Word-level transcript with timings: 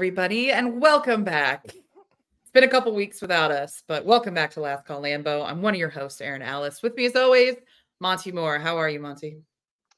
Hello, 0.00 0.06
everybody, 0.08 0.50
and 0.50 0.80
welcome 0.80 1.24
back. 1.24 1.62
It's 1.66 2.50
been 2.54 2.64
a 2.64 2.68
couple 2.68 2.94
weeks 2.94 3.20
without 3.20 3.50
us, 3.50 3.82
but 3.86 4.06
welcome 4.06 4.32
back 4.32 4.50
to 4.52 4.60
Last 4.60 4.86
Call 4.86 5.02
Lambeau. 5.02 5.46
I'm 5.46 5.60
one 5.60 5.74
of 5.74 5.78
your 5.78 5.90
hosts, 5.90 6.22
Erin 6.22 6.40
Alice. 6.40 6.82
With 6.82 6.96
me, 6.96 7.04
as 7.04 7.14
always, 7.14 7.56
Monte 8.00 8.32
Moore. 8.32 8.58
How 8.58 8.78
are 8.78 8.88
you, 8.88 8.98
Monte? 8.98 9.36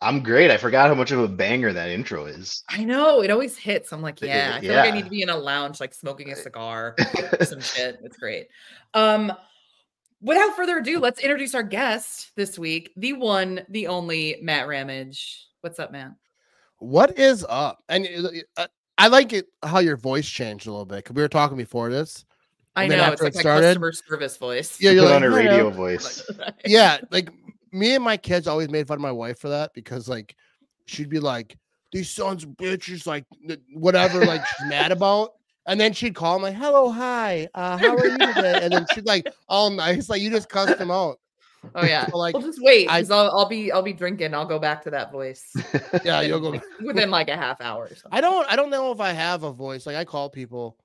I'm 0.01 0.21
great. 0.25 0.51
I 0.51 0.57
forgot 0.57 0.89
how 0.89 0.97
much 0.97 1.13
of 1.13 1.21
a 1.21 1.29
banger 1.29 1.73
that 1.73 1.89
intro 1.89 2.27
is. 2.27 2.65
I 2.69 2.83
know 2.83 3.23
it 3.23 3.31
always 3.31 3.57
hits. 3.57 3.93
I'm 3.93 4.03
like, 4.03 4.21
yeah, 4.21 4.55
I 4.57 4.61
feel 4.61 4.75
like 4.75 4.93
I 4.93 4.97
need 4.97 5.05
to 5.05 5.11
be 5.11 5.23
in 5.23 5.29
a 5.29 5.37
lounge, 5.37 5.79
like 5.79 5.95
smoking 5.95 6.33
a 6.33 6.37
cigar, 6.37 6.97
some 7.43 7.61
shit. 7.61 8.01
It's 8.03 8.17
great. 8.17 8.49
Um, 8.95 9.33
without 10.21 10.57
further 10.57 10.79
ado, 10.79 10.99
let's 10.99 11.21
introduce 11.21 11.55
our 11.55 11.63
guest 11.63 12.33
this 12.35 12.59
week, 12.59 12.91
the 12.97 13.13
one, 13.13 13.65
the 13.69 13.87
only 13.87 14.41
Matt 14.43 14.67
Ramage. 14.67 15.47
What's 15.61 15.79
up, 15.79 15.93
man? 15.93 16.17
What 16.79 17.17
is 17.21 17.47
up? 17.49 17.85
And 17.89 18.09
uh, 18.57 18.67
I 18.99 19.09
like 19.09 19.33
it 19.33 19.47
how 19.63 19.79
your 19.81 19.97
voice 19.97 20.27
changed 20.29 20.67
a 20.67 20.71
little 20.71 20.87
bit 20.87 20.97
because 20.97 21.15
we 21.17 21.23
were 21.23 21.29
talking 21.29 21.57
before 21.57 21.91
this. 21.91 22.25
I 22.75 22.87
know 22.87 23.13
it's 23.13 23.21
like 23.23 23.33
it 23.33 23.37
my 23.37 23.41
started- 23.41 23.67
customer 23.67 23.93
service 23.93 24.37
voice. 24.37 24.81
Yeah, 24.81 24.93
you're 24.93 25.05
on 25.07 25.11
like, 25.11 25.23
a 25.23 25.27
"Hello." 25.27 25.37
radio 25.37 25.71
voice. 25.71 26.29
Yeah, 26.67 26.99
like 27.11 27.31
me 27.73 27.95
and 27.95 28.05
my 28.05 28.17
kids 28.17 28.47
always 28.47 28.69
made 28.71 28.87
fun 28.87 28.97
of 28.97 29.03
my 29.03 29.13
wife 29.13 29.39
for 29.39 29.49
that 29.49 29.73
because 29.75 30.09
like 30.09 30.37
she'd 30.87 31.09
be 31.11 31.21
like, 31.21 31.57
"These 31.93 32.11
sons 32.11 32.45
of 32.45 32.51
bitches," 32.51 33.07
like 33.07 33.25
whatever, 33.75 34.25
like 34.25 34.45
she's 34.47 34.69
mad 34.69 34.93
about. 34.99 35.33
And 35.65 35.81
then 35.81 35.93
she'd 35.93 36.15
call 36.15 36.39
me, 36.41 36.51
"Hello, 36.51 36.91
hi, 36.91 37.49
uh, 37.55 37.77
how 37.79 37.95
are 37.97 38.07
you 38.07 38.19
today?" 38.19 38.59
And 38.63 38.73
then 38.73 38.87
she'd 38.95 39.07
like 39.07 39.27
all 39.49 39.71
nice, 39.71 40.09
like 40.09 40.21
you 40.21 40.29
just 40.31 40.49
cussed 40.49 40.77
them 40.79 40.91
out. 40.91 41.21
Oh 41.75 41.85
yeah. 41.85 42.07
So, 42.09 42.17
like, 42.19 42.35
well, 42.35 42.43
just 42.43 42.61
wait, 42.63 42.89
I, 42.89 42.99
I'll, 43.11 43.31
I'll 43.31 43.49
be 43.49 43.71
I'll 43.71 43.83
be 43.83 43.93
drinking. 43.93 44.35
I'll 44.35 44.47
go 44.47 44.59
back 44.59 44.83
to 44.83 44.91
that 44.91 45.13
voice 45.13 45.45
Yeah, 46.05 46.21
you'll 46.23 46.41
go. 46.41 46.61
within 46.85 47.11
like 47.11 47.29
a 47.29 47.37
half 47.37 47.61
hour. 47.61 47.85
Or 47.85 47.89
something. 47.89 48.11
I 48.11 48.21
don't 48.21 48.51
I 48.51 48.57
don't 48.57 48.71
know 48.71 48.91
if 48.93 49.01
I 49.01 49.13
have 49.13 49.43
a 49.45 49.53
voice. 49.53 49.87
Like 49.87 49.97
I 49.97 50.05
call 50.05 50.29
people. 50.29 50.77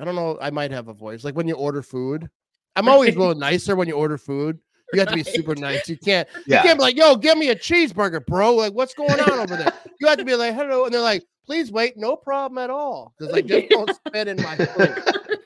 I 0.00 0.04
don't 0.04 0.14
know. 0.16 0.38
I 0.40 0.50
might 0.50 0.70
have 0.70 0.88
a 0.88 0.94
voice. 0.94 1.24
Like 1.24 1.36
when 1.36 1.46
you 1.48 1.54
order 1.54 1.82
food. 1.82 2.28
I'm 2.76 2.88
always 2.88 3.14
a 3.14 3.18
little 3.18 3.36
nicer 3.36 3.76
when 3.76 3.86
you 3.86 3.94
order 3.94 4.18
food. 4.18 4.58
You 4.92 4.98
have 5.00 5.08
to 5.10 5.14
be 5.14 5.22
super 5.22 5.54
nice. 5.58 5.88
You 5.88 5.96
can't 5.96 6.26
Yeah. 6.46 6.56
you 6.56 6.62
can't 6.68 6.78
be 6.78 6.82
like, 6.82 6.96
yo, 6.96 7.14
give 7.16 7.38
me 7.38 7.50
a 7.50 7.54
cheeseburger, 7.56 8.24
bro. 8.26 8.54
Like, 8.54 8.72
what's 8.72 8.94
going 8.94 9.20
on 9.20 9.30
over 9.30 9.56
there? 9.56 9.72
You 10.00 10.08
have 10.08 10.18
to 10.18 10.24
be 10.24 10.34
like, 10.34 10.54
hello. 10.54 10.84
And 10.86 10.92
they're 10.94 11.00
like, 11.00 11.24
please 11.44 11.70
wait, 11.72 11.96
no 11.96 12.16
problem 12.16 12.58
at 12.58 12.70
all. 12.70 13.14
Because 13.18 13.34
I 13.34 13.40
just 13.42 13.68
don't 13.68 13.90
spit 14.08 14.28
in 14.28 14.36
my 14.42 14.56
food. 14.56 15.02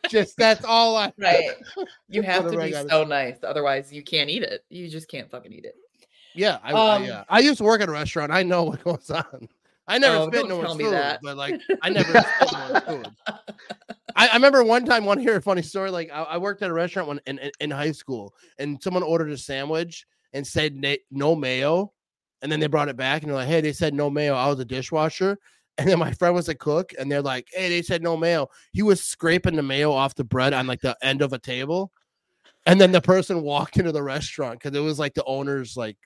Just 0.09 0.37
that's 0.37 0.65
all 0.65 0.97
I 0.97 1.13
Right. 1.19 1.51
You 2.09 2.23
have 2.23 2.51
to 2.51 2.57
be 2.59 2.73
so 2.73 3.05
nice. 3.05 3.37
Otherwise, 3.43 3.93
you 3.93 4.03
can't 4.03 4.31
eat 4.31 4.43
it. 4.43 4.65
You 4.71 4.89
just 4.89 5.09
can't 5.09 5.31
fucking 5.31 5.53
eat 5.53 5.65
it. 5.65 5.75
Yeah, 6.35 6.59
I, 6.63 6.73
I- 6.73 6.97
Um, 6.97 7.05
yeah. 7.05 7.25
I 7.29 7.41
used 7.41 7.59
to 7.59 7.65
work 7.65 7.81
at 7.81 7.89
a 7.89 7.93
restaurant. 7.93 8.33
I 8.33 8.43
know 8.43 8.65
what 8.65 8.83
goes 8.85 9.11
on. 9.11 9.49
I 9.91 9.97
never 9.99 10.17
Oh, 10.17 10.27
spit 10.29 10.41
don't 10.41 10.49
no 10.51 10.61
tell 10.61 10.69
one's 10.69 10.79
me 10.79 10.85
food, 10.85 10.93
that. 10.95 11.21
but 11.23 11.37
like 11.39 11.61
I 11.83 11.89
never 11.89 12.11
spit 12.13 12.53
no 12.53 12.59
one's 12.73 12.85
food. 12.85 13.09
I, 14.17 14.29
I 14.29 14.35
remember 14.35 14.63
one 14.63 14.85
time, 14.85 15.05
want 15.05 15.19
to 15.19 15.23
hear 15.25 15.37
a 15.37 15.43
funny 15.43 15.63
story? 15.63 15.91
Like 15.91 16.11
I, 16.13 16.23
I 16.25 16.37
worked 16.39 16.63
at 16.63 16.71
a 16.71 16.73
restaurant 16.75 17.09
when 17.09 17.21
in, 17.27 17.39
in, 17.39 17.51
in 17.61 17.71
high 17.71 17.93
school, 17.93 18.35
and 18.59 18.83
someone 18.83 19.03
ordered 19.03 19.31
a 19.31 19.39
sandwich 19.39 20.07
and 20.35 20.47
said 20.47 20.75
na- 20.77 20.97
no 21.11 21.35
mayo, 21.35 21.93
and 22.43 22.53
then 22.53 22.61
they 22.61 22.67
brought 22.67 22.89
it 22.89 22.97
back 22.99 23.23
and 23.23 23.31
they're 23.31 23.37
like, 23.37 23.49
"Hey, 23.49 23.61
they 23.63 23.73
said 23.73 23.95
no 23.95 24.11
mayo." 24.11 24.35
I 24.35 24.49
was 24.49 24.61
a 24.61 24.65
dishwasher, 24.67 25.39
and 25.79 25.89
then 25.89 25.99
my 25.99 26.13
friend 26.13 26.35
was 26.35 26.49
a 26.49 26.55
cook, 26.55 26.93
and 26.99 27.11
they're 27.11 27.23
like, 27.23 27.47
"Hey, 27.53 27.69
they 27.69 27.83
said 27.83 28.03
no 28.03 28.17
mayo." 28.17 28.49
He 28.73 28.83
was 28.83 29.03
scraping 29.03 29.57
the 29.57 29.63
mayo 29.63 29.93
off 29.93 30.15
the 30.15 30.25
bread 30.25 30.53
on 30.53 30.67
like 30.67 30.81
the 30.81 30.97
end 31.03 31.23
of 31.23 31.33
a 31.33 31.39
table, 31.39 31.93
and 32.67 32.81
then 32.81 32.93
the 32.93 33.01
person 33.01 33.43
walked 33.43 33.77
into 33.79 33.93
the 33.93 34.03
restaurant 34.03 34.61
because 34.61 34.77
it 34.77 34.83
was 34.83 34.99
like 34.99 35.15
the 35.15 35.25
owner's 35.25 35.77
like 35.77 35.97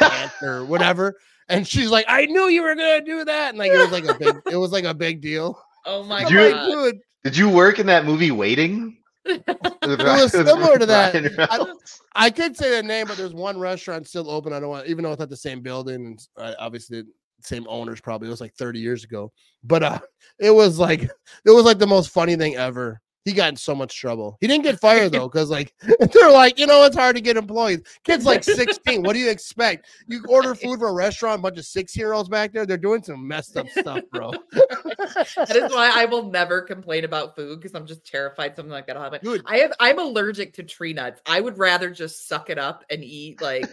aunt 0.00 0.32
or 0.42 0.64
whatever, 0.66 1.14
and 1.48 1.66
she's 1.66 1.90
like, 1.90 2.04
"I 2.08 2.26
knew 2.26 2.48
you 2.48 2.62
were 2.62 2.74
gonna 2.74 3.00
do 3.04 3.24
that," 3.24 3.48
and 3.50 3.58
like 3.58 3.72
it 3.72 3.78
was 3.78 3.90
like 3.92 4.04
a 4.04 4.18
big, 4.18 4.36
it 4.50 4.56
was 4.56 4.70
like 4.72 4.84
a 4.84 4.94
big 4.94 5.20
deal. 5.20 5.58
Oh 5.86 6.04
my 6.04 6.20
You- 6.28 6.50
god. 6.50 6.66
dude, 6.66 6.96
Did 7.24 7.36
you 7.36 7.48
work 7.48 7.78
in 7.78 7.86
that 7.86 8.04
movie 8.04 8.30
Waiting? 8.30 8.98
it 9.24 9.44
was 9.82 10.32
similar 10.32 10.76
to 10.78 10.86
that. 10.86 11.14
I- 11.50 11.72
I 12.14 12.28
could 12.30 12.56
say 12.56 12.70
the 12.76 12.82
name, 12.82 13.06
but 13.06 13.16
there's 13.16 13.32
one 13.32 13.58
restaurant 13.58 14.06
still 14.06 14.28
open. 14.28 14.52
I 14.52 14.60
don't 14.60 14.68
want, 14.68 14.86
even 14.88 15.02
though 15.04 15.12
it's 15.12 15.20
not 15.20 15.30
the 15.30 15.36
same 15.36 15.62
building, 15.62 16.04
and 16.06 16.20
uh, 16.36 16.52
obviously 16.58 17.02
the 17.02 17.08
same 17.44 17.66
owners. 17.68 18.00
Probably 18.00 18.28
it 18.28 18.30
was 18.30 18.40
like 18.40 18.54
30 18.54 18.78
years 18.78 19.04
ago, 19.04 19.32
but 19.64 19.82
uh, 19.82 19.98
it 20.38 20.50
was 20.50 20.78
like 20.78 21.02
it 21.44 21.50
was 21.50 21.64
like 21.64 21.78
the 21.78 21.86
most 21.86 22.10
funny 22.10 22.36
thing 22.36 22.56
ever. 22.56 23.00
He 23.24 23.32
got 23.32 23.50
in 23.50 23.56
so 23.56 23.72
much 23.72 23.96
trouble. 24.00 24.36
He 24.40 24.48
didn't 24.48 24.64
get 24.64 24.80
fired 24.80 25.12
though, 25.12 25.28
because 25.28 25.48
like 25.48 25.72
they're 26.12 26.32
like, 26.32 26.58
you 26.58 26.66
know, 26.66 26.82
it's 26.84 26.96
hard 26.96 27.14
to 27.14 27.22
get 27.22 27.36
employees. 27.36 27.80
Kids 28.02 28.24
like 28.24 28.42
16. 28.42 29.04
what 29.04 29.12
do 29.12 29.20
you 29.20 29.30
expect? 29.30 29.86
You 30.08 30.24
order 30.28 30.56
food 30.56 30.80
from 30.80 30.88
a 30.88 30.92
restaurant, 30.92 31.38
a 31.38 31.42
bunch 31.42 31.56
of 31.56 31.64
six 31.64 31.96
year 31.96 32.14
olds 32.14 32.28
back 32.28 32.52
there. 32.52 32.66
They're 32.66 32.76
doing 32.76 33.00
some 33.00 33.26
messed 33.28 33.56
up 33.56 33.68
stuff, 33.68 34.00
bro. 34.10 34.32
that 34.50 35.52
is 35.54 35.72
why 35.72 35.92
I 35.94 36.06
will 36.06 36.32
never 36.32 36.62
complain 36.62 37.04
about 37.04 37.36
food 37.36 37.60
because 37.60 37.76
I'm 37.76 37.86
just 37.86 38.04
terrified 38.04 38.56
something 38.56 38.72
like 38.72 38.88
that'll 38.88 39.02
happen. 39.02 39.20
Dude. 39.22 39.42
I 39.46 39.58
have 39.58 39.72
I'm 39.78 40.00
allergic 40.00 40.54
to 40.54 40.64
tree 40.64 40.92
nuts. 40.92 41.20
I 41.24 41.40
would 41.40 41.58
rather 41.58 41.90
just 41.90 42.26
suck 42.26 42.50
it 42.50 42.58
up 42.58 42.84
and 42.90 43.04
eat 43.04 43.40
like 43.40 43.70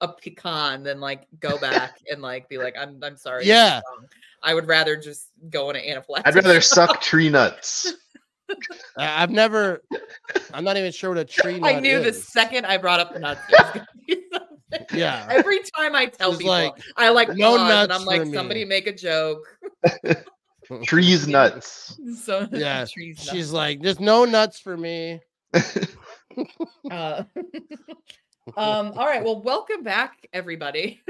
a 0.00 0.08
pecan 0.08 0.82
than 0.82 1.00
like 1.00 1.26
go 1.40 1.58
back 1.58 1.98
and 2.10 2.22
like 2.22 2.48
be 2.48 2.58
like, 2.58 2.74
I'm 2.78 2.98
I'm 3.02 3.16
sorry. 3.16 3.46
Yeah. 3.46 3.80
I 4.42 4.54
would 4.54 4.66
rather 4.66 4.96
just 4.96 5.28
go 5.50 5.70
in 5.70 5.76
an 5.76 5.82
anaphylactic. 5.82 6.22
I'd 6.24 6.34
rather 6.34 6.60
suck 6.60 7.00
tree 7.02 7.28
nuts. 7.28 7.92
I- 8.98 9.22
I've 9.22 9.30
never. 9.30 9.82
I'm 10.52 10.64
not 10.64 10.76
even 10.76 10.92
sure 10.92 11.10
what 11.10 11.18
a 11.18 11.24
tree. 11.24 11.56
Is. 11.56 11.62
I 11.62 11.74
nut 11.74 11.82
knew 11.82 12.00
the 12.02 12.12
second 12.12 12.64
I 12.66 12.78
brought 12.78 13.00
up 13.00 13.12
the 13.12 13.18
nuts. 13.20 13.40
there 13.48 13.58
was 13.62 13.72
gonna 13.72 13.86
be. 14.06 14.16
Yeah. 14.94 15.26
Every 15.28 15.58
time 15.76 15.96
I 15.96 16.06
tell 16.06 16.30
people, 16.30 16.46
like, 16.46 16.74
I 16.96 17.08
like 17.10 17.28
"No 17.36 17.56
pause 17.56 17.60
and 17.60 17.68
nuts 17.68 18.00
I'm 18.00 18.06
like, 18.06 18.20
for 18.20 18.26
me." 18.26 18.34
somebody 18.34 18.64
make 18.64 18.86
a 18.86 18.92
joke. 18.92 19.40
Trees 20.84 21.26
nuts. 21.26 21.98
So 22.22 22.46
Yeah, 22.52 22.84
trees 22.88 23.18
nuts. 23.18 23.30
She's 23.30 23.50
like, 23.52 23.82
there's 23.82 23.98
no 23.98 24.24
nuts 24.24 24.60
for 24.60 24.76
me. 24.76 25.20
Uh, 26.88 27.24
um, 28.56 28.92
all 28.96 29.06
right. 29.06 29.22
Well, 29.22 29.42
welcome 29.42 29.82
back, 29.82 30.26
everybody. 30.32 31.00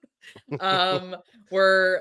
um, 0.60 1.16
we're 1.50 2.00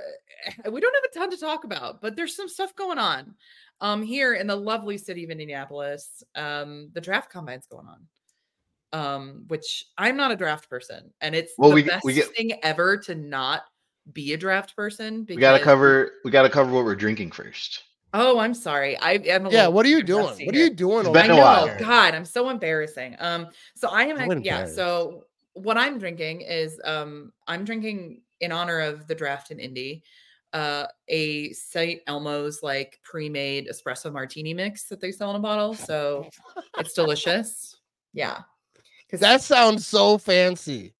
we 0.69 0.81
don't 0.81 0.96
have 0.96 1.03
a 1.12 1.14
ton 1.19 1.30
to 1.31 1.38
talk 1.38 1.64
about, 1.64 2.02
but 2.02 2.16
there's 2.16 2.36
some 2.36 2.47
stuff 2.50 2.75
going 2.75 2.97
on. 3.00 3.36
Um, 3.80 4.03
here 4.03 4.36
in 4.36 4.46
the 4.47 4.56
lovely 4.56 4.97
city 4.97 5.24
of 5.24 5.31
Indianapolis, 5.31 6.24
um, 6.36 6.90
the 6.94 7.02
draft 7.02 7.31
combine's 7.31 7.66
going 7.68 7.88
on. 7.88 8.08
Um, 8.94 9.46
which 9.47 9.86
I'm 9.97 10.18
not 10.18 10.31
a 10.31 10.36
draft 10.36 10.70
person, 10.70 11.14
and 11.22 11.34
it's 11.34 11.53
Well, 11.58 11.70
the 11.70 11.75
we- 11.75 11.84
best 11.84 12.03
we 12.03 12.14
get- 12.14 12.36
thing 12.36 12.59
ever 12.62 12.97
to 12.97 13.16
not 13.16 13.64
be 14.12 14.34
a 14.34 14.38
draft 14.38 14.75
person. 14.75 15.24
Because 15.24 15.38
We 15.38 15.41
gotta 15.41 15.64
cover. 15.64 16.12
We 16.25 16.31
gotta 16.31 16.50
cover 16.50 16.72
what 16.72 16.84
we're 16.84 16.96
drinking 16.96 17.31
first. 17.31 17.84
Oh, 18.14 18.40
I'm 18.40 18.54
sorry. 18.54 18.98
I 18.98 19.14
am. 19.14 19.48
Yeah, 19.48 19.68
what 19.68 19.86
are 19.86 19.90
you 19.90 20.04
doing? 20.04 20.26
rusty 20.26 20.46
What 20.46 20.56
are 20.56 20.58
you 20.60 20.70
doing? 20.70 21.00
It's 21.00 21.08
over 21.08 21.22
been 21.22 21.32
I 21.32 21.34
a 21.34 21.38
know. 21.38 21.44
while. 21.44 21.80
God, 21.80 22.14
I'm 22.14 22.26
so 22.26 22.50
embarrassing. 22.50 23.16
Um, 23.20 23.48
so 23.76 23.88
I 23.90 24.04
am. 24.04 24.18
So 24.18 24.32
ac- 24.32 24.42
yeah. 24.44 24.66
So 24.66 25.26
what 25.54 25.78
I'm 25.78 25.98
drinking 25.98 26.42
is 26.42 26.80
um, 26.84 27.32
I'm 27.48 27.64
drinking 27.64 28.22
in 28.42 28.52
honor 28.52 28.80
of 28.80 29.08
the 29.08 29.16
draft 29.16 29.52
in 29.52 29.60
Indy, 29.60 30.04
uh, 30.54 30.88
a 31.08 31.52
St. 31.54 32.02
Elmo's 32.08 32.62
like 32.64 33.00
pre-made 33.04 33.70
espresso 33.70 34.12
martini 34.12 34.54
mix 34.54 34.86
that 34.86 35.00
they 35.00 35.12
sell 35.12 35.30
in 35.30 35.36
a 35.36 35.40
bottle. 35.40 35.74
So 35.74 36.28
it's 36.80 36.94
delicious. 36.96 37.78
Yeah. 38.14 38.40
Because 39.06 39.20
That 39.22 39.42
sounds 39.42 39.86
so 39.86 40.18
fancy. 40.18 40.94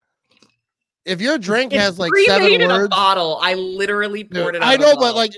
If 1.06 1.20
your 1.20 1.38
drink 1.40 1.74
it's 1.74 1.82
has 1.82 1.98
like 2.00 2.12
pre-made 2.12 2.28
seven 2.28 2.52
in 2.54 2.62
a 2.62 2.68
words, 2.68 2.90
bottle. 2.90 3.40
I 3.42 3.56
literally 3.56 4.22
Dude, 4.24 4.34
poured 4.34 4.56
it. 4.56 4.62
Out 4.62 4.68
I 4.68 4.74
of 4.76 4.80
know, 4.82 4.96
but 4.98 5.16
like, 5.16 5.32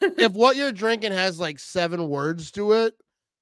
if 0.00 0.32
what 0.32 0.56
you're 0.56 0.72
drinking 0.72 1.12
has 1.12 1.38
like 1.38 1.58
seven 1.58 2.08
words 2.08 2.50
to 2.52 2.72
it, 2.72 2.94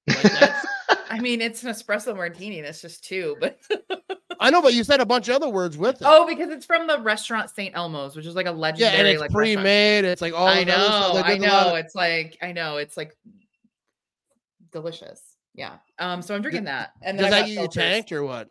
like 0.08 0.22
that's, 0.22 0.66
I 1.10 1.20
mean, 1.20 1.40
it's 1.40 1.62
an 1.62 1.70
espresso 1.70 2.16
martini. 2.16 2.60
That's 2.62 2.80
just 2.82 3.04
two, 3.04 3.36
but 3.40 3.58
I 4.40 4.50
know, 4.50 4.60
but 4.60 4.74
you 4.74 4.82
said 4.82 5.00
a 5.00 5.06
bunch 5.06 5.28
of 5.28 5.36
other 5.36 5.48
words 5.48 5.76
with 5.78 5.96
it. 5.96 6.02
oh, 6.04 6.26
because 6.26 6.50
it's 6.50 6.66
from 6.66 6.86
the 6.88 6.98
restaurant 7.00 7.48
St. 7.50 7.76
Elmo's, 7.76 8.16
which 8.16 8.26
is 8.26 8.34
like 8.34 8.46
a 8.46 8.50
legendary. 8.52 8.92
yeah, 8.94 8.98
and 8.98 9.06
it's 9.08 9.20
like 9.20 9.30
pre-made. 9.30 10.04
It's 10.04 10.20
like 10.22 10.32
all 10.34 10.48
I 10.48 10.64
this 10.64 10.74
stuff. 10.74 11.08
know, 11.10 11.14
Like, 11.14 11.24
I 11.26 11.38
there's 11.38 11.42
a 11.52 11.54
lot 11.54 11.66
know. 11.66 11.72
of- 11.76 11.84
It's 11.84 11.94
like 11.94 12.38
I 12.42 12.50
know. 12.52 12.76
It's 12.78 12.96
like 12.96 13.16
delicious. 14.72 15.20
Yeah. 15.54 15.76
Um. 15.98 16.22
So 16.22 16.34
I'm 16.34 16.42
drinking 16.42 16.64
that, 16.64 16.90
and 17.02 17.18
then 17.18 17.24
Does 17.30 17.32
I 17.34 17.36
that 17.36 17.40
got 17.42 17.46
get 17.48 17.62
you 17.62 17.68
seltzers. 17.68 17.72
tanked 17.72 18.12
or 18.12 18.22
what? 18.24 18.48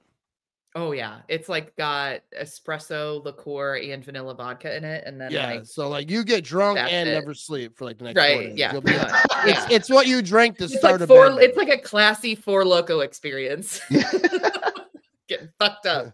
Oh 0.79 0.91
yeah, 0.91 1.21
it's 1.27 1.49
like 1.49 1.75
got 1.75 2.19
espresso, 2.39 3.23
liqueur, 3.25 3.77
and 3.77 4.05
vanilla 4.05 4.35
vodka 4.35 4.77
in 4.77 4.83
it, 4.83 5.05
and 5.07 5.19
then 5.19 5.31
Yeah, 5.31 5.47
like 5.55 5.65
so 5.65 5.89
like 5.89 6.07
you 6.11 6.23
get 6.23 6.43
drunk 6.43 6.77
and 6.77 7.09
it. 7.09 7.13
never 7.13 7.33
sleep 7.33 7.75
for 7.75 7.85
like 7.85 7.97
the 7.97 8.03
next 8.03 8.17
right, 8.17 8.55
yeah, 8.55 8.73
You'll 8.73 8.81
be 8.81 8.91
pretty 8.91 9.03
like- 9.03 9.11
much, 9.11 9.47
it's 9.47 9.71
it's 9.71 9.89
what 9.89 10.05
you 10.05 10.21
drank 10.21 10.59
to 10.59 10.65
It's 10.65 10.77
start 10.77 11.01
like 11.01 11.01
a 11.01 11.07
four. 11.07 11.41
It's 11.41 11.57
like 11.57 11.69
a 11.69 11.79
classy 11.79 12.35
four 12.35 12.63
loco 12.63 12.99
experience. 12.99 13.81
Getting 15.27 15.49
fucked 15.57 15.87
up. 15.87 16.13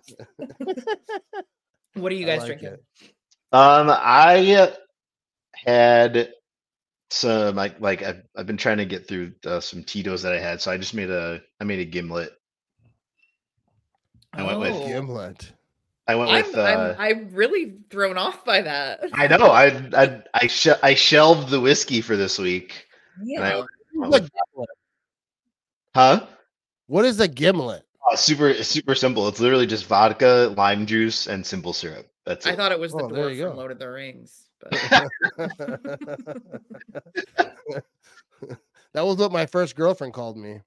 What 1.95 2.11
are 2.11 2.15
you 2.15 2.25
guys 2.25 2.39
like 2.39 2.59
drinking? 2.59 2.69
it. 2.69 2.83
Um, 3.51 3.87
I 3.91 4.71
had 5.53 6.31
some 7.09 7.55
like 7.55 7.81
like 7.81 8.01
I've, 8.01 8.23
I've 8.35 8.47
been 8.47 8.57
trying 8.57 8.77
to 8.77 8.85
get 8.85 9.07
through 9.09 9.33
uh, 9.45 9.59
some 9.59 9.83
Tito's 9.83 10.21
that 10.23 10.31
I 10.33 10.39
had, 10.39 10.61
so 10.61 10.71
I 10.71 10.77
just 10.77 10.93
made 10.93 11.09
a 11.09 11.41
I 11.59 11.65
made 11.65 11.79
a 11.79 11.85
gimlet. 11.85 12.31
I 14.33 14.43
went 14.43 14.59
with 14.59 14.73
Oh. 14.73 14.87
Gimlet. 14.87 15.51
I 16.07 16.15
went 16.15 16.31
I'm, 16.31 16.45
with. 16.45 16.57
Uh, 16.57 16.95
I'm 16.97 17.17
I'm 17.17 17.29
really 17.33 17.75
thrown 17.89 18.17
off 18.17 18.43
by 18.43 18.61
that. 18.63 19.01
I 19.13 19.27
know 19.27 19.47
I 19.47 19.67
I 19.95 20.21
I, 20.33 20.47
sh- 20.47 20.67
I 20.81 20.95
shelved 20.95 21.49
the 21.49 21.59
whiskey 21.61 22.01
for 22.01 22.17
this 22.17 22.37
week. 22.39 22.87
And 23.19 23.43
I 23.43 23.57
Yeah. 23.59 23.65
Like, 23.95 24.23
huh? 25.95 26.25
what 26.87 27.05
is 27.05 27.19
a 27.19 27.27
gimlet? 27.27 27.83
Uh, 28.11 28.15
super 28.17 28.53
super 28.63 28.95
simple. 28.95 29.27
It's 29.29 29.39
literally 29.39 29.67
just 29.67 29.85
vodka, 29.85 30.53
lime 30.57 30.85
juice, 30.85 31.27
and 31.27 31.45
simple 31.45 31.71
syrup. 31.73 32.07
That's 32.25 32.45
it. 32.45 32.53
I 32.53 32.55
thought 32.55 32.71
it 32.71 32.79
was 32.79 32.91
the 32.91 33.03
Oh, 33.03 33.07
there 33.07 33.29
dwarf 33.29 33.49
from. 33.49 33.57
Lord 33.57 33.71
of 33.71 33.79
the 33.79 33.89
Rings. 33.89 34.49
But 34.59 34.71
that 38.93 39.05
was 39.05 39.17
what 39.17 39.31
my 39.31 39.45
first 39.45 39.75
girlfriend 39.75 40.13
called 40.13 40.37
me. 40.37 40.61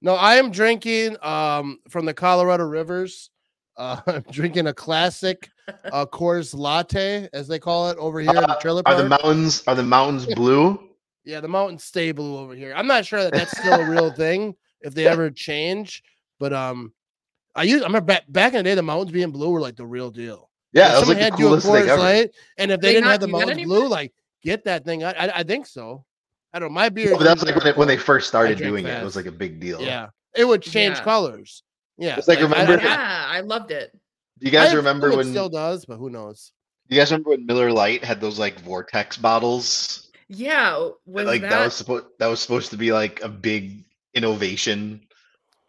No, 0.00 0.14
I 0.14 0.36
am 0.36 0.50
drinking 0.50 1.16
um 1.22 1.78
from 1.88 2.04
the 2.04 2.14
Colorado 2.14 2.64
rivers. 2.64 3.30
Uh, 3.76 4.00
I'm 4.06 4.24
drinking 4.30 4.66
a 4.66 4.74
classic 4.74 5.50
uh 5.90 6.06
Coors 6.06 6.54
latte, 6.54 7.28
as 7.32 7.48
they 7.48 7.58
call 7.58 7.90
it 7.90 7.98
over 7.98 8.20
here 8.20 8.42
in 8.42 8.48
the 8.48 8.54
Uh, 8.54 8.56
trailer 8.56 8.82
Are 8.86 8.94
the 8.94 9.08
mountains 9.08 9.62
are 9.66 9.74
the 9.74 9.82
mountains 9.82 10.26
blue? 10.26 10.78
yeah, 11.24 11.40
the 11.40 11.48
mountains 11.48 11.84
stay 11.84 12.12
blue 12.12 12.36
over 12.38 12.54
here. 12.54 12.72
I'm 12.74 12.86
not 12.86 13.04
sure 13.04 13.22
that 13.22 13.34
that's 13.34 13.52
still 13.52 13.80
a 13.80 13.84
real 13.84 14.10
thing 14.10 14.54
if 14.82 14.94
they 14.94 15.06
ever 15.06 15.30
change, 15.30 16.02
but 16.38 16.52
um, 16.52 16.92
I 17.54 17.64
use 17.64 17.82
I 17.82 17.86
remember 17.86 18.06
back 18.06 18.24
back 18.28 18.52
in 18.52 18.58
the 18.58 18.62
day 18.64 18.74
the 18.74 18.82
mountains 18.82 19.10
being 19.10 19.30
blue 19.32 19.50
were 19.50 19.60
like 19.60 19.76
the 19.76 19.86
real 19.86 20.10
deal. 20.10 20.50
Yeah, 20.72 20.88
If 20.88 20.92
that 20.92 21.00
was 21.00 21.08
like 21.08 21.18
the 21.18 21.24
had 21.24 21.38
you 21.38 21.48
coolest 21.48 21.66
thing 21.66 21.88
ever. 21.88 22.02
Light, 22.02 22.30
and 22.58 22.70
if 22.70 22.80
they, 22.80 22.88
They 22.88 22.94
didn't 22.94 23.04
not 23.04 23.12
have 23.12 23.20
the 23.20 23.28
mountains 23.28 23.64
blue, 23.64 23.88
like 23.88 24.12
get 24.46 24.64
that 24.64 24.84
thing. 24.84 25.04
I 25.04 25.10
I, 25.12 25.38
I 25.38 25.42
think 25.42 25.66
so. 25.66 26.04
I 26.54 26.58
don't 26.58 26.68
know. 26.70 26.74
My 26.74 26.88
beer. 26.88 27.10
No, 27.10 27.18
but 27.18 27.24
that's 27.24 27.42
like 27.42 27.56
when, 27.56 27.66
it, 27.66 27.76
when 27.76 27.88
they 27.88 27.98
first 27.98 28.28
started 28.28 28.56
drink 28.56 28.70
doing 28.70 28.86
it. 28.86 29.02
It 29.02 29.04
was 29.04 29.16
like 29.16 29.26
a 29.26 29.32
big 29.32 29.60
deal. 29.60 29.82
Yeah, 29.82 30.08
it 30.34 30.44
would 30.46 30.62
change 30.62 30.96
Yeah. 30.96 31.04
colors. 31.04 31.62
Yeah, 31.98 32.16
It's 32.18 32.28
like, 32.28 32.38
I- 32.40 32.42
remember- 32.42 32.72
I, 32.74 32.76
I, 32.76 32.82
yeah, 32.84 33.24
I 33.28 33.40
loved 33.40 33.70
it. 33.70 33.90
Do 34.38 34.44
you 34.46 34.52
guys 34.52 34.72
I 34.72 34.76
remember 34.76 35.08
assume 35.08 35.20
it 35.20 35.24
when? 35.24 35.32
still 35.32 35.48
does, 35.48 35.86
but 35.86 35.96
who 35.96 36.10
knows? 36.10 36.52
Do 36.88 36.94
you 36.94 37.00
guys 37.00 37.10
remember 37.10 37.30
when 37.30 37.46
Miller 37.46 37.72
Lite 37.72 38.04
had 38.04 38.20
those 38.20 38.38
like 38.38 38.60
vortex 38.60 39.16
bottles? 39.16 40.10
Yeah, 40.28 40.76
was 41.06 41.26
like 41.26 41.40
that, 41.42 41.50
that, 41.50 41.64
was 41.64 41.74
supposed 41.74 42.04
that 42.18 42.26
was 42.26 42.40
supposed 42.40 42.70
to 42.72 42.76
be 42.76 42.92
like 42.92 43.22
a 43.22 43.28
big 43.30 43.84
innovation 44.14 45.00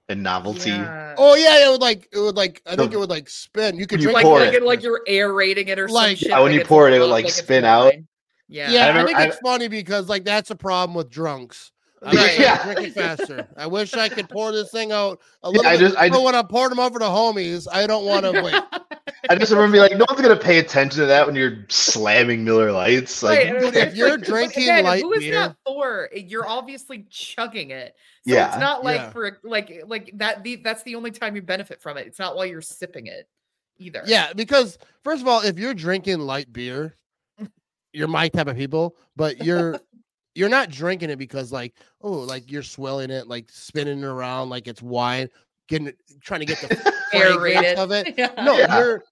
and 0.10 0.22
novelty. 0.24 0.72
Yeah. 0.72 1.16
Oh 1.18 1.36
yeah, 1.36 1.66
it 1.68 1.72
would 1.72 1.82
like 1.82 2.08
it 2.12 2.20
would 2.20 2.36
like 2.36 2.62
I 2.66 2.76
think 2.76 2.94
it 2.94 2.98
would 2.98 3.10
like 3.10 3.30
spin. 3.30 3.78
You 3.78 3.88
could 3.88 4.00
you 4.00 4.06
drink 4.08 4.16
like 4.16 4.26
pour 4.26 4.40
like, 4.40 4.50
it. 4.54 4.64
it, 4.64 4.66
like 4.66 4.84
you're 4.84 5.02
aerating 5.08 5.68
it 5.70 5.80
or 5.80 5.88
Like- 5.88 6.10
some 6.10 6.16
shit. 6.18 6.30
Yeah, 6.30 6.40
when 6.42 6.52
like 6.52 6.60
you 6.62 6.66
pour 6.66 6.88
it, 6.88 6.94
it 6.94 7.00
would, 7.00 7.06
above, 7.06 7.24
like, 7.24 7.30
spin 7.30 7.64
out. 7.66 7.94
Fine. 8.50 8.56
Yeah. 8.56 8.72
Yeah, 8.72 8.86
I, 8.86 8.88
remember- 8.90 9.08
think 9.08 9.20
I- 9.20 9.26
it's 9.28 9.38
funny 9.40 9.68
because 9.68 10.10
like 10.10 10.24
that's 10.26 10.50
a 10.52 10.56
problem 10.56 10.96
with 10.96 11.10
drunks. 11.10 11.72
I 12.04 12.12
wish 12.12 12.20
Right. 12.22 12.40
Yeah. 12.40 12.58
could 12.58 12.76
drink 12.76 12.88
it 12.90 12.94
faster. 13.18 13.48
I 13.58 13.66
wish 13.66 13.94
I 13.96 14.08
could 14.08 14.30
pour 14.30 14.52
this 14.52 14.70
thing 14.70 14.92
out 14.92 15.20
a 15.42 15.48
Yeah, 15.50 15.58
little 15.58 15.66
I 15.66 15.72
bit. 15.78 15.80
just- 15.80 15.98
I 15.98 16.10
but 16.10 16.14
just- 16.16 16.26
when 16.26 16.36
I 16.36 16.44
pour 16.44 16.70
them 16.70 16.80
over 16.80 17.00
the 17.00 17.06
homies, 17.06 17.68
I 17.72 17.88
don't 17.88 18.06
want 18.06 18.24
to 18.26 18.42
wait. 18.44 18.64
I 19.30 19.36
just 19.36 19.52
remember 19.52 19.72
being 19.74 19.82
like, 19.82 19.98
no 19.98 20.06
one's 20.08 20.22
gonna 20.22 20.36
pay 20.40 20.60
attention 20.60 21.00
to 21.02 21.06
that 21.08 21.26
when 21.26 21.36
you're 21.36 21.66
slamming 21.70 22.44
Miller 22.46 22.72
Lights. 22.72 23.24
Like, 23.24 23.40
Right, 23.50 23.60
dude, 23.60 23.76
if 23.76 23.96
you're 23.96 24.12
like- 24.18 24.22
drinking 24.28 24.64
again, 24.64 24.84
light 24.84 25.02
who 25.02 25.12
is 25.14 25.20
beer- 25.22 25.34
that 25.34 25.56
for? 25.66 26.10
You're 26.16 26.48
obviously 26.48 27.08
chugging 27.10 27.72
it. 27.72 27.96
So 28.28 28.34
Yeah. 28.36 28.50
it's 28.50 28.58
not 28.60 28.84
like 28.84 28.98
Yeah. 29.02 29.10
for 29.10 29.40
like 29.44 29.84
like 29.88 30.12
that. 30.16 30.44
The 30.44 30.58
that's 30.58 30.84
the 30.84 30.94
only 30.96 31.10
time 31.12 31.36
you 31.36 31.42
benefit 31.42 31.82
from 31.82 31.98
it. 31.98 32.06
It's 32.06 32.20
not 32.20 32.36
while 32.36 32.46
you're 32.46 32.62
sipping 32.62 33.08
it 33.08 33.28
either. 33.80 34.04
Yeah, 34.06 34.34
because 34.34 34.78
first 35.04 35.22
of 35.24 35.28
all, 35.28 35.42
if 35.42 35.58
you're 35.58 35.74
drinking 35.74 36.20
light 36.20 36.54
beer, 36.54 36.96
you're 37.94 38.07
my 38.07 38.28
type 38.30 38.48
of 38.48 38.56
people, 38.57 38.95
but 39.16 39.44
you're 39.44 39.80
you're 40.36 40.50
not 40.50 40.69
drinking 40.69 41.10
it 41.10 41.18
because 41.18 41.51
like 41.51 41.74
oh 42.01 42.12
like 42.12 42.51
you're 42.51 42.63
swelling 42.63 43.10
it 43.10 43.28
like 43.28 43.50
spinning 43.50 44.00
it 44.00 44.06
around 44.06 44.50
like 44.50 44.68
it's 44.68 44.81
wine, 44.81 45.30
getting 45.68 45.92
trying 46.22 46.42
to 46.42 46.45
get 46.45 46.60
the 46.60 46.75
fragrance 47.12 47.38
aerated 47.38 47.80
of 47.80 47.92
it. 47.92 48.13
Yeah. 48.18 48.31
No, 48.44 48.57
Yeah. 48.57 48.78
you're 48.80 49.04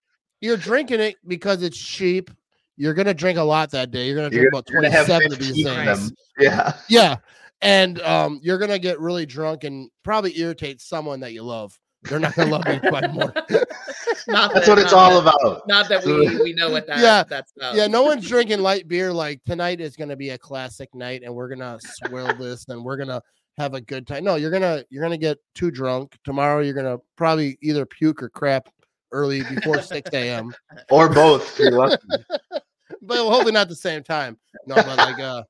you're 0.42 0.58
drinking 0.58 1.00
it 1.00 1.16
because 1.28 1.64
it's 1.64 1.78
cheap. 1.78 2.30
You're 2.78 2.94
gonna 2.94 3.14
drink 3.14 3.38
a 3.40 3.44
lot 3.44 3.72
that 3.72 3.92
day. 3.92 4.06
You're 4.08 4.16
gonna 4.18 4.30
drink 4.30 4.42
You're 4.44 4.50
about 4.50 4.70
you're 4.70 4.82
gonna 4.82 4.94
have 4.94 5.08
27 5.08 5.32
of 5.34 5.40
these 5.40 5.64
things. 5.66 6.10
them. 6.10 6.16
yeah. 6.40 6.74
Yeah. 6.90 7.16
And 7.62 8.02
um, 8.02 8.40
you're 8.44 8.58
gonna 8.58 8.78
get 8.78 9.00
really 9.00 9.26
drunk 9.26 9.64
and 9.64 9.90
probably 10.04 10.38
irritate 10.40 10.82
someone 10.82 11.22
that 11.22 11.32
you 11.34 11.42
love. 11.42 11.80
They're 12.10 12.20
not 12.20 12.36
gonna 12.36 12.52
love 12.52 12.66
me 12.66 12.80
quite 12.90 13.12
more. 13.14 13.34
Not 14.28 14.54
That's 14.54 14.66
that- 14.66 14.72
what 14.72 14.80
it's 14.80 14.92
not 14.92 15.12
all 15.14 15.22
that- 15.22 15.36
about. 15.42 15.68
Not 15.68 15.90
that 15.90 16.04
we 16.06 16.42
we 16.42 16.54
know 16.54 16.70
what 16.72 16.88
that 16.88 17.00
Yeah, 17.00 17.24
that's 17.24 17.52
about. 17.58 17.76
yeah, 17.76 17.86
no 17.88 18.02
one's 18.04 18.28
drinking 18.28 18.60
light 18.62 18.88
beer. 18.88 19.12
Like 19.14 19.44
tonight 19.44 19.80
is 19.82 19.96
gonna 19.96 20.16
be 20.16 20.32
a 20.32 20.38
classic 20.38 20.94
night, 20.96 21.22
and 21.24 21.34
we're 21.34 21.50
gonna 21.50 21.78
swirl 21.82 22.34
this, 22.36 22.66
and 22.70 22.84
we're 22.84 22.98
gonna 22.98 23.22
have 23.58 23.74
a 23.76 23.82
good 23.82 24.08
time. 24.08 24.24
No, 24.24 24.36
you're 24.36 24.50
gonna 24.52 24.84
you're 24.90 25.04
gonna 25.04 25.18
get 25.18 25.38
too 25.54 25.70
drunk 25.72 26.18
tomorrow. 26.24 26.62
You're 26.62 26.74
gonna 26.74 26.98
probably 27.18 27.58
either 27.62 27.86
puke 27.86 28.24
or 28.24 28.30
crap 28.30 28.68
early 29.12 29.44
before 29.44 29.82
6 29.82 30.10
a.m. 30.14 30.54
Or 30.90 31.08
both. 31.10 31.54
if 31.54 31.60
you're 31.60 31.72
lucky. 31.72 31.98
But 33.02 33.18
hopefully 33.18 33.52
not 33.52 33.70
the 33.70 33.76
same 33.76 34.02
time. 34.04 34.38
No, 34.66 34.76
but 34.76 34.98
like 34.98 35.20
uh 35.20 35.44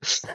because 0.00 0.26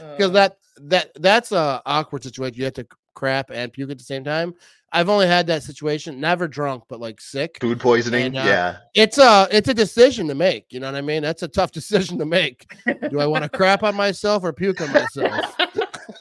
Uh, 0.00 0.28
that 0.30 0.58
that 0.78 1.10
that's 1.20 1.52
a 1.52 1.82
awkward 1.86 2.22
situation. 2.24 2.56
You 2.56 2.64
have 2.64 2.74
to 2.74 2.86
crap 3.16 3.50
and 3.50 3.72
puke 3.72 3.90
at 3.90 3.98
the 3.98 4.04
same 4.04 4.22
time. 4.22 4.54
I've 4.92 5.08
only 5.08 5.26
had 5.26 5.48
that 5.48 5.64
situation, 5.64 6.20
never 6.20 6.46
drunk, 6.46 6.84
but 6.88 7.00
like 7.00 7.20
sick. 7.20 7.58
Food 7.60 7.80
poisoning. 7.80 8.26
And, 8.26 8.38
uh, 8.38 8.44
yeah. 8.44 8.76
It's 8.94 9.18
a 9.18 9.48
it's 9.50 9.68
a 9.68 9.74
decision 9.74 10.28
to 10.28 10.36
make. 10.36 10.66
You 10.70 10.78
know 10.78 10.86
what 10.86 10.94
I 10.94 11.00
mean? 11.00 11.22
That's 11.22 11.42
a 11.42 11.48
tough 11.48 11.72
decision 11.80 12.18
to 12.18 12.24
make. 12.24 12.72
Do 13.10 13.18
I 13.18 13.26
want 13.26 13.42
to 13.42 13.48
crap 13.50 13.82
on 13.82 13.96
myself 13.96 14.44
or 14.44 14.52
puke 14.52 14.80
on 14.80 14.92
myself? 14.92 15.56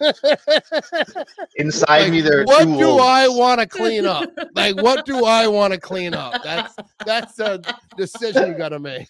Inside 1.56 2.02
Like, 2.02 2.12
me, 2.12 2.22
there 2.22 2.42
are 2.42 2.46
what 2.46 2.64
two 2.64 2.78
do 2.78 2.98
I 2.98 3.28
want 3.28 3.60
to 3.62 3.68
clean 3.68 4.06
up? 4.06 4.30
Like, 4.56 4.76
what 4.82 5.06
do 5.06 5.26
I 5.26 5.48
want 5.48 5.74
to 5.74 5.80
clean 5.80 6.14
up? 6.14 6.44
That's 6.44 6.76
that's 7.06 7.40
a 7.40 7.62
decision 7.96 8.48
you 8.50 8.58
got 8.58 8.70
to 8.70 8.80
make. 8.80 9.08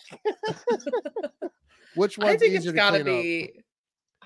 Which 1.95 2.17
one? 2.17 2.27
I 2.27 2.35
think 2.38 2.53
it's 2.55 2.65
easier 2.65 2.71
to 2.73 2.75
got 2.75 2.91
to 2.91 3.03
clean 3.03 3.15
up? 3.15 3.23
be. 3.23 3.53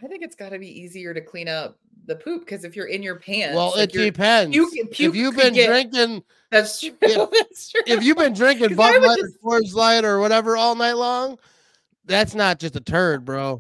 I 0.02 0.08
think 0.08 0.24
it's 0.24 0.36
got 0.36 0.50
to 0.50 0.60
be 0.60 0.68
easier 0.68 1.14
to 1.14 1.22
clean 1.22 1.48
up 1.48 1.78
the 2.10 2.16
poop 2.18 2.42
because 2.42 2.66
if 2.66 2.76
you're 2.76 2.88
in 2.88 3.02
your 3.02 3.16
pants, 3.16 3.56
Well, 3.56 3.72
like 3.78 3.96
it 3.96 4.12
depends. 4.12 4.54
puke- 4.56 4.92
puke 4.92 5.10
if 5.12 5.16
you've 5.16 5.36
been 5.38 5.54
get- 5.54 5.68
drinking, 5.68 6.24
That's 6.52 6.82
true. 6.82 6.92
if- 7.02 7.30
that's 7.32 7.70
true. 7.72 7.82
if 7.88 8.04
you've 8.04 8.18
been 8.18 8.34
drinking 8.34 8.76
Bud 8.76 9.02
Light 9.02 9.20
just- 9.20 9.38
or 9.42 9.60
Coors 9.62 9.74
Light 9.74 10.04
or 10.04 10.20
whatever 10.20 10.58
all 10.58 10.76
night 10.76 10.94
long, 10.98 11.38
that's 12.06 12.36
not 12.36 12.60
just 12.60 12.76
a 12.76 12.82
turd, 12.82 13.24
bro. 13.24 13.60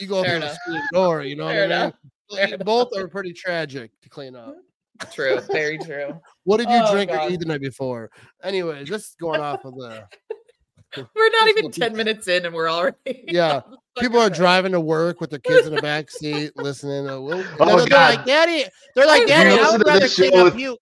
You 0.00 0.06
go 0.06 0.22
Fair 0.22 0.32
through 0.32 0.40
the 0.40 0.46
enough. 0.46 0.56
screen 0.64 0.82
door, 0.92 1.22
you 1.22 1.36
know 1.36 1.48
Fair 1.48 1.68
what 1.68 1.72
I 1.76 1.84
mean? 1.84 2.48
Fair 2.48 2.58
Both 2.58 2.96
are 2.96 3.08
pretty 3.08 3.32
tragic 3.32 3.90
to 4.02 4.08
clean 4.08 4.34
up. 4.36 4.56
true, 5.12 5.40
very 5.52 5.78
true. 5.78 6.20
What 6.44 6.56
did 6.58 6.68
you 6.68 6.80
Oh, 6.82 6.92
drink 6.92 7.10
or 7.10 7.28
eat 7.30 7.38
the 7.40 7.46
night 7.46 7.60
before? 7.60 8.10
Anyway, 8.42 8.84
just 8.84 9.18
going 9.18 9.40
off 9.40 9.64
of 9.64 9.74
the 9.76 10.04
We're 10.96 11.30
not 11.40 11.48
even 11.48 11.70
ten 11.70 11.94
minutes 11.96 12.26
in, 12.28 12.46
and 12.46 12.54
we're 12.54 12.70
already. 12.70 13.24
yeah. 13.28 13.60
Sucker 13.98 14.08
People 14.08 14.20
are 14.20 14.30
driving 14.30 14.72
to 14.72 14.80
work 14.80 15.20
with 15.20 15.30
their 15.30 15.38
kids 15.38 15.66
in 15.66 15.74
the 15.74 15.82
back 15.82 16.10
seat, 16.10 16.56
listening. 16.56 17.06
To, 17.06 17.20
well, 17.20 17.44
Oh, 17.60 17.76
they're, 17.76 17.86
they're 17.86 17.98
like, 18.16 18.24
Daddy, 18.24 18.64
they're 18.94 19.06
like, 19.06 19.22
I 19.22 19.26
Daddy, 19.26 19.50
I 19.60 19.70
would 19.70 19.86
rather 19.86 20.00
this 20.00 20.14
clean 20.16 20.32
show 20.32 20.46
up 20.46 20.54
puke. 20.54 20.80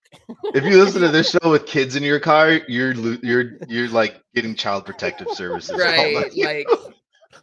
If 0.54 0.64
you 0.64 0.82
listen 0.82 1.02
to 1.02 1.08
this 1.08 1.30
show 1.42 1.50
with 1.50 1.66
kids 1.66 1.96
in 1.96 2.02
your 2.02 2.20
car, 2.20 2.60
you're 2.68 2.92
you're 2.92 3.52
you're 3.68 3.88
like 3.88 4.20
getting 4.34 4.54
child 4.54 4.84
protective 4.86 5.28
services. 5.32 5.76
right? 5.78 6.14
night. 6.34 6.66
like 6.68 6.68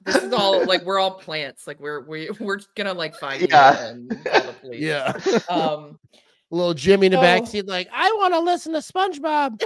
this 0.05 0.15
is 0.23 0.33
all 0.33 0.65
like 0.65 0.83
we're 0.83 0.99
all 0.99 1.11
plants 1.11 1.65
like 1.65 1.79
we're 1.79 2.01
we, 2.01 2.29
we're 2.39 2.59
gonna 2.75 2.93
like 2.93 3.15
find 3.15 3.41
you 3.41 3.47
Yeah. 3.49 3.85
and 3.87 4.09
call 4.25 4.41
the 4.41 4.53
police 4.61 4.81
Yeah. 4.81 5.13
um 5.49 5.97
Little 6.53 6.74
Jimmy 6.75 7.07
in 7.07 7.13
the 7.13 7.17
back 7.17 7.41
Oh. 7.41 7.45
seat, 7.45 7.67
like, 7.67 7.89
I 7.91 8.12
want 8.19 8.33
to 8.36 8.39
listen 8.39 8.74
to 8.74 8.79
SpongeBob. 8.79 9.60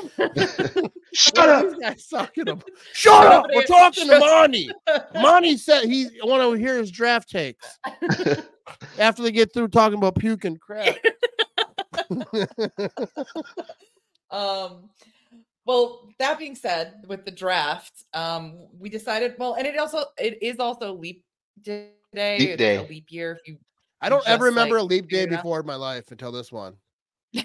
Shut 1.14 1.38
up. 1.50 1.80
guys 1.82 2.08
talking 2.08 2.48
about? 2.48 2.64
Shut 2.94 3.26
up! 3.28 3.48
We're 3.54 3.66
Somebody- 3.66 3.68
talking 3.68 4.08
to 4.08 4.14
shut- 4.14 4.22
Monte. 4.22 4.72
Monte 5.16 5.58
said 5.58 5.84
he 5.84 6.08
want 6.24 6.42
to 6.42 6.52
hear 6.58 6.78
his 6.78 6.90
draft 6.90 7.30
takes 7.30 7.78
after 8.98 9.22
they 9.22 9.32
get 9.34 9.54
through 9.54 9.68
talking 9.68 9.98
about 9.98 10.16
puke 10.18 10.46
and 10.46 10.60
crap. 10.62 10.96
um 14.32 14.90
well 15.66 16.10
that 16.20 16.38
being 16.38 16.56
said 16.56 16.94
with 17.08 17.26
the 17.26 17.32
draft 17.32 18.04
um 18.14 18.58
we 18.78 18.90
decided 18.90 19.34
well 19.38 19.54
and 19.56 19.66
it 19.68 19.78
also 19.78 20.04
it 20.18 20.42
is 20.42 20.60
also 20.60 20.94
leap 20.94 21.24
day 21.62 21.92
Leap 22.14 22.58
day. 22.58 22.76
a 22.78 22.84
leap 22.84 23.06
year 23.10 23.38
if 23.42 23.48
you 23.48 23.58
I 24.02 24.10
don't 24.10 24.28
ever 24.28 24.46
remember 24.46 24.76
like, 24.76 24.84
a 24.84 24.86
leap 24.86 25.10
day 25.10 25.24
figure 25.24 25.38
before 25.38 25.60
in 25.60 25.66
my 25.66 25.76
life 25.76 26.12
until 26.12 26.32
this 26.32 26.52
one. 26.52 26.76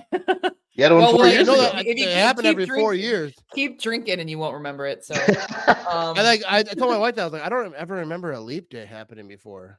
You 0.75 0.85
had 0.85 0.93
one 0.93 1.03
Well, 1.03 1.11
four 1.11 1.19
well, 1.21 1.29
I 1.29 1.33
years 1.33 1.47
know 1.47 1.53
ago. 1.53 1.63
that 1.65 1.81
If 1.81 1.85
you 1.87 1.93
it 1.93 1.97
keep- 1.97 2.09
happened 2.09 2.47
keep 2.47 2.53
every 2.59 2.67
four 2.67 2.95
years. 2.95 3.35
keep 3.55 3.79
drinking 3.79 4.21
and 4.21 4.31
you 4.31 4.39
won't 4.39 4.55
remember 4.55 4.87
it 4.87 5.05
so 5.05 5.13
um 5.91 6.17
I 6.17 6.23
like 6.23 6.43
I, 6.49 6.61
I 6.61 6.63
told 6.63 6.91
my 6.91 6.97
wife 6.97 7.15
that 7.17 7.21
I 7.21 7.25
was 7.27 7.33
like, 7.35 7.43
I 7.43 7.51
don't 7.51 7.75
ever 7.75 7.97
remember 7.97 8.33
a 8.33 8.41
leap 8.41 8.71
day 8.71 8.87
happening 8.87 9.29
before. 9.29 9.79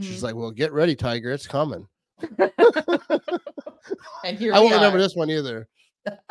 She's 0.00 0.20
mhm. 0.20 0.24
like, 0.24 0.34
Well, 0.34 0.50
get 0.50 0.74
ready, 0.74 0.94
Tiger. 0.94 1.32
It's 1.32 1.46
coming. 1.46 1.88
and 2.38 2.52
here 4.38 4.52
I 4.52 4.58
we 4.58 4.64
won't 4.66 4.74
remember 4.74 4.98
this 4.98 5.16
one 5.16 5.30
either. 5.30 5.66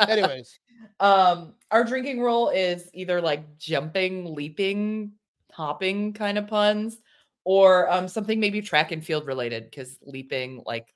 Anyways, 0.00 0.60
um 1.00 1.54
our 1.72 1.82
drinking 1.82 2.20
rule 2.20 2.50
is 2.50 2.88
either 2.94 3.20
like 3.20 3.58
jumping 3.58 4.32
leaping 4.32 5.10
hopping 5.52 6.12
kind 6.12 6.38
of 6.38 6.46
puns 6.46 6.98
or 7.48 7.90
um 7.90 8.06
something 8.08 8.38
maybe 8.38 8.60
track 8.60 8.92
and 8.92 9.02
field 9.02 9.26
related 9.26 9.64
because 9.64 9.96
leaping 10.02 10.62
like 10.66 10.86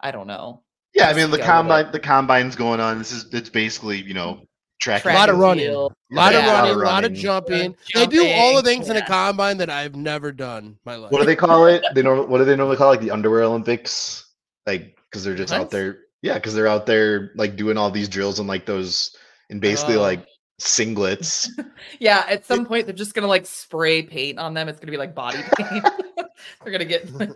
i 0.00 0.10
don't 0.10 0.26
know 0.26 0.62
Yeah, 0.94 1.08
I 1.08 1.14
mean 1.14 1.30
the 1.30 1.38
go 1.38 1.42
with 1.42 1.46
combine 1.46 1.86
it. 1.86 1.92
the 1.92 2.00
combine's 2.00 2.56
going 2.56 2.80
on. 2.80 2.98
This 2.98 3.10
is 3.12 3.32
it's 3.32 3.48
basically, 3.48 3.98
you 4.02 4.14
know, 4.14 4.42
track, 4.80 5.04
A 5.04 5.08
lot 5.08 5.28
of 5.30 5.38
running. 5.38 5.68
A 5.68 5.72
lot 5.78 6.34
of 6.34 6.44
running, 6.44 6.44
a 6.44 6.48
lot 6.48 6.70
of 6.70 6.76
running. 6.80 7.14
jumping. 7.14 7.70
Uh, 7.94 8.00
They 8.00 8.06
do 8.06 8.20
all 8.26 8.56
the 8.56 8.62
jumping, 8.62 8.64
things 8.64 8.90
in 8.90 8.96
a 8.96 9.06
combine 9.06 9.56
that 9.58 9.70
I've 9.70 9.96
never 9.96 10.30
done 10.32 10.76
my 10.84 10.96
life. 10.96 11.10
What 11.12 11.20
do 11.20 11.26
they 11.26 11.36
call 11.36 11.66
it? 11.66 11.82
They 11.94 12.02
norm- 12.02 12.28
what 12.30 12.38
do 12.38 12.44
they 12.44 12.56
normally 12.56 12.76
call 12.76 12.88
it? 12.92 12.96
like 12.96 13.00
the 13.06 13.10
underwear 13.10 13.42
Olympics? 13.44 14.24
Like 14.66 14.96
because 15.04 15.24
they're 15.24 15.34
just 15.44 15.52
What? 15.52 15.60
out 15.62 15.70
there. 15.70 15.98
Yeah, 16.22 16.34
because 16.34 16.54
they're 16.54 16.66
out 16.76 16.84
there 16.86 17.32
like 17.34 17.56
doing 17.56 17.76
all 17.78 17.90
these 17.90 18.08
drills 18.08 18.38
and 18.40 18.48
like 18.48 18.64
those 18.66 19.14
and 19.50 19.60
basically 19.60 19.96
Oh. 19.96 20.02
like 20.10 20.26
singlets. 20.60 21.48
Yeah, 22.00 22.24
at 22.28 22.44
some 22.44 22.64
point 22.66 22.86
they're 22.86 22.94
just 22.94 23.14
gonna 23.14 23.26
like 23.26 23.46
spray 23.46 24.02
paint 24.02 24.38
on 24.38 24.54
them. 24.54 24.68
It's 24.68 24.78
gonna 24.78 24.90
be 24.92 24.96
like 24.98 25.14
body 25.14 25.38
paint. 25.56 25.82
they're 26.62 26.72
gonna 26.72 26.84
get 26.84 27.12
like 27.14 27.30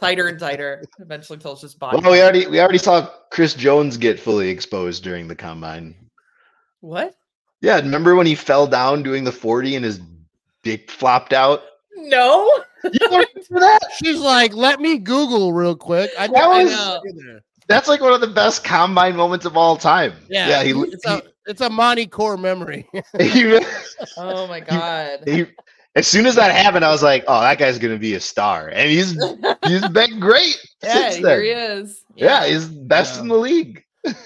tighter 0.00 0.28
and 0.28 0.38
tighter 0.38 0.84
eventually 1.00 1.36
until 1.36 1.52
it's 1.52 1.60
just 1.62 1.78
body. 1.78 1.98
well, 2.00 2.12
we 2.12 2.20
already 2.22 2.46
we 2.46 2.60
already 2.60 2.78
saw 2.78 3.08
Chris 3.30 3.54
Jones 3.54 3.96
get 3.96 4.20
fully 4.20 4.48
exposed 4.48 5.02
during 5.02 5.26
the 5.28 5.34
combine. 5.34 5.94
what? 6.80 7.14
Yeah, 7.62 7.76
remember 7.80 8.14
when 8.14 8.26
he 8.26 8.34
fell 8.34 8.66
down 8.66 9.02
doing 9.02 9.24
the 9.24 9.32
40 9.32 9.76
and 9.76 9.84
his 9.84 10.00
dick 10.62 10.90
flopped 10.90 11.32
out? 11.32 11.62
No. 11.96 12.44
You 12.84 12.90
don't 12.98 13.10
remember 13.34 13.60
that? 13.66 13.80
She's 13.96 14.20
like, 14.20 14.52
let 14.54 14.78
me 14.80 14.98
Google 14.98 15.52
real 15.54 15.74
quick. 15.74 16.10
I, 16.18 16.26
That 16.28 16.36
I 16.44 16.62
was- 16.64 16.70
know. 16.72 17.00
That's 17.66 17.88
like 17.88 18.00
one 18.00 18.12
of 18.12 18.20
the 18.20 18.26
best 18.28 18.62
combine 18.62 19.16
moments 19.16 19.46
of 19.46 19.56
all 19.56 19.76
time. 19.76 20.12
Yeah, 20.28 20.48
yeah. 20.48 20.62
He, 20.62 20.70
it's 20.82 21.04
a 21.06 21.22
it's 21.46 21.60
a 21.60 21.70
Monte 21.70 22.06
core 22.06 22.36
memory. 22.36 22.88
he, 23.18 23.28
he, 23.28 23.60
Oh 24.16 24.46
my 24.46 24.60
god. 24.60 25.20
he- 25.26 25.46
as 25.94 26.06
soon 26.06 26.26
as 26.26 26.34
that 26.34 26.54
happened, 26.54 26.84
I 26.84 26.90
was 26.90 27.02
like, 27.02 27.24
"Oh, 27.26 27.40
that 27.40 27.56
guy's 27.58 27.78
gonna 27.78 27.96
be 27.96 28.12
a 28.14 28.20
star," 28.20 28.68
and 28.68 28.90
he's 28.90 29.12
he's 29.64 29.88
been 29.88 30.20
great 30.20 30.58
yeah, 30.82 30.92
since 31.10 31.22
then. 31.22 31.40
here 31.40 31.42
he 31.42 31.48
is. 31.50 32.04
Yeah, 32.14 32.46
he's 32.46 32.66
best 32.66 33.14
Yeah. 33.16 33.22
in 33.22 33.28
the 33.28 33.36
league. 33.36 33.82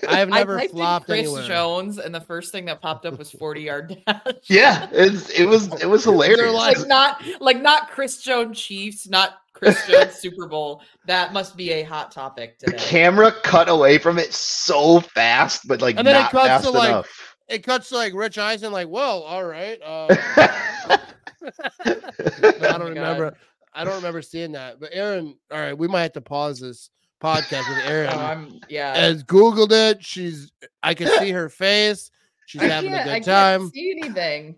I 0.08 0.18
have 0.18 0.28
never 0.30 0.58
I 0.58 0.68
flopped 0.68 1.06
Chris 1.06 1.20
anywhere. 1.20 1.46
Jones, 1.46 1.98
and 1.98 2.14
the 2.14 2.20
first 2.20 2.52
thing 2.52 2.64
that 2.66 2.80
popped 2.80 3.06
up 3.06 3.18
was 3.18 3.30
40 3.30 3.60
yard 3.62 4.02
dash. 4.06 4.20
Yeah, 4.44 4.88
it's 4.92 5.30
it 5.30 5.46
was 5.46 5.68
it 5.82 5.86
was 5.86 6.04
hilarious. 6.10 6.52
like- 6.52 6.78
like 6.78 6.86
not 6.88 7.22
like 7.40 7.60
not 7.62 7.90
Chris 7.90 8.22
Jones 8.22 8.60
Chiefs, 8.60 9.08
not 9.08 9.38
Chris 9.52 9.86
Jones 9.86 10.12
Super 10.14 10.46
Bowl. 10.46 10.82
That 11.06 11.32
must 11.32 11.56
be 11.56 11.70
a 11.72 11.82
hot 11.82 12.10
topic 12.10 12.58
the 12.58 12.72
camera 12.72 13.32
cut 13.42 13.68
away 13.68 13.98
from 13.98 14.18
it 14.18 14.32
so 14.32 15.00
fast, 15.00 15.66
but 15.68 15.80
like 15.82 15.96
And 15.98 16.06
then 16.06 16.24
it 16.24 16.30
cuts 16.30 16.46
fast 16.48 16.64
to, 16.64 16.70
like, 16.70 16.88
enough. 16.88 17.36
It 17.48 17.62
cuts 17.64 17.88
to 17.88 17.96
like 17.96 18.14
Rich 18.14 18.38
Eisen, 18.38 18.72
like, 18.72 18.88
well, 18.88 19.22
all 19.22 19.44
right. 19.44 19.78
Uh, 19.84 20.06
I 20.10 20.98
Oh 21.42 21.52
don't 21.82 22.62
my 22.62 22.78
God. 22.78 22.88
remember. 22.88 23.36
I 23.72 23.84
don't 23.84 23.96
remember 23.96 24.22
seeing 24.22 24.52
that. 24.52 24.80
But 24.80 24.90
Erin, 24.92 25.36
all 25.50 25.58
right, 25.58 25.76
we 25.76 25.88
might 25.88 26.02
have 26.02 26.12
to 26.14 26.20
pause 26.20 26.60
this 26.60 26.90
podcast 27.20 27.68
with 27.68 27.84
Erin. 27.86 28.10
Oh, 28.12 28.18
I'm 28.18 28.60
yeah. 28.68 28.96
Has 28.96 29.22
Googled 29.24 29.72
it. 29.72 30.04
She's 30.04 30.50
I 30.82 30.94
can 30.94 31.08
see 31.18 31.30
her 31.30 31.48
face. 31.48 32.10
She's 32.46 32.62
I 32.62 32.66
having 32.66 32.92
a 32.94 33.04
good 33.04 33.12
I 33.12 33.20
time. 33.20 33.70
see 33.70 33.94
anything. 34.00 34.56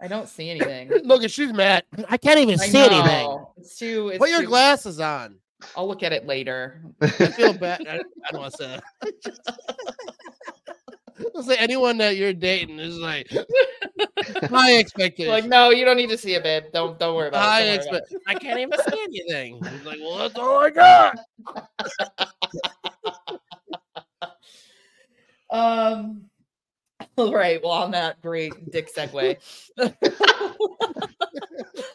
I 0.00 0.08
don't 0.08 0.28
see 0.28 0.50
anything. 0.50 0.90
Look, 1.04 1.22
at 1.24 1.30
she's 1.30 1.52
mad. 1.52 1.84
I 2.08 2.16
can't 2.16 2.38
even 2.40 2.60
I 2.60 2.66
see 2.66 2.78
anything. 2.78 3.44
It's 3.58 3.76
too. 3.76 4.08
It's 4.08 4.18
Put 4.18 4.30
your 4.30 4.40
too- 4.42 4.46
glasses 4.46 5.00
on. 5.00 5.36
I'll 5.76 5.86
look 5.86 6.02
at 6.02 6.14
it 6.14 6.26
later. 6.26 6.80
I 7.02 7.08
feel 7.08 7.52
bad. 7.52 7.82
I, 7.86 7.96
I 7.96 8.30
don't 8.30 8.40
want 8.40 8.54
to 8.54 8.58
say 8.58 8.80
that. 9.02 9.94
Say 11.44 11.56
anyone 11.58 11.98
that 11.98 12.16
you're 12.16 12.32
dating 12.32 12.78
is 12.78 12.96
like 12.96 13.30
high 14.44 14.76
expectations. 14.78 15.28
like, 15.28 15.46
no, 15.46 15.70
you 15.70 15.84
don't 15.84 15.96
need 15.96 16.10
to 16.10 16.18
see 16.18 16.34
it, 16.34 16.42
babe. 16.42 16.64
Don't 16.72 16.98
don't 16.98 17.14
worry 17.16 17.28
about 17.28 17.42
high 17.42 17.62
it. 17.62 17.86
About 17.86 18.02
expect. 18.02 18.24
I 18.26 18.34
can't 18.34 18.58
even 18.60 18.78
see 18.90 19.02
anything. 19.28 19.62
He's 19.64 19.84
like, 19.84 19.98
well, 20.00 20.18
that's 20.18 20.36
all 20.38 20.58
I 20.58 20.70
got. 20.70 21.18
Um. 25.52 26.26
All 27.16 27.34
right. 27.34 27.60
Well, 27.60 27.72
on 27.72 27.90
that 27.90 28.20
great 28.22 28.52
dick 28.70 28.88
segue, 28.94 29.36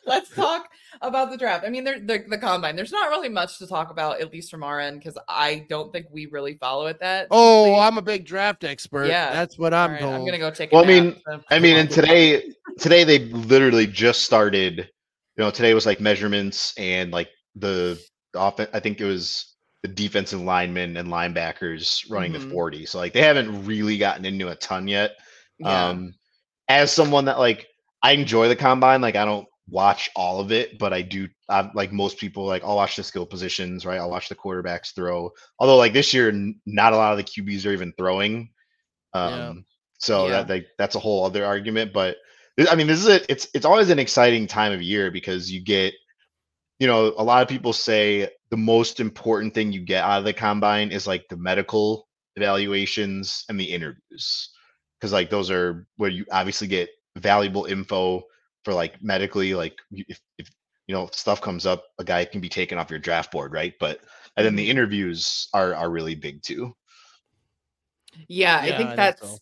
let's 0.06 0.30
talk 0.36 0.68
about 1.02 1.32
the 1.32 1.38
draft. 1.38 1.66
I 1.66 1.70
mean, 1.70 1.84
there, 1.84 2.00
the 2.00 2.24
the 2.28 2.38
combine. 2.38 2.76
There's 2.76 2.92
not 2.92 3.10
really 3.10 3.30
much 3.30 3.58
to 3.60 3.68
talk 3.68 3.92
about, 3.92 4.22
at 4.22 4.32
least 4.32 4.50
from 4.52 4.64
our 4.64 4.80
end, 4.80 5.00
because 5.00 5.18
I 5.28 5.66
don't 5.70 5.92
think 5.92 6.08
we 6.12 6.26
really 6.28 6.56
follow 6.58 6.88
it 6.88 7.00
that. 7.00 7.28
Oh, 7.32 7.66
deeply. 7.66 7.80
I'm 7.82 7.98
a 7.98 8.02
big 8.02 8.26
draft 8.26 8.64
expert. 8.64 9.08
Yeah. 9.08 9.32
that's 9.34 9.58
what 9.58 9.74
I'm 9.74 9.92
right, 9.92 10.00
told. 10.02 10.14
I'm 10.16 10.26
gonna 10.26 10.38
go 10.40 10.52
take. 10.52 10.72
Well, 10.72 10.84
a 10.84 10.86
I 10.86 10.88
mean, 10.88 11.16
so- 11.28 11.42
I 11.50 11.60
mean, 11.60 11.78
and 11.78 11.90
today 11.90 12.44
today 12.80 13.04
they 13.04 13.20
literally 13.20 13.88
just 13.88 14.22
started. 14.24 14.90
You 15.38 15.44
know, 15.44 15.52
today 15.52 15.74
was 15.74 15.86
like 15.86 16.00
measurements 16.00 16.74
and 16.78 17.12
like 17.12 17.30
the, 17.56 18.00
the 18.34 18.40
offense. 18.40 18.70
I 18.74 18.80
think 18.80 19.02
it 19.02 19.06
was 19.06 19.54
the 19.82 19.90
defensive 19.90 20.40
linemen 20.42 20.96
and 20.98 21.10
linebackers 21.10 22.10
running 22.10 22.32
Mhm. 22.32 22.42
the 22.42 22.50
40. 22.52 22.86
So 22.86 23.00
like 23.00 23.12
they 23.12 23.22
haven't 23.22 23.66
really 23.66 23.98
gotten 23.98 24.24
into 24.24 24.48
a 24.48 24.56
ton 24.56 24.88
yet. 24.88 25.12
yeah. 25.60 25.88
Um, 25.90 26.14
as 26.70 26.92
someone 26.92 27.26
that 27.26 27.38
like 27.38 27.68
I 28.02 28.14
enjoy 28.14 28.48
the 28.48 28.56
combine, 28.56 29.02
like 29.02 29.16
I 29.18 29.26
don't 29.26 29.46
watch 29.70 30.10
all 30.16 30.40
of 30.40 30.52
it, 30.52 30.78
but 30.80 30.94
I 30.94 31.02
do. 31.02 31.28
I, 31.50 31.70
like 31.74 31.92
most 31.92 32.18
people, 32.18 32.46
like 32.46 32.64
I'll 32.64 32.76
watch 32.76 32.96
the 32.96 33.04
skill 33.04 33.26
positions, 33.26 33.86
right? 33.86 34.00
I'll 34.00 34.10
watch 34.10 34.30
the 34.30 34.36
quarterbacks 34.36 34.94
throw. 34.94 35.32
Although 35.60 35.78
like 35.78 35.94
this 35.94 36.14
year, 36.14 36.30
n- 36.30 36.60
not 36.66 36.94
a 36.94 36.98
lot 36.98 37.12
of 37.14 37.18
the 37.18 37.24
QBs 37.24 37.66
are 37.66 37.74
even 37.74 37.94
throwing. 37.98 38.50
Um, 39.14 39.32
Yeah. 39.32 39.54
so 40.00 40.26
Yeah. 40.26 40.32
that 40.32 40.50
like 40.50 40.68
that's 40.78 40.96
a 40.96 41.00
whole 41.00 41.26
other 41.26 41.46
argument. 41.46 41.94
But 41.94 42.18
I 42.70 42.76
mean, 42.76 42.88
this 42.88 43.00
is 43.00 43.08
it. 43.08 43.26
It's 43.30 43.48
it's 43.54 43.66
always 43.66 43.90
an 43.90 44.00
exciting 44.00 44.48
time 44.48 44.72
of 44.74 44.82
year 44.82 45.12
because 45.12 45.52
you 45.52 45.62
get, 45.64 45.94
you 46.80 46.88
know, 46.88 47.14
a 47.18 47.24
lot 47.24 47.42
of 47.42 47.48
people 47.48 47.74
say 47.74 48.30
the 48.50 48.58
most 48.58 49.00
important 49.00 49.54
thing 49.54 49.72
you 49.72 49.82
get 49.82 50.04
out 50.04 50.20
of 50.20 50.26
the 50.26 50.34
combine 50.34 50.92
is 50.92 51.08
like 51.08 51.26
the 51.30 51.38
medical 51.38 52.08
evaluations 52.36 53.46
and 53.50 53.60
the 53.60 53.66
interviews 53.66 54.52
because 55.00 55.14
like 55.14 55.30
those 55.30 55.50
are 55.50 55.88
where 55.98 56.10
you 56.10 56.26
obviously 56.32 56.68
get 56.68 56.90
valuable 57.18 57.66
info 57.66 58.24
for 58.66 58.74
like 58.74 59.02
medically 59.02 59.54
like 59.54 59.78
if, 59.92 60.20
if 60.40 60.50
you 60.88 60.96
know 60.96 61.08
stuff 61.14 61.40
comes 61.40 61.66
up 61.66 61.86
a 62.00 62.04
guy 62.04 62.26
can 62.26 62.42
be 62.42 62.50
taken 62.50 62.78
off 62.78 62.90
your 62.90 63.00
draft 63.00 63.32
board 63.32 63.54
right 63.54 63.76
but 63.80 64.00
and 64.36 64.46
then 64.46 64.56
the 64.56 64.66
Mhm. 64.66 64.72
interviews 64.72 65.48
are 65.54 65.74
are 65.76 65.90
really 65.90 66.16
big 66.16 66.42
too 66.42 66.76
Yeah, 68.28 68.58
I 68.58 68.62
think 68.72 68.80
I 68.80 68.86
think 68.88 68.98
that's. 68.98 69.22
so. 69.22 69.40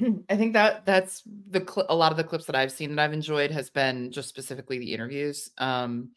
I 0.30 0.36
think 0.36 0.52
that 0.54 0.86
that's 0.86 1.22
the 1.50 1.60
cl- 1.60 1.86
a 1.88 1.94
lot 1.94 2.10
of 2.10 2.16
the 2.16 2.24
clips 2.24 2.46
that 2.46 2.56
I've 2.56 2.72
seen 2.72 2.94
that 2.94 3.02
I've 3.02 3.12
enjoyed 3.12 3.50
has 3.50 3.68
been 3.68 4.10
just 4.10 4.28
specifically 4.28 4.78
the 4.78 4.92
interviews. 4.94 5.50
Um, 5.58 6.10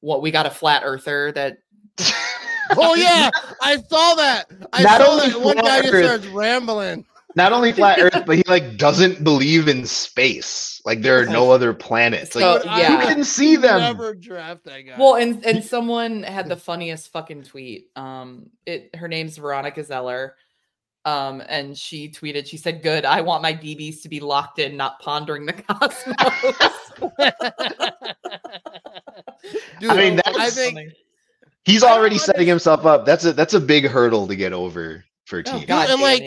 what 0.00 0.22
we 0.22 0.30
got 0.30 0.46
a 0.46 0.50
flat 0.50 0.82
earther 0.84 1.32
that. 1.32 1.58
Oh 2.78 2.94
yeah, 2.94 3.30
I 3.62 3.76
saw 3.76 4.16
that. 4.16 4.50
I 4.72 4.82
Not 4.82 5.00
saw 5.00 5.12
only 5.12 5.28
that 5.28 5.40
one 5.40 5.56
guy 5.56 5.82
just 5.82 6.02
starts 6.02 6.26
rambling. 6.26 7.06
Not 7.36 7.52
only 7.52 7.70
flat 7.70 7.98
earth 8.00 8.24
but 8.26 8.36
he 8.36 8.42
like 8.48 8.76
doesn't 8.76 9.22
believe 9.22 9.68
in 9.68 9.86
space 9.86 10.80
like 10.84 11.02
there 11.02 11.20
are 11.20 11.26
no 11.26 11.50
other 11.50 11.72
planets 11.72 12.34
like 12.34 12.62
Dude, 12.62 12.70
yeah. 12.72 12.92
you 12.92 13.14
can 13.14 13.24
see 13.24 13.56
them 13.56 13.80
Never 13.80 14.14
draft 14.14 14.64
that 14.64 14.80
guy. 14.82 14.94
Well, 14.98 15.16
and 15.16 15.44
and 15.44 15.62
someone 15.64 16.22
had 16.22 16.48
the 16.48 16.56
funniest 16.56 17.12
fucking 17.12 17.42
tweet. 17.42 17.90
Um, 17.96 18.50
it 18.64 18.94
her 18.94 19.08
name's 19.08 19.36
Veronica 19.36 19.84
Zeller. 19.84 20.36
Um, 21.04 21.40
and 21.48 21.78
she 21.78 22.08
tweeted, 22.08 22.48
she 22.48 22.56
said, 22.56 22.82
Good, 22.82 23.04
I 23.04 23.20
want 23.20 23.40
my 23.40 23.52
DBs 23.52 24.02
to 24.02 24.08
be 24.08 24.18
locked 24.18 24.58
in, 24.58 24.76
not 24.76 24.98
pondering 24.98 25.46
the 25.46 25.52
cosmos. 25.68 26.04
Dude, 29.78 29.90
I 29.90 29.96
mean, 29.96 30.20
I 30.26 30.50
think 30.50 30.92
he's 31.64 31.84
already 31.84 32.18
setting 32.18 32.48
himself 32.48 32.86
up 32.86 33.06
that's 33.06 33.24
a 33.24 33.32
that's 33.32 33.54
a 33.54 33.60
big 33.60 33.86
hurdle 33.86 34.26
to 34.26 34.34
get 34.34 34.52
over 34.52 35.04
for 35.26 35.40
Oh, 35.40 35.42
teams 35.42 35.66
God 35.66 35.90
and, 35.90 36.00
damn 36.00 36.00
like, 36.00 36.22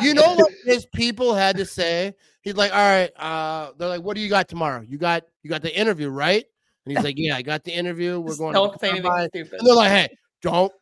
you. 0.00 0.08
You 0.08 0.14
know 0.14 0.34
what 0.34 0.52
his 0.64 0.86
people 0.86 1.34
had 1.34 1.56
to 1.58 1.66
say. 1.66 2.14
He's 2.42 2.54
like, 2.54 2.72
all 2.72 2.78
right, 2.78 3.10
uh, 3.18 3.72
they're 3.76 3.88
like, 3.88 4.02
what 4.02 4.14
do 4.14 4.20
you 4.22 4.28
got 4.28 4.48
tomorrow? 4.48 4.80
You 4.80 4.96
got 4.96 5.24
you 5.42 5.50
got 5.50 5.62
the 5.62 5.76
interview, 5.76 6.08
right? 6.08 6.44
And 6.86 6.96
he's 6.96 7.04
like, 7.04 7.14
yeah, 7.18 7.36
I 7.36 7.42
got 7.42 7.64
the 7.64 7.72
interview. 7.72 8.20
We're 8.20 8.28
Just 8.28 8.38
going. 8.40 8.54
don't 8.54 8.72
the 8.72 8.78
say 8.78 8.90
anything 8.90 9.10
combine." 9.10 9.28
stupid. 9.28 9.58
And 9.58 9.66
they're 9.66 9.74
like, 9.74 9.90
hey, 9.90 10.08
don't 10.40 10.72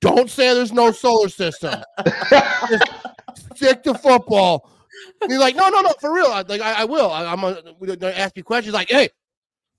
don't 0.00 0.30
say 0.30 0.52
there's 0.54 0.72
no 0.72 0.90
solar 0.90 1.28
system. 1.28 1.82
Stick 3.54 3.82
to 3.84 3.94
football. 3.94 4.68
And 5.20 5.30
he's 5.30 5.40
like, 5.40 5.54
no, 5.54 5.68
no, 5.68 5.80
no, 5.80 5.92
for 6.00 6.12
real. 6.12 6.26
I, 6.26 6.42
like, 6.42 6.60
I, 6.60 6.82
I 6.82 6.84
will. 6.84 7.10
I, 7.10 7.24
I'm 7.24 7.40
gonna, 7.40 7.96
gonna 7.96 8.12
ask 8.12 8.36
you 8.36 8.42
questions. 8.42 8.74
Like, 8.74 8.90
hey, 8.90 9.08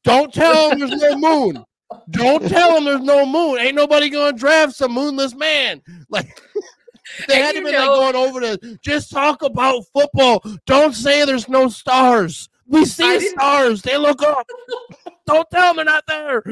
don't 0.03 0.33
tell 0.33 0.71
him 0.71 0.79
there's 0.79 1.01
no 1.01 1.17
moon. 1.17 1.63
Don't 2.09 2.47
tell 2.47 2.77
him 2.77 2.85
there's 2.85 3.01
no 3.01 3.25
moon. 3.25 3.59
Ain't 3.59 3.75
nobody 3.75 4.09
gonna 4.09 4.37
draft 4.37 4.73
some 4.75 4.93
moonless 4.93 5.35
man. 5.35 5.81
Like, 6.09 6.41
they 7.27 7.35
And 7.35 7.43
had 7.43 7.51
to 7.53 7.59
you 7.59 7.65
be 7.65 7.71
know- 7.71 7.79
like 8.01 8.13
going 8.13 8.15
over 8.29 8.39
to 8.41 8.77
just 8.81 9.11
talk 9.11 9.41
about 9.41 9.83
football. 9.93 10.43
Don't 10.65 10.93
say 10.93 11.25
there's 11.25 11.49
no 11.49 11.67
stars. 11.69 12.49
We 12.67 12.85
see 12.85 13.19
stars. 13.29 13.81
They 13.81 13.97
look 13.97 14.21
up. 14.23 14.47
Don't 15.27 15.49
tell 15.51 15.73
them 15.73 15.75
they're 15.77 15.85
not 15.85 16.05
there. 16.07 16.43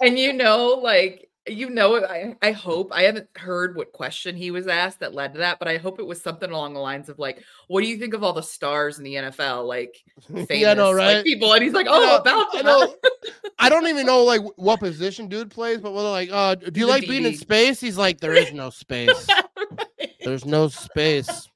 and 0.00 0.18
you 0.18 0.32
know, 0.32 0.80
like 0.82 1.28
you 1.48 1.70
know, 1.70 2.04
I, 2.04 2.34
I 2.42 2.50
hope 2.50 2.90
I 2.92 3.02
haven't 3.02 3.28
heard 3.36 3.76
what 3.76 3.92
question 3.92 4.34
he 4.34 4.50
was 4.50 4.66
asked 4.66 4.98
that 4.98 5.14
led 5.14 5.34
to 5.34 5.38
that, 5.38 5.60
but 5.60 5.68
I 5.68 5.76
hope 5.76 6.00
it 6.00 6.06
was 6.06 6.20
something 6.20 6.50
along 6.50 6.74
the 6.74 6.80
lines 6.80 7.08
of 7.08 7.20
like, 7.20 7.44
"What 7.68 7.82
do 7.82 7.86
you 7.86 7.98
think 7.98 8.14
of 8.14 8.24
all 8.24 8.32
the 8.32 8.42
stars 8.42 8.98
in 8.98 9.04
the 9.04 9.14
NFL?" 9.14 9.64
Like 9.66 9.94
famous 10.26 10.50
yeah, 10.50 10.74
no, 10.74 10.90
like, 10.90 11.24
people, 11.24 11.52
and 11.52 11.62
he's 11.62 11.72
like, 11.72 11.86
"Oh, 11.88 12.16
about 12.16 12.48
I 12.52 12.62
that." 12.62 12.64
know. 12.64 12.94
I 13.60 13.68
don't 13.68 13.86
even 13.86 14.06
know 14.06 14.24
like 14.24 14.40
what 14.56 14.80
position 14.80 15.28
dude 15.28 15.50
plays, 15.52 15.78
but 15.80 15.94
we're 15.94 16.10
like, 16.10 16.30
uh, 16.32 16.56
do 16.56 16.80
you 16.80 16.86
a 16.86 16.88
like 16.88 17.06
being 17.08 17.24
in 17.24 17.36
space? 17.36 17.80
He's 17.80 17.96
like, 17.96 18.18
there 18.20 18.34
is 18.34 18.52
no 18.52 18.70
space. 18.70 19.26
There's 20.26 20.44
no 20.44 20.66
space. 20.66 21.48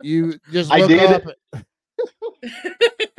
You 0.00 0.38
just 0.52 0.70
I 0.70 0.78
look 0.78 0.88
did- 0.90 1.10
up. 1.10 1.22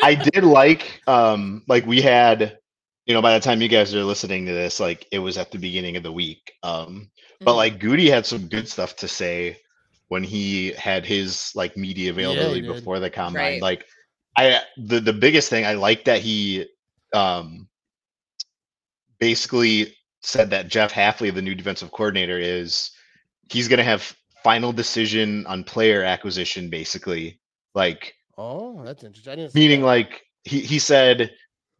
I 0.01 0.15
did 0.15 0.45
like 0.45 1.01
um 1.07 1.63
like 1.67 1.85
we 1.85 2.01
had 2.01 2.57
you 3.05 3.13
know 3.13 3.21
by 3.21 3.33
the 3.33 3.43
time 3.43 3.61
you 3.61 3.67
guys 3.67 3.93
are 3.93 4.03
listening 4.03 4.45
to 4.45 4.53
this 4.53 4.79
like 4.79 5.05
it 5.11 5.19
was 5.19 5.37
at 5.37 5.51
the 5.51 5.57
beginning 5.57 5.97
of 5.97 6.03
the 6.03 6.11
week 6.11 6.53
um 6.63 7.09
but 7.41 7.53
Mhm. 7.53 7.57
like 7.57 7.79
Gutey 7.79 8.07
had 8.09 8.25
some 8.25 8.47
good 8.47 8.69
stuff 8.69 8.95
to 8.97 9.07
say 9.09 9.57
when 10.09 10.23
he 10.23 10.71
had 10.73 11.05
his 11.05 11.51
like 11.55 11.75
media 11.75 12.11
availability 12.11 12.61
did. 12.61 12.71
before 12.73 12.99
the 12.99 13.09
combine 13.09 13.53
Right. 13.53 13.61
like 13.61 13.85
I 14.37 14.61
the 14.77 14.99
the 15.01 15.13
biggest 15.13 15.49
thing 15.49 15.65
I 15.65 15.73
like 15.73 16.05
that 16.05 16.21
he 16.21 16.67
um 17.13 17.67
basically 19.19 19.95
said 20.21 20.51
that 20.51 20.67
Jeff 20.69 20.93
Hafley 20.93 21.33
the 21.33 21.41
new 21.41 21.55
defensive 21.55 21.91
coordinator 21.91 22.37
is 22.39 22.91
he's 23.51 23.67
going 23.67 23.77
to 23.79 23.83
have 23.83 24.15
final 24.45 24.71
decision 24.71 25.45
on 25.47 25.63
player 25.63 26.03
acquisition 26.03 26.69
basically 26.69 27.39
like 27.73 28.13
Oh, 28.37 28.83
that's 28.83 29.03
interesting. 29.03 29.49
Meaning 29.55 29.81
that. 29.81 29.87
like 29.95 30.11
he, 30.43 30.59
he 30.59 30.77
said 30.79 31.31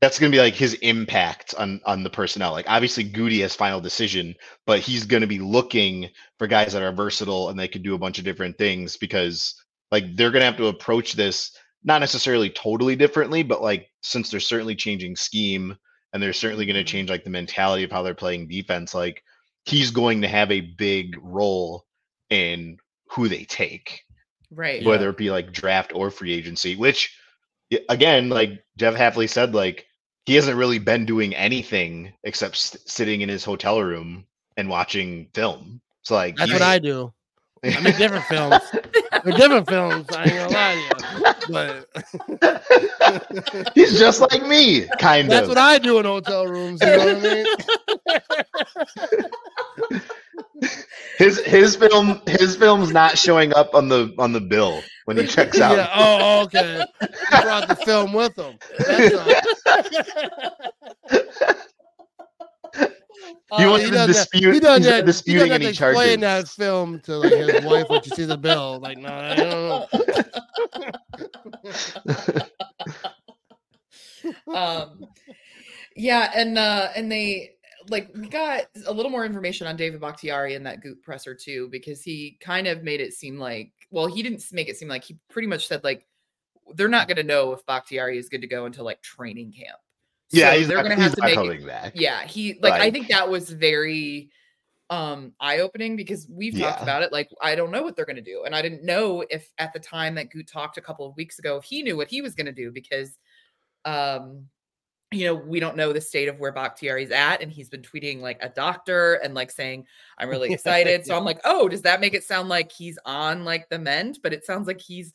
that's 0.01 0.17
going 0.19 0.31
to 0.31 0.35
be 0.35 0.41
like 0.41 0.55
his 0.55 0.73
impact 0.75 1.53
on 1.61 1.79
on 1.85 2.03
the 2.03 2.09
personnel 2.09 2.53
like 2.57 2.69
obviously 2.75 3.03
Gutey 3.17 3.41
has 3.41 3.55
final 3.55 3.81
decision 3.81 4.33
but 4.65 4.79
he's 4.87 5.05
going 5.05 5.21
to 5.21 5.27
be 5.35 5.39
looking 5.57 6.09
for 6.39 6.47
guys 6.47 6.73
that 6.73 6.83
are 6.83 6.91
versatile 7.03 7.49
and 7.49 7.57
they 7.59 7.67
can 7.67 7.81
do 7.83 7.93
a 7.95 8.03
bunch 8.03 8.17
of 8.19 8.25
different 8.25 8.57
things 8.57 8.97
because 8.97 9.55
like 9.91 10.05
they're 10.15 10.31
going 10.31 10.41
to 10.41 10.51
have 10.51 10.57
to 10.57 10.67
approach 10.75 11.13
this 11.13 11.51
not 11.83 12.01
necessarily 12.01 12.49
totally 12.49 12.95
differently 12.95 13.43
but 13.43 13.61
like 13.61 13.87
since 14.01 14.29
they're 14.31 14.39
certainly 14.51 14.75
changing 14.75 15.15
scheme 15.15 15.75
and 16.13 16.21
they're 16.23 16.33
certainly 16.43 16.65
going 16.65 16.81
to 16.83 16.83
Mhm. 16.83 16.93
change 16.93 17.09
like 17.09 17.23
the 17.25 17.29
mentality 17.41 17.83
of 17.83 17.91
how 17.91 18.01
they're 18.01 18.23
playing 18.23 18.47
defense 18.47 18.93
like 18.95 19.17
he's 19.65 19.91
going 19.91 20.21
to 20.21 20.27
have 20.37 20.51
a 20.51 20.61
big 20.61 21.15
role 21.21 21.85
in 22.29 22.77
who 23.11 23.27
they 23.27 23.43
take 23.43 24.01
right. 24.51 24.81
Yeah. 24.81 24.87
whether 24.89 25.09
it 25.09 25.17
be 25.17 25.31
like 25.31 25.51
draft 25.51 25.91
or 25.93 26.09
free 26.11 26.33
agency, 26.33 26.75
which 26.75 27.17
again, 27.89 28.29
like 28.29 28.63
Jeff 28.77 28.95
Hafley 28.95 29.29
said, 29.29 29.53
like 29.55 29.85
he 30.25 30.35
hasn't 30.35 30.57
really 30.57 30.79
been 30.79 31.05
doing 31.05 31.35
anything 31.35 32.13
except 32.23 32.55
s- 32.55 32.77
sitting 32.85 33.21
in 33.21 33.29
his 33.29 33.43
hotel 33.43 33.81
room 33.81 34.25
and 34.57 34.69
watching 34.69 35.29
film. 35.33 35.81
So 36.03 36.15
like 36.15 36.37
that's 36.37 36.51
what 36.53 36.61
I 36.61 36.79
do. 36.79 37.13
I 37.63 37.79
make 37.79 37.97
different 37.97 38.25
films. 38.25 38.71
They're 39.23 39.33
different 39.37 39.67
films. 39.67 40.11
I 40.11 40.25
ain't 40.25 40.35
gonna 40.35 40.49
lie 40.49 40.75
to 40.75 40.81
you. 40.81 40.89
But 41.47 41.87
he's 43.75 43.97
just 43.99 44.21
like 44.21 44.45
me, 44.45 44.85
kind 44.99 45.31
that's 45.31 45.47
of. 45.47 45.47
That's 45.47 45.49
what 45.49 45.57
I 45.57 45.77
do 45.79 45.99
in 45.99 46.05
hotel 46.05 46.47
rooms. 46.47 46.81
You 46.83 46.91
know 46.91 47.05
what 47.05 47.17
I 47.17 47.19
mean? 47.19 47.45
his 51.17 51.39
his 51.45 51.75
film 51.75 52.21
his 52.27 52.55
film's 52.55 52.91
not 52.91 53.17
showing 53.17 53.53
up 53.53 53.73
on 53.73 53.87
the 53.87 54.13
on 54.17 54.33
the 54.33 54.41
bill 54.41 54.81
when 55.05 55.17
he 55.17 55.25
checks 55.27 55.59
out. 55.61 55.77
Yeah. 55.77 55.89
Oh, 55.95 56.43
okay. 56.43 56.83
He 57.01 57.41
brought 57.41 57.67
the 57.67 57.75
film 57.75 58.13
with 58.13 58.35
him. 58.37 58.57
That's 58.79 59.15
all. 63.51 63.59
He 63.59 63.65
wants 63.65 63.85
he 63.85 63.91
to 63.91 63.95
does 63.95 64.07
that- 64.07 64.07
dispute. 64.07 64.53
He 64.53 64.59
does 64.59 64.77
he's 64.79 64.85
that. 64.87 64.95
He 64.95 65.01
does 65.01 65.15
disputing 65.15 65.49
that 65.49 65.55
any 65.55 65.65
to 65.65 65.69
explain 65.69 66.21
charges. 66.21 66.21
that 66.21 66.47
film 66.63 66.99
to 67.01 67.17
like 67.17 67.33
his 67.33 67.65
wife 67.65 67.89
when 67.89 68.01
she 68.03 68.09
sees 68.11 68.27
the 68.27 68.37
bill. 68.37 68.79
Like, 68.81 68.97
no, 68.97 69.09
I 69.09 69.35
don't 69.35 69.49
know. 69.49 69.87
um 74.53 75.05
yeah 75.95 76.31
and 76.35 76.57
uh 76.57 76.89
and 76.95 77.11
they 77.11 77.54
like 77.89 78.09
we 78.15 78.27
got 78.27 78.63
a 78.87 78.91
little 78.93 79.11
more 79.11 79.25
information 79.25 79.67
on 79.67 79.75
david 79.75 79.99
bakhtiari 80.01 80.53
in 80.55 80.63
that 80.63 80.81
goop 80.81 81.01
presser 81.03 81.35
too 81.35 81.67
because 81.71 82.01
he 82.01 82.37
kind 82.41 82.67
of 82.67 82.83
made 82.83 82.99
it 83.01 83.13
seem 83.13 83.37
like 83.39 83.71
well 83.91 84.07
he 84.07 84.23
didn't 84.23 84.43
make 84.51 84.69
it 84.69 84.77
seem 84.77 84.87
like 84.87 85.03
he 85.03 85.17
pretty 85.29 85.47
much 85.47 85.67
said 85.67 85.83
like 85.83 86.05
they're 86.75 86.87
not 86.87 87.07
going 87.07 87.17
to 87.17 87.23
know 87.23 87.51
if 87.51 87.65
bakhtiari 87.65 88.17
is 88.17 88.29
good 88.29 88.41
to 88.41 88.47
go 88.47 88.65
until 88.65 88.85
like 88.85 89.01
training 89.01 89.51
camp 89.51 89.77
yeah, 90.31 90.51
So 90.53 90.57
he's 90.57 90.67
they're 90.67 90.81
gonna 90.81 90.95
have 90.95 91.15
to 91.15 91.21
make 91.21 91.37
it- 91.37 91.65
back. 91.67 91.91
yeah 91.95 92.23
he 92.23 92.57
like 92.61 92.73
i 92.73 92.89
think 92.89 93.07
that 93.09 93.29
was 93.29 93.49
very 93.49 94.29
um 94.89 95.33
eye-opening 95.39 95.95
because 95.95 96.27
we've 96.29 96.53
talked 96.59 96.77
Yeah. 96.79 96.83
about 96.83 97.01
it 97.03 97.11
like 97.11 97.29
i 97.41 97.55
don't 97.55 97.71
know 97.71 97.81
what 97.83 97.95
they're 97.95 98.05
going 98.05 98.15
to 98.17 98.21
do 98.21 98.43
and 98.45 98.55
i 98.55 98.61
didn't 98.61 98.83
know 98.83 99.23
if 99.29 99.51
at 99.57 99.73
the 99.73 99.79
time 99.79 100.13
that 100.15 100.29
goot 100.31 100.47
talked 100.47 100.77
a 100.77 100.81
couple 100.81 101.07
of 101.07 101.15
weeks 101.17 101.39
ago 101.39 101.59
he 101.59 101.81
knew 101.81 101.97
what 101.97 102.07
he 102.07 102.21
was 102.21 102.35
going 102.35 102.45
to 102.45 102.51
do 102.51 102.71
because 102.71 103.17
um 103.85 104.45
you 105.15 105.25
know 105.25 105.33
we 105.33 105.59
don't 105.59 105.75
know 105.77 105.93
the 105.93 106.01
state 106.01 106.27
of 106.27 106.39
where 106.39 106.51
bakhtiari's 106.51 107.11
at 107.11 107.41
and 107.41 107.51
he's 107.51 107.69
been 107.69 107.81
tweeting 107.81 108.19
like 108.21 108.37
a 108.41 108.49
doctor 108.49 109.15
and 109.15 109.33
like 109.33 109.49
saying 109.49 109.85
i'm 110.17 110.29
really 110.29 110.49
excited 110.53 111.05
so 111.05 111.15
i'm 111.15 111.25
like 111.25 111.39
oh 111.45 111.67
does 111.67 111.81
that 111.81 112.01
make 112.01 112.13
it 112.13 112.23
sound 112.23 112.49
like 112.49 112.71
he's 112.71 112.99
on 113.05 113.43
like 113.45 113.67
the 113.69 113.79
mend 113.79 114.19
but 114.21 114.33
it 114.33 114.45
sounds 114.45 114.67
like 114.67 114.81
he's 114.81 115.13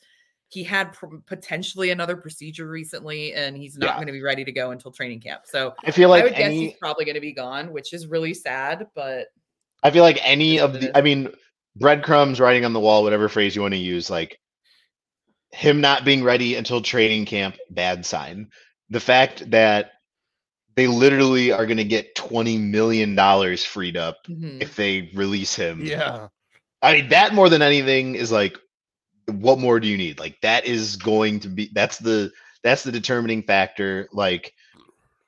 he 0.49 0.65
had 0.65 0.93
pr- 0.93 1.17
potentially 1.27 1.91
another 1.91 2.17
procedure 2.17 2.69
recently 2.69 3.33
and 3.35 3.57
he's 3.57 3.79
not 3.79 3.87
Yeah. 3.87 3.95
going 3.95 4.07
to 4.09 4.13
be 4.13 4.23
ready 4.23 4.45
to 4.45 4.51
go 4.51 4.73
until 4.73 4.91
training 4.91 5.21
camp 5.21 5.43
so 5.45 5.75
I 5.85 5.93
feel 5.93 6.13
I 6.13 6.17
like 6.17 6.25
would 6.25 6.35
guess 6.35 6.51
he's 6.51 6.75
probably 6.81 7.05
going 7.05 7.15
to 7.15 7.21
be 7.21 7.33
gone, 7.33 7.71
which 7.73 7.93
is 7.93 8.09
really 8.09 8.35
sad. 8.35 8.89
But 8.97 9.29
I 9.85 9.91
feel 9.93 10.03
like 10.03 10.19
any 10.23 10.59
of 10.59 10.73
the, 10.75 10.97
I 10.97 11.03
mean, 11.03 11.29
breadcrumbs, 11.77 12.41
writing 12.41 12.65
on 12.65 12.73
the 12.73 12.81
wall, 12.81 13.03
whatever 13.05 13.29
phrase 13.29 13.55
you 13.55 13.63
want 13.63 13.75
to 13.75 13.79
use, 13.79 14.11
like 14.11 14.39
him 15.53 15.81
not 15.81 16.05
being 16.05 16.23
ready 16.25 16.57
until 16.57 16.81
training 16.83 17.27
camp, 17.27 17.57
bad 17.71 18.05
sign. 18.05 18.51
The 18.91 19.01
fact 19.01 19.51
that 19.51 19.93
they 20.77 20.87
literally 20.87 21.53
are 21.53 21.67
going 21.67 21.79
to 21.79 21.85
get 21.85 22.15
$20 22.17 22.61
million 22.61 23.17
freed 23.57 23.97
up 23.97 24.19
mhm, 24.29 24.63
if 24.63 24.77
they 24.77 25.11
release 25.15 25.55
him. 25.55 25.85
Yeah. 25.85 26.29
I 26.83 26.95
mean, 26.95 27.09
that 27.11 27.35
more 27.35 27.49
than 27.49 27.63
anything 27.63 28.15
is 28.15 28.33
like, 28.33 28.57
what 29.27 29.59
more 29.59 29.81
do 29.81 29.89
you 29.89 29.97
need? 29.97 30.19
Like, 30.19 30.41
that 30.43 30.65
is 30.65 30.97
going 30.97 31.41
to 31.41 31.49
be, 31.49 31.71
that's 31.75 31.99
the, 31.99 32.33
that's 32.63 32.83
the 32.83 32.93
determining 32.93 33.43
factor. 33.43 34.09
Like, 34.13 34.55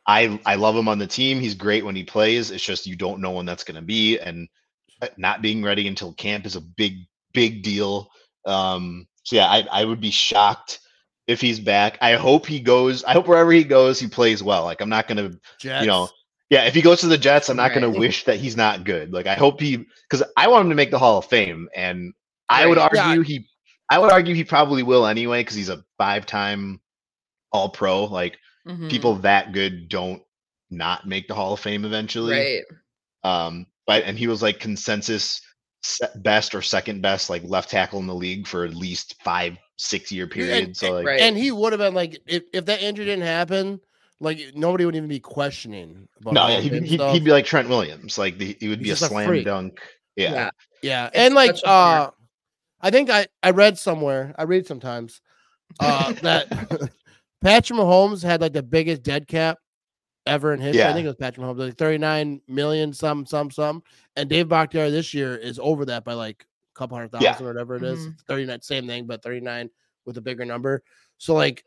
I 0.06 0.40
I 0.44 0.56
love 0.56 0.76
him 0.76 0.88
on 0.88 0.98
the 0.98 1.06
team. 1.06 1.40
He's 1.40 1.54
great 1.54 1.84
when 1.84 1.94
he 1.94 2.04
plays. 2.04 2.50
It's 2.50 2.64
just 2.64 2.86
you 2.86 2.96
don't 2.96 3.20
know 3.20 3.32
when 3.32 3.46
that's 3.46 3.64
going 3.64 3.76
to 3.76 3.82
be, 3.82 4.18
and 4.18 4.48
uh, 5.00 5.08
not 5.16 5.42
being 5.42 5.62
ready 5.62 5.86
until 5.86 6.12
camp 6.14 6.46
is 6.46 6.56
a 6.56 6.60
big 6.60 7.06
big 7.32 7.62
deal. 7.62 8.10
Um, 8.44 9.06
so 9.22 9.36
yeah, 9.36 9.46
I 9.46 9.66
I 9.70 9.84
would 9.84 10.00
be 10.00 10.10
shocked 10.10 10.80
if 11.26 11.40
he's 11.40 11.60
back. 11.60 11.98
I 12.00 12.14
hope 12.14 12.46
he 12.46 12.60
goes. 12.60 13.04
I 13.04 13.12
hope 13.12 13.26
wherever 13.28 13.52
he 13.52 13.64
goes, 13.64 13.98
he 14.00 14.06
plays 14.08 14.42
well. 14.42 14.64
Like 14.64 14.80
I'm 14.80 14.88
not 14.88 15.08
gonna, 15.08 15.30
Jets. 15.58 15.82
you 15.82 15.86
know, 15.86 16.08
yeah. 16.50 16.64
If 16.64 16.74
he 16.74 16.82
goes 16.82 17.00
to 17.00 17.06
the 17.08 17.18
Jets, 17.18 17.48
I'm 17.48 17.56
not 17.56 17.70
Right. 17.70 17.74
gonna 17.80 17.90
wish 17.98 18.24
that 18.24 18.38
he's 18.38 18.56
not 18.56 18.84
good. 18.84 19.12
Like 19.12 19.26
I 19.26 19.34
hope 19.34 19.60
he, 19.60 19.76
because 20.08 20.22
I 20.36 20.48
want 20.48 20.64
him 20.64 20.70
to 20.70 20.76
make 20.76 20.90
the 20.90 20.98
Hall 20.98 21.18
of 21.18 21.26
Fame, 21.26 21.68
and 21.74 22.12
I 22.48 22.66
would 22.66 22.78
Right. 22.78 22.90
Yeah. 22.94 23.06
argue 23.08 23.22
he, 23.22 23.46
I 23.90 23.98
would 23.98 24.10
argue 24.10 24.34
he 24.34 24.44
probably 24.44 24.82
will 24.82 25.06
anyway, 25.06 25.40
because 25.40 25.56
he's 25.56 25.68
a 25.68 25.84
five 25.98 26.26
time 26.26 26.80
All 27.52 27.68
Pro. 27.70 28.04
Like 28.04 28.38
mhm, 28.66 28.90
people 28.90 29.16
that 29.16 29.52
good 29.52 29.88
don't 29.88 30.22
not 30.70 31.06
make 31.06 31.28
the 31.28 31.34
Hall 31.34 31.52
of 31.52 31.60
Fame 31.60 31.84
eventually. 31.84 32.32
right? 32.34 32.62
Um, 33.24 33.66
but 33.86 34.04
and 34.04 34.18
he 34.18 34.26
was 34.26 34.42
like 34.42 34.58
consensus 34.60 35.40
se- 35.40 35.40
best 36.16 36.54
or 36.54 36.62
second 36.62 37.02
best 37.02 37.28
like 37.28 37.42
left 37.44 37.70
tackle 37.70 37.98
in 37.98 38.06
the 38.06 38.14
league 38.14 38.46
for 38.46 38.64
at 38.64 38.74
least 38.74 39.16
five 39.22 39.56
six 39.76 40.12
year 40.12 40.26
period. 40.26 40.76
so 40.76 40.92
like 40.92 41.06
right. 41.06 41.20
and 41.20 41.36
he 41.36 41.50
would 41.50 41.72
have 41.72 41.80
been 41.80 41.94
like, 41.94 42.20
if, 42.26 42.44
if 42.52 42.64
that 42.66 42.82
injury 42.82 43.04
didn't 43.04 43.24
happen, 43.24 43.80
like 44.20 44.38
nobody 44.54 44.84
would 44.84 44.94
even 44.94 45.08
be 45.08 45.20
questioning. 45.20 46.08
About 46.20 46.34
no, 46.34 46.40
all 46.42 46.50
yeah, 46.50 46.58
of 46.58 46.64
he'd, 46.64 46.84
he'd, 46.84 47.00
he'd 47.00 47.24
be 47.24 47.32
like 47.32 47.44
Trent 47.44 47.68
Williams. 47.68 48.16
Like 48.16 48.38
the, 48.38 48.56
he 48.60 48.68
would 48.68 48.78
He's 48.78 48.86
be 48.86 48.90
a 48.90 48.94
just 48.94 49.02
a 49.02 49.06
slam 49.08 49.42
dunk. 49.42 49.80
Yeah. 50.16 50.32
yeah. 50.32 50.50
Yeah, 50.82 51.10
and 51.14 51.34
like 51.34 51.56
uh 51.64 52.10
weird- 52.10 52.12
I 52.80 52.90
think 52.90 53.10
I 53.10 53.26
I 53.42 53.50
read 53.50 53.78
somewhere, 53.78 54.34
I 54.38 54.44
read 54.44 54.66
sometimes 54.66 55.20
uh 55.80 56.12
that 56.22 56.48
Patrick 57.42 57.78
Mahomes 57.78 58.22
had 58.22 58.40
like 58.40 58.52
the 58.52 58.62
biggest 58.62 59.02
dead 59.02 59.26
cap 59.26 59.58
ever 60.26 60.52
in 60.54 60.60
history. 60.60 60.84
I 60.84 60.92
think 60.92 61.04
it 61.04 61.08
was 61.08 61.16
Patrick 61.16 61.44
Mahomes, 61.46 61.58
like 61.58 61.76
39 61.76 62.40
million 62.48 62.92
some 62.92 63.26
some 63.26 63.50
some. 63.50 63.82
And 64.16 64.28
Dave 64.28 64.48
Bakhtiari 64.48 64.90
this 64.90 65.12
year 65.14 65.36
is 65.36 65.58
over 65.58 65.84
that 65.86 66.04
by 66.04 66.14
like 66.14 66.46
a 66.74 66.78
couple 66.78 66.96
hundred 66.96 67.12
thousand 67.12 67.24
Yeah. 67.24 67.42
or 67.42 67.46
whatever 67.52 67.76
it 67.76 67.82
is. 67.82 68.06
Mhm. 68.06 68.20
39 68.28 68.60
same 68.62 68.86
thing 68.86 69.06
but 69.06 69.22
39 69.22 69.68
with 70.04 70.16
a 70.18 70.20
bigger 70.20 70.44
number. 70.44 70.82
So 71.18 71.34
like 71.34 71.64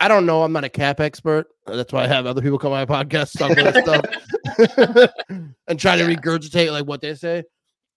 I 0.00 0.06
don't 0.06 0.26
know. 0.26 0.44
I'm 0.44 0.52
not 0.52 0.62
a 0.62 0.68
cap 0.68 1.00
expert. 1.00 1.48
That's 1.66 1.92
why 1.92 2.04
I 2.04 2.06
have 2.06 2.24
other 2.24 2.40
people 2.40 2.58
come 2.58 2.72
on 2.72 2.86
my 2.86 3.04
podcast 3.04 3.36
talk 3.36 3.50
about 3.58 3.74
stuff 3.82 5.08
and 5.66 5.80
try 5.80 5.96
to 5.96 6.02
Yeah. 6.08 6.16
regurgitate 6.16 6.70
like 6.70 6.86
what 6.86 7.00
they 7.00 7.14
say. 7.14 7.42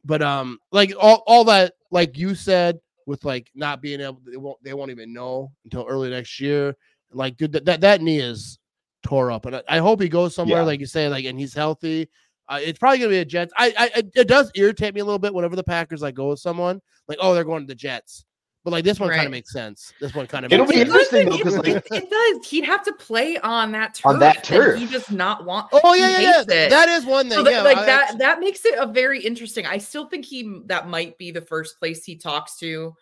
But 0.03 0.21
um, 0.23 0.57
like 0.71 0.93
all, 0.99 1.23
all 1.27 1.43
that 1.45 1.73
like 1.91 2.17
you 2.17 2.33
said 2.33 2.79
with 3.05 3.23
like 3.23 3.51
not 3.53 3.81
being 3.81 4.01
able, 4.01 4.19
they 4.25 4.37
won't 4.37 4.63
they 4.63 4.73
won't 4.73 4.89
even 4.91 5.13
know 5.13 5.51
until 5.63 5.85
early 5.87 6.09
next 6.09 6.39
year. 6.39 6.75
Like, 7.13 7.37
dude, 7.37 7.51
that 7.51 7.65
that, 7.65 7.81
that 7.81 8.01
knee 8.01 8.19
is 8.19 8.57
tore 9.03 9.31
up, 9.31 9.45
and 9.45 9.55
I, 9.57 9.63
I 9.67 9.77
hope 9.79 10.01
he 10.01 10.09
goes 10.09 10.35
somewhere 10.35 10.59
Yeah. 10.59 10.65
like 10.65 10.79
you 10.79 10.85
say, 10.85 11.07
like, 11.07 11.25
and 11.25 11.39
he's 11.39 11.53
healthy. 11.53 12.09
Uh, 12.49 12.59
it's 12.61 12.77
probably 12.79 12.97
gonna 12.99 13.09
be 13.09 13.17
a 13.19 13.25
Jets. 13.25 13.53
I, 13.57 13.73
I, 13.77 13.91
it- 13.99 14.11
it 14.15 14.27
does 14.27 14.51
irritate 14.55 14.93
me 14.93 15.01
a 15.01 15.05
little 15.05 15.19
bit 15.19 15.33
whenever 15.33 15.55
the 15.55 15.63
Packers 15.63 16.01
like 16.01 16.15
go 16.15 16.29
with 16.29 16.39
someone 16.39 16.81
like, 17.07 17.17
oh, 17.21 17.33
they're 17.33 17.43
going 17.43 17.61
to 17.63 17.67
the 17.67 17.75
Jets. 17.75 18.25
But 18.63 18.71
like 18.71 18.83
this 18.83 18.99
one 18.99 19.09
kind 19.09 19.25
of 19.25 19.31
makes 19.31 19.51
sense. 19.51 19.91
This 19.99 20.13
one 20.13 20.27
kind 20.27 20.45
of 20.45 20.53
It'll 20.53 20.67
makes 20.67 20.83
be 20.83 20.91
sense. 20.91 21.13
interesting, 21.13 21.29
though, 21.29 21.35
It, 21.35 21.43
'cause, 21.43 21.55
it- 21.55 21.91
like- 21.91 22.03
it 22.03 22.09
does. 22.11 22.47
He'd 22.49 22.65
have 22.65 22.83
to 22.83 22.93
play 22.93 23.37
on 23.39 23.71
that 23.71 23.95
turf. 23.95 24.05
On 24.05 24.19
that 24.19 24.35
and 24.35 24.43
turf. 24.45 24.79
he 24.79 24.85
does 24.85 25.09
not 25.09 25.45
want. 25.45 25.67
Oh 25.71 25.93
yeah, 25.95 26.09
yeah, 26.19 26.19
yeah. 26.19 26.41
it. 26.41 26.69
That 26.69 26.89
is 26.89 27.03
one 27.05 27.27
thing. 27.29 27.37
So 27.39 27.43
that, 27.43 27.51
yeah, 27.51 27.61
like 27.63 27.77
I- 27.77 27.85
that 27.87 28.17
that 28.19 28.39
makes 28.39 28.63
it 28.65 28.77
a 28.77 28.85
very 28.85 29.19
interesting. 29.23 29.65
I 29.65 29.77
still 29.79 30.05
think 30.07 30.25
he 30.25 30.61
that 30.65 30.87
might 30.89 31.17
be 31.17 31.31
the 31.31 31.41
first 31.41 31.79
place 31.79 32.03
he 32.05 32.17
talks 32.17 32.57
to 32.59 32.95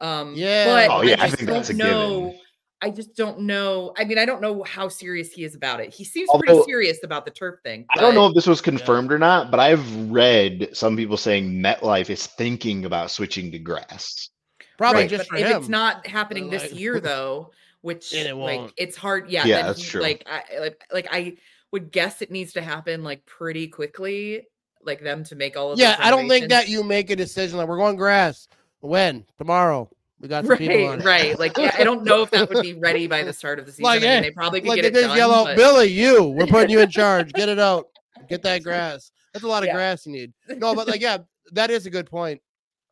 Um, 0.00 0.34
Yeah. 0.34 0.64
but 0.88 0.90
Oh, 0.96 1.02
yeah, 1.02 1.16
I 1.20 1.26
just 1.26 1.36
think 1.38 1.50
that's 1.50 1.68
don't 1.70 1.80
a 1.80 1.82
given. 2.30 2.40
Know. 2.82 2.88
I 2.88 2.90
just 2.90 3.14
don't 3.16 3.40
know. 3.40 3.92
I 3.96 4.04
mean, 4.04 4.18
I 4.18 4.24
don't 4.24 4.40
know 4.40 4.62
how 4.64 4.88
serious 4.88 5.32
he 5.32 5.44
is 5.44 5.54
about 5.54 5.80
it. 5.80 5.92
He 5.92 6.04
seems 6.04 6.28
Although- 6.28 6.44
pretty 6.44 6.62
serious 6.64 6.98
about 7.04 7.24
the 7.24 7.30
turf 7.30 7.60
thing. 7.62 7.86
I 7.90 8.00
don't 8.00 8.14
know 8.14 8.26
if 8.26 8.34
this 8.34 8.46
was 8.46 8.60
confirmed 8.60 9.12
or 9.12 9.18
not, 9.18 9.50
but 9.50 9.60
I've 9.60 10.10
read 10.10 10.70
some 10.72 10.96
people 10.96 11.16
saying 11.16 11.50
MetLife 11.50 12.10
is 12.10 12.26
thinking 12.26 12.84
about 12.84 13.10
switching 13.10 13.50
to 13.52 13.58
grass. 13.58 14.30
Probably 14.78 15.02
Right, 15.02 15.10
just 15.10 15.28
but 15.28 15.38
for 15.38 15.44
if 15.44 15.50
him. 15.50 15.58
it's 15.58 15.68
not 15.68 16.06
happening 16.06 16.48
this 16.50 16.72
year 16.72 17.00
though, 17.00 17.50
which 17.82 18.14
it 18.14 18.34
like 18.34 18.58
won't. 18.58 18.72
it's 18.76 18.96
hard. 18.96 19.28
Yeah, 19.30 19.44
Yeah, 19.44 19.62
that's 19.62 19.82
he- 19.82 19.88
true. 19.88 20.00
Like 20.02 20.26
I 20.26 20.58
like 20.58 20.82
like 20.92 21.08
I 21.10 21.36
would 21.72 21.92
guess 21.92 22.22
it 22.22 22.30
needs 22.30 22.54
to 22.54 22.62
happen 22.62 23.04
like 23.04 23.24
pretty 23.26 23.68
quickly, 23.68 24.46
like 24.82 25.02
them 25.02 25.22
to 25.24 25.36
make 25.36 25.56
all 25.56 25.72
of 25.72 25.78
yeah, 25.78 25.96
I 25.98 26.10
don't 26.10 26.28
think 26.28 26.48
that 26.48 26.68
you 26.68 26.82
make 26.82 27.10
a 27.10 27.16
decision 27.16 27.58
like 27.58 27.68
we're 27.68 27.76
going 27.76 27.96
grass. 27.96 28.48
When 28.80 29.26
tomorrow 29.36 29.90
we 30.20 30.28
got 30.28 30.44
some 30.46 30.56
people 30.58 30.86
on 30.88 30.98
Right, 31.00 31.24
it. 31.24 31.28
right. 31.30 31.38
Like 31.38 31.56
yeah, 31.56 31.74
I 31.78 31.84
don't 31.84 32.04
know 32.04 32.22
if 32.22 32.30
that 32.30 32.48
would 32.50 32.62
be 32.62 32.74
ready 32.74 33.06
by 33.06 33.22
the 33.22 33.32
start 33.32 33.58
of 33.58 33.66
the 33.66 33.72
season. 33.72 33.84
Like, 33.84 34.02
I 34.02 34.06
hey, 34.06 34.14
mean, 34.16 34.22
they 34.24 34.30
probably 34.32 34.60
could 34.60 34.68
Like 34.68 34.82
get 34.82 34.92
they 34.92 34.98
it 35.00 35.02
just 35.02 35.08
done. 35.08 35.16
yell 35.16 35.34
out, 35.34 35.44
but- 35.46 35.56
Billy, 35.56 35.86
you, 35.88 36.24
we're 36.24 36.46
putting 36.46 36.70
you 36.70 36.80
in 36.80 36.90
charge. 36.90 37.32
Get 37.32 37.48
it 37.48 37.58
out. 37.58 37.86
Get 38.28 38.42
that 38.42 38.62
grass. 38.62 39.10
That's 39.32 39.44
a 39.44 39.48
lot 39.48 39.62
of 39.62 39.68
Yeah. 39.68 39.74
grass 39.74 40.04
you 40.06 40.12
need. 40.12 40.32
No, 40.48 40.74
but 40.74 40.88
like, 40.88 41.00
yeah, 41.00 41.18
that 41.52 41.70
is 41.70 41.86
a 41.86 41.90
good 41.90 42.06
point. 42.06 42.40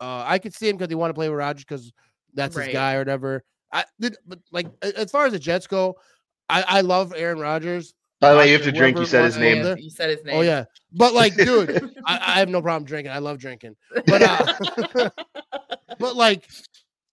Uh, 0.00 0.22
I 0.26 0.38
could 0.38 0.54
see 0.54 0.68
him 0.68 0.76
because 0.76 0.88
he 0.90 0.94
want 0.94 1.10
to 1.10 1.14
play 1.14 1.28
with 1.28 1.38
Rodgers 1.38 1.64
because 1.64 1.92
that's 2.34 2.56
his 2.56 2.68
guy 2.68 2.94
or 2.94 2.98
whatever. 3.00 3.44
I 3.72 3.84
did, 4.00 4.16
but 4.26 4.38
like 4.52 4.66
as 4.82 5.10
far 5.10 5.26
as 5.26 5.32
the 5.32 5.38
Jets 5.38 5.66
go, 5.66 5.96
I, 6.48 6.62
I 6.66 6.80
love 6.82 7.12
Aaron 7.16 7.38
Rodgers. 7.40 7.92
By 8.20 8.32
the 8.32 8.38
way, 8.38 8.46
you 8.48 8.54
have 8.54 8.62
to 8.64 8.72
drink. 8.72 8.96
You 8.98 9.04
said 9.06 9.24
his 9.24 9.36
name. 9.36 9.58
go 9.58 9.64
there. 9.64 9.78
You 9.78 9.90
said 9.90 10.10
his 10.10 10.24
name. 10.24 10.36
Oh 10.36 10.40
yeah, 10.40 10.64
but 10.92 11.14
like, 11.14 11.36
dude, 11.36 11.92
I, 12.06 12.14
I 12.36 12.38
have 12.38 12.48
no 12.48 12.62
problem 12.62 12.84
drinking. 12.84 13.12
I 13.12 13.18
love 13.18 13.38
drinking, 13.38 13.76
but 14.06 14.22
uh, 14.22 15.10
but 15.98 16.16
like, 16.16 16.48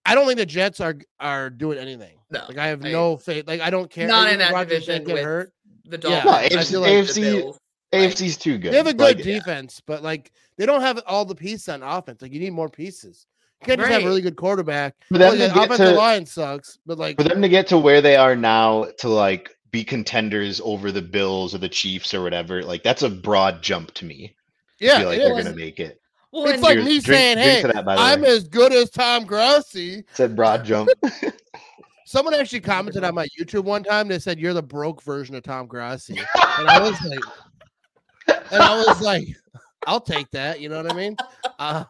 I 0.06 0.14
don't 0.14 0.26
think 0.26 0.38
the 0.38 0.46
Jets 0.46 0.80
are 0.80 0.96
are 1.20 1.50
doing 1.50 1.78
anything. 1.78 2.16
no, 2.30 2.44
Like, 2.48 2.58
I 2.58 2.68
have 2.68 2.84
I- 2.84 2.92
no 2.92 3.16
faith. 3.16 3.46
Like, 3.46 3.60
I 3.60 3.70
don't 3.70 3.90
care. 3.90 4.06
not 4.08 4.32
in 4.32 4.38
that 4.38 4.52
Rodgers 4.52 4.86
division 4.86 4.94
didn't 4.94 5.06
get 5.08 5.14
with 5.14 5.24
hurt. 5.24 5.52
the 5.84 5.98
Yeah, 6.08 6.24
Dolphins. 6.24 6.54
I 6.54 6.58
AFC 6.58 6.70
feel 6.70 6.80
like 6.80 6.90
the 6.90 6.96
AFC 7.12 7.20
Bills. 7.40 7.58
AFC's 7.92 8.36
too 8.36 8.58
good. 8.58 8.72
They 8.72 8.76
have 8.76 8.86
a 8.86 8.92
good 8.94 9.16
Like, 9.16 9.22
defense, 9.24 9.80
but 9.86 10.02
like 10.02 10.32
they 10.58 10.66
don't 10.66 10.80
have 10.80 11.00
all 11.06 11.24
the 11.24 11.34
pieces 11.34 11.68
on 11.68 11.82
offense. 11.82 12.20
Like 12.22 12.32
you 12.32 12.40
need 12.40 12.50
more 12.52 12.68
pieces. 12.68 13.26
You 13.62 13.66
can't 13.68 13.80
just 13.80 13.90
have 13.92 14.02
a 14.02 14.06
really 14.06 14.20
good 14.20 14.36
quarterback. 14.36 14.94
For 15.08 15.18
Well, 15.18 15.30
them 15.30 15.38
the 15.38 15.48
to 15.48 15.54
get 15.54 15.64
offensive 15.64 15.86
to- 15.88 15.94
line 15.94 16.26
sucks, 16.26 16.78
but 16.84 16.98
like 16.98 17.16
for 17.16 17.22
them 17.24 17.40
to 17.42 17.48
get 17.48 17.66
to 17.68 17.78
where 17.78 18.00
they 18.02 18.16
are 18.16 18.34
now 18.36 18.86
to 18.98 19.08
like 19.08 19.50
be 19.70 19.82
contenders 19.84 20.60
over 20.64 20.90
the 20.92 21.00
Bills 21.02 21.54
or 21.54 21.58
the 21.58 21.68
Chiefs 21.68 22.12
or 22.12 22.22
whatever, 22.22 22.62
like 22.62 22.82
that's 22.82 23.02
a 23.02 23.08
broad 23.10 23.62
jump 23.62 23.92
to 23.94 24.04
me. 24.04 24.34
I 24.34 24.84
yeah, 24.84 24.98
feel 24.98 25.08
like 25.08 25.18
they're 25.20 25.38
is. 25.38 25.44
gonna 25.44 25.56
make 25.56 25.78
it. 25.80 26.00
Well, 26.36 26.52
It's 26.52 26.62
like 26.62 26.76
me 26.78 27.00
Drink- 27.00 27.04
saying, 27.04 27.36
drink 27.38 27.66
"Hey, 27.66 27.72
that, 27.72 27.88
I'm 27.98 28.20
way. 28.20 28.28
as 28.28 28.46
good 28.46 28.72
as 28.72 28.90
Tom 28.90 29.24
Grossi." 29.24 30.04
Said 30.12 30.36
broad 30.36 30.64
jump. 30.66 30.90
Someone 32.04 32.34
actually 32.34 32.60
commented 32.60 33.02
on 33.04 33.14
my 33.14 33.26
YouTube 33.40 33.64
one 33.64 33.82
time. 33.82 34.06
They 34.06 34.18
said 34.18 34.38
you're 34.38 34.52
the 34.54 34.62
broke 34.62 35.02
version 35.02 35.34
of 35.34 35.42
Tom 35.42 35.66
Grossi, 35.66 36.18
and 36.58 36.68
I 36.68 36.78
was 36.78 37.00
like, 37.02 37.18
and 38.52 38.62
I 38.62 38.76
was 38.86 39.00
like, 39.00 39.26
I'll 39.86 40.00
take 40.00 40.30
that. 40.32 40.60
You 40.60 40.68
know 40.68 40.82
what 40.82 40.92
I 40.92 40.96
mean? 40.96 41.16
Uh, 41.58 41.84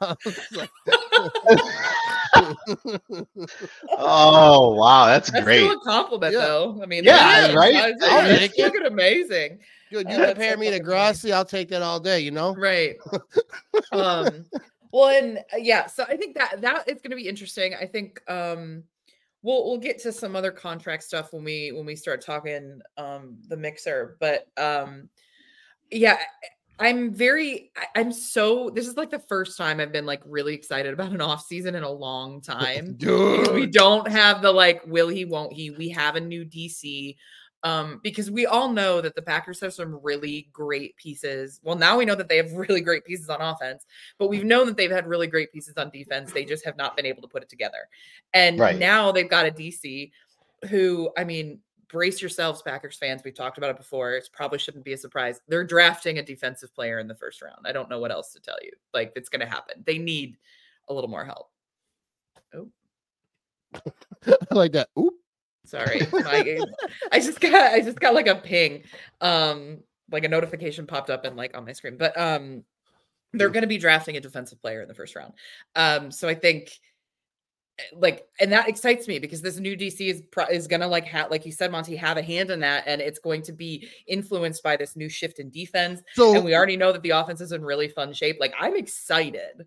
oh 3.98 4.74
wow, 4.74 5.06
that's 5.06 5.30
that's 5.30 5.44
great. 5.44 5.58
still 5.64 5.72
a 5.80 5.84
compliment, 5.84 6.32
Yeah. 6.34 6.40
though. 6.40 6.80
I 6.82 6.86
mean, 6.86 7.04
Yeah, 7.04 7.16
that 7.16 7.50
is- 7.50 7.56
right? 7.56 7.72
that's- 7.74 8.02
I'll 8.02 8.26
It's 8.30 8.38
take 8.38 8.58
it. 8.58 8.62
looking 8.64 8.86
amazing. 8.86 9.58
Dude, 9.90 10.08
you 10.10 10.16
compare 10.16 10.52
so 10.54 10.58
me 10.58 10.66
to 10.66 10.72
fucking 10.72 10.72
funny. 10.72 10.78
Grossi, 10.80 11.32
I'll 11.32 11.44
take 11.44 11.68
that 11.70 11.82
all 11.82 12.00
day. 12.00 12.20
You 12.20 12.30
know? 12.32 12.54
right 12.54 12.96
um 13.92 14.44
well 14.92 15.08
and 15.16 15.38
uh, 15.52 15.56
yeah 15.58 15.86
so 15.86 16.04
i 16.08 16.16
think 16.16 16.34
that 16.36 16.60
that 16.60 16.88
is 16.88 17.00
going 17.02 17.10
to 17.10 17.16
be 17.16 17.28
interesting 17.28 17.74
i 17.74 17.84
think 17.84 18.20
um 18.30 18.82
we'll 19.42 19.64
we'll 19.64 19.78
get 19.78 19.98
to 20.00 20.12
some 20.12 20.34
other 20.36 20.50
contract 20.50 21.02
stuff 21.02 21.32
when 21.32 21.44
we 21.44 21.72
when 21.72 21.84
we 21.84 21.94
start 21.96 22.24
talking 22.24 22.80
um 22.96 23.36
the 23.48 23.56
mixer 23.56 24.16
but 24.20 24.46
um 24.56 25.08
yeah 25.90 26.14
I- 26.14 26.46
i'm 26.78 27.12
very 27.12 27.70
i'm 27.94 28.12
so 28.12 28.70
this 28.70 28.86
is 28.86 28.96
like 28.96 29.10
the 29.10 29.18
first 29.18 29.56
time 29.56 29.80
i've 29.80 29.92
been 29.92 30.04
like 30.06 30.20
really 30.26 30.54
excited 30.54 30.92
about 30.92 31.10
an 31.10 31.20
off 31.20 31.46
season 31.46 31.74
in 31.74 31.82
a 31.82 31.90
long 31.90 32.40
time. 32.40 32.96
We 33.54 33.66
don't 33.66 34.06
have 34.08 34.42
the 34.42 34.52
like 34.52 34.82
will 34.86 35.08
he 35.08 35.24
won't 35.24 35.52
he 35.52 35.70
we 35.70 35.88
have 35.90 36.16
a 36.16 36.20
new 36.20 36.44
dc 36.44 37.16
um 37.62 38.00
because 38.02 38.30
we 38.30 38.44
all 38.44 38.70
know 38.70 39.00
that 39.00 39.14
the 39.14 39.22
packers 39.22 39.60
have 39.60 39.72
some 39.72 39.98
really 40.02 40.48
great 40.52 40.94
pieces. 40.96 41.58
Well 41.62 41.76
now 41.76 41.96
we 41.96 42.04
know 42.04 42.14
that 42.14 42.28
they 42.28 42.36
have 42.36 42.52
really 42.68 42.82
great 42.82 43.04
pieces 43.06 43.30
on 43.30 43.40
offense 43.40 43.86
but 44.18 44.28
we've 44.28 44.44
known 44.44 44.66
that 44.66 44.76
they've 44.76 44.90
had 44.90 45.06
really 45.06 45.26
great 45.26 45.52
pieces 45.52 45.78
on 45.78 45.90
defense. 45.90 46.32
They 46.32 46.44
just 46.44 46.64
have 46.66 46.76
not 46.76 46.94
been 46.94 47.06
able 47.06 47.22
to 47.22 47.28
put 47.28 47.42
it 47.42 47.48
together. 47.48 47.88
And 48.34 48.58
Right. 48.58 48.78
now 48.78 49.12
they've 49.12 49.30
got 49.30 49.46
a 49.46 49.50
dc 49.50 50.10
who 50.70 51.10
i 51.16 51.24
mean 51.24 51.60
brace 51.88 52.20
yourselves 52.20 52.62
packers 52.62 52.96
fans 52.96 53.22
we've 53.24 53.34
talked 53.34 53.58
about 53.58 53.70
it 53.70 53.76
before 53.76 54.14
it 54.14 54.28
probably 54.32 54.58
shouldn't 54.58 54.84
be 54.84 54.92
a 54.92 54.98
surprise 54.98 55.40
they're 55.48 55.64
drafting 55.64 56.18
a 56.18 56.22
defensive 56.22 56.74
player 56.74 56.98
in 56.98 57.06
the 57.06 57.14
first 57.14 57.42
round 57.42 57.64
i 57.64 57.72
don't 57.72 57.90
know 57.90 58.00
what 58.00 58.10
else 58.10 58.32
to 58.32 58.40
tell 58.40 58.56
you 58.62 58.70
like 58.92 59.12
it's 59.14 59.28
going 59.28 59.40
to 59.40 59.46
happen 59.46 59.82
they 59.86 59.98
need 59.98 60.36
a 60.88 60.94
little 60.94 61.10
more 61.10 61.24
help 61.24 61.50
I 64.26 64.54
like 64.54 64.72
that. 64.72 64.88
Oop. 64.98 65.14
Sorry. 65.64 66.00
My, 66.12 66.58
I 67.12 67.20
just 67.20 67.40
got 67.40 67.72
I 67.72 67.80
just 67.80 68.00
got 68.00 68.14
like 68.14 68.26
a 68.26 68.36
ping. 68.36 68.84
Um 69.20 69.78
like 70.10 70.24
a 70.24 70.28
notification 70.28 70.86
popped 70.86 71.10
up 71.10 71.24
and 71.24 71.36
like 71.36 71.56
on 71.56 71.64
my 71.64 71.72
screen. 71.72 71.96
But 71.96 72.18
um 72.18 72.64
they're 73.32 73.50
going 73.50 73.62
to 73.62 73.68
be 73.68 73.78
drafting 73.78 74.16
a 74.16 74.20
defensive 74.20 74.60
player 74.62 74.82
in 74.82 74.88
the 74.88 74.94
first 74.94 75.16
round. 75.16 75.32
Um 75.74 76.10
so 76.10 76.28
I 76.28 76.34
think 76.34 76.78
like 77.94 78.26
and 78.40 78.50
that 78.52 78.68
excites 78.68 79.06
me 79.06 79.18
because 79.18 79.42
this 79.42 79.58
new 79.58 79.76
DC 79.76 80.00
is 80.00 80.22
pro- 80.30 80.46
is 80.46 80.66
to 80.66 80.86
like 80.86 81.04
have 81.04 81.30
like 81.30 81.44
you 81.44 81.52
said 81.52 81.70
Monte 81.70 81.94
have 81.96 82.16
a 82.16 82.22
hand 82.22 82.50
in 82.50 82.60
that 82.60 82.84
and 82.86 83.00
it's 83.02 83.18
going 83.18 83.42
to 83.42 83.52
be 83.52 83.86
influenced 84.08 84.62
by 84.62 84.76
this 84.76 84.96
new 84.96 85.08
shift 85.08 85.38
in 85.40 85.50
defense 85.50 86.00
So 86.14 86.34
and 86.34 86.44
we 86.44 86.54
already 86.54 86.76
know 86.76 86.92
that 86.92 87.02
the 87.02 87.10
offense 87.10 87.40
is 87.40 87.52
in 87.52 87.62
really 87.62 87.88
fun 87.88 88.12
shape. 88.12 88.38
Like 88.40 88.54
I'm 88.58 88.76
excited. 88.76 89.66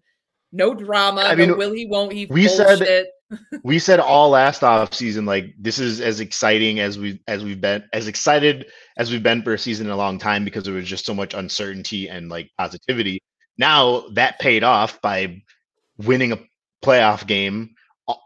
No 0.52 0.74
drama. 0.74 1.22
I 1.22 1.36
no 1.36 1.45
mean, 1.48 1.58
will 1.58 1.72
he 1.72 1.86
won't 1.86 2.12
he 2.12 2.26
we 2.26 2.48
said- 2.48 2.80
bullshit. 2.80 3.10
we 3.63 3.78
said 3.78 4.00
all 4.00 4.32
last 4.32 4.63
off 4.63 4.91
season 4.91 5.24
like 5.24 5.54
this 5.60 5.78
is 5.78 6.02
as 6.02 6.19
exciting 6.19 6.80
as 6.80 6.98
we 6.98 7.22
as 7.28 7.43
we've 7.43 7.62
been 7.62 7.84
as 7.93 8.08
excited 8.08 8.65
as 8.98 9.12
we've 9.12 9.22
been 9.22 9.43
for 9.43 9.54
a 9.54 9.60
season 9.60 9.86
in 9.86 9.91
a 9.91 9.95
long 9.95 10.17
time 10.17 10.43
because 10.43 10.63
there 10.63 10.74
was 10.74 10.88
just 10.88 11.06
so 11.06 11.13
much 11.13 11.36
uncertainty 11.36 12.10
and 12.10 12.30
like 12.30 12.50
positivity 12.58 13.22
now 13.60 14.04
that 14.13 14.39
paid 14.39 14.63
off 14.63 15.00
by 15.04 15.39
winning 16.00 16.32
a 16.32 16.39
playoff 16.84 17.28
game 17.28 17.76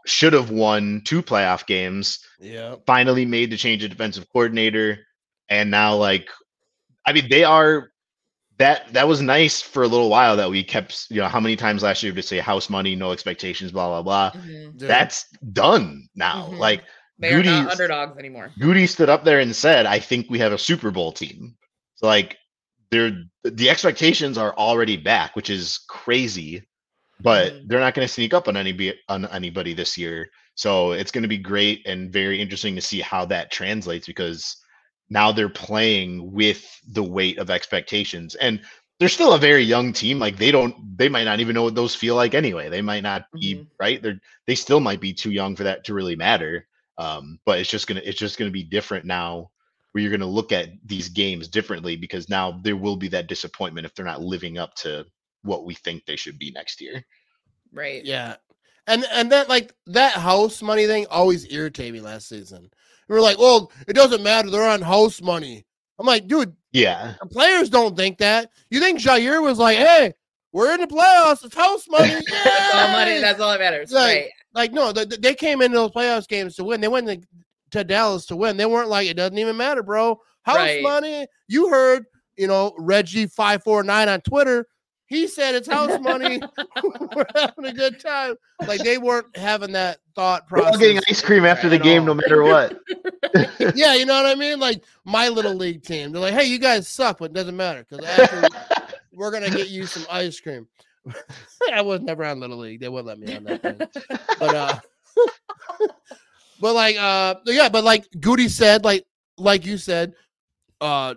should 0.06 0.32
have 0.32 0.50
won 0.50 1.02
two 1.04 1.22
playoff 1.22 1.66
games 1.66 2.18
yeah. 2.40 2.76
finally 2.86 3.24
made 3.24 3.50
the 3.50 3.56
change 3.56 3.82
of 3.84 3.90
defensive 3.90 4.26
coordinator 4.32 4.98
and 5.48 5.70
now 5.70 5.94
like 5.94 6.28
i 7.06 7.12
mean 7.12 7.28
they 7.28 7.44
are 7.44 7.90
that 8.58 8.92
that 8.92 9.08
was 9.08 9.20
nice 9.20 9.60
for 9.60 9.82
a 9.82 9.88
little 9.88 10.08
while 10.08 10.36
that 10.36 10.50
we 10.50 10.62
kept 10.62 11.06
you 11.10 11.20
know 11.20 11.28
how 11.28 11.40
many 11.40 11.56
times 11.56 11.82
last 11.82 12.02
year 12.02 12.12
to 12.12 12.22
say 12.22 12.38
house 12.38 12.70
money 12.70 12.94
no 12.94 13.12
expectations 13.12 13.72
blah 13.72 13.88
blah 13.88 14.02
blah 14.02 14.40
Mhm. 14.40 14.78
That's 14.78 15.26
done 15.52 16.08
now. 16.14 16.48
Mhm. 16.50 16.58
Like 16.58 16.84
They 17.18 17.32
are 17.32 17.42
not 17.42 17.70
underdogs 17.72 18.18
anymore. 18.18 18.50
Gutey 18.60 18.88
stood 18.88 19.08
up 19.08 19.24
there 19.24 19.38
and 19.40 19.54
said, 19.54 19.86
"I 19.86 19.98
think 20.00 20.28
we 20.28 20.40
have 20.40 20.52
a 20.52 20.58
Super 20.58 20.90
Bowl 20.90 21.12
team." 21.12 21.56
So 21.96 22.06
like, 22.06 22.36
they're 22.90 23.12
the 23.44 23.70
expectations 23.70 24.36
are 24.36 24.54
already 24.56 24.96
back, 24.96 25.36
which 25.36 25.48
is 25.48 25.78
crazy. 25.88 26.64
But 27.20 27.54
Mhm. 27.54 27.68
they're 27.68 27.80
not 27.80 27.94
going 27.94 28.06
to 28.06 28.12
sneak 28.12 28.34
up 28.34 28.48
on 28.48 28.56
any 28.56 28.94
on 29.08 29.26
anybody 29.26 29.72
this 29.74 29.96
year. 29.96 30.28
So 30.54 30.92
it's 30.92 31.10
going 31.10 31.22
to 31.22 31.28
be 31.28 31.38
great 31.38 31.86
and 31.86 32.12
very 32.12 32.40
interesting 32.40 32.74
to 32.74 32.80
see 32.80 33.00
how 33.00 33.24
that 33.26 33.50
translates 33.50 34.06
because 34.06 34.56
now 35.10 35.32
they're 35.32 35.48
playing 35.48 36.32
with 36.32 36.64
the 36.92 37.02
weight 37.02 37.38
of 37.38 37.50
expectations 37.50 38.34
and 38.36 38.60
they're 38.98 39.08
still 39.08 39.34
a 39.34 39.38
very 39.38 39.62
young 39.62 39.92
team 39.92 40.18
like 40.18 40.36
they 40.38 40.50
don't 40.50 40.74
they 40.96 41.08
might 41.08 41.24
not 41.24 41.40
even 41.40 41.54
know 41.54 41.64
what 41.64 41.74
those 41.74 41.94
feel 41.94 42.14
like 42.14 42.34
anyway 42.34 42.68
they 42.68 42.80
might 42.80 43.02
not 43.02 43.26
be 43.40 43.56
Mhm. 43.56 43.66
right 43.80 44.02
they're 44.02 44.18
they 44.46 44.54
still 44.54 44.80
might 44.80 45.00
be 45.00 45.12
too 45.12 45.30
young 45.30 45.54
for 45.56 45.64
that 45.64 45.84
to 45.84 45.94
really 45.94 46.16
matter 46.16 46.66
um 46.98 47.38
but 47.44 47.58
it's 47.58 47.70
just 47.70 47.86
gonna 47.86 48.00
it's 48.04 48.18
just 48.18 48.38
gonna 48.38 48.50
be 48.50 48.62
different 48.62 49.04
now 49.04 49.50
where 49.92 50.02
you're 50.02 50.10
gonna 50.10 50.26
look 50.26 50.52
at 50.52 50.68
these 50.84 51.08
games 51.08 51.48
differently 51.48 51.96
because 51.96 52.28
now 52.28 52.60
there 52.62 52.76
will 52.76 52.96
be 52.96 53.08
that 53.08 53.26
disappointment 53.28 53.84
if 53.86 53.94
they're 53.94 54.06
not 54.06 54.22
living 54.22 54.58
up 54.58 54.74
to 54.74 55.04
what 55.44 55.64
we 55.64 55.74
think 55.74 56.04
they 56.04 56.16
should 56.16 56.38
be 56.38 56.50
next 56.50 56.80
year 56.80 57.04
Right. 57.74 58.04
Yeah. 58.04 58.36
And 58.86 59.04
and 59.12 59.32
that 59.32 59.48
like 59.48 59.74
that 59.86 60.12
house 60.12 60.62
money 60.62 60.86
thing 60.86 61.06
always 61.10 61.50
irritated 61.52 61.92
me 61.94 62.00
last 62.00 62.28
season. 62.28 62.70
We 63.08 63.14
were 63.16 63.20
like, 63.20 63.38
well, 63.38 63.72
it 63.88 63.94
doesn't 63.94 64.22
matter. 64.22 64.50
They're 64.50 64.68
on 64.68 64.80
house 64.80 65.20
money. 65.20 65.66
I'm 65.98 66.06
like, 66.06 66.26
dude, 66.28 66.54
yeah 66.72 67.14
the 67.20 67.26
players 67.26 67.68
don't 67.70 67.96
think 67.96 68.18
that. 68.18 68.50
You 68.70 68.80
think 68.80 69.00
Jaire 69.00 69.42
was 69.42 69.58
like, 69.58 69.78
hey, 69.78 70.12
we're 70.52 70.72
in 70.74 70.80
the 70.80 70.86
playoffs. 70.86 71.44
It's 71.44 71.56
house 71.56 71.88
money. 71.88 72.14
That's 72.30 72.74
all 72.74 72.92
money. 72.92 73.20
That's 73.20 73.40
all 73.40 73.50
that 73.50 73.60
matters. 73.60 73.90
Like, 73.90 74.04
right. 74.04 74.28
like 74.54 74.72
no, 74.72 74.92
th- 74.92 75.08
th- 75.08 75.20
they 75.20 75.34
came 75.34 75.60
into 75.62 75.76
those 75.76 75.90
playoffs 75.90 76.28
games 76.28 76.54
to 76.56 76.64
win. 76.64 76.80
They 76.80 76.88
went 76.88 77.06
to, 77.08 77.20
to 77.72 77.84
Dallas 77.84 78.26
to 78.26 78.36
win. 78.36 78.56
They 78.56 78.66
weren't 78.66 78.88
like 78.88 79.08
it 79.08 79.14
doesn't 79.14 79.38
even 79.38 79.56
matter, 79.56 79.82
bro. 79.82 80.20
House 80.42 80.56
Right. 80.56 80.82
money. 80.82 81.26
You 81.48 81.68
heard, 81.70 82.04
you 82.36 82.46
know, 82.46 82.74
Reggie 82.78 83.26
five 83.26 83.62
four 83.64 83.82
nine 83.82 84.08
on 84.08 84.20
Twitter. 84.20 84.66
He 85.06 85.26
said 85.28 85.54
it's 85.54 85.68
house 85.68 86.00
money. 86.00 86.40
We're 87.14 87.26
having 87.34 87.66
a 87.66 87.72
good 87.72 88.00
time. 88.00 88.36
Like 88.66 88.80
they 88.80 88.96
weren't 88.98 89.36
having 89.36 89.72
that 89.72 89.98
thought 90.14 90.44
We're 90.50 90.58
all 90.58 90.64
process. 90.64 90.80
getting 90.80 91.00
ice 91.08 91.20
cream 91.20 91.44
after 91.44 91.68
the 91.68 91.76
at 91.76 91.82
game, 91.82 92.04
no 92.06 92.14
matter 92.14 92.42
what. 92.42 92.80
yeah, 93.76 93.94
you 93.94 94.06
know 94.06 94.14
what 94.14 94.26
I 94.26 94.34
mean? 94.34 94.58
Like 94.58 94.82
my 95.04 95.28
little 95.28 95.54
league 95.54 95.82
team. 95.82 96.12
They're 96.12 96.22
like, 96.22 96.34
hey, 96.34 96.44
you 96.44 96.58
guys 96.58 96.88
suck, 96.88 97.18
but 97.18 97.26
it 97.26 97.32
doesn't 97.34 97.56
matter 97.56 97.84
because 97.88 98.04
after 98.04 98.48
we're 99.12 99.30
gonna 99.30 99.50
get 99.50 99.68
you 99.68 99.86
some 99.86 100.06
ice 100.10 100.40
cream. 100.40 100.66
I 101.70 101.82
was 101.82 102.00
never 102.00 102.24
on 102.24 102.40
little 102.40 102.56
league. 102.56 102.80
They 102.80 102.88
wouldn't 102.88 103.06
let 103.06 103.18
me 103.18 103.36
on 103.36 103.44
that 103.44 103.62
thing. 103.62 104.18
But 104.38 104.54
uh 104.54 104.78
but 106.60 106.74
like 106.74 106.96
uh 106.96 107.34
yeah, 107.44 107.68
but 107.68 107.84
like 107.84 108.10
Gutey 108.12 108.48
said, 108.48 108.84
like 108.84 109.04
like 109.36 109.66
you 109.66 109.76
said, 109.76 110.14
uh 110.80 111.14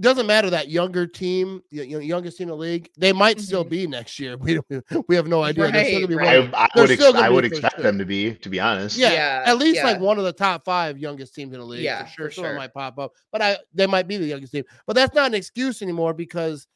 doesn't 0.00 0.26
matter 0.26 0.50
that 0.50 0.68
younger 0.68 1.06
team, 1.06 1.62
y- 1.70 1.86
y- 1.88 2.00
youngest 2.00 2.36
team 2.38 2.46
in 2.46 2.50
the 2.50 2.56
league, 2.56 2.90
they 2.98 3.12
might 3.12 3.40
still 3.40 3.64
Mhm. 3.64 3.68
be 3.68 3.86
next 3.86 4.18
year. 4.18 4.36
We 4.40 4.54
don't, 4.54 5.08
we 5.08 5.14
have 5.14 5.28
no 5.28 5.42
idea. 5.42 5.70
They're 5.70 5.84
still 5.84 6.00
gonna 6.00 6.08
be 6.08 6.14
Right, 6.16 6.52
I, 6.52 6.68
I 6.74 6.80
would, 6.80 6.90
ex- 6.90 7.00
still 7.00 7.12
gonna 7.12 7.24
I 7.26 7.28
be 7.28 7.34
would 7.34 7.44
for 7.44 7.52
expect 7.52 7.74
sure. 7.76 7.82
them 7.84 7.98
to 7.98 8.04
be, 8.04 8.34
to 8.34 8.48
be 8.48 8.58
honest. 8.58 8.96
yeah, 8.98 9.12
Yeah, 9.12 9.42
at 9.46 9.56
least 9.58 9.84
like 9.84 10.00
one 10.00 10.18
of 10.18 10.24
the 10.24 10.32
top 10.32 10.64
five 10.64 10.98
youngest 10.98 11.34
teams 11.34 11.52
in 11.54 11.60
the 11.60 11.64
league. 11.66 11.82
Yeah, 11.84 12.04
for 12.06 12.10
sure. 12.10 12.26
for 12.30 12.34
sure. 12.34 12.56
might 12.56 12.74
pop 12.74 12.98
up, 12.98 13.12
but 13.30 13.40
I 13.40 13.58
they 13.72 13.86
might 13.86 14.08
be 14.08 14.16
the 14.16 14.26
youngest 14.26 14.52
team. 14.52 14.64
But 14.86 14.94
that's 14.96 15.14
not 15.14 15.26
an 15.28 15.34
excuse 15.34 15.80
anymore 15.82 16.12
because, 16.12 16.66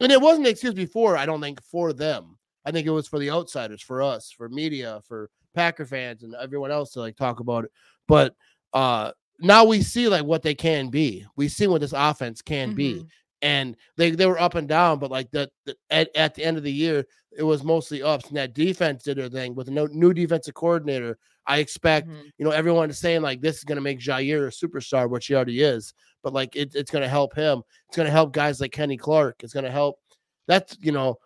and 0.00 0.10
it 0.10 0.20
wasn't 0.20 0.46
an 0.46 0.50
excuse 0.52 0.74
before. 0.74 1.16
I 1.16 1.24
don't 1.26 1.40
think 1.40 1.62
for 1.62 1.92
them. 1.92 2.36
I 2.64 2.72
think 2.72 2.86
it 2.88 2.90
was 2.90 3.06
for 3.06 3.20
the 3.20 3.30
outsiders, 3.30 3.80
for 3.80 4.02
us, 4.02 4.32
for 4.32 4.48
media, 4.48 5.00
for 5.06 5.30
Packer 5.54 5.86
fans, 5.86 6.24
and 6.24 6.34
everyone 6.34 6.72
else 6.72 6.90
to 6.94 7.00
like 7.00 7.16
talk 7.16 7.38
about 7.38 7.64
it. 7.64 7.70
But 8.08 8.34
uh 8.72 9.12
now 9.40 9.64
we 9.64 9.82
see 9.82 10.08
like 10.08 10.24
what 10.24 10.42
they 10.42 10.54
can 10.54 10.88
be. 10.88 11.24
We 11.36 11.48
see 11.48 11.66
what 11.66 11.80
this 11.80 11.92
offense 11.94 12.40
can 12.42 12.74
be 12.74 12.94
Mhm. 12.94 13.08
and 13.42 13.76
they 13.96 14.10
they 14.10 14.26
were 14.26 14.40
up 14.40 14.54
and 14.54 14.68
down, 14.68 14.98
but 14.98 15.10
like 15.10 15.30
the, 15.30 15.50
the 15.66 15.76
at, 15.90 16.08
at 16.16 16.34
the 16.34 16.44
end 16.44 16.56
of 16.56 16.62
the 16.62 16.72
year, 16.72 17.04
it 17.36 17.42
was 17.42 17.62
mostly 17.62 18.02
ups. 18.02 18.28
And 18.28 18.36
that 18.36 18.54
defense 18.54 19.02
did 19.02 19.18
their 19.18 19.28
thing 19.28 19.54
with 19.54 19.68
a 19.68 19.70
no, 19.70 19.86
new 19.86 20.14
defensive 20.14 20.54
coordinator. 20.54 21.18
I 21.46 21.58
expect 21.58 22.08
Mhm. 22.08 22.22
you 22.38 22.44
know 22.44 22.50
everyone 22.50 22.90
is 22.90 22.98
saying 22.98 23.22
like 23.22 23.40
this 23.40 23.58
is 23.58 23.64
going 23.64 23.76
to 23.76 23.82
make 23.82 24.00
Jaire 24.00 24.46
a 24.48 24.50
superstar, 24.50 25.08
which 25.08 25.26
he 25.26 25.34
already 25.34 25.60
is. 25.62 25.92
But 26.22 26.32
like 26.32 26.56
it, 26.56 26.74
it's 26.74 26.90
going 26.90 27.02
to 27.02 27.08
help 27.08 27.34
him. 27.34 27.62
It's 27.88 27.96
going 27.96 28.06
to 28.06 28.12
help 28.12 28.32
guys 28.32 28.60
like 28.60 28.72
Kenny 28.72 28.96
Clark. 28.96 29.44
It's 29.44 29.52
going 29.52 29.64
to 29.64 29.70
help. 29.70 30.00
That's 30.48 30.76
you 30.80 30.92
know, 30.92 31.16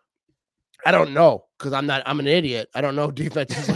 I 0.86 0.90
don't 0.90 1.12
know 1.12 1.44
because 1.58 1.72
I'm 1.72 1.86
not. 1.86 2.02
I'm 2.06 2.20
an 2.20 2.26
idiot. 2.26 2.68
I 2.74 2.80
don't 2.80 2.96
know 2.96 3.10
defenses. 3.10 3.68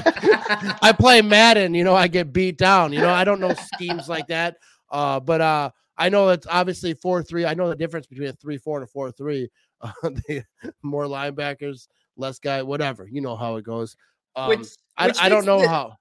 I 0.82 0.94
play 0.98 1.22
Madden, 1.22 1.74
you 1.74 1.84
know, 1.84 1.94
I 1.94 2.08
get 2.08 2.32
beat 2.32 2.58
down. 2.58 2.92
You 2.92 3.00
know, 3.00 3.10
I 3.10 3.24
don't 3.24 3.40
know 3.40 3.54
schemes 3.54 4.08
like 4.08 4.26
that. 4.28 4.56
Uh, 4.90 5.18
but 5.20 5.40
uh, 5.40 5.70
I 5.96 6.08
know 6.08 6.28
it's 6.30 6.46
obviously 6.48 6.94
four 6.94 7.22
three. 7.22 7.44
I 7.46 7.54
know 7.54 7.68
the 7.68 7.76
difference 7.76 8.06
between 8.06 8.28
a 8.28 8.32
three 8.34 8.58
four 8.58 8.78
and 8.78 8.84
a 8.84 8.90
four 8.90 9.10
three. 9.10 9.50
Uh, 9.82 10.10
they, 10.28 10.42
more 10.82 11.04
linebackers, 11.04 11.88
less 12.16 12.38
guy, 12.38 12.62
whatever. 12.62 13.06
You 13.06 13.20
know 13.20 13.36
how 13.36 13.56
it 13.56 13.64
goes. 13.66 13.96
Um, 14.34 14.48
Which- 14.48 14.68
I, 14.96 15.08
which 15.08 15.18
I 15.20 15.28
don't 15.28 15.44
know 15.44 15.60
the- 15.60 15.68
how. 15.68 15.96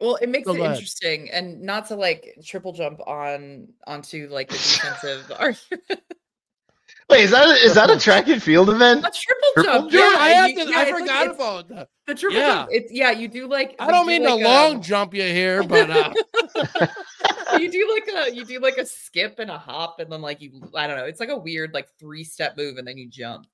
Well, 0.00 0.16
it 0.16 0.28
makes 0.30 0.48
Oh, 0.48 0.54
it 0.54 0.60
interesting, 0.60 1.30
and 1.30 1.60
not 1.60 1.86
to 1.88 1.94
like 1.94 2.36
triple 2.44 2.72
jump 2.72 2.98
on 3.06 3.68
onto 3.86 4.26
like 4.30 4.48
the 4.48 4.54
defensive. 4.56 5.30
ar- 5.38 5.54
Wait, 7.10 7.24
is 7.24 7.30
that 7.32 7.48
a, 7.48 7.52
is 7.64 7.74
that 7.74 7.90
a 7.90 7.98
track 7.98 8.28
and 8.28 8.42
field 8.42 8.70
event? 8.70 9.00
a 9.00 9.10
triple 9.10 9.48
Triple 9.54 9.72
jump. 9.72 9.90
Dude, 9.90 10.00
yeah, 10.00 10.16
I, 10.18 10.28
have 10.30 10.54
to, 10.54 10.70
yeah, 10.70 10.78
I 10.78 10.82
it's 10.82 10.90
like- 10.92 11.00
forgot 11.00 11.26
about 11.34 11.68
that. 11.68 11.88
the 12.06 12.14
triple 12.14 12.38
yeah. 12.38 12.46
jump. 12.54 12.68
It's 12.72 12.92
yeah, 12.92 13.10
you 13.10 13.26
do 13.28 13.48
like. 13.48 13.74
I 13.78 13.90
don't 13.90 14.04
do 14.04 14.08
mean 14.12 14.22
like 14.22 14.38
to 14.38 14.44
a- 14.44 14.48
long 14.48 14.80
jump 14.82 15.14
you 15.14 15.22
here, 15.22 15.62
but 15.64 15.90
uh, 15.90 16.12
you 17.58 17.70
do 17.70 17.90
like 17.94 18.26
a 18.28 18.34
you 18.34 18.44
do 18.44 18.60
like 18.60 18.78
a 18.78 18.86
skip 18.86 19.38
and 19.38 19.50
a 19.50 19.58
hop, 19.58 19.98
and 20.00 20.10
then 20.10 20.20
like 20.22 20.40
you 20.40 20.52
I 20.74 20.86
don't 20.86 20.96
know. 20.96 21.04
It's 21.04 21.20
like 21.20 21.28
a 21.30 21.36
weird 21.36 21.74
like 21.74 21.88
three 21.98 22.24
step 22.24 22.56
move, 22.56 22.76
and 22.78 22.86
then 22.86 22.96
you 22.96 23.08
jump. 23.08 23.46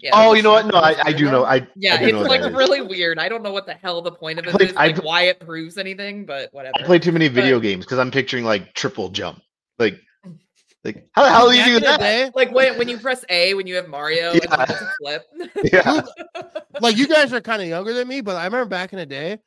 Yeah. 0.00 0.10
Oh, 0.12 0.32
you 0.34 0.42
know 0.42 0.50
what? 0.52 0.66
No, 0.66 0.74
I, 0.78 0.96
I 1.04 1.12
do 1.12 1.30
know. 1.30 1.44
I 1.44 1.66
Yeah, 1.76 1.94
I 1.94 2.04
do 2.06 2.12
know 2.12 2.20
it's 2.22 2.28
like 2.28 2.40
that 2.40 2.50
is. 2.50 2.56
really 2.56 2.80
weird. 2.82 3.18
I 3.18 3.28
don't 3.28 3.42
know 3.42 3.52
what 3.52 3.64
the 3.64 3.74
hell 3.74 4.02
the 4.02 4.10
point 4.12 4.38
of 4.38 4.46
it 4.46 4.50
played- 4.50 4.70
is, 4.70 4.74
like 4.74 4.96
pl- 4.96 5.04
why 5.04 5.22
it 5.22 5.38
proves 5.40 5.78
anything, 5.78 6.26
but 6.26 6.48
whatever. 6.52 6.74
I 6.80 6.82
play 6.82 6.98
too 6.98 7.12
many 7.12 7.28
But- 7.28 7.34
video 7.36 7.60
games 7.60 7.84
because 7.84 7.98
I'm 7.98 8.10
picturing 8.10 8.44
like 8.44 8.74
triple 8.74 9.08
jump. 9.10 9.40
Like, 9.78 10.00
like 10.84 11.08
how 11.12 11.22
the 11.24 11.30
hell 11.30 11.50
do 11.50 11.56
you 11.56 11.60
back 11.62 11.68
do 11.68 11.76
in 11.76 11.82
the 11.82 11.88
that? 11.88 12.00
day, 12.00 12.30
like 12.34 12.52
when 12.52 12.76
when 12.78 12.88
you 12.88 12.98
press 12.98 13.24
A 13.30 13.54
when 13.54 13.66
you 13.66 13.74
have 13.76 13.88
Mario 13.88 14.32
and 14.32 14.40
Yeah. 14.42 14.56
then 14.64 14.66
it's 14.68 14.96
flip. 14.98 15.22
Yeah. 15.72 16.02
like 16.80 16.96
you 16.96 17.06
guys 17.08 17.32
are 17.32 17.40
kind 17.40 17.62
of 17.62 17.68
younger 17.68 17.92
than 17.92 18.06
me, 18.08 18.20
but 18.20 18.36
I 18.36 18.44
remember 18.44 18.66
back 18.68 18.92
in 18.92 18.98
the 18.98 19.06
day 19.06 19.38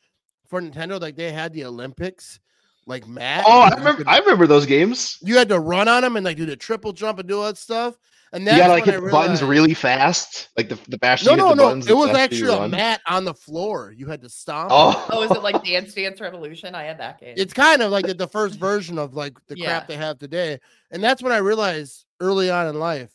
for 0.47 0.61
Nintendo, 0.61 0.99
like 0.99 1.15
they 1.15 1.31
had 1.31 1.53
the 1.53 1.65
Olympics, 1.65 2.39
like 2.85 3.07
Matt. 3.07 3.43
Oh, 3.47 3.61
I 3.61 3.69
remember. 3.75 3.93
could- 3.99 4.07
I 4.07 4.17
remember 4.19 4.47
those 4.47 4.65
games. 4.65 5.17
you 5.21 5.37
had 5.37 5.49
to 5.49 5.59
run 5.59 5.87
on 5.87 6.01
them 6.03 6.15
and 6.15 6.25
like 6.25 6.37
do 6.37 6.45
the 6.45 6.55
triple 6.55 6.93
jump 6.93 7.19
and 7.19 7.27
do 7.27 7.37
all 7.39 7.45
that 7.45 7.57
stuff. 7.57 7.97
And 8.33 8.43
You 8.43 8.45
that's 8.51 8.59
gotta 8.59 8.73
like 8.73 8.85
hit 8.85 8.95
I 8.95 8.99
the 8.99 9.09
buttons 9.09 9.41
really 9.41 9.73
fast, 9.73 10.49
like 10.57 10.67
the 10.69 10.77
the 10.89 10.97
faster 10.97 11.27
No, 11.27 11.31
you 11.31 11.37
hit 11.37 11.43
no, 11.43 11.49
the 11.49 11.55
no. 11.55 11.63
buttons. 11.67 11.87
It 11.87 11.95
was 11.95 12.09
actually 12.09 12.53
a 12.53 12.67
mat 12.67 13.01
on 13.07 13.23
the 13.23 13.33
floor. 13.33 13.93
You 13.95 14.07
had 14.07 14.21
to 14.21 14.29
stomp. 14.29 14.69
Oh, 14.71 15.07
oh, 15.11 15.23
is 15.23 15.31
it 15.31 15.41
like 15.43 15.63
Dance 15.65 15.93
Dance 15.93 16.19
Revolution? 16.19 16.75
I 16.75 16.83
had 16.83 16.99
that 16.99 17.19
game. 17.21 17.35
It's 17.37 17.53
kind 17.53 17.81
of 17.81 17.91
like 17.91 18.05
the, 18.05 18.13
the 18.13 18.27
first 18.27 18.59
version 18.59 18.99
of 18.99 19.13
like 19.13 19.33
the 19.47 19.57
Yeah. 19.57 19.65
crap 19.67 19.87
they 19.87 19.95
have 19.95 20.19
today. 20.19 20.59
And 20.91 21.01
that's 21.01 21.23
when 21.23 21.31
I 21.31 21.37
realized 21.37 22.05
early 22.19 22.49
on 22.49 22.67
in 22.67 22.79
life, 22.79 23.11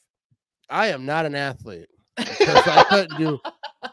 I 0.71 0.89
am 0.89 1.05
not 1.05 1.27
an 1.27 1.35
athlete. 1.35 1.89
Because 2.17 2.67
I 2.67 2.85
couldn't 2.85 3.19
do 3.19 3.39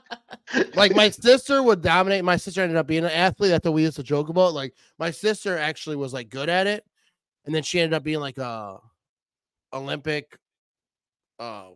like 0.75 0.95
my 0.95 1.09
sister 1.09 1.61
would 1.63 1.81
dominate. 1.81 2.23
My 2.23 2.35
sister 2.37 2.61
ended 2.61 2.77
up 2.77 2.87
being 2.87 3.03
an 3.05 3.11
athlete. 3.11 3.51
That's 3.51 3.65
what 3.65 3.73
we 3.73 3.83
used 3.83 3.95
to 3.97 4.03
joke 4.03 4.29
about. 4.29 4.53
Like 4.53 4.73
my 4.97 5.11
sister 5.11 5.57
actually 5.57 5.95
was 5.95 6.13
like 6.13 6.29
good 6.29 6.49
at 6.49 6.67
it, 6.67 6.83
and 7.45 7.53
then 7.53 7.63
she 7.63 7.79
ended 7.79 7.93
up 7.95 8.03
being 8.03 8.19
like 8.19 8.37
a 8.37 8.77
Olympic. 9.73 10.37
Uh, 11.39 11.69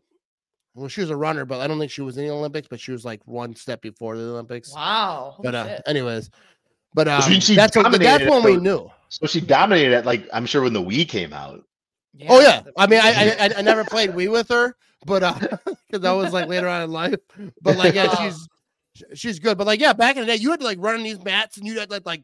well, 0.76 0.88
she 0.88 1.02
was 1.02 1.10
a 1.12 1.15
runner, 1.15 1.45
but 1.45 1.62
I 1.62 1.67
don't 1.67 1.80
think 1.80 1.91
she 1.91 2.02
was 2.02 2.17
in 2.17 2.26
the 2.26 2.32
Olympics. 2.34 2.67
But 2.67 2.80
she 2.80 2.91
was 2.91 3.06
like 3.06 3.21
one 3.26 3.56
step 3.56 3.82
before 3.82 4.17
the 4.17 4.23
Olympics. 4.23 4.73
wow. 4.73 5.36
But 5.41 5.56
uh, 5.56 5.67
shit. 5.67 5.82
anyways, 5.86 6.30
but 6.93 7.08
um, 7.08 7.21
she- 7.21 7.39
she 7.39 7.56
that's 7.56 7.76
what, 7.76 7.84
that's 7.84 7.97
dominated 7.97 8.28
it, 8.28 8.30
when 8.32 8.43
we 8.43 8.58
knew. 8.58 8.89
so 9.10 9.28
she 9.28 9.39
dominated 9.41 9.93
it. 9.93 10.06
Like 10.06 10.28
I'm 10.34 10.45
sure 10.45 10.62
when 10.63 10.73
the 10.73 10.82
Wii 10.82 11.08
came 11.08 11.32
out. 11.34 11.63
Oh 12.30 12.39
yeah, 12.39 12.62
I 12.78 12.86
mean, 12.88 12.99
I, 13.02 13.10
I 13.10 13.45
I- 13.45 13.54
I 13.58 13.62
never 13.62 13.84
played 13.84 14.12
Wii 14.12 14.32
with 14.32 14.49
her, 14.49 14.76
but 15.06 15.23
uh, 15.23 15.34
because 15.88 16.02
that 16.02 16.12
was 16.12 16.34
like 16.34 16.47
later 16.47 16.67
on 16.67 16.82
in 16.84 16.91
life. 16.91 17.15
But 17.62 17.78
like, 17.78 17.93
yeah, 17.95 18.13
she's 18.15 18.47
she's 19.13 19.39
good. 19.39 19.58
But 19.58 19.67
like, 19.67 19.80
yeah, 19.80 19.93
back 19.93 20.15
in 20.15 20.21
the 20.21 20.28
day, 20.28 20.36
you 20.36 20.52
had 20.52 20.60
to 20.60 20.65
like 20.65 20.78
run 20.80 20.95
on 20.95 21.04
these 21.04 21.23
mats, 21.23 21.58
and 21.58 21.65
you 21.65 21.80
had 21.80 21.89
like 21.89 22.06
like, 22.06 22.23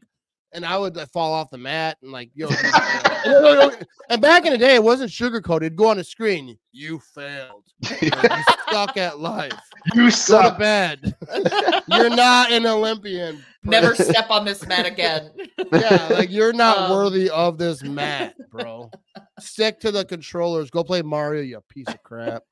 and 0.52 0.64
I 0.64 0.76
would 0.78 0.96
like 0.96 1.10
fall 1.10 1.32
off 1.32 1.50
the 1.50 1.58
mat 1.58 1.96
and 2.02 2.10
like 2.12 2.30
yo. 2.34 2.48
you- 2.48 3.72
and 4.10 4.20
back 4.22 4.44
in 4.46 4.52
the 4.52 4.58
day, 4.58 4.74
it 4.74 4.82
wasn't 4.82 5.10
sugar 5.10 5.40
coated. 5.40 5.66
It'd 5.66 5.76
go 5.76 5.88
on 5.88 5.96
the 5.98 6.04
screen. 6.04 6.56
You 6.72 7.00
failed. 7.14 7.64
Like, 7.82 8.02
you 8.02 8.10
suck 8.70 8.96
at 8.96 9.18
life. 9.20 9.52
You 9.94 10.02
Go 10.02 10.06
to 10.06 10.12
suck. 10.12 10.58
bed. 10.58 11.14
You're 11.88 12.10
not 12.10 12.50
an 12.52 12.66
Olympian. 12.66 13.42
Never 13.64 13.94
step 13.94 14.30
on 14.30 14.44
this 14.44 14.66
mat 14.66 14.86
again. 14.86 15.30
Yeah, 15.72 16.08
like 16.12 16.30
you're 16.30 16.54
not 16.54 16.78
Um, 16.78 16.90
worthy 16.92 17.28
of 17.28 17.58
this 17.58 17.82
mat, 17.82 18.34
bro. 18.50 18.90
Stick 19.38 19.80
to 19.80 19.90
the 19.92 20.02
controllers. 20.04 20.70
Go 20.70 20.82
play 20.82 21.02
Mario, 21.02 21.42
you 21.42 21.60
piece 21.68 21.88
of 21.88 22.02
crap. 22.02 22.42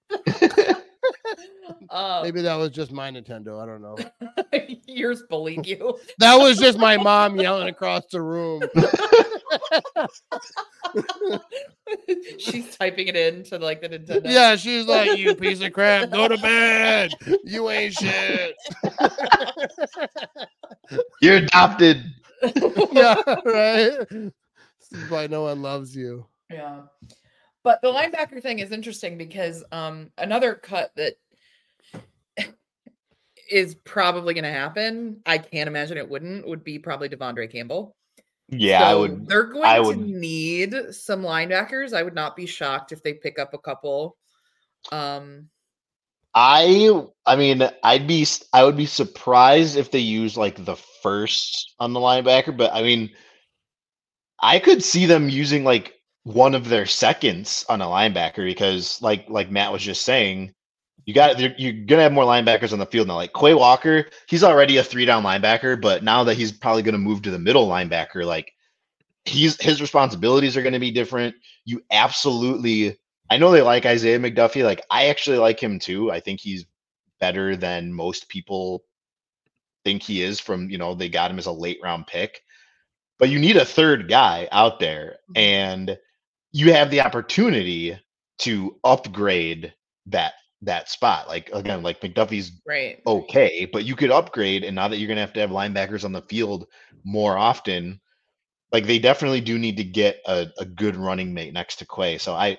Uh, 1.90 2.20
Maybe 2.24 2.42
that 2.42 2.56
was 2.56 2.70
just 2.70 2.92
my 2.92 3.10
Nintendo. 3.10 3.62
I 3.62 3.66
don't 3.66 3.82
know. 3.82 3.96
yours 4.86 5.22
bullied 5.28 5.66
you. 5.66 5.98
That 6.18 6.36
was 6.36 6.58
just 6.58 6.78
my 6.78 6.96
mom 6.96 7.38
yelling 7.38 7.68
across 7.68 8.02
the 8.10 8.20
room. 8.20 8.62
She's 12.38 12.76
typing 12.76 13.08
it 13.08 13.16
into 13.16 13.58
like 13.58 13.80
the 13.80 13.88
Nintendo. 13.88 14.22
Yeah, 14.24 14.56
she's 14.56 14.86
like, 14.86 15.16
"You 15.16 15.34
piece 15.36 15.60
of 15.60 15.72
crap, 15.72 16.10
go 16.10 16.26
to 16.28 16.36
bed. 16.38 17.12
You 17.44 17.70
ain't 17.70 17.94
shit." 17.94 18.56
You're 21.22 21.36
adopted. 21.36 22.02
yeah, 22.92 23.14
right. 23.44 23.98
This 24.90 25.02
is 25.02 25.10
why 25.10 25.26
no 25.28 25.42
one 25.42 25.62
loves 25.62 25.94
you. 25.94 26.26
Yeah. 26.50 26.82
But 27.68 27.82
the 27.82 27.92
linebacker 27.92 28.40
thing 28.40 28.60
is 28.60 28.72
interesting 28.72 29.18
because 29.18 29.62
um 29.72 30.10
another 30.16 30.54
cut 30.54 30.90
that 30.96 31.16
is 33.50 33.74
probably 33.74 34.32
going 34.32 34.44
to 34.44 34.50
happen. 34.50 35.20
I 35.26 35.36
can't 35.36 35.68
imagine 35.68 35.98
it 35.98 36.08
wouldn't. 36.08 36.48
Would 36.48 36.64
be 36.64 36.78
probably 36.78 37.10
De'Vondre 37.10 37.52
Campbell. 37.52 37.94
Yeah, 38.48 38.88
I 38.88 38.94
would. 38.94 39.28
They're 39.28 39.42
going 39.42 39.66
I 39.66 39.76
to 39.76 39.82
would- 39.82 39.98
need 39.98 40.74
some 40.92 41.20
linebackers. 41.20 41.92
I 41.92 42.02
would 42.02 42.14
not 42.14 42.36
be 42.36 42.46
shocked 42.46 42.90
if 42.92 43.02
they 43.02 43.12
pick 43.12 43.38
up 43.38 43.52
a 43.52 43.58
couple. 43.58 44.16
Um, 44.90 45.50
I 46.32 47.02
I 47.26 47.36
mean, 47.36 47.68
I'd 47.82 48.06
be 48.06 48.26
I 48.54 48.64
would 48.64 48.78
be 48.78 48.86
surprised 48.86 49.76
if 49.76 49.90
they 49.90 49.98
use 49.98 50.38
like 50.38 50.64
the 50.64 50.76
first 51.02 51.74
on 51.78 51.92
the 51.92 52.00
linebacker, 52.00 52.56
but 52.56 52.72
I 52.72 52.80
mean, 52.80 53.10
I 54.40 54.58
could 54.58 54.82
see 54.82 55.04
them 55.04 55.28
using 55.28 55.64
like 55.64 55.97
one 56.28 56.54
of 56.54 56.68
their 56.68 56.84
seconds 56.84 57.64
on 57.70 57.80
a 57.80 57.86
linebacker 57.86 58.44
because, 58.44 59.00
like 59.00 59.28
like 59.30 59.50
Matt 59.50 59.72
was 59.72 59.82
just 59.82 60.02
saying, 60.02 60.52
you 61.06 61.14
got 61.14 61.38
you're, 61.40 61.72
gonna 61.86 62.02
have 62.02 62.12
more 62.12 62.24
linebackers 62.24 62.72
on 62.72 62.78
the 62.78 62.86
field 62.86 63.08
now. 63.08 63.16
Like 63.16 63.32
Quay 63.32 63.54
Walker, 63.54 64.06
he's 64.28 64.44
already 64.44 64.76
a 64.76 64.84
three 64.84 65.06
down 65.06 65.24
linebacker, 65.24 65.80
but 65.80 66.04
now 66.04 66.24
that 66.24 66.36
he's 66.36 66.52
probably 66.52 66.82
gonna 66.82 66.98
move 66.98 67.22
to 67.22 67.30
the 67.30 67.38
middle 67.38 67.66
linebacker, 67.66 68.26
like 68.26 68.52
he's 69.24 69.60
his 69.62 69.80
responsibilities 69.80 70.56
are 70.56 70.62
gonna 70.62 70.78
be 70.78 70.90
different. 70.90 71.34
You 71.64 71.82
absolutely 71.90 72.98
I 73.30 73.38
know 73.38 73.50
they 73.50 73.62
like 73.62 73.86
Isaiah 73.86 74.18
McDuffie. 74.18 74.64
Like 74.64 74.82
I 74.90 75.06
actually 75.06 75.38
like 75.38 75.60
him 75.60 75.78
too. 75.78 76.10
I 76.10 76.20
think 76.20 76.40
he's 76.40 76.66
better 77.20 77.56
than 77.56 77.92
most 77.92 78.28
people 78.28 78.84
think 79.84 80.02
he 80.02 80.22
is 80.22 80.40
from, 80.40 80.68
you 80.68 80.76
know, 80.76 80.94
they 80.94 81.08
got 81.08 81.30
him 81.30 81.38
as 81.38 81.46
a 81.46 81.52
late 81.52 81.78
round 81.82 82.06
pick. 82.06 82.42
But 83.18 83.30
you 83.30 83.38
need 83.38 83.56
a 83.56 83.64
third 83.64 84.08
guy 84.10 84.46
out 84.52 84.78
there 84.78 85.16
Mhm. 85.30 85.38
and 85.38 85.98
you 86.52 86.72
have 86.72 86.90
the 86.90 87.00
opportunity 87.00 87.98
to 88.38 88.76
upgrade 88.84 89.72
that 90.06 90.34
that 90.62 90.88
spot. 90.88 91.28
Like 91.28 91.50
again, 91.52 91.82
like 91.82 92.00
McDuffie's 92.00 92.60
Right. 92.66 93.00
okay, 93.06 93.68
but 93.72 93.84
you 93.84 93.94
could 93.94 94.10
upgrade 94.10 94.64
and 94.64 94.74
now 94.74 94.88
that 94.88 94.98
you're 94.98 95.06
going 95.06 95.16
to 95.16 95.22
have 95.22 95.32
to 95.34 95.40
have 95.40 95.50
linebackers 95.50 96.04
on 96.04 96.12
the 96.12 96.22
field 96.22 96.66
more 97.04 97.38
often, 97.38 98.00
like 98.72 98.86
they 98.86 98.98
definitely 98.98 99.40
do 99.40 99.58
need 99.58 99.76
to 99.76 99.84
get 99.84 100.20
a, 100.26 100.48
a 100.58 100.64
good 100.64 100.96
running 100.96 101.32
mate 101.32 101.52
next 101.52 101.76
to 101.76 101.86
Quay. 101.86 102.18
So 102.18 102.34
I 102.34 102.58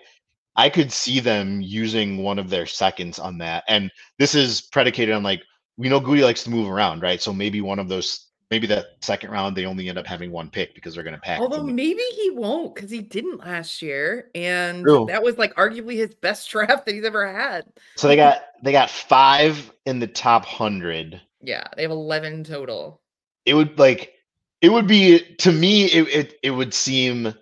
I 0.56 0.70
could 0.70 0.92
see 0.92 1.20
them 1.20 1.62
using 1.62 2.18
one 2.18 2.40
of 2.40 2.50
their 2.50 2.66
seconds 2.66 3.20
on 3.20 3.38
that. 3.40 3.64
And 3.68 3.92
this 4.18 4.36
is 4.36 4.62
predicated 4.62 5.14
on 5.16 5.24
like 5.24 5.42
we 5.78 5.90
know 5.90 6.02
Gutey 6.02 6.24
likes 6.24 6.44
to 6.44 6.50
move 6.50 6.70
around, 6.70 7.02
right? 7.02 7.22
So 7.22 7.32
maybe 7.34 7.62
one 7.62 7.80
of 7.80 7.88
those 7.88 8.29
maybe 8.52 8.68
that 8.68 8.98
second 9.02 9.32
round 9.32 9.56
they 9.56 9.66
only 9.66 9.90
end 9.90 9.98
up 9.98 10.08
having 10.08 10.32
one 10.32 10.50
pick 10.50 10.74
because 10.74 10.94
they're 10.94 11.04
going 11.04 11.16
to 11.16 11.22
pack. 11.22 11.40
Although 11.40 11.64
maybe 11.64 12.02
he 12.16 12.32
won't 12.32 12.76
because 12.76 12.90
he 12.90 13.02
didn't 13.02 13.40
last 13.40 13.82
year, 13.82 14.30
and 14.36 14.84
True. 14.84 15.06
that 15.08 15.24
was 15.24 15.38
like 15.38 15.54
arguably 15.56 15.96
his 15.96 16.14
best 16.16 16.50
draft 16.52 16.86
that 16.86 16.96
he's 16.96 17.06
ever 17.06 17.32
had. 17.32 17.66
So 17.96 18.08
they 18.08 18.16
got 18.16 18.42
they 18.64 18.72
got 18.72 18.90
five 18.90 19.72
in 19.86 20.00
the 20.00 20.08
top 20.08 20.46
hundred. 20.46 21.22
Yeah, 21.42 21.64
they 21.76 21.84
have 21.84 21.92
eleven 21.92 22.44
total. 22.44 23.02
It 23.46 23.54
would 23.54 23.78
like 23.78 24.14
it 24.62 24.72
would 24.72 24.88
be 24.88 25.20
to 25.40 25.52
me 25.52 25.86
it 25.86 26.08
it, 26.08 26.40
it 26.44 26.52
would 26.52 26.74
seem 26.74 27.34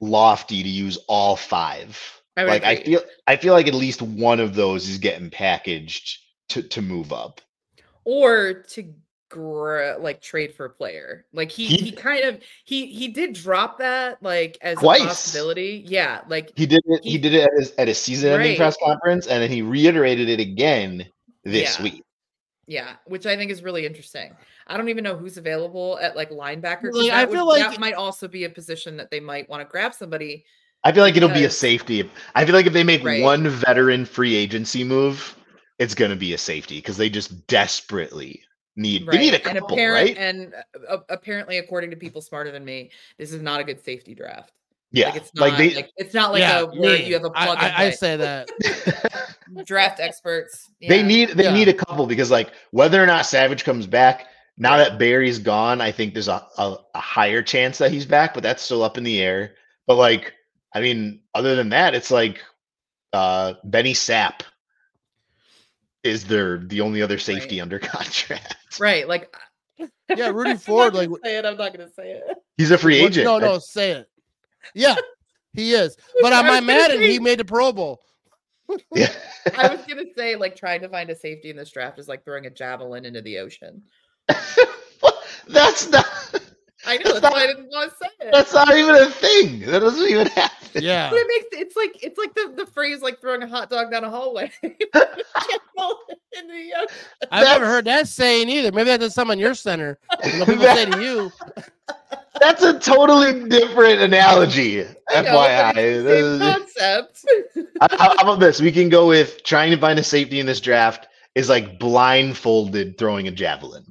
lofty 0.00 0.62
to 0.62 0.68
use 0.68 0.98
all 1.08 1.36
five. 1.36 1.98
I 2.36 2.44
like 2.44 2.64
I 2.64 2.76
feel 2.76 3.00
I 3.26 3.36
feel 3.36 3.54
like 3.54 3.68
at 3.68 3.74
least 3.74 4.02
one 4.02 4.40
of 4.40 4.54
those 4.54 4.88
is 4.88 4.98
getting 4.98 5.30
packaged 5.30 6.18
to 6.50 6.62
to 6.62 6.82
move 6.82 7.12
up. 7.12 7.40
or 8.04 8.54
to 8.54 8.94
gr- 9.30 9.94
like 9.98 10.20
trade 10.20 10.52
for 10.54 10.66
a 10.66 10.70
player. 10.70 11.24
Like 11.32 11.50
he, 11.50 11.64
he 11.64 11.76
He- 11.76 11.92
kind 11.92 12.24
of 12.24 12.40
he 12.64 12.86
he 12.86 13.08
did 13.08 13.32
drop 13.32 13.78
that 13.78 14.22
like 14.22 14.58
as 14.60 14.76
Twice. 14.76 15.00
a 15.00 15.06
possibility. 15.06 15.82
Yeah, 15.86 16.20
like 16.28 16.52
He 16.56 16.66
did 16.66 16.82
it. 16.84 17.02
He, 17.02 17.12
He- 17.12 17.18
did 17.18 17.32
it 17.32 17.44
at 17.44 17.50
his, 17.58 17.72
at 17.78 17.88
his 17.88 17.98
season-ending 17.98 18.50
Right. 18.50 18.58
press 18.58 18.76
conference, 18.82 19.26
and 19.26 19.42
then 19.42 19.50
he 19.50 19.62
reiterated 19.62 20.28
it 20.28 20.40
again 20.40 21.06
this 21.44 21.78
Yeah. 21.78 21.82
week. 21.84 22.04
yeah, 22.66 22.96
which 23.06 23.24
I 23.26 23.34
think 23.36 23.50
is 23.50 23.62
really 23.64 23.86
interesting. 23.86 24.36
I 24.66 24.76
don't 24.76 24.90
even 24.90 25.02
know 25.02 25.16
who's 25.16 25.38
available 25.38 25.98
at 26.00 26.14
like 26.14 26.30
linebacker. 26.30 26.90
'cause 26.92 27.02
Like, 27.02 27.10
I 27.12 27.26
feel 27.26 27.46
would- 27.46 27.58
like- 27.58 27.70
that 27.70 27.80
might 27.80 27.94
also 27.94 28.28
be 28.28 28.44
a 28.44 28.50
position 28.50 28.96
that 28.98 29.10
they 29.10 29.18
might 29.20 29.48
want 29.48 29.60
to 29.66 29.70
grab 29.70 29.94
somebody. 29.94 30.44
I 30.84 30.92
feel 30.92 31.02
like 31.02 31.16
it'll 31.16 31.28
be 31.28 31.44
a 31.44 31.50
safety. 31.50 32.08
I 32.34 32.44
feel 32.46 32.54
like 32.54 32.66
if 32.66 32.72
they 32.72 32.84
make 32.84 33.02
Right. 33.04 33.22
one 33.22 33.48
veteran 33.48 34.04
free 34.06 34.34
agency 34.36 34.82
move, 34.84 35.36
it's 35.78 35.94
going 35.94 36.10
to 36.10 36.16
be 36.16 36.32
a 36.32 36.38
safety 36.38 36.76
because 36.76 36.96
they 36.96 37.10
just 37.10 37.46
desperately 37.48 38.42
need. 38.76 39.06
They 39.06 39.18
need 39.18 39.34
a 39.34 39.48
and 39.48 39.58
couple, 39.58 39.74
apparent 39.76 40.08
right? 40.08 40.16
and 40.18 40.54
uh, 40.88 40.98
apparently, 41.08 41.58
according 41.58 41.90
to 41.90 41.96
people 41.96 42.20
smarter 42.22 42.50
than 42.50 42.64
me, 42.64 42.90
this 43.18 43.32
is 43.32 43.42
not 43.42 43.60
a 43.60 43.64
good 43.64 43.82
safety 43.84 44.14
draft. 44.14 44.52
yeah, 44.92 45.06
Like 45.08 45.16
it's 45.16 45.34
not 45.34 45.48
like 45.48 45.58
they. 45.58 45.74
like 45.74 45.90
it's 45.96 46.14
not 46.14 46.32
like 46.32 46.40
yeah, 46.40 46.60
a 46.60 46.66
where 46.66 46.98
me. 46.98 47.06
you 47.06 47.14
have 47.14 47.24
a 47.24 47.30
plug 47.30 47.58
and 47.60 47.72
I, 47.76 47.84
I 47.86 47.90
say 47.90 48.16
that. 48.16 48.48
draft 49.64 50.00
experts. 50.00 50.70
They 50.80 51.02
need 51.02 51.30
they 51.30 51.44
Yeah. 51.44 51.54
need 51.54 51.68
a 51.68 51.74
couple 51.74 52.06
because 52.06 52.30
like 52.30 52.50
whether 52.70 53.02
or 53.02 53.06
not 53.06 53.26
Savage 53.26 53.64
comes 53.64 53.86
back, 53.86 54.26
now 54.56 54.76
that 54.76 54.98
Barry's 54.98 55.38
gone, 55.38 55.80
I 55.80 55.90
think 55.92 56.12
there's 56.14 56.28
a, 56.28 56.46
a, 56.58 56.76
a 56.94 57.00
higher 57.00 57.42
chance 57.42 57.78
that 57.78 57.90
he's 57.90 58.06
back, 58.06 58.34
but 58.34 58.42
that's 58.42 58.62
still 58.62 58.82
up 58.82 58.98
in 58.98 59.04
the 59.04 59.20
air. 59.20 59.54
But 59.86 59.96
like, 59.96 60.32
I 60.74 60.80
mean, 60.80 61.20
other 61.34 61.56
than 61.56 61.70
that, 61.70 61.94
it's 61.94 62.10
like 62.10 62.40
uh 63.12 63.54
Benny 63.64 63.92
Sapp 63.94 64.42
is 66.02 66.24
there 66.24 66.58
the 66.58 66.80
only 66.80 67.02
other 67.02 67.18
safety 67.18 67.56
Right. 67.56 67.62
under 67.62 67.78
contract. 67.94 68.56
right. 68.80 69.06
Like 69.08 69.34
Yeah, 70.14 70.28
Rudy 70.30 70.56
Ford, 70.56 70.94
like 70.94 71.08
say 71.24 71.36
it. 71.38 71.44
I'm 71.44 71.56
not 71.56 71.72
gonna 71.72 71.90
say 71.90 72.12
it. 72.12 72.24
He's 72.56 72.70
a 72.70 72.78
free 72.78 72.96
agent. 72.98 73.24
No, 73.24 73.34
no, 73.38 73.40
That's- 73.40 73.70
say 73.70 73.92
it. 73.92 74.08
Yeah, 74.74 74.96
he 75.54 75.72
is. 75.72 75.96
But 76.22 76.32
on 76.32 76.44
I 76.44 76.48
my 76.48 76.50
was 76.50 76.60
gonna 76.60 76.66
Madden, 76.66 77.00
he 77.02 77.18
made 77.18 77.38
the 77.38 77.44
Pro 77.44 77.72
Bowl. 77.72 78.00
Yeah. 78.94 79.10
I 79.56 79.74
was 79.74 79.84
gonna 79.86 80.04
say 80.16 80.36
like 80.36 80.54
trying 80.56 80.80
to 80.82 80.88
find 80.88 81.08
a 81.10 81.16
safety 81.16 81.50
in 81.50 81.56
this 81.56 81.70
draft 81.70 81.98
is 81.98 82.08
like 82.08 82.24
throwing 82.24 82.46
a 82.46 82.50
javelin 82.50 83.04
into 83.04 83.20
the 83.22 83.38
ocean. 83.38 83.82
that's 85.48 85.88
not 85.90 86.06
I 86.86 86.96
know 86.96 87.02
That's 87.04 87.20
that's, 87.20 87.34
why 87.34 87.42
I 87.42 87.46
didn't 87.46 87.68
want 87.68 87.90
to 87.90 87.96
say 87.98 88.10
it. 88.20 88.32
that's 88.32 88.54
not 88.54 88.74
even 88.74 88.94
a 88.94 89.06
thing. 89.06 89.60
That 89.70 89.80
doesn't 89.80 90.08
even 90.08 90.26
happen. 90.28 90.82
Yeah. 90.82 91.10
But 91.10 91.16
it 91.18 91.26
makes 91.28 91.62
it's 91.62 91.76
like 91.76 92.02
it's 92.02 92.18
like 92.18 92.34
the, 92.34 92.54
the 92.56 92.66
phrase 92.66 93.02
like 93.02 93.20
throwing 93.20 93.42
a 93.42 93.48
hot 93.48 93.70
dog 93.70 93.90
down 93.90 94.04
a 94.04 94.10
hallway. 94.10 94.50
Javelin 94.62 94.76
into 96.32 96.52
the 96.52 96.72
ocean. 96.78 96.96
I've 97.30 97.44
never 97.44 97.66
heard 97.66 97.84
that 97.86 98.08
saying 98.08 98.48
either. 98.48 98.72
Maybe 98.72 98.96
that's 98.96 99.14
something 99.14 99.32
on 99.32 99.38
your 99.38 99.54
center. 99.54 99.98
You 100.24 100.38
know, 100.38 100.46
people 100.46 100.64
say 100.64 100.86
to 100.86 101.02
you, 101.02 101.32
That's 102.40 102.62
a 102.62 102.78
totally 102.78 103.48
different 103.48 104.00
analogy. 104.00 104.82
I 105.10 105.22
know, 105.22 105.36
FYI. 105.36 105.72
it's 105.76 106.08
same 106.08 106.24
is- 106.24 106.40
concept. 106.40 107.24
How, 107.80 107.88
how 107.98 108.16
how 108.16 108.22
about 108.22 108.40
this? 108.40 108.60
We 108.60 108.72
can 108.72 108.88
go 108.88 109.08
with 109.08 109.42
trying 109.42 109.70
to 109.72 109.76
find 109.76 109.98
a 109.98 110.02
safety 110.04 110.40
in 110.40 110.46
this 110.46 110.60
draft 110.60 111.08
is 111.34 111.48
like 111.48 111.78
blindfolded 111.78 112.96
throwing 112.98 113.28
a 113.28 113.30
javelin. 113.30 113.89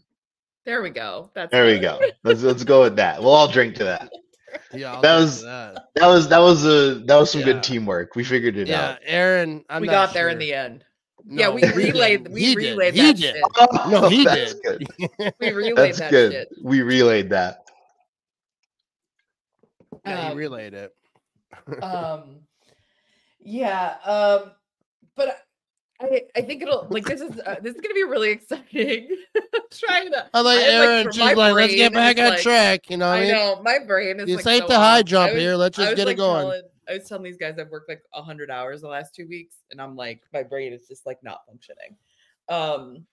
There 0.70 0.84
we 0.84 0.92
go. 0.92 1.32
That's 1.34 1.52
There 1.52 1.66
we 1.66 1.80
go. 1.80 2.00
Let's 2.24 2.44
let's 2.44 2.64
go 2.64 2.82
with 2.82 2.96
that. 2.98 3.20
We'll 3.24 3.32
all 3.34 3.48
drink 3.48 3.74
to 3.78 3.86
that. 3.86 4.12
yeah, 4.72 4.94
I'll 4.94 5.02
That 5.02 5.16
was- 5.18 5.42
that. 5.42 5.86
That 5.96 6.06
was 6.06 6.28
that 6.30 6.38
was 6.38 6.64
a 6.64 6.94
that 7.06 7.16
was 7.16 7.32
some 7.32 7.40
Yeah. 7.42 7.48
good 7.54 7.64
teamwork. 7.64 8.16
We 8.16 8.24
figured 8.24 8.56
it 8.56 8.68
Yeah, 8.68 8.92
out. 8.92 9.00
Erin. 9.04 9.66
I'm 9.68 9.82
we 9.82 9.88
not 9.88 9.94
got 9.94 10.14
there 10.14 10.30
in 10.30 10.38
the 10.38 10.54
end. 10.54 10.86
yeah, 11.28 11.50
we 11.50 11.64
relayed 11.74 12.28
we 12.28 12.42
He 12.42 12.54
did. 12.56 12.58
relayed 12.74 12.94
He 12.94 13.02
that 13.02 13.16
did. 13.18 13.34
shit. 13.34 13.44
No, 13.90 14.10
he 14.10 14.24
that's 14.26 14.54
did. 14.54 14.88
good. 15.18 15.34
We 15.40 15.50
relayed 15.54 15.76
That's 15.76 15.98
that 16.02 16.12
good. 16.12 16.32
shit. 16.34 16.50
We 16.62 16.84
relayed 16.84 17.32
that. 17.32 17.64
Yeah, 20.06 20.26
he 20.26 20.32
Um, 20.34 20.38
relayed 20.38 20.74
it. 20.76 20.94
um 21.84 22.42
yeah 23.40 23.96
um 24.06 24.52
but 25.16 25.36
i 26.02 26.22
i 26.36 26.42
think 26.42 26.62
it'll 26.62 26.88
like 26.90 27.06
this 27.06 27.22
is 27.22 27.40
uh, 27.46 27.56
this 27.62 27.76
is 27.76 27.82
gonna 27.82 27.94
be 27.94 28.04
really 28.04 28.30
exciting 28.32 29.10
trying 29.72 30.12
to 30.12 30.26
I 30.34 30.42
like 30.42 30.58
I, 30.60 30.62
like, 30.62 30.68
Erin. 30.90 31.06
for 31.06 31.12
she's 31.12 31.20
my 31.20 31.34
like, 31.34 31.54
let's 31.54 31.76
get 31.76 31.94
back 31.94 32.18
on 32.20 32.30
like- 32.30 32.42
track. 32.42 32.90
You 32.90 32.98
know 32.98 33.08
what 33.10 33.16
I 33.16 33.18
i 33.18 33.22
mean? 33.24 33.32
know 33.32 33.62
my 33.64 33.80
brain 33.80 34.20
is 34.20 34.26
This 34.28 34.46
like 34.46 34.56
ain't 34.56 34.64
so 34.64 34.68
the 34.70 34.80
high 34.80 35.02
jump 35.04 35.34
was- 35.34 35.42
here. 35.42 35.56
Let's 35.56 35.78
just 35.78 35.90
was, 35.92 35.98
get 35.98 36.08
like, 36.08 36.14
it 36.16 36.18
going. 36.18 36.42
telling- 36.46 36.62
i 36.90 36.94
was 36.94 37.08
telling 37.08 37.24
these 37.24 37.38
guys 37.38 37.56
i've 37.60 37.70
worked 37.70 37.88
like 37.90 38.02
100 38.12 38.50
hours 38.50 38.82
the 38.82 38.88
last 38.88 39.14
two 39.14 39.28
weeks 39.28 39.58
and 39.72 39.80
i'm 39.80 39.96
like 39.96 40.22
my 40.34 40.42
brain 40.42 40.74
is 40.74 40.88
just 40.88 41.06
like 41.06 41.22
not 41.22 41.42
functioning 41.48 41.96
um 42.50 43.06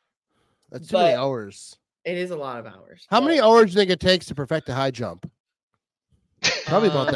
That's 0.71 0.89
too 0.89 0.97
many 0.97 1.15
hours. 1.15 1.77
it 2.05 2.17
is 2.17 2.31
a 2.31 2.37
lot 2.37 2.59
of 2.59 2.67
hours 2.67 3.07
How 3.11 3.21
many 3.21 3.39
hours 3.41 3.67
do 3.67 3.71
you 3.73 3.77
think 3.81 3.91
it 3.91 4.01
takes 4.01 4.27
to 4.27 4.35
perfect 4.35 4.69
a 4.71 4.75
high 4.75 4.91
jump? 4.93 5.31
Tell 6.41 6.81
me 6.81 6.89
about 6.89 7.09
um, 7.09 7.15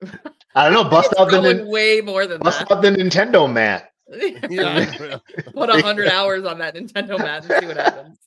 that. 0.02 0.20
I 0.54 0.64
don't 0.64 0.72
know. 0.74 0.84
Bust 0.88 1.14
out 1.18 1.30
the 1.30 1.64
way 1.68 2.00
more 2.00 2.26
than 2.26 2.40
bust 2.40 2.60
that 2.60 2.70
out 2.72 2.82
the 2.82 2.90
Nintendo 2.90 3.50
mat. 3.50 3.91
Yeah. 4.50 5.18
put 5.54 5.70
a 5.70 5.80
hundred 5.82 6.08
hours 6.08 6.44
on 6.44 6.58
that 6.58 6.74
nintendo 6.74 7.18
mat 7.18 7.44
and 7.44 7.60
see 7.60 7.66
what 7.66 7.76
happens 7.76 8.18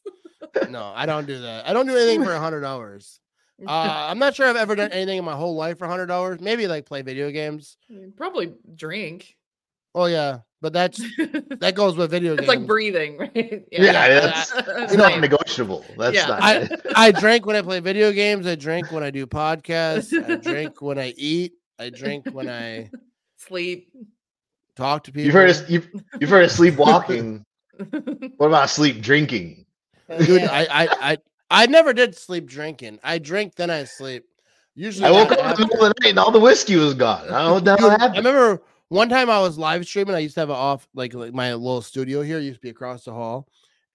no, 0.70 0.92
I 0.96 1.06
don't 1.06 1.28
do 1.28 1.40
that. 1.42 1.68
I 1.68 1.74
don't 1.74 1.86
do 1.86 1.96
anything 1.98 2.24
for 2.24 2.32
a 2.32 2.40
hundred 2.40 2.64
hours. 2.64 3.20
Uh, 3.66 3.72
I'm 4.10 4.20
not 4.20 4.36
sure 4.36 4.48
I've 4.48 4.56
ever 4.56 4.76
done 4.76 4.92
anything 4.92 5.18
in 5.18 5.26
my 5.26 5.36
whole 5.36 5.56
life 5.56 5.78
for 5.80 5.88
hundred 5.88 6.10
hours. 6.12 6.40
Maybe 6.40 6.68
like 6.68 6.86
play 6.86 7.02
video 7.02 7.30
games. 7.32 7.78
Probably 8.16 8.54
drink. 8.74 9.36
Oh 9.94 10.06
yeah, 10.06 10.40
but 10.62 10.72
that's 10.74 10.98
that 11.60 11.74
goes 11.76 11.96
with 11.98 12.10
video 12.12 12.36
games. 12.36 12.44
it's 12.44 12.50
games. 12.52 12.60
like 12.62 12.68
breathing, 12.68 13.18
right? 13.18 13.66
Yeah, 13.72 13.92
that's- 13.92 14.52
That's 14.52 14.68
It's 14.94 14.96
not 14.96 15.12
right. 15.12 15.20
negotiable. 15.22 15.84
That's 15.98 16.16
Yeah. 16.16 16.28
not. 16.28 16.42
I, 16.42 16.70
I 16.96 17.12
drink 17.12 17.46
when 17.46 17.56
I 17.58 17.62
play 17.62 17.80
video 17.82 18.12
games. 18.14 18.48
I 18.48 18.56
drink 18.56 18.92
when 18.92 19.04
I 19.04 19.10
do 19.12 19.26
podcasts. 19.28 20.14
I 20.30 20.36
drink 20.36 20.82
when 20.82 20.98
I 20.98 21.14
eat. 21.18 21.54
I 21.80 21.90
drink 21.90 22.28
when 22.32 22.48
I 22.50 22.92
sleep. 23.38 23.90
Talk 24.76 25.04
to 25.06 25.12
people. 25.12 25.26
you've 25.26 25.34
heard 25.34 25.50
of 25.50 25.70
you've, 25.70 25.90
you've 26.20 26.30
heard 26.30 26.46
of 26.46 26.52
sleepwalking. 26.52 27.46
what 28.38 28.48
about 28.48 28.70
sleep 28.70 29.02
drinking? 29.02 29.66
Dude, 30.20 30.42
Yeah. 30.42 30.52
I, 30.52 30.68
I, 30.70 30.88
I, 31.12 31.18
I 31.50 31.66
never 31.68 31.94
did 31.94 32.16
sleep 32.16 32.48
drinking. 32.48 33.00
I 33.04 33.18
drink, 33.18 33.56
then 33.56 33.70
I 33.70 33.84
sleep. 33.86 34.24
Usually, 34.76 35.08
I 35.08 35.12
woke 35.12 35.32
up 35.32 35.40
in 35.40 35.46
the 35.62 35.68
middle 35.68 35.86
of 35.86 35.94
the 35.94 36.02
night 36.02 36.10
and 36.10 36.20
all 36.20 36.32
the 36.32 36.40
whiskey 36.40 36.76
was 36.76 36.94
gone. 36.94 37.30
I 37.30 37.44
don't 37.44 37.48
know 37.48 37.54
what 37.54 37.66
the 37.66 37.78
hell 37.78 37.90
Dude, 37.92 38.02
I 38.02 38.18
remember 38.18 38.62
one 38.90 39.10
time 39.10 39.30
I 39.30 39.40
was 39.40 39.58
live 39.58 39.86
streaming. 39.86 40.16
I 40.16 40.20
used 40.20 40.36
to 40.36 40.42
have 40.42 40.50
an 40.50 40.56
off, 40.56 40.88
like, 40.94 41.14
like 41.14 41.34
my 41.34 41.54
little 41.54 41.82
studio 41.82 42.22
here 42.22 42.40
used 42.40 42.58
to 42.58 42.62
be 42.62 42.70
across 42.70 43.06
the 43.06 43.14
hall. 43.14 43.48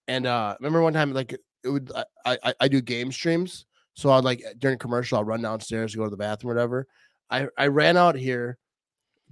And 0.09 0.27
uh 0.27 0.57
remember 0.59 0.83
one 0.83 0.95
time, 0.95 1.13
like, 1.13 1.33
it 1.33 1.69
would 1.69 1.93
I, 1.95 2.39
I 2.43 2.55
I 2.61 2.69
do 2.69 2.81
game 2.81 3.13
streams. 3.13 3.67
So 3.95 4.11
I'd 4.11 4.25
like 4.25 4.43
during 4.59 4.79
commercial, 4.79 5.19
I'll 5.19 5.25
run 5.25 5.43
downstairs, 5.43 5.95
go 5.95 6.05
to 6.05 6.11
the 6.11 6.17
bathroom, 6.17 6.55
whatever. 6.55 6.87
I 7.31 7.49
I 7.59 7.67
ran 7.67 7.97
out 7.97 8.17
here, 8.17 8.57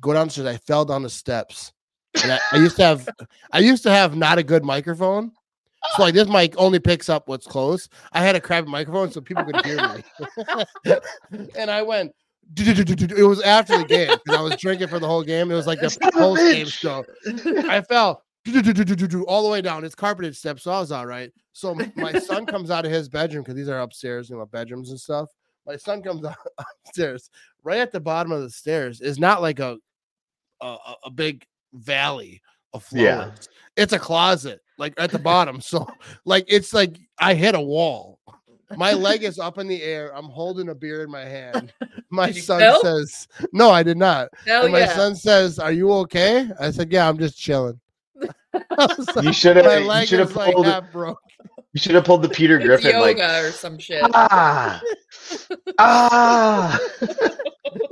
go 0.01 0.13
downstairs. 0.13 0.47
I 0.47 0.57
fell 0.57 0.85
down 0.85 1.03
the 1.03 1.11
steps. 1.11 1.73
And 2.23 2.33
I, 2.33 2.41
I 2.53 2.57
used 2.57 2.77
to 2.77 2.83
have 2.83 3.09
I 3.53 3.59
used 3.59 3.83
to 3.85 3.91
have 3.91 4.17
not 4.17 4.39
a 4.39 4.43
good 4.43 4.65
microphone. 4.65 5.33
So 5.97 6.03
like 6.03 6.15
this 6.15 6.29
mic 6.29 6.55
only 6.57 6.81
picks 6.81 7.09
up 7.09 7.29
what's 7.29 7.47
close. 7.47 7.89
I 8.13 8.23
had 8.23 8.37
a 8.37 8.41
crappy 8.41 8.69
microphone 8.69 9.11
so 9.11 9.21
people 9.21 9.45
could 9.45 9.65
hear 9.65 9.79
me. 9.89 10.03
and 11.59 11.71
I 11.71 11.83
went. 11.83 12.13
It 12.57 13.27
was 13.27 13.43
after 13.43 13.77
the 13.77 13.85
game 13.85 14.17
because 14.25 14.39
I 14.39 14.41
was 14.41 14.57
drinking 14.57 14.89
for 14.89 14.99
the 14.99 15.07
whole 15.07 15.23
game. 15.23 15.51
It 15.51 15.55
was 15.55 15.67
like 15.67 15.81
the 15.81 15.91
Son 15.91 16.09
of 16.09 16.15
a 16.15 16.19
post 16.19 16.41
game 16.41 16.67
show. 16.67 17.05
I 17.69 17.83
fell. 17.83 18.23
all 19.27 19.43
the 19.43 19.51
way 19.51 19.61
down. 19.61 19.85
It's 19.85 19.95
carpeted 19.95 20.35
steps, 20.35 20.63
so 20.63 20.73
I 20.73 20.81
was 20.81 20.91
all 20.91 21.05
right. 21.05 21.31
So 21.53 21.77
my 21.97 22.19
son 22.19 22.47
comes 22.47 22.71
out 22.71 22.87
of 22.87 22.91
his 22.93 23.09
bedroom 23.09 23.43
because 23.43 23.57
these 23.57 23.69
are 23.69 23.81
upstairs, 23.81 24.31
you 24.31 24.37
know, 24.37 24.47
bedrooms 24.47 24.91
and 24.91 24.99
stuff. 24.99 25.29
My 25.67 25.77
son 25.77 26.03
comes 26.03 26.25
out 26.25 26.37
upstairs. 26.87 27.29
Right 27.63 27.81
at 27.81 27.93
the 27.93 28.01
bottom 28.01 28.33
of 28.33 28.43
the 28.43 28.51
stairs 28.51 29.03
is 29.03 29.19
not 29.19 29.43
like 29.43 29.59
a 29.59 29.77
a, 30.61 30.77
a- 31.05 31.11
big 31.11 31.47
valley 31.73 32.41
of 32.73 32.85
flowers. 32.85 33.05
Yeah. 33.05 33.31
It's 33.77 33.93
a 33.93 33.99
closet, 33.99 34.61
like 34.79 34.95
at 34.99 35.11
the 35.11 35.19
bottom. 35.19 35.61
So 35.61 35.87
like 36.25 36.45
it's 36.49 36.73
like 36.73 36.99
I 37.19 37.35
hit 37.35 37.55
a 37.55 37.61
wall. 37.61 38.19
My 38.77 38.93
leg 38.93 39.25
is 39.25 39.39
up 39.39 39.57
in 39.57 39.67
the 39.67 39.83
air. 39.83 40.15
I'm 40.15 40.27
holding 40.27 40.69
a 40.69 40.75
beer 40.75 41.03
in 41.03 41.11
my 41.11 41.25
hand. 41.25 41.73
My 42.11 42.31
son 42.31 42.61
fell? 42.61 42.83
says, 42.83 43.29
"No, 43.53 43.71
I 43.71 43.83
did 43.83 43.97
not." 43.97 44.29
My 44.47 44.67
yeah. 44.67 44.95
son 44.95 45.15
says, 45.15 45.59
"Are 45.59 45.73
you 45.73 45.93
okay?" 45.93 46.51
I 46.61 46.71
said, 46.71 46.91
"Yeah, 46.93 47.09
I'm 47.09 47.19
just 47.19 47.39
chilling." 47.39 47.81
I 48.55 48.95
You 48.99 49.23
like, 49.23 49.35
should 49.35 49.57
have. 49.57 49.81
You 49.81 49.87
leg 49.87 50.09
should 50.09 50.19
have 50.21 50.31
is 50.31 50.37
like 50.37 50.57
half 50.65 50.91
broke. 50.93 51.21
You 51.79 51.81
should 51.81 51.95
have 51.95 52.05
pulled 52.05 52.23
the 52.23 52.29
Peter 52.29 52.59
Griffin. 52.59 52.91
yoga 52.91 53.01
Like 53.01 53.19
or 53.19 53.53
some 53.53 53.79
shit. 53.79 54.03
ah, 54.13 54.81
ah. 55.79 56.79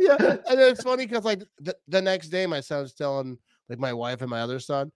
yeah, 0.00 0.16
and 0.18 0.60
it's 0.60 0.82
funny 0.82 1.06
because 1.06 1.24
like 1.24 1.42
the, 1.60 1.76
the 1.86 2.02
next 2.02 2.28
day, 2.30 2.46
my 2.46 2.58
son's 2.60 2.94
telling 2.94 3.38
like 3.68 3.78
my 3.78 3.92
wife 3.92 4.22
and 4.22 4.30
my 4.30 4.40
other 4.40 4.58
son, 4.58 4.90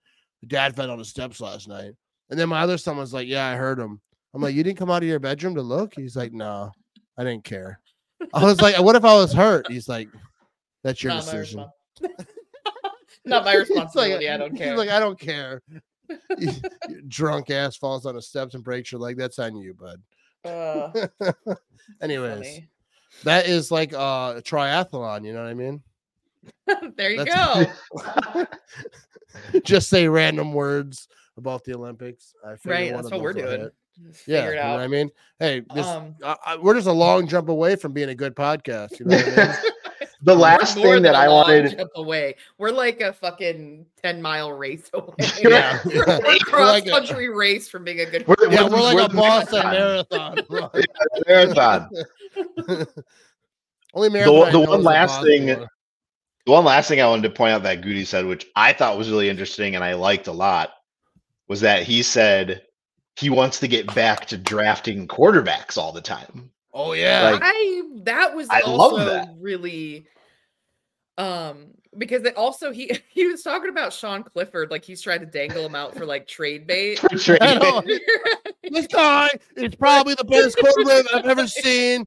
"Dad 0.45 0.75
fell 0.75 0.91
on 0.91 0.97
the 0.97 1.05
steps 1.05 1.39
last 1.39 1.69
night," 1.69 1.93
and 2.29 2.37
then 2.37 2.49
my 2.49 2.59
other 2.61 2.77
son 2.77 2.97
was 2.97 3.13
like, 3.13 3.29
"Yeah, 3.29 3.47
I 3.47 3.55
heard 3.55 3.79
him." 3.79 4.01
I'm 4.33 4.41
like, 4.41 4.55
"You 4.55 4.63
didn't 4.63 4.77
come 4.77 4.91
out 4.91 5.03
of 5.03 5.07
your 5.07 5.19
bedroom 5.19 5.55
to 5.55 5.61
look?" 5.61 5.93
He's 5.95 6.17
like, 6.17 6.33
"No, 6.33 6.71
I 7.17 7.23
didn't 7.23 7.45
care." 7.45 7.79
I 8.33 8.43
was 8.43 8.59
like, 8.61 8.77
"What 8.79 8.97
if 8.97 9.05
I 9.05 9.13
was 9.15 9.31
hurt?" 9.31 9.71
He's 9.71 9.87
like, 9.87 10.09
"That's 10.83 11.01
your 11.01 11.13
Not 11.13 11.23
decision." 11.23 11.65
respons- 12.01 12.25
Not 13.25 13.45
my 13.45 13.51
He's 13.51 13.59
like- 13.61 13.69
responsibility. 13.69 14.29
I 14.29 14.35
don't 14.37 14.51
he's 14.51 14.59
care. 14.59 14.75
like, 14.77 14.89
I 14.89 14.99
don't 14.99 15.19
care. 15.19 15.61
Drunk 17.07 17.49
ass 17.49 17.75
falls 17.75 18.05
on 18.05 18.15
the 18.15 18.21
steps 18.21 18.55
and 18.55 18.63
breaks 18.63 18.91
your 18.91 19.01
leg. 19.01 19.17
That's 19.17 19.39
on 19.39 19.55
you, 19.55 19.73
bud. 19.73 20.01
Uh, 20.43 21.07
Anyways, 22.01 22.37
funny. 22.37 22.69
that 23.23 23.47
is 23.47 23.71
like 23.71 23.93
uh, 23.93 24.35
a 24.37 24.41
triathlon. 24.41 25.25
You 25.25 25.33
know 25.33 25.43
what 25.43 25.49
I 25.49 25.53
mean? 25.53 25.81
there 26.97 27.11
you 27.11 27.25
go. 27.25 27.65
Just 29.63 29.89
say 29.89 30.07
random 30.07 30.53
words 30.53 31.07
about 31.37 31.63
the 31.63 31.75
Olympics. 31.75 32.33
I 32.45 32.55
Right, 32.65 32.91
that's 32.91 33.11
what 33.11 33.21
we're 33.21 33.33
doing. 33.33 33.69
Just 34.07 34.27
Yeah, 34.27 34.49
you 34.49 34.55
know 34.55 34.71
what 34.71 34.79
I 34.79 34.87
mean. 34.87 35.09
Hey, 35.39 35.63
this 35.73 35.85
Um, 35.85 36.15
I, 36.23 36.35
I, 36.45 36.57
we're 36.57 36.73
just 36.73 36.87
a 36.87 36.91
long 36.91 37.27
jump 37.27 37.49
away 37.49 37.75
from 37.75 37.93
being 37.93 38.09
a 38.09 38.15
good 38.15 38.35
podcast. 38.35 38.99
You 38.99 39.05
know 39.05 39.17
what 39.17 39.37
I 39.37 39.47
mean? 39.47 39.71
The 40.23 40.35
last 40.35 40.75
thing 40.75 40.83
than 40.85 41.03
that 41.03 41.15
a 41.15 41.17
I 41.17 41.27
long 41.27 41.47
wanted. 41.47 41.77
jump 41.77 41.89
away. 41.95 42.35
We're 42.59 42.69
like 42.71 43.01
a 43.01 43.11
fucking 43.11 43.85
ten 44.01 44.21
mile 44.21 44.51
race 44.53 44.89
away. 44.93 45.13
Yeah, 45.41 45.79
we're, 45.85 45.93
yeah. 45.95 46.19
we're 46.19 46.19
We're 46.23 46.37
cross 46.39 46.69
like 46.73 46.85
a- 46.85 46.89
country 46.91 47.29
race 47.29 47.67
from 47.69 47.83
being 47.83 48.01
a 48.01 48.05
good. 48.05 48.27
We're, 48.27 48.35
yeah, 48.49 48.61
we're- 48.63 48.69
we're 48.69 48.81
like 48.81 48.95
we're 48.95 49.05
a 49.05 49.09
Boston 49.09 49.63
marathon. 49.63 50.35
marathon. 50.49 50.83
marathon. 51.27 52.85
Only 53.93 54.09
marathon. 54.09 54.47
I 54.47 54.51
the 54.51 54.59
one 54.59 54.83
last 54.83 55.09
Boston 55.17 55.25
thing- 55.27 55.59
one. 55.59 55.67
The 56.47 56.51
one 56.53 56.65
last 56.65 56.87
thing 56.87 56.99
I 56.99 57.07
wanted 57.07 57.23
to 57.29 57.35
point 57.35 57.53
out 57.53 57.61
that 57.63 57.81
Gutey 57.81 58.05
said, 58.05 58.25
which 58.25 58.47
I 58.55 58.73
thought 58.73 58.97
was 58.97 59.11
really 59.11 59.29
interesting 59.29 59.75
and 59.75 59.83
I 59.83 59.93
liked 59.93 60.25
a 60.25 60.31
lot, 60.31 60.71
was 61.47 61.61
that 61.61 61.83
he 61.83 62.01
said 62.01 62.63
he 63.15 63.29
wants 63.29 63.59
to 63.59 63.67
get 63.67 63.93
back 63.93 64.25
to 64.27 64.37
drafting 64.37 65.07
quarterbacks 65.07 65.77
all 65.77 65.91
the 65.91 66.01
time. 66.01 66.49
Oh 66.73 66.93
yeah. 66.93 67.31
Like- 67.31 67.41
I 67.43 67.81
that 68.03 68.35
was 68.35 68.47
I 68.49 68.61
love 68.61 68.79
also 68.93 69.05
that. 69.05 69.29
really 69.39 70.07
um 71.17 71.71
because 71.97 72.23
it 72.23 72.35
also 72.37 72.71
he 72.71 72.91
he 73.09 73.25
was 73.27 73.43
talking 73.43 73.69
about 73.69 73.93
Sean 73.93 74.23
Clifford 74.23 74.71
like 74.71 74.83
he's 74.85 75.01
trying 75.01 75.19
to 75.19 75.25
dangle 75.25 75.65
him 75.65 75.75
out 75.75 75.95
for 75.95 76.05
like 76.05 76.27
trade 76.27 76.67
bait. 76.67 76.99
For 76.99 77.09
trade. 77.17 77.41
I 77.41 77.55
know. 77.55 77.81
this 78.63 78.87
guy 78.87 79.29
is 79.55 79.75
probably 79.75 80.15
the 80.15 80.23
best 80.23 80.57
quarterback 80.57 81.13
I've 81.13 81.25
ever 81.25 81.47
seen 81.47 82.05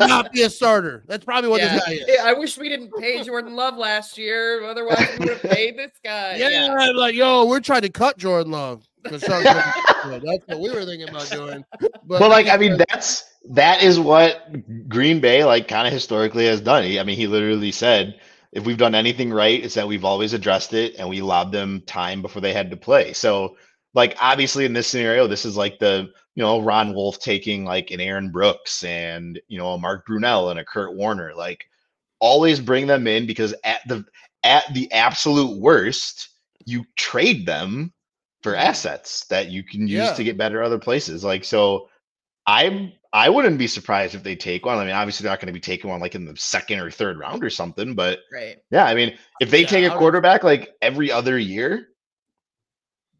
not 0.00 0.32
be 0.32 0.42
a 0.42 0.50
starter. 0.50 1.04
That's 1.06 1.24
probably 1.24 1.50
what 1.50 1.60
yeah. 1.60 1.74
this 1.74 1.84
guy 1.84 1.92
is. 1.92 2.04
Yeah, 2.08 2.22
I 2.24 2.32
wish 2.32 2.58
we 2.58 2.68
didn't 2.68 2.92
pay 2.98 3.22
Jordan 3.22 3.54
Love 3.54 3.76
last 3.76 4.18
year. 4.18 4.64
Otherwise, 4.64 5.06
we 5.18 5.26
would 5.26 5.38
have 5.38 5.50
paid 5.50 5.76
this 5.76 5.92
guy. 6.02 6.36
Yeah, 6.36 6.48
Yeah. 6.48 6.74
I'm 6.78 6.96
like, 6.96 7.14
yo, 7.14 7.44
we're 7.46 7.60
trying 7.60 7.82
to 7.82 7.90
cut 7.90 8.18
Jordan 8.18 8.52
Love. 8.52 8.84
'cause 9.04 9.22
Sean 9.22 9.42
Clifford's 9.42 9.64
good. 10.04 10.22
That's 10.24 10.46
what 10.46 10.60
we 10.60 10.70
were 10.70 10.84
thinking 10.84 11.08
about 11.08 11.30
doing. 11.30 11.64
But, 11.80 11.92
But 12.06 12.30
like, 12.30 12.48
I 12.48 12.56
mean, 12.56 12.78
that's 12.88 13.24
that 13.50 13.82
is 13.82 13.98
what 13.98 14.88
Green 14.88 15.20
Bay 15.20 15.44
like 15.44 15.68
kind 15.68 15.86
of 15.86 15.92
historically 15.92 16.46
has 16.46 16.60
done. 16.60 16.84
He, 16.84 16.98
I 16.98 17.04
mean, 17.04 17.16
he 17.16 17.26
literally 17.26 17.72
said, 17.72 18.18
if 18.52 18.64
we've 18.64 18.78
done 18.78 18.94
anything 18.94 19.32
right, 19.32 19.62
it's 19.62 19.74
that 19.74 19.88
we've 19.88 20.04
always 20.04 20.32
addressed 20.32 20.72
it 20.72 20.96
and 20.98 21.08
we 21.08 21.20
allowed 21.20 21.52
them 21.52 21.82
time 21.86 22.22
before 22.22 22.40
they 22.40 22.52
had 22.52 22.70
to 22.70 22.76
play. 22.76 23.12
So, 23.12 23.56
like, 23.94 24.16
obviously 24.20 24.64
in 24.64 24.72
this 24.72 24.86
scenario, 24.86 25.26
this 25.26 25.44
is 25.44 25.56
like 25.56 25.78
the 25.78 26.10
you 26.34 26.42
know 26.42 26.60
Ron 26.60 26.94
Wolf 26.94 27.18
taking 27.18 27.64
like 27.64 27.90
an 27.90 28.00
Aaron 28.00 28.30
Brooks 28.30 28.84
and 28.84 29.40
you 29.48 29.58
know 29.58 29.72
a 29.72 29.78
Mark 29.78 30.06
Brunell 30.06 30.50
and 30.50 30.60
a 30.60 30.64
Kurt 30.64 30.94
Warner. 30.94 31.34
Like, 31.34 31.68
always 32.20 32.60
bring 32.60 32.86
them 32.86 33.06
in 33.06 33.26
because 33.26 33.54
at 33.64 33.80
the 33.86 34.04
at 34.44 34.64
the 34.72 34.90
absolute 34.92 35.58
worst, 35.58 36.30
you 36.64 36.84
trade 36.96 37.46
them 37.46 37.92
for 38.42 38.52
mm-hmm. 38.52 38.62
assets 38.62 39.26
that 39.26 39.50
you 39.50 39.62
can 39.62 39.82
use 39.82 39.90
Yeah. 39.90 40.14
to 40.14 40.24
get 40.24 40.38
better 40.38 40.62
other 40.62 40.78
places. 40.78 41.24
Like 41.24 41.44
so 41.44 41.88
I'm 42.46 42.92
I 43.12 43.28
wouldn't 43.30 43.58
be 43.58 43.66
surprised 43.66 44.14
if 44.14 44.22
they 44.22 44.36
take 44.36 44.66
one. 44.66 44.76
I 44.78 44.84
mean, 44.84 44.94
obviously 44.94 45.24
they're 45.24 45.32
not 45.32 45.40
going 45.40 45.46
to 45.46 45.52
be 45.52 45.60
taking 45.60 45.88
one 45.88 46.00
like 46.00 46.14
in 46.14 46.24
the 46.26 46.36
second 46.36 46.80
or 46.80 46.90
third 46.90 47.18
round 47.18 47.42
or 47.42 47.50
something, 47.50 47.94
but 47.94 48.20
Right. 48.32 48.58
yeah, 48.70 48.84
I 48.84 48.94
mean, 48.94 49.16
if 49.40 49.50
they 49.50 49.62
Yeah, 49.62 49.68
take 49.68 49.84
a 49.90 49.96
quarterback 49.96 50.44
like 50.44 50.74
every 50.82 51.10
other 51.10 51.38
year, 51.38 51.88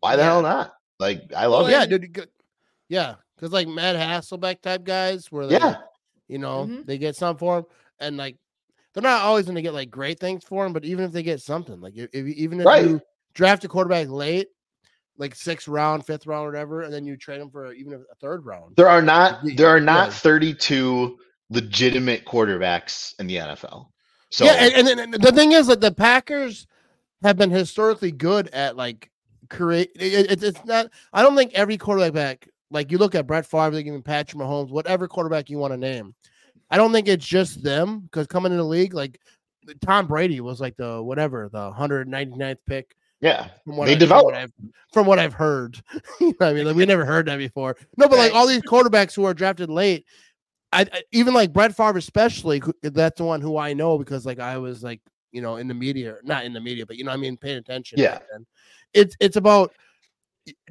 why 0.00 0.16
the 0.16 0.22
Yeah. 0.22 0.28
hell 0.28 0.42
not? 0.42 0.74
Like 0.98 1.32
I 1.34 1.46
love 1.46 1.62
Well, 1.62 1.70
yeah, 1.70 1.86
dude. 1.86 2.28
Yeah, 2.88 3.16
because 3.36 3.52
like 3.52 3.68
Matt 3.68 3.96
Hasselbeck 3.96 4.60
type 4.60 4.84
guys, 4.84 5.30
where 5.30 5.46
they, 5.46 5.54
Yeah. 5.54 5.76
you 6.28 6.38
know, 6.38 6.66
Mhm. 6.66 6.86
they 6.86 6.98
get 6.98 7.16
some 7.16 7.36
for 7.36 7.58
him, 7.58 7.64
and 7.98 8.16
like 8.16 8.36
they're 8.92 9.02
not 9.02 9.22
always 9.22 9.46
going 9.46 9.56
to 9.56 9.62
get 9.62 9.74
like 9.74 9.90
great 9.90 10.18
things 10.20 10.44
for 10.44 10.66
him, 10.66 10.72
but 10.72 10.84
even 10.84 11.04
if 11.04 11.12
they 11.12 11.22
get 11.22 11.40
something, 11.40 11.80
like 11.80 11.96
if, 11.96 12.10
if 12.12 12.26
even 12.26 12.60
if 12.60 12.66
Right. 12.66 12.82
you 12.82 13.00
draft 13.34 13.64
a 13.64 13.68
quarterback 13.68 14.08
late, 14.08 14.48
like 15.18 15.34
sixth 15.34 15.68
round, 15.68 16.06
fifth 16.06 16.26
round, 16.26 16.46
whatever, 16.46 16.82
and 16.82 16.92
then 16.92 17.04
you 17.04 17.16
trade 17.16 17.40
them 17.40 17.50
for 17.50 17.72
even 17.72 17.92
a 17.94 18.14
third 18.16 18.46
round. 18.46 18.76
There 18.76 18.88
are 18.88 19.02
not 19.02 19.40
there 19.56 19.68
are 19.68 19.80
not 19.80 20.08
yeah. 20.08 20.14
32 20.14 21.18
legitimate 21.50 22.24
quarterbacks 22.24 23.14
in 23.18 23.26
the 23.26 23.36
NFL. 23.36 23.88
So 24.30 24.44
yeah, 24.44 24.52
and, 24.54 24.88
and, 24.88 25.00
and 25.00 25.14
the 25.14 25.32
thing 25.32 25.52
is 25.52 25.66
that 25.68 25.80
the 25.80 25.92
Packers 25.92 26.66
have 27.22 27.36
been 27.36 27.50
historically 27.50 28.12
good 28.12 28.48
at 28.48 28.76
like 28.76 29.10
create. 29.50 29.90
It, 29.96 30.30
it- 30.30 30.42
it's 30.42 30.64
not. 30.64 30.90
I 31.12 31.22
don't 31.22 31.36
think 31.36 31.52
every 31.54 31.78
quarterback, 31.78 32.48
like 32.70 32.92
you 32.92 32.98
look 32.98 33.14
at 33.14 33.26
Brett 33.26 33.46
Favre, 33.46 33.70
like 33.72 33.86
even 33.86 34.02
Patrick 34.02 34.40
Mahomes, 34.40 34.70
whatever 34.70 35.08
quarterback 35.08 35.50
you 35.50 35.58
want 35.58 35.72
to 35.72 35.78
name. 35.78 36.14
I 36.70 36.76
don't 36.76 36.92
think 36.92 37.08
it's 37.08 37.26
just 37.26 37.62
them 37.62 38.00
because 38.00 38.26
coming 38.26 38.52
in 38.52 38.58
the 38.58 38.64
league, 38.64 38.92
like 38.92 39.18
Tom 39.80 40.06
Brady 40.06 40.40
was 40.40 40.60
like 40.60 40.76
the 40.76 41.02
whatever 41.02 41.48
the 41.50 41.72
199th 41.72 42.58
pick. 42.66 42.94
Yeah, 43.20 43.48
From 43.64 43.76
what 43.76 43.86
They 43.86 43.94
I- 43.94 43.98
from 43.98 44.08
what 44.08 44.32
develop. 44.32 44.34
I've, 44.34 44.52
from 44.92 45.06
what 45.06 45.18
I've 45.18 45.34
heard. 45.34 45.80
You 46.20 46.34
know 46.40 46.48
I 46.48 46.52
mean, 46.52 46.66
like 46.66 46.76
we 46.76 46.86
never 46.86 47.04
heard 47.04 47.26
that 47.26 47.36
before. 47.38 47.76
No, 47.96 48.08
but 48.08 48.18
like 48.18 48.32
all 48.34 48.46
these 48.46 48.62
quarterbacks 48.62 49.14
who 49.14 49.24
are 49.24 49.34
drafted 49.34 49.68
late, 49.70 50.04
I, 50.72 50.82
I 50.92 51.02
even 51.12 51.34
like 51.34 51.52
Brett 51.52 51.74
Favre, 51.76 51.98
especially. 51.98 52.62
That's 52.82 53.18
the 53.18 53.24
one 53.24 53.40
who 53.40 53.56
I 53.56 53.72
know 53.72 53.98
because 53.98 54.26
like 54.26 54.38
I 54.38 54.58
was 54.58 54.82
like 54.82 55.00
you 55.32 55.40
know 55.42 55.56
in 55.56 55.68
the 55.68 55.74
media, 55.74 56.16
not 56.24 56.44
in 56.44 56.52
the 56.52 56.60
media, 56.60 56.86
but 56.86 56.96
you 56.96 57.04
know 57.04 57.12
I 57.12 57.16
mean 57.16 57.36
paying 57.36 57.58
attention. 57.58 57.98
Yeah. 57.98 58.18
it's 58.94 59.16
it's 59.20 59.36
about 59.36 59.72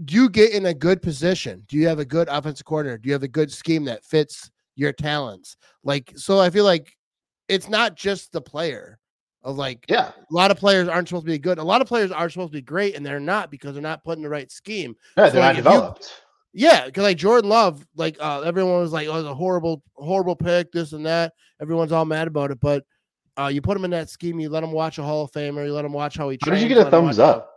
do 0.06 0.16
you 0.16 0.30
get 0.30 0.54
in 0.54 0.66
a 0.68 0.74
good 0.74 1.02
position? 1.02 1.64
Do 1.68 1.78
you 1.78 1.88
have 1.88 2.00
a 2.00 2.06
good 2.06 2.28
offensive 2.30 2.66
coordinator? 2.66 2.98
Do 2.98 3.08
you 3.08 3.14
have 3.14 3.24
a 3.24 3.28
good 3.28 3.52
scheme 3.52 3.86
that 3.86 4.04
fits 4.04 4.50
your 4.76 4.92
talents? 4.92 5.56
Like 5.84 6.14
so, 6.16 6.40
I 6.40 6.50
feel 6.50 6.66
like 6.66 6.96
it's 7.48 7.70
not 7.70 7.96
just 7.96 8.32
the 8.32 8.42
player. 8.42 9.00
Of 9.48 9.56
like 9.58 9.86
yeah. 9.88 10.10
a 10.10 10.14
lot 10.34 10.52
of 10.52 10.58
players 10.58 10.90
aren't 10.90 11.08
supposed 11.08 11.26
to 11.26 11.32
be 11.32 11.40
good. 11.40 11.58
A 11.58 11.64
lot 11.64 11.82
of 11.82 11.88
players 11.88 12.12
are 12.12 12.30
supposed 12.30 12.52
to 12.52 12.58
be 12.58 12.62
great, 12.62 12.96
and 12.96 13.06
they're 13.06 13.20
not 13.20 13.50
because 13.50 13.74
they're 13.74 13.82
not 13.82 14.04
put 14.04 14.18
in 14.18 14.22
the 14.24 14.30
right 14.30 14.52
scheme. 14.52 14.94
Yeah, 15.18 15.28
So, 15.28 15.32
they're 15.32 15.42
like, 15.42 15.56
not 15.56 15.60
if 15.60 15.66
you- 15.66 15.72
developed. 15.72 16.14
Yeah, 16.54 16.86
because 16.86 17.04
like 17.04 17.18
Jordan 17.18 17.50
Love, 17.50 17.86
like 17.96 18.18
uh, 18.20 18.42
everyone 18.42 18.80
was 18.80 18.92
like, 18.92 19.08
"Oh, 19.08 19.16
it's 19.20 19.28
a 19.28 19.34
horrible, 19.34 19.84
horrible 19.96 20.36
pick," 20.36 20.72
this 20.72 20.92
and 20.94 21.06
that. 21.06 21.34
Everyone's 21.62 21.92
all 21.92 22.04
mad 22.06 22.28
about 22.28 22.52
it, 22.52 22.60
but 22.60 22.84
uh, 23.40 23.48
you 23.48 23.62
put 23.62 23.78
him 23.78 23.86
in 23.86 23.92
that 23.92 24.10
scheme. 24.10 24.40
You 24.40 24.50
let 24.50 24.64
him 24.64 24.72
watch 24.72 24.98
a 24.98 25.04
Hall 25.04 25.24
of 25.24 25.32
Famer. 25.32 25.66
You 25.66 25.74
let 25.74 25.86
him 25.86 25.94
watch 25.94 26.18
how 26.18 26.30
he. 26.30 26.38
How 26.44 26.52
did 26.52 26.62
you 26.62 26.68
get 26.68 26.80
a 26.80 26.90
thumbs 26.90 27.20
up? 27.20 27.52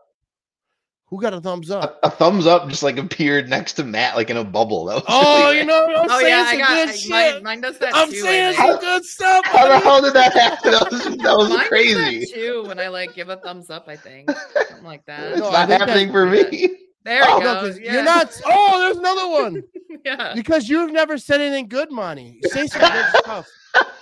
Who 1.10 1.20
got 1.20 1.34
a 1.34 1.40
thumbs 1.40 1.72
up? 1.72 1.98
A, 2.04 2.06
a 2.06 2.10
thumbs 2.10 2.46
up 2.46 2.68
just 2.68 2.84
like 2.84 2.96
appeared 2.96 3.48
next 3.48 3.72
to 3.74 3.84
Matt 3.84 4.14
like 4.14 4.30
in 4.30 4.36
a 4.36 4.44
bubble. 4.44 4.84
That 4.84 4.94
was 4.96 5.04
Oh, 5.08 5.46
really 5.46 5.58
you 5.58 5.64
know, 5.66 5.84
I'm 5.86 6.08
Oh 6.10 6.18
saying 6.20 6.28
yeah, 6.28 6.44
I 6.46 6.50
some 6.52 6.58
got 6.60 6.68
good 6.68 6.88
I- 6.88 6.92
shit. 6.96 7.10
mine, 7.10 7.42
mine 7.42 7.60
does 7.60 7.78
that 7.80 7.94
I'm 7.96 8.10
too. 8.10 8.20
Saying 8.20 8.54
some 8.54 8.78
good 8.78 9.04
stuff. 9.04 9.44
How 9.46 9.66
the 9.68 9.78
hell 9.80 10.00
did 10.02 10.14
that 10.14 10.32
happen? 10.32 10.70
That 10.70 10.88
was, 10.90 11.02
that 11.04 11.36
was 11.36 11.48
Mine 11.48 11.58
does 11.58 11.68
crazy. 11.68 12.20
that 12.20 12.32
too 12.32 12.64
when 12.68 12.78
I 12.78 12.86
like 12.88 13.14
give 13.14 13.28
a 13.28 13.36
thumbs 13.38 13.70
up. 13.70 13.88
I 13.88 13.96
think 13.96 14.30
something 14.30 14.84
like 14.84 15.04
that. 15.06 15.32
It's 15.32 15.40
No, 15.40 15.50
not 15.50 15.68
happening 15.68 16.12
for 16.12 16.26
me. 16.26 16.76
There 17.02 17.22
Oh, 17.26 17.38
we 17.38 17.44
No, 17.44 17.64
yeah. 17.82 17.92
You're 17.94 18.04
not. 18.04 18.40
Oh, 18.44 18.78
there's 18.78 18.98
another 18.98 19.28
one. 19.28 19.62
yeah. 20.04 20.32
Because 20.34 20.68
you've 20.68 20.92
never 20.92 21.18
said 21.18 21.40
anything 21.40 21.66
good, 21.66 21.90
Monte. 21.90 22.40
Say 22.50 22.66
some 22.68 22.82
good 22.82 23.06
stuff. 23.16 23.48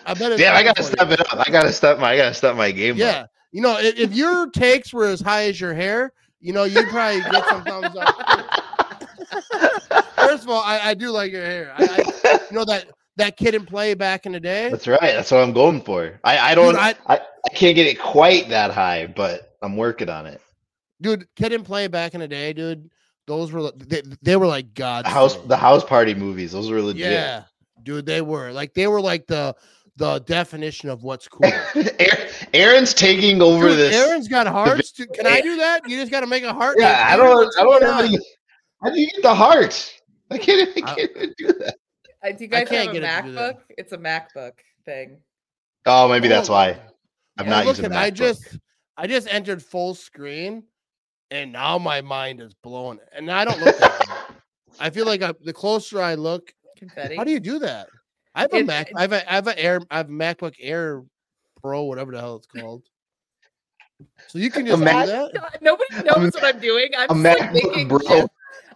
I 0.05 0.15
bet 0.15 0.33
it's 0.33 0.41
Damn, 0.43 0.57
I 0.57 0.63
gotta 0.63 0.83
for 0.83 0.89
you. 0.91 0.95
step 0.97 1.11
it 1.13 1.21
up. 1.21 1.47
I 1.47 1.51
gotta 1.51 1.73
step 1.73 1.99
my 2.01 2.11
I 2.13 2.17
gotta 2.19 2.35
step 2.35 2.55
my 2.57 2.71
game 2.71 2.97
Yeah. 2.97 3.11
up. 3.21 3.31
You 3.53 3.63
know, 3.63 3.79
if, 3.79 3.97
if 3.99 4.13
your 4.15 4.51
takes 4.51 4.93
were 4.93 5.07
as 5.07 5.21
high 5.23 5.45
as 5.45 5.59
your 5.61 5.73
hair, 5.73 6.13
you 6.41 6.53
know, 6.53 6.65
you'd 6.65 6.89
probably 6.89 7.21
get 7.23 7.47
some 7.49 7.65
thumbs 7.65 7.97
up. 7.97 8.15
First 10.17 10.45
of 10.45 10.51
all, 10.51 10.63
I, 10.63 10.81
I 10.91 10.95
do 10.95 11.11
like 11.11 11.33
your 11.33 11.45
hair. 11.45 11.73
I, 11.77 11.85
I, 11.85 12.41
you 12.51 12.57
know 12.57 12.65
that 12.65 12.87
that 13.17 13.37
Kid 13.37 13.55
'n 13.55 13.65
Play 13.67 13.95
back 13.95 14.27
in 14.27 14.33
the 14.33 14.41
day. 14.41 14.71
That's 14.71 14.87
right. 14.87 15.01
That's 15.01 15.31
what 15.31 15.43
I'm 15.43 15.53
going 15.53 15.81
for. 15.83 16.19
I, 16.25 16.39
I 16.39 16.55
don't 16.55 16.75
Dude, 16.75 16.77
I, 16.77 16.95
I- 17.07 17.21
I, 17.47 17.55
can't 17.55 17.75
get 17.75 17.87
it 17.87 17.99
quite 18.01 18.49
that 18.51 18.73
high, 18.73 19.07
but 19.07 19.57
I'm 19.63 19.77
working 19.77 20.09
on 20.11 20.27
it. 20.27 20.41
dude, 21.01 21.27
Kid 21.37 21.53
'n 21.53 21.65
Play 21.65 21.87
back 21.89 22.15
in 22.15 22.21
the 22.21 22.29
day, 22.29 22.53
dude. 22.53 22.91
Those 23.27 23.53
were 23.53 23.71
they, 23.73 24.03
they 24.23 24.37
were 24.37 24.47
like 24.47 24.75
God. 24.75 25.05
The 25.05 25.11
house 25.11 25.37
the 25.37 25.57
house 25.57 25.85
party 25.85 26.15
movies, 26.15 26.53
those 26.53 26.71
were 26.71 26.81
legit. 26.81 27.11
Yeah, 27.13 27.45
dude, 27.83 28.07
they 28.07 28.23
were 28.23 28.53
like 28.53 28.75
they 28.75 28.87
were 28.87 29.01
like 29.01 29.27
the 29.27 29.55
the 29.99 30.21
definition 30.21 30.89
of 30.89 31.03
what's 31.03 31.27
cool. 31.29 31.51
Erin's 32.55 32.95
taking 32.95 33.43
over 33.43 33.69
Dude, 33.69 33.79
this. 33.79 33.95
Erin's 33.95 34.29
got 34.29 34.47
hearts. 34.47 34.93
Dude, 34.93 35.13
can 35.13 35.27
I 35.27 35.41
do 35.41 35.57
that? 35.57 35.89
You 35.89 35.99
just 35.99 36.11
got 36.13 36.21
to 36.21 36.27
make 36.27 36.45
a 36.45 36.53
heart. 36.55 36.77
yeah, 36.79 37.07
I 37.11 37.17
don't 37.17 37.35
What's 37.37 37.59
I 37.59 37.63
don't 37.65 37.81
going 37.81 37.93
have 37.93 38.05
any 38.05 38.19
how 38.83 38.91
do 38.91 39.01
you 39.01 39.11
get 39.11 39.23
the 39.23 39.35
heart? 39.35 39.95
I 40.31 40.39
can't, 40.39 40.69
I 40.69 40.81
I- 40.93 40.95
can't 40.95 41.11
even 41.17 41.35
do 41.37 41.47
that. 41.49 41.75
Uh, 42.25 42.33
do 42.33 42.45
you 42.45 42.51
I 42.53 42.65
guys 42.65 42.69
can't 42.69 42.87
have 42.87 42.97
a 42.97 43.01
get 43.01 43.03
it 43.03 43.23
to 43.23 43.29
do 43.29 43.33
that. 43.35 43.57
MacBook? 43.57 43.61
It's 43.77 43.93
a 43.93 43.99
MacBook 43.99 44.53
thing. 44.85 45.19
Oh, 45.87 46.09
maybe 46.09 46.29
that's 46.29 46.49
Oh, 46.49 46.53
why. 46.53 46.79
I'm 47.39 47.47
Yeah, 47.47 47.51
not 47.51 47.67
look 47.67 47.77
using 47.79 47.93
at- 47.93 47.99
I 47.99 48.11
just 48.11 48.57
I 48.97 49.07
just 49.07 49.27
entered 49.33 49.63
full 49.63 49.95
screen, 49.95 50.65
and 51.31 51.53
now 51.53 51.79
my 51.79 52.01
mind 52.03 52.41
is 52.41 52.55
blown. 52.55 52.99
And 53.13 53.31
I 53.31 53.45
don't 53.45 53.61
look. 53.61 53.77
I 54.81 54.91
feel 54.91 55.07
like 55.07 55.23
I, 55.23 55.33
the 55.43 55.53
closer 55.53 56.01
I 56.01 56.15
look, 56.15 56.53
Confetti. 56.77 57.17
how 57.17 57.25
do 57.25 57.31
you 57.33 57.41
do 57.41 57.59
that? 57.61 57.89
I 58.35 58.43
have 58.43 58.53
a 58.53 58.57
It- 58.59 58.67
Mac. 58.67 58.91
I 58.95 59.01
have 59.03 59.13
a 59.13 59.31
I 59.31 59.35
have 59.35 59.47
a 59.49 59.59
Air. 59.59 59.81
I 59.91 59.97
have 59.99 60.09
a 60.09 60.13
MacBook 60.13 60.55
Air 60.61 61.03
Pro, 61.61 61.85
whatever 61.85 62.13
the 62.13 62.21
hell 62.21 62.37
it's 62.37 62.47
called. 62.47 62.85
So 64.29 64.39
you 64.39 64.51
can 64.51 64.65
just 64.67 64.79
do 64.79 64.85
Mac- 64.85 65.07
that. 65.07 65.59
Nobody 65.61 66.03
knows 66.05 66.33
what 66.35 66.45
I'm 66.45 66.61
doing. 66.61 66.91
I'm 66.97 67.25
A 67.27 67.35
just 67.35 67.41
like 67.41 67.53
making. 67.53 67.89
Pro. 67.89 67.99
gest- 67.99 68.29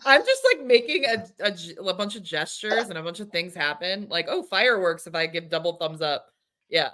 I'm 0.05 0.21
just 0.27 0.43
like 0.53 0.67
making 0.67 1.05
a, 1.05 1.25
a 1.41 1.51
g- 1.53 1.77
a 1.79 1.95
bunch 1.95 2.17
of 2.17 2.25
gestures 2.25 2.89
and 2.89 2.99
a 2.99 3.03
bunch 3.03 3.21
of 3.21 3.29
things 3.31 3.55
happen. 3.55 4.09
Like, 4.11 4.27
oh, 4.29 4.43
fireworks! 4.43 5.07
If 5.07 5.15
I 5.15 5.27
give 5.27 5.49
double 5.49 5.75
thumbs 5.75 6.03
up, 6.03 6.27
yeah. 6.69 6.91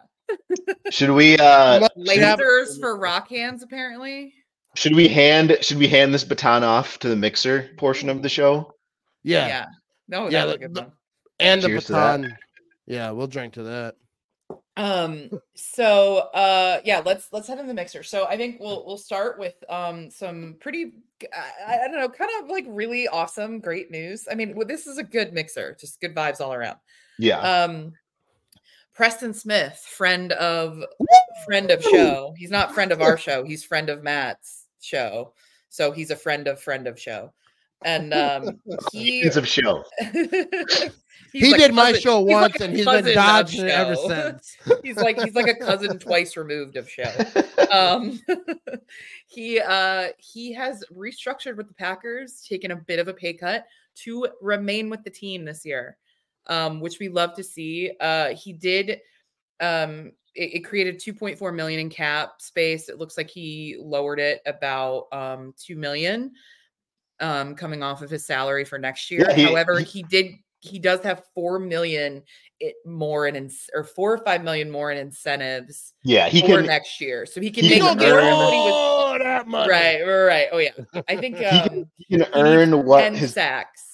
Should 0.91 1.11
we 1.13 1.37
uh 1.39 1.79
Look, 1.81 1.93
should, 1.97 2.07
Lasers 2.19 2.79
for 2.79 2.99
rock 2.99 3.29
hands, 3.31 3.63
apparently. 3.63 4.35
should 4.77 4.95
we 4.95 5.09
hand 5.09 5.57
should 5.63 5.79
we 5.79 5.89
hand 5.89 6.13
this 6.13 6.25
baton 6.25 6.65
off 6.65 6.99
to 6.99 7.09
the 7.09 7.17
mixer 7.17 7.71
portion 7.79 8.11
of 8.11 8.21
the 8.23 8.29
show? 8.29 8.75
Yeah, 9.23 9.47
Yeah. 9.47 9.67
No, 10.09 10.29
Yeah, 10.29 10.45
that's 10.45 10.49
a 10.49 10.53
the- 10.53 10.59
good 10.67 10.75
the- 10.75 10.81
one. 10.83 10.93
and 11.41 11.63
the 11.63 11.69
Cheers 11.69 11.85
to 11.87 11.93
that. 11.93 12.21
baton. 12.21 12.39
Yeah, 12.89 13.11
we'll 13.13 13.27
drink 13.27 13.55
to 13.55 13.63
that. 13.65 13.97
Um. 14.77 15.31
So, 15.55 16.17
uh, 16.35 16.81
yeah. 16.85 17.03
Let's 17.05 17.29
let's 17.33 17.49
head 17.49 17.59
in 17.59 17.67
the 17.67 17.75
mixer. 17.75 18.03
So 18.03 18.27
I 18.27 18.37
think 18.37 18.61
we'll 18.61 18.85
we'll 18.87 18.97
start 18.97 19.39
with 19.39 19.55
um 19.69 20.11
some 20.11 20.57
pretty 20.61 20.93
I, 21.33 21.79
I 21.85 21.89
don't 21.89 21.99
know, 21.99 22.09
kind 22.09 22.31
of 22.43 22.51
like 22.51 22.65
really 22.69 23.09
awesome, 23.09 23.61
great 23.61 23.91
news. 23.91 24.27
I 24.31 24.35
mean, 24.35 24.55
well, 24.55 24.67
this 24.67 24.87
is 24.87 24.99
a 24.99 25.03
good 25.03 25.33
mixer, 25.33 25.77
just 25.79 26.01
good 26.01 26.15
vibes 26.15 26.41
all 26.41 26.55
around. 26.55 26.79
Yeah. 27.19 27.41
Um, 27.41 27.93
Preston 28.95 29.35
Smith, 29.35 29.79
friend 29.97 30.33
of 30.33 30.83
friend 31.47 31.71
of 31.71 31.83
show. 31.83 32.35
He's 32.37 32.51
not 32.51 32.75
friend 32.75 32.91
of 32.91 33.01
our 33.01 33.17
show. 33.17 33.45
He's 33.45 33.65
friend 33.65 33.91
of 33.91 34.03
Matt's 34.03 34.67
show. 34.81 35.35
So 35.69 35.93
he's 35.93 36.11
a 36.11 36.17
friend 36.17 36.49
of 36.49 36.61
friend 36.61 36.87
of 36.87 36.99
show. 36.99 37.33
And 37.85 38.13
um, 38.13 38.61
he 38.93 39.23
Friends 39.23 39.37
of 39.37 39.47
show. 39.47 39.85
he's 41.33 41.43
he 41.45 41.51
like 41.53 41.61
did 41.61 41.75
my 41.75 41.93
show 41.93 42.25
he's 42.25 42.35
like 42.35 42.53
once, 42.53 42.61
a 42.61 42.65
and 42.65 42.77
he's 42.77 42.85
been 42.87 43.15
dodging 43.15 43.65
it 43.67 43.71
ever 43.71 43.95
since. 43.97 44.57
he's 44.83 44.97
like 44.97 45.21
he's 45.23 45.35
like 45.35 45.49
a 45.49 45.55
cousin 45.57 45.99
twice 46.01 46.37
removed 46.37 46.77
of 46.77 46.89
show. 46.89 47.11
Um 47.71 48.19
he 49.27 49.61
uh 49.61 50.09
he 50.19 50.53
has 50.55 50.83
restructured 50.95 51.57
with 51.57 51.69
the 51.69 51.75
packers 51.75 52.43
taken 52.49 52.71
a 52.71 52.77
bit 52.77 52.99
of 52.99 53.09
a 53.09 53.13
pay 53.15 53.35
cut 53.35 53.67
to 53.97 54.27
remain 54.41 54.89
with 54.89 55.05
the 55.05 55.11
team 55.11 55.45
this 55.45 55.67
year 55.67 55.99
um 56.47 56.81
which 56.81 56.99
we 56.99 57.09
love 57.09 57.35
to 57.35 57.43
see. 57.45 57.93
Uh 58.01 58.29
he 58.35 58.53
did 58.55 59.01
um 59.61 60.13
it, 60.35 60.55
it 60.55 60.61
created 60.65 60.99
2.4 60.99 61.55
million 61.55 61.81
in 61.81 61.91
cap 61.91 62.41
space. 62.41 62.89
It 62.89 62.99
looks 62.99 63.17
like 63.19 63.29
he 63.29 63.77
lowered 63.79 64.21
it 64.21 64.41
about 64.47 65.09
um 65.13 65.53
2 65.59 65.77
million 65.77 66.33
um 67.21 67.55
coming 67.55 67.83
off 67.83 68.01
of 68.01 68.09
his 68.09 68.25
salary 68.25 68.65
for 68.65 68.79
next 68.79 69.11
year. 69.11 69.27
Yeah, 69.29 69.35
he- 69.35 69.43
however 69.43 69.79
he- 69.81 69.85
he 69.85 70.03
did 70.05 70.33
he 70.61 70.79
does 70.79 71.01
have 71.01 71.23
4 71.35 71.59
million 71.59 72.23
more 72.85 73.27
in 73.29 73.37
ins- 73.37 73.71
or 73.75 73.85
4 73.85 74.15
or 74.15 74.19
5 74.19 74.43
million 74.43 74.71
more 74.71 74.91
in 74.91 74.99
incentives 74.99 75.93
Yeah, 76.03 76.29
he 76.29 76.41
for 76.41 76.47
can 76.47 76.67
next 76.67 77.01
year 77.01 77.27
so 77.27 77.41
he 77.41 77.51
can 77.51 77.65
he 77.65 77.71
make 77.71 77.83
can 77.83 77.97
more 77.99 78.07
earn- 78.07 78.25
than 78.25 78.39
what 78.39 78.51
was 78.51 79.21
that 79.23 79.47
money. 79.47 79.71
right 79.71 80.03
right 80.03 80.49
oh 80.53 80.59
yeah 80.59 80.71
i 81.09 81.17
think 81.17 81.37
he 81.39 81.45
um 81.45 81.69
can, 81.69 81.91
he 81.97 82.05
can 82.05 82.11
he 82.11 82.17
needs 82.17 82.31
earn 82.35 82.85
what 82.85 83.01
10 83.03 83.15
his 83.15 83.33
sacks 83.35 83.85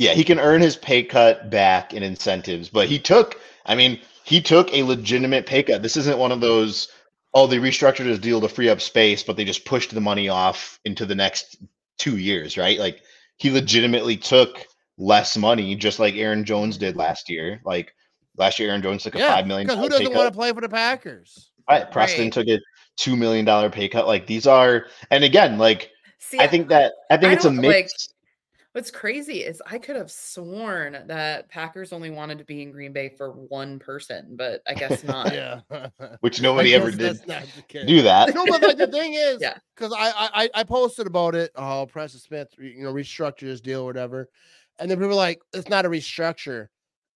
yeah, 0.00 0.12
he 0.12 0.22
can 0.22 0.38
earn 0.38 0.60
his 0.60 0.76
pay 0.76 1.02
cut 1.02 1.50
back 1.50 1.92
in 1.92 2.04
incentives, 2.04 2.68
but 2.68 2.86
he 2.86 3.00
took 3.00 3.40
I 3.66 3.74
mean, 3.74 4.00
he 4.22 4.40
took 4.40 4.72
a 4.72 4.84
legitimate 4.84 5.44
pay 5.44 5.64
cut. 5.64 5.82
This 5.82 5.96
isn't 5.96 6.18
one 6.18 6.30
of 6.30 6.40
those 6.40 6.86
oh, 7.34 7.48
they 7.48 7.56
restructured 7.58 8.06
his 8.06 8.20
deal 8.20 8.40
to 8.40 8.48
free 8.48 8.68
up 8.68 8.80
space, 8.80 9.24
but 9.24 9.36
they 9.36 9.44
just 9.44 9.64
pushed 9.64 9.92
the 9.92 10.00
money 10.00 10.28
off 10.28 10.78
into 10.84 11.04
the 11.04 11.16
next 11.16 11.56
2 11.98 12.16
years, 12.16 12.56
right? 12.56 12.78
Like 12.78 13.02
he 13.38 13.50
legitimately 13.50 14.16
took 14.16 14.67
less 14.98 15.36
money 15.36 15.74
just 15.74 15.98
like 15.98 16.14
Aaron 16.16 16.44
Jones 16.44 16.76
did 16.76 16.90
mm-hmm. 16.90 17.00
last 17.00 17.30
year. 17.30 17.60
Like 17.64 17.94
last 18.36 18.58
year 18.58 18.68
Aaron 18.70 18.82
Jones 18.82 19.02
took 19.04 19.14
a 19.14 19.18
Yeah, 19.18 19.34
5 19.34 19.46
million 19.46 19.66
because 19.66 19.80
who 19.82 19.88
doesn't 19.88 20.14
want 20.14 20.28
to 20.32 20.36
play 20.36 20.52
for 20.52 20.60
the 20.60 20.68
Packers? 20.68 21.50
Right, 21.68 21.90
Preston 21.90 22.24
Right. 22.24 22.32
took 22.32 22.48
a 22.48 22.58
2 22.96 23.16
million 23.16 23.44
dollar 23.44 23.70
pay 23.70 23.88
cut. 23.88 24.06
Like 24.06 24.26
these 24.26 24.46
are 24.46 24.86
and 25.10 25.24
again, 25.24 25.58
like 25.58 25.90
see 26.18 26.38
I 26.40 26.46
think 26.46 26.68
that 26.68 26.92
I 27.10 27.16
think 27.16 27.30
I 27.30 27.34
it's 27.34 27.44
a 27.44 27.48
don't, 27.48 27.60
mix. 27.60 27.72
like, 27.74 27.90
what's 28.72 28.90
crazy 28.90 29.38
is 29.38 29.62
i 29.66 29.78
could 29.78 29.96
have 29.96 30.10
sworn 30.10 31.02
that 31.06 31.48
packers 31.48 31.92
only 31.92 32.10
wanted 32.10 32.36
to 32.38 32.44
be 32.44 32.62
in 32.62 32.70
green 32.70 32.92
bay 32.92 33.08
for 33.08 33.30
one 33.32 33.78
person 33.78 34.36
but 34.36 34.60
i 34.68 34.74
guess 34.74 35.02
not 35.04 35.32
Yeah, 35.32 35.60
which 36.20 36.40
nobody 36.42 36.74
ever 36.74 36.90
did 36.90 37.00
that's 37.00 37.26
not 37.26 37.42
the 37.56 37.62
case. 37.62 37.86
do 37.86 38.02
that. 38.02 38.34
No, 38.34 38.44
but 38.46 38.62
like 38.62 38.76
the 38.76 38.86
thing 38.92 39.14
is, 39.14 39.38
Yeah. 39.40 39.56
because 39.74 39.92
I, 39.92 40.10
I 40.10 40.44
I- 40.44 40.50
I 40.54 40.62
posted 40.64 41.06
about 41.06 41.34
it. 41.34 41.50
Oh, 41.56 41.86
Preston 41.86 42.20
Smith, 42.20 42.48
you 42.58 42.82
know, 42.84 42.92
restructured 42.92 43.48
his 43.48 43.60
deal 43.60 43.80
or 43.82 43.86
whatever, 43.86 44.28
and 44.78 44.90
then 44.90 44.98
people 44.98 45.08
were 45.08 45.14
like, 45.14 45.40
"It's 45.52 45.68
not 45.68 45.84
a 45.86 45.88
restructure. 45.88 46.68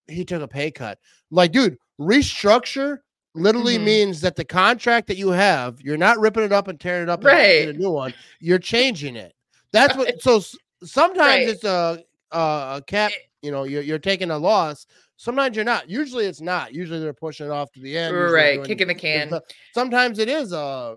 He 0.09 0.25
took 0.25 0.43
a 0.43 0.49
pay 0.49 0.71
cut." 0.71 0.99
I'm 1.31 1.37
like, 1.37 1.53
dude, 1.53 1.77
restructure 2.01 2.99
literally 3.35 3.79
Mhm. 3.79 3.85
means 3.85 4.21
that 4.21 4.37
the 4.37 4.45
contract 4.45 5.07
that 5.09 5.17
you 5.17 5.29
have, 5.31 5.81
you're 5.81 5.97
not 5.97 6.19
ripping 6.19 6.45
it 6.45 6.53
up 6.53 6.69
and 6.69 6.79
tearing 6.79 7.05
it 7.05 7.09
up 7.09 7.21
and 7.21 7.27
Right. 7.27 7.61
getting 7.61 7.77
a 7.77 7.79
new 7.79 7.91
one. 7.91 8.13
You're 8.41 8.59
changing 8.59 9.17
it. 9.17 9.35
That's 9.73 9.97
what. 9.97 10.15
So 10.23 10.41
sometimes 10.85 11.21
Right. 11.21 11.49
it's 11.49 11.65
a 11.65 12.05
a 12.33 12.39
a 12.77 12.83
cap. 12.87 13.13
You 13.43 13.51
know, 13.51 13.65
you're 13.65 13.83
you're 13.83 13.99
taking 13.99 14.31
a 14.31 14.39
loss. 14.39 14.87
Sometimes 15.17 15.57
you're 15.57 15.65
not. 15.65 15.89
Usually 15.89 16.27
it's 16.27 16.41
not. 16.41 16.75
Usually 16.75 17.01
they're 17.01 17.13
pushing 17.15 17.47
it 17.47 17.53
off 17.53 17.73
to 17.73 17.81
the 17.81 17.97
end. 17.97 18.15
usually 18.15 18.33
right 18.33 18.65
kicking 18.65 18.89
the 18.89 18.95
can 18.95 19.41
sometimes 19.75 20.19
it 20.19 20.29
is 20.29 20.53
a 20.53 20.97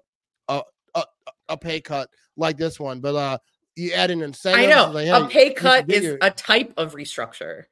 a 0.50 0.62
a, 0.96 1.04
a 1.50 1.58
pay 1.58 1.80
cut 1.82 2.10
like 2.38 2.58
this 2.58 2.80
one, 2.80 3.00
but 3.00 3.16
uh, 3.16 3.38
you 3.76 3.92
add 3.94 4.12
an 4.12 4.22
incentives. 4.22 4.66
i 4.66 4.70
know 4.70 4.90
like, 4.92 5.08
a 5.08 5.28
pay 5.28 5.54
cut 5.54 5.90
is 5.90 6.04
your- 6.04 6.18
a 6.22 6.32
type 6.32 6.74
of 6.78 6.94
restructure 6.94 7.64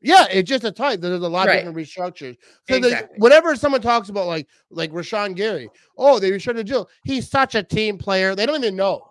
yeah, 0.00 0.26
it's 0.30 0.48
just 0.48 0.62
a 0.62 0.70
type. 0.70 1.00
There's 1.00 1.22
a 1.22 1.28
lot 1.28 1.48
Right. 1.48 1.66
of 1.66 1.74
different 1.74 1.88
restructures. 1.88 2.36
So 2.70 2.78
the, 2.78 3.08
whenever 3.16 3.56
someone 3.56 3.80
talks 3.80 4.08
about 4.10 4.28
like 4.28 4.46
like 4.70 4.92
Rashawn 4.92 5.34
Gary, 5.34 5.68
oh, 5.96 6.20
they 6.20 6.30
restructured 6.30 6.54
the 6.54 6.62
deal. 6.62 6.88
He's 7.02 7.28
such 7.28 7.56
a 7.56 7.64
team 7.64 7.98
player. 7.98 8.36
They 8.36 8.46
don't 8.46 8.62
even 8.62 8.76
know. 8.76 9.10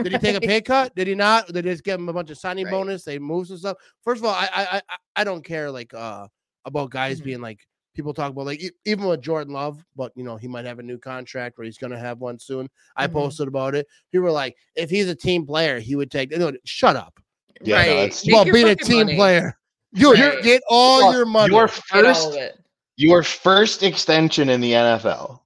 Did 0.00 0.12
he 0.12 0.18
take 0.18 0.36
a 0.36 0.40
pay 0.40 0.60
cut? 0.60 0.94
Did 0.94 1.08
he 1.08 1.16
not? 1.16 1.46
Did 1.48 1.56
they 1.56 1.62
just 1.62 1.82
give 1.82 1.98
him 1.98 2.08
a 2.08 2.12
bunch 2.12 2.30
of 2.30 2.38
signing 2.38 2.66
Right. 2.66 2.70
bonus? 2.70 3.02
They 3.02 3.18
move 3.18 3.48
some 3.48 3.58
stuff. 3.58 3.78
First 4.04 4.20
of 4.20 4.26
all, 4.26 4.32
I 4.34 4.48
I 4.54 4.76
I, 4.76 4.82
I 5.16 5.24
don't 5.24 5.44
care 5.44 5.72
like 5.72 5.92
uh 5.92 6.28
about 6.64 6.90
guys 6.90 7.20
Mhm. 7.20 7.24
being 7.24 7.40
like 7.40 7.66
people 7.94 8.14
talk 8.14 8.30
about 8.30 8.46
like 8.46 8.62
even 8.84 9.04
with 9.06 9.20
Jordan 9.20 9.52
Love, 9.54 9.84
but 9.96 10.12
you 10.14 10.24
know 10.24 10.36
he 10.36 10.48
might 10.48 10.64
have 10.64 10.78
a 10.78 10.82
new 10.82 10.98
contract 10.98 11.58
or 11.58 11.64
he's 11.64 11.78
gonna 11.78 11.98
have 11.98 12.20
one 12.20 12.38
soon. 12.38 12.68
I 12.96 13.06
Mhm. 13.06 13.12
posted 13.12 13.48
about 13.48 13.74
it. 13.74 13.86
People 14.10 14.24
were 14.24 14.30
like, 14.32 14.56
if 14.74 14.90
he's 14.90 15.08
a 15.08 15.14
team 15.14 15.46
player, 15.46 15.78
he 15.78 15.96
would 15.96 16.10
take. 16.10 16.30
No, 16.36 16.52
shut 16.64 16.96
up. 16.96 17.18
Yeah, 17.62 17.76
right 17.76 17.88
it's- 17.88 18.26
Make 18.26 18.34
Well, 18.34 18.44
being 18.44 18.68
a 18.68 18.74
team 18.76 19.06
money. 19.06 19.16
player, 19.16 19.58
you're 19.92 20.14
Right. 20.14 20.42
get 20.42 20.62
all 20.68 21.00
Well, 21.02 21.12
your 21.14 21.26
money. 21.26 21.54
Your 21.54 21.68
first 21.68 22.38
your 22.96 23.22
first 23.22 23.82
extension 23.82 24.48
in 24.48 24.60
the 24.60 24.72
NFL. 24.74 25.44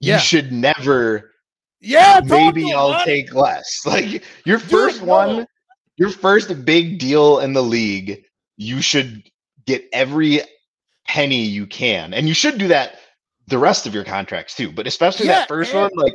Yeah. 0.00 0.14
You 0.14 0.20
should 0.20 0.52
never 0.52 1.32
yeah, 1.80 2.20
maybe 2.24 2.72
I'll 2.72 2.92
buddy. 2.92 3.22
take 3.24 3.34
less. 3.34 3.80
Like 3.86 4.24
your 4.46 4.58
Dude, 4.58 4.70
first 4.70 5.00
no. 5.02 5.06
one, 5.08 5.46
your 5.96 6.10
first 6.10 6.64
big 6.64 6.98
deal 6.98 7.40
in 7.40 7.52
the 7.52 7.62
league, 7.62 8.24
you 8.56 8.80
should 8.80 9.22
get 9.66 9.84
every 9.92 10.40
penny 11.06 11.42
you 11.42 11.66
can. 11.66 12.14
And 12.14 12.28
you 12.28 12.34
should 12.34 12.58
do 12.58 12.68
that 12.68 12.96
the 13.48 13.58
rest 13.58 13.86
of 13.86 13.94
your 13.94 14.04
contracts 14.04 14.54
too. 14.56 14.70
But 14.72 14.86
especially 14.86 15.26
Yeah, 15.26 15.40
that 15.40 15.48
first 15.48 15.72
and- 15.74 15.82
one, 15.82 15.90
like 15.94 16.14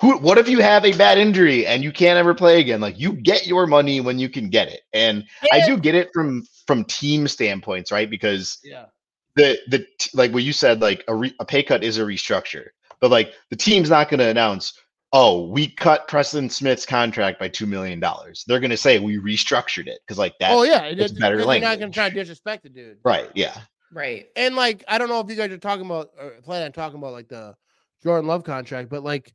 who 0.00 0.16
what 0.18 0.38
if 0.38 0.48
you 0.48 0.60
have 0.60 0.84
a 0.84 0.92
bad 0.96 1.18
injury 1.18 1.66
and 1.66 1.82
you 1.82 1.90
can't 1.90 2.18
ever 2.18 2.34
play 2.34 2.60
again? 2.60 2.80
Like 2.80 2.98
you 3.00 3.12
get 3.14 3.46
your 3.46 3.66
money 3.66 4.00
when 4.00 4.18
you 4.18 4.28
can 4.28 4.48
get 4.48 4.68
it. 4.68 4.82
And 4.92 5.24
I 5.52 5.66
do 5.66 5.76
get 5.76 5.94
it 5.94 6.10
from 6.14 6.44
from 6.66 6.84
team 6.84 7.26
standpoints, 7.26 7.90
right? 7.90 8.08
Because 8.08 8.58
Yeah. 8.62 8.86
the 9.34 9.58
the 9.68 9.86
like 10.14 10.32
what 10.32 10.42
you 10.44 10.52
said, 10.52 10.80
like 10.80 11.02
a, 11.08 11.14
re, 11.14 11.34
a 11.40 11.44
pay 11.44 11.62
cut 11.64 11.82
is 11.82 11.98
a 11.98 12.02
restructure, 12.02 12.66
but 13.00 13.10
like 13.10 13.32
the 13.50 13.56
team's 13.56 13.90
not 13.90 14.08
going 14.08 14.20
to 14.20 14.28
announce, 14.28 14.72
oh, 15.12 15.48
we 15.48 15.66
cut 15.68 16.06
Preston 16.06 16.48
Smith's 16.50 16.86
contract 16.86 17.40
by 17.40 17.48
two 17.48 17.66
million 17.66 17.98
dollars. 17.98 18.44
They're 18.46 18.60
gonna 18.60 18.76
say 18.76 18.98
we 19.00 19.16
restructured 19.18 19.86
it 19.88 19.98
because 20.06 20.18
like 20.18 20.34
that. 20.38 20.52
oh 20.52 20.62
yeah, 20.62 20.82
it's 20.84 21.12
it- 21.12 21.18
better 21.18 21.38
they're 21.38 21.60
not 21.60 21.80
gonna 21.80 21.90
try 21.90 22.08
to 22.08 22.14
disrespect 22.14 22.62
the 22.62 22.68
dude. 22.68 22.98
Right. 23.04 23.30
Yeah. 23.34 23.56
Right. 23.92 24.26
And 24.36 24.54
like, 24.56 24.84
I 24.88 24.98
don't 24.98 25.08
know 25.08 25.20
if 25.20 25.28
you 25.30 25.36
guys 25.36 25.50
are 25.50 25.58
talking 25.58 25.86
about 25.86 26.10
or 26.20 26.30
plan 26.42 26.62
on 26.64 26.72
talking 26.72 26.98
about 26.98 27.12
like 27.12 27.28
the 27.28 27.54
Jordan 28.02 28.26
Love 28.28 28.44
contract, 28.44 28.88
but 28.90 29.02
like, 29.02 29.34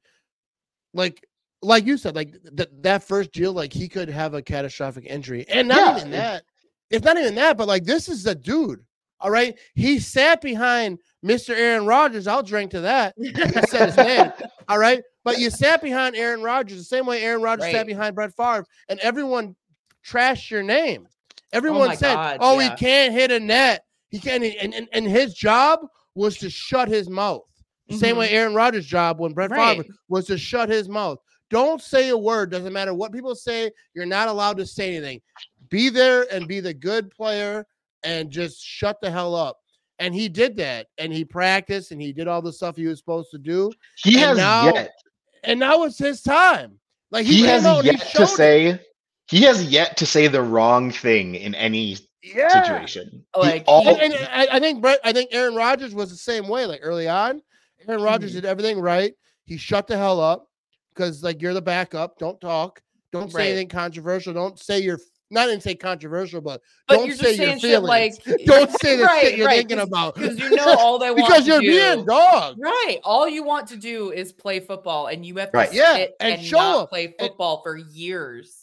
like, 0.93 1.26
like 1.62 1.86
you 1.86 1.97
said, 1.97 2.16
like 2.16 2.34
th- 2.56 2.70
that 2.82 3.04
first 3.04 3.32
deal, 3.32 3.54
like 3.54 3.74
he 3.74 3.88
could 3.88 4.10
have 4.10 4.34
a 4.34 4.41
catastrophic 4.41 5.06
injury, 5.06 5.45
and 5.49 5.68
not 5.68 5.78
Yeah, 5.78 5.97
even 5.97 6.12
that. 6.12 6.43
It's 6.89 7.06
not 7.06 7.18
even 7.18 7.36
that, 7.36 7.58
but 7.58 7.68
like 7.68 7.84
this 7.86 8.10
is 8.10 8.24
the 8.24 8.36
dude. 8.36 8.84
All 9.20 9.32
right, 9.32 9.58
he 9.74 9.99
sat 9.99 10.41
behind 10.41 10.99
Mr. 11.26 11.56
Aaron 11.56 11.86
Rodgers. 11.86 12.28
I'll 12.28 12.43
drink 12.43 12.72
to 12.72 12.82
that. 12.82 13.14
He 13.18 13.34
said 13.68 13.86
his 13.88 13.97
name. 13.97 14.32
All 14.68 14.78
right, 14.78 15.01
but 15.24 15.39
you 15.39 15.49
sat 15.49 15.82
behind 15.82 16.16
Aaron 16.18 16.43
Rodgers 16.43 16.78
the 16.78 16.84
same 16.84 17.06
way 17.06 17.24
Aaron 17.24 17.41
Rodgers 17.41 17.64
Right. 17.64 17.74
sat 17.74 17.88
behind 17.88 18.16
Brett 18.16 18.36
Favre, 18.36 18.66
and 18.89 18.99
everyone 18.99 19.56
trashed 20.06 20.51
your 20.51 20.62
name. 20.64 21.08
Oh 21.08 21.38
everyone 21.54 21.88
my 21.88 21.95
said, 21.95 22.16
God, 22.16 22.38
"Oh, 22.41 22.60
yeah. 22.60 22.72
he 22.72 22.76
can't 22.76 23.14
hit 23.14 23.32
a 23.32 23.39
net. 23.39 23.86
He 24.14 24.20
can't." 24.20 24.43
And, 24.43 24.74
and 24.74 24.88
and 24.93 25.05
his 25.05 25.34
job 25.34 25.82
was 26.16 26.38
to 26.38 26.49
shut 26.49 26.88
his 26.88 27.09
mouth. 27.09 27.41
The 27.89 27.97
Same 27.97 28.16
way 28.16 28.28
mm-hmm. 28.28 28.36
Aaron 28.36 28.55
Rodgers' 28.55 28.86
job 28.86 29.20
when 29.20 29.34
Brett 29.34 29.51
Right. 29.51 29.78
Favre 29.82 29.93
was 30.07 30.28
to 30.28 30.38
shut 30.38 30.70
his 30.70 30.88
mouth. 30.88 31.18
Don't 31.49 31.82
say 31.82 32.09
a 32.09 32.18
word. 32.18 32.49
Doesn't 32.51 32.72
matter 32.72 32.93
what 32.93 33.11
people 33.11 33.36
say. 33.36 33.72
You're 33.93 34.05
not 34.05 34.30
allowed 34.30 34.57
to 34.57 34.66
say 34.66 34.95
anything. 34.95 35.22
Be 35.70 35.89
there 35.89 36.26
and 36.32 36.47
be 36.47 36.61
the 36.61 36.74
good 36.74 37.11
player 37.11 37.66
and 38.03 38.32
just 38.32 38.64
shut 38.64 38.97
the 39.01 39.11
hell 39.11 39.36
up. 39.36 39.57
And 39.99 40.16
he 40.16 40.30
did 40.30 40.55
that. 40.57 40.88
And 40.97 41.11
he 41.11 41.26
practiced 41.26 41.91
and 41.91 42.01
he 42.01 42.14
did 42.14 42.28
all 42.28 42.41
the 42.41 42.53
stuff 42.53 42.76
he 42.78 42.88
was 42.88 42.99
supposed 42.99 43.32
to 43.32 43.38
do. 43.38 43.72
He 43.97 44.16
And 44.16 44.22
has 44.24 44.38
now 44.38 44.74
yet. 44.74 44.91
And 45.43 45.59
now 45.59 45.84
it's 45.84 45.99
his 45.99 46.22
time. 46.22 46.80
Like 47.11 47.26
He, 47.26 47.38
came 47.41 47.45
has 47.47 47.66
out 47.66 47.80
and 47.80 47.88
he 47.88 47.91
yet 47.97 48.07
showed 48.07 48.18
to 48.20 48.24
it. 48.34 48.36
say. 48.36 48.80
He 49.28 49.41
has 49.43 49.64
yet 49.66 49.97
to 49.97 50.05
say 50.05 50.28
the 50.28 50.41
wrong 50.41 50.89
thing 50.91 51.36
in 51.36 51.53
any 51.55 51.97
yeah. 52.24 52.63
situation. 52.63 53.26
Like, 53.36 53.63
all- 53.67 53.88
And, 53.88 54.13
and 54.13 54.13
I, 54.32 54.47
I 54.53 54.59
think 54.59 54.82
Brett, 54.82 54.99
I 55.03 55.13
think 55.13 55.30
Aaron 55.34 55.55
Rodgers 55.55 55.93
was 55.93 56.09
the 56.09 56.15
same 56.17 56.47
way. 56.47 56.65
Like 56.65 56.80
early 56.84 57.07
on, 57.07 57.41
Aaron 57.88 58.01
Rodgers 58.01 58.32
Mhm. 58.32 58.36
did 58.36 58.45
everything 58.45 58.80
right. 58.80 59.13
He 59.45 59.57
shut 59.57 59.88
the 59.88 59.97
hell 59.97 60.19
up 60.19 60.47
because 60.93 61.21
like 61.24 61.41
you're 61.41 61.53
the 61.53 61.61
backup. 61.61 62.17
Don't 62.17 62.39
talk. 62.39 62.82
Don't 63.11 63.32
say 63.32 63.38
Right. 63.39 63.47
anything 63.49 63.67
controversial. 63.67 64.34
Don't 64.34 64.57
say 64.57 64.80
you're 64.80 64.99
not 65.30 65.47
even 65.47 65.59
say 65.61 65.74
controversial, 65.76 66.41
but, 66.41 66.61
But 66.88 66.95
don't 66.97 67.07
you're 67.07 67.15
say 67.15 67.36
just 67.36 67.38
your 67.39 67.47
saying 67.47 67.59
feelings. 67.59 67.88
like 67.88 68.24
don't 68.45 68.71
say 68.82 68.97
the 68.97 69.03
right, 69.03 69.21
shit 69.24 69.38
you're 69.38 69.47
right, 69.47 69.57
thinking 69.57 69.80
about 69.80 70.13
because 70.15 70.38
you 70.39 70.55
know 70.55 70.76
all 70.78 70.99
they 70.99 71.09
want 71.11 71.26
because 71.28 71.47
you're 71.47 71.59
do. 71.59 71.67
being 71.67 72.05
dog. 72.05 72.55
Right. 72.59 72.99
All 73.03 73.28
you 73.28 73.43
want 73.43 73.67
to 73.69 73.76
do 73.78 74.11
is 74.11 74.32
play 74.32 74.59
football, 74.59 75.07
and 75.07 75.26
you 75.26 75.36
have 75.38 75.51
to 75.51 75.57
Right. 75.57 75.74
Yeah, 75.74 75.93
sit 75.95 76.13
and 76.19 76.34
and, 76.36 76.43
show 76.43 76.57
not 76.57 76.78
up. 76.84 76.89
play 76.89 77.15
football 77.19 77.61
for 77.63 77.76
years. 77.78 78.62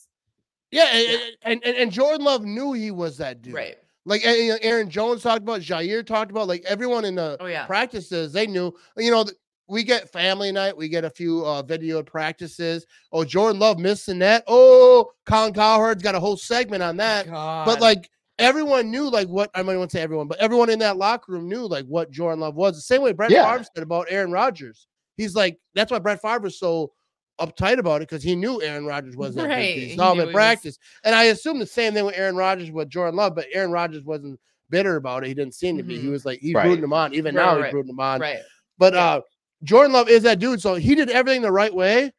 Yeah, 0.71 0.87
and, 0.93 1.23
and, 1.43 1.65
and 1.65 1.77
and 1.77 1.93
Jordan 1.93 2.25
Love 2.25 2.45
knew 2.45 2.73
he 2.73 2.91
was 2.91 3.17
that 3.19 3.43
dude. 3.43 3.55
Right. 3.55 3.77
Like 4.07 4.25
and, 4.25 4.37
you 4.39 4.49
know, 4.53 4.59
Aaron 4.63 4.89
Jones 4.89 5.23
talked 5.23 5.43
about, 5.43 5.61
Jaire 5.61 6.05
talked 6.07 6.31
about, 6.31 6.49
like 6.49 6.65
everyone 6.67 7.05
in 7.05 7.17
the 7.17 7.37
Oh 7.41 7.47
yeah. 7.47 7.67
practices, 7.67 8.33
they 8.33 8.47
knew, 8.47 8.73
you 8.97 9.11
know, 9.11 9.27
we 9.69 9.83
get 9.85 10.11
family 10.11 10.51
night, 10.51 10.77
we 10.77 10.89
get 10.89 11.05
a 11.05 11.11
few 11.11 11.45
uh 11.45 11.63
video 11.63 12.03
practices. 12.03 12.87
Oh, 13.13 13.25
Jordan 13.25 13.61
Love 13.61 13.79
missing 13.79 14.19
that. 14.21 14.45
Oh, 14.47 15.13
Colin 15.27 15.53
Cowherd's 15.53 16.03
got 16.03 16.15
a 16.15 16.21
whole 16.21 16.37
segment 16.37 16.83
on 16.83 16.97
that. 16.97 17.27
But 17.29 17.81
like 17.81 18.09
everyone 18.39 18.91
knew 18.91 19.11
like 19.11 19.29
what 19.29 19.51
I 19.55 19.63
might 19.63 19.77
want 19.77 19.91
to 19.91 19.97
say 19.99 20.03
everyone, 20.03 20.29
but 20.29 20.39
everyone 20.39 20.71
in 20.71 20.79
that 20.79 20.97
locker 20.97 21.33
room 21.33 21.49
knew 21.49 21.67
like 21.67 21.85
what 21.87 22.11
Jordan 22.11 22.41
Love 22.41 22.55
was. 22.55 22.75
The 22.77 22.81
same 22.81 23.03
way 23.03 23.13
Brett 23.13 23.31
Yeah. 23.31 23.51
Favre 23.53 23.67
said 23.75 23.83
about 23.83 24.07
Aaron 24.09 24.33
Rodgers. 24.33 24.87
He's 25.17 25.35
like, 25.35 25.59
that's 25.75 25.93
why 25.93 25.99
Brett 25.99 26.23
Favre 26.23 26.41
was 26.41 26.59
so 26.59 26.93
uptight 27.41 27.79
about 27.79 27.97
it 28.03 28.09
because 28.09 28.23
he 28.23 28.37
knew 28.37 28.61
Aaron 28.63 28.87
Rodgers 28.87 29.17
was 29.17 29.35
that 29.35 29.43
good. 29.43 29.49
Right, 29.51 29.75
He 29.75 29.85
he 29.91 29.97
saw 29.97 30.13
him 30.13 30.19
in 30.21 30.25
he 30.25 30.27
was- 30.27 30.35
practice. 30.35 30.79
And 31.05 31.15
I 31.15 31.25
assume 31.25 31.59
the 31.59 31.67
same 31.67 31.93
thing 31.95 32.05
with 32.05 32.17
Aaron 32.17 32.37
Rodgers 32.37 32.71
with 32.71 32.89
Jordan 32.89 33.17
Love, 33.17 33.35
but 33.35 33.47
Aaron 33.53 33.71
Rodgers 33.73 34.05
wasn't 34.05 34.39
bitter 34.69 34.97
about 34.97 35.25
it. 35.25 35.29
He 35.29 35.35
didn't 35.35 35.55
seem 35.55 35.77
to 35.79 35.83
be. 35.83 35.99
He 35.99 36.07
Mhm. 36.09 36.13
was 36.13 36.25
like 36.25 36.39
he's 36.41 36.55
Right. 36.55 36.67
rooting 36.67 36.85
him 36.85 36.93
on. 36.93 37.13
Even 37.15 37.35
Right, 37.35 37.45
now 37.45 37.57
right, 37.57 37.65
he's 37.67 37.75
rooting 37.75 37.91
him 37.91 38.01
on. 38.01 38.21
right. 38.21 38.39
But 38.79 38.95
Yeah. 38.95 39.05
uh 39.05 39.21
Jordan 39.63 39.93
Love 39.93 40.09
is 40.09 40.23
that 40.23 40.39
dude. 40.39 40.61
So 40.63 40.75
he 40.77 40.95
did 40.95 41.11
everything 41.11 41.43
the 41.43 41.53
right 41.53 41.75
way. 41.75 42.13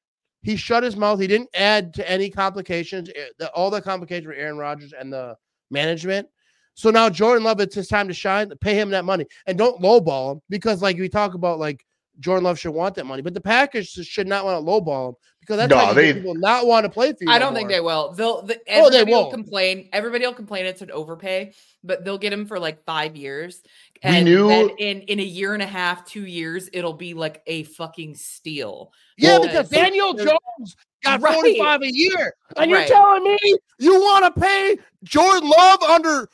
He 0.43 0.55
shut 0.55 0.83
his 0.83 0.95
mouth. 0.97 1.19
He 1.19 1.27
didn't 1.27 1.49
add 1.55 1.93
to 1.95 2.09
any 2.09 2.29
complications. 2.29 3.09
eh, 3.15 3.45
all 3.55 3.69
the 3.69 3.81
complications 3.81 4.27
were 4.27 4.33
Aaron 4.33 4.57
Rodgers 4.57 4.93
and 4.93 5.11
the 5.13 5.35
management. 5.71 6.27
So 6.73 6.89
now 6.89 7.09
Jordan 7.09 7.43
Love, 7.43 7.59
it's 7.59 7.75
his 7.75 7.87
time 7.87 8.07
to 8.07 8.13
shine. 8.13 8.51
Pay 8.61 8.75
him 8.75 8.89
that 8.91 9.05
money 9.05 9.25
and 9.45 9.57
don't 9.57 9.81
lowball 9.81 10.33
him 10.33 10.41
because, 10.49 10.81
like 10.81 10.97
we 10.97 11.09
talk 11.09 11.33
about, 11.33 11.59
like 11.59 11.83
Jordan 12.21 12.45
Love 12.45 12.57
should 12.57 12.71
want 12.71 12.95
that 12.95 13.05
money, 13.05 13.21
but 13.21 13.33
the 13.33 13.41
Packers 13.41 13.89
should 13.89 14.27
not 14.27 14.45
want 14.45 14.63
to 14.63 14.71
lowball 14.71 15.09
him 15.09 15.15
because 15.41 15.57
that's 15.57 15.69
No, 15.69 15.77
how 15.77 15.91
they- 15.93 16.07
get 16.13 16.15
people 16.17 16.35
not 16.35 16.65
want 16.67 16.85
to 16.85 16.89
play 16.89 17.11
for 17.11 17.17
you. 17.25 17.29
I 17.31 17.39
don't 17.39 17.53
think 17.53 17.67
they 17.69 17.81
will. 17.81 18.13
They'll. 18.13 18.43
The, 18.43 18.55
Oh, 18.69 18.89
they 18.89 18.99
everybody 18.99 19.11
will 19.11 19.21
won't. 19.23 19.33
complain. 19.33 19.89
Everybody 19.91 20.25
will 20.25 20.33
complain 20.33 20.65
it's 20.65 20.81
an 20.81 20.91
overpay, 20.91 21.53
but 21.83 22.05
they'll 22.05 22.17
get 22.19 22.31
him 22.31 22.45
for 22.45 22.59
like 22.59 22.85
five 22.85 23.15
years. 23.17 23.61
We 24.03 24.09
And 24.09 24.25
knew- 24.25 24.47
then 24.47 24.69
in 24.77 25.01
in 25.01 25.19
a 25.19 25.23
year 25.23 25.53
and 25.53 25.61
a 25.63 25.67
half, 25.67 26.05
two 26.05 26.25
years, 26.25 26.69
it'll 26.73 26.93
be 26.93 27.13
like 27.13 27.41
a 27.47 27.63
fucking 27.63 28.15
steal. 28.15 28.91
Yeah, 29.17 29.39
Well, 29.39 29.47
because 29.47 29.69
Daniel 29.69 30.13
Jones 30.13 30.75
got 31.03 31.21
Right. 31.21 31.33
45 31.33 31.81
a 31.81 31.91
year. 31.91 32.33
And 32.57 32.71
Right. 32.71 32.87
you're 32.87 32.97
telling 32.97 33.23
me 33.23 33.37
you 33.79 33.99
want 33.99 34.33
to 34.33 34.39
pay 34.41 34.77
Jordan 35.03 35.49
Love 35.49 35.81
under 35.83 36.29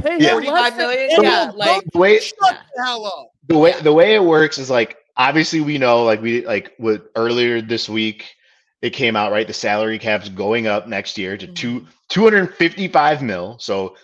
pay 0.00 0.18
Yeah. 0.20 0.36
him 0.38 0.44
less 0.44 0.74
45 0.74 0.76
than 0.76 0.86
million? 0.86 1.08
Daniel 1.08 1.22
Yeah, 1.24 1.50
like- 1.56 1.84
the 1.92 1.98
way 1.98 2.20
shut 2.20 2.36
Yeah. 2.42 2.58
the 2.76 2.82
hell 2.84 3.06
up. 3.06 3.30
the 3.48 3.58
way 3.58 3.72
the 3.80 3.92
way 3.92 4.14
it 4.14 4.22
works 4.22 4.58
is 4.58 4.68
like 4.70 4.97
obviously 5.18 5.60
we 5.60 5.76
know 5.78 6.04
like 6.04 6.22
we 6.22 6.46
like 6.46 6.72
with 6.78 7.02
earlier 7.16 7.60
this 7.60 7.88
week 7.88 8.34
it 8.82 8.90
came 8.90 9.16
out 9.16 9.32
right 9.32 9.46
the 9.46 9.52
salary 9.52 9.98
cap's 9.98 10.28
going 10.28 10.66
up 10.66 10.86
next 10.88 11.18
year 11.18 11.36
to 11.36 11.46
two 11.48 11.80
Mhm. 11.80 11.86
255 12.08 13.22
mil 13.22 13.58
so 13.58 13.96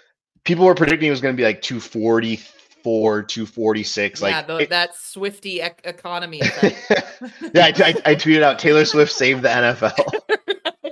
people 0.45 0.65
were 0.67 0.75
predicting 0.75 1.09
it 1.09 1.11
was 1.12 1.21
going 1.21 1.35
to 1.35 1.41
be 1.41 1.45
like 1.45 1.62
244 1.62 3.23
246 3.23 4.21
yeah, 4.21 4.27
like 4.27 4.47
the, 4.47 4.57
it- 4.59 4.71
that 4.71 4.95
Swifty 4.95 5.61
ec- 5.61 5.81
economy. 5.85 6.41
yeah 6.62 7.67
I, 7.67 7.73
I, 7.79 7.95
I 8.05 8.15
tweeted 8.15 8.43
out 8.43 8.59
taylor 8.59 8.85
swift 8.85 9.12
saved 9.12 9.43
the 9.43 9.49
nfl 9.49 9.93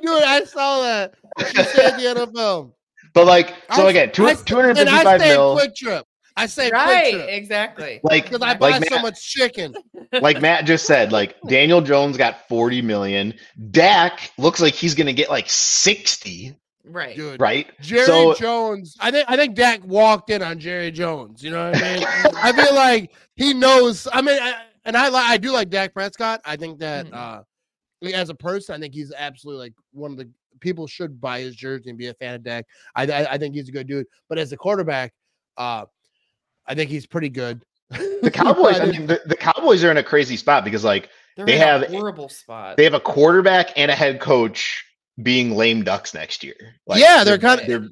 Dude, 0.02 0.10
I 0.24 0.42
saw 0.42 0.80
that. 0.82 1.14
You 1.38 1.62
said 1.62 1.90
the 1.96 2.26
NFL. 2.26 2.72
but 3.14 3.24
like 3.24 3.54
so 3.72 3.86
again 3.86 4.10
two, 4.10 4.26
I, 4.26 4.30
and 4.32 4.40
I 4.40 4.42
255 4.44 5.20
mil 5.20 5.54
quick 5.54 5.76
trip. 5.76 6.04
I 6.36 6.46
say 6.46 6.70
right, 6.70 7.10
quick 7.12 7.14
trip. 7.24 7.28
exactly. 7.30 8.00
like 8.02 8.24
Because 8.24 8.42
I 8.42 8.54
buy 8.54 8.70
like 8.78 8.84
so 8.88 8.94
Matt- 8.96 9.02
much 9.02 9.22
chicken. 9.30 9.74
like 10.20 10.40
Matt 10.40 10.64
just 10.64 10.86
said, 10.86 11.12
like 11.12 11.36
Daniel 11.48 11.80
Jones 11.80 12.16
got 12.16 12.48
40 12.48 12.82
million. 12.82 13.34
Dak 13.70 14.32
looks 14.38 14.60
like 14.60 14.74
he's 14.74 14.94
gonna 14.94 15.12
get 15.12 15.28
like 15.30 15.48
60, 15.48 16.56
Right. 16.84 17.14
Dude. 17.14 17.40
right? 17.40 17.68
Jerry 17.80 18.06
So- 18.06 18.34
Jones. 18.34 18.96
I 19.00 19.10
think 19.10 19.30
I 19.30 19.36
think 19.36 19.54
Dak 19.54 19.84
walked 19.84 20.30
in 20.30 20.42
on 20.42 20.58
Jerry 20.58 20.90
Jones. 20.90 21.42
You 21.42 21.50
know 21.50 21.70
what 21.70 21.82
I 21.82 21.94
mean? 21.94 22.04
I 22.36 22.52
feel 22.52 22.74
like 22.74 23.12
he 23.36 23.54
knows. 23.54 24.08
I 24.12 24.20
mean, 24.20 24.38
I, 24.42 24.62
and 24.84 24.96
I 24.96 25.08
li- 25.08 25.14
I 25.16 25.36
do 25.36 25.52
like 25.52 25.70
Dak 25.70 25.92
Prescott. 25.94 26.40
I 26.44 26.56
think 26.56 26.80
that 26.80 27.06
Mhm. 27.06 27.14
uh 27.14 27.42
as 28.14 28.30
a 28.30 28.34
person, 28.34 28.74
I 28.74 28.78
think 28.80 28.94
he's 28.94 29.12
absolutely 29.16 29.66
like 29.66 29.74
one 29.92 30.10
of 30.10 30.16
the 30.16 30.28
people 30.58 30.88
should 30.88 31.20
buy 31.20 31.38
his 31.40 31.54
jersey 31.54 31.88
and 31.90 31.96
be 31.98 32.08
a 32.08 32.14
fan 32.14 32.34
of 32.34 32.42
Dak. 32.42 32.66
I 32.96 33.04
I, 33.06 33.32
I 33.34 33.38
think 33.38 33.54
he's 33.54 33.68
a 33.68 33.72
good 33.72 33.86
dude. 33.86 34.06
But 34.28 34.38
as 34.38 34.50
a 34.52 34.56
quarterback, 34.56 35.12
uh 35.56 35.84
I 36.66 36.74
think 36.74 36.90
he's 36.90 37.06
pretty 37.06 37.28
good. 37.28 37.64
The 37.90 38.30
Cowboys, 38.34 38.80
I 38.80 38.86
mean, 38.86 39.06
the, 39.06 39.20
the 39.26 39.36
Cowboys 39.36 39.82
are 39.84 39.90
in 39.90 39.96
a 39.98 40.02
crazy 40.02 40.36
spot 40.36 40.64
because 40.64 40.84
like 40.84 41.08
They're 41.36 41.46
They 41.46 41.54
in 41.56 41.60
have- 41.60 41.82
a 41.82 41.86
horrible 41.88 42.28
spot. 42.28 42.76
they 42.76 42.84
have 42.84 42.94
a 42.94 43.00
quarterback 43.00 43.72
and 43.76 43.90
a 43.90 43.94
head 43.94 44.20
coach 44.20 44.84
being 45.22 45.52
lame 45.56 45.82
ducks 45.84 46.14
next 46.14 46.42
year. 46.42 46.56
Like, 46.86 47.00
Yeah, 47.00 47.24
they're 47.24 47.38
kinda- 47.38 47.64
they're 47.66 47.88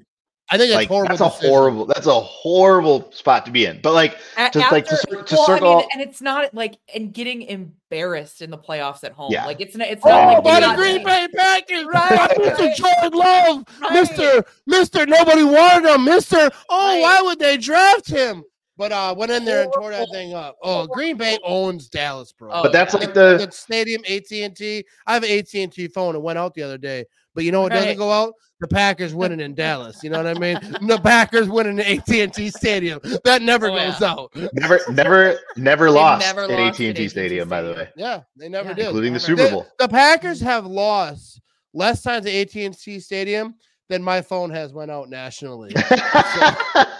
I 0.52 0.58
think 0.58 0.70
that's 0.72 0.76
like 0.78 0.88
horrible. 0.88 1.08
that's 1.16 1.20
a 1.20 1.24
decision. 1.28 1.48
horrible 1.50 1.86
that's 1.86 2.06
a 2.08 2.20
horrible 2.20 3.12
spot 3.12 3.46
to 3.46 3.52
be 3.52 3.66
in. 3.66 3.80
But 3.82 3.92
like 3.92 4.18
A- 4.36 4.50
just 4.52 4.72
like 4.72 4.84
to 4.86 4.96
to 4.96 5.06
well, 5.06 5.18
I 5.20 5.20
mean, 5.20 5.26
circle- 5.46 5.88
and 5.92 6.02
it's 6.02 6.20
not 6.20 6.52
like 6.54 6.76
and 6.92 7.12
getting 7.14 7.42
embarrassed 7.42 8.42
in 8.42 8.50
the 8.50 8.58
playoffs 8.58 9.04
at 9.04 9.12
home. 9.12 9.30
Yeah. 9.32 9.46
Like 9.46 9.60
it's 9.60 9.76
not. 9.76 9.86
It's 9.88 10.02
Oh, 10.04 10.08
not 10.08 10.26
like 10.26 10.44
by 10.44 10.54
you 10.54 10.60
the 10.60 10.66
got- 10.66 10.76
Green 10.76 11.04
Bay 11.04 11.28
Packers, 11.36 11.84
Right, 11.84 12.08
by 12.38 12.44
Mr. 12.44 12.58
right. 12.58 12.76
Jordan 12.76 13.18
Love, 13.18 13.64
Right. 13.80 13.92
Mister 13.92 14.44
Mister. 14.66 15.06
Nobody 15.06 15.44
wanted 15.44 15.94
him, 15.94 16.04
Mister. 16.04 16.50
Oh, 16.68 16.94
Right. 16.94 17.00
why 17.00 17.22
would 17.22 17.38
they 17.38 17.56
draft 17.56 18.08
him? 18.10 18.42
But 18.80 18.92
uh, 18.92 19.14
went 19.14 19.30
in 19.30 19.44
there 19.44 19.64
and 19.64 19.72
tore 19.74 19.90
that 19.90 20.08
thing 20.10 20.32
up. 20.32 20.56
Oh, 20.62 20.86
Green 20.86 21.18
Bay 21.18 21.36
owns 21.44 21.90
Dallas, 21.90 22.32
bro. 22.32 22.50
Oh, 22.50 22.62
but 22.62 22.72
that's 22.72 22.94
yeah. 22.94 23.00
like 23.00 23.12
the 23.12 23.36
the 23.46 23.52
stadium, 23.52 24.00
AT 24.08 24.32
and 24.32 24.56
T. 24.56 24.86
I 25.06 25.12
have 25.12 25.22
an 25.22 25.30
AT 25.30 25.52
and 25.52 25.70
T 25.70 25.86
phone. 25.86 26.16
It 26.16 26.22
went 26.22 26.38
out 26.38 26.54
the 26.54 26.62
other 26.62 26.78
day. 26.78 27.04
But 27.34 27.44
you 27.44 27.52
know 27.52 27.60
what 27.60 27.72
doesn't 27.72 27.98
go 27.98 28.10
out? 28.10 28.32
The 28.60 28.68
Packers 28.68 29.14
winning 29.14 29.40
in 29.40 29.54
Dallas. 29.54 30.02
You 30.02 30.08
know 30.08 30.22
what 30.22 30.34
I 30.34 30.40
mean? 30.40 30.58
The 30.86 30.98
Packers 31.04 31.50
winning 31.50 31.78
in 31.78 31.84
AT 31.98 32.08
and 32.08 32.32
T 32.32 32.48
Stadium. 32.48 33.00
That 33.24 33.42
never 33.42 33.68
Oh, 33.68 33.76
goes 33.76 34.00
yeah. 34.00 34.12
out. 34.12 34.32
never 34.54 34.80
never 34.90 35.38
never 35.58 35.90
lost 35.90 36.24
never 36.24 36.44
at 36.44 36.50
lost 36.50 36.80
at 36.80 36.86
AT&T 36.86 37.08
Stadium, 37.10 37.50
by 37.50 37.60
the 37.60 37.74
way, 37.74 37.88
Yeah, 37.98 38.22
they 38.34 38.48
never 38.48 38.70
Yeah. 38.70 38.74
did. 38.76 38.84
including 38.86 39.12
the. 39.12 39.20
Super 39.20 39.50
Bowl. 39.50 39.66
The 39.78 39.88
Packers 39.88 40.40
have 40.40 40.64
lost 40.64 41.38
less 41.74 42.00
times 42.00 42.24
at 42.24 42.32
AT&T 42.32 42.98
Stadium 43.00 43.56
than 43.90 44.02
my 44.02 44.22
phone 44.22 44.48
has 44.48 44.72
went 44.72 44.90
out 44.90 45.10
nationally. 45.10 45.74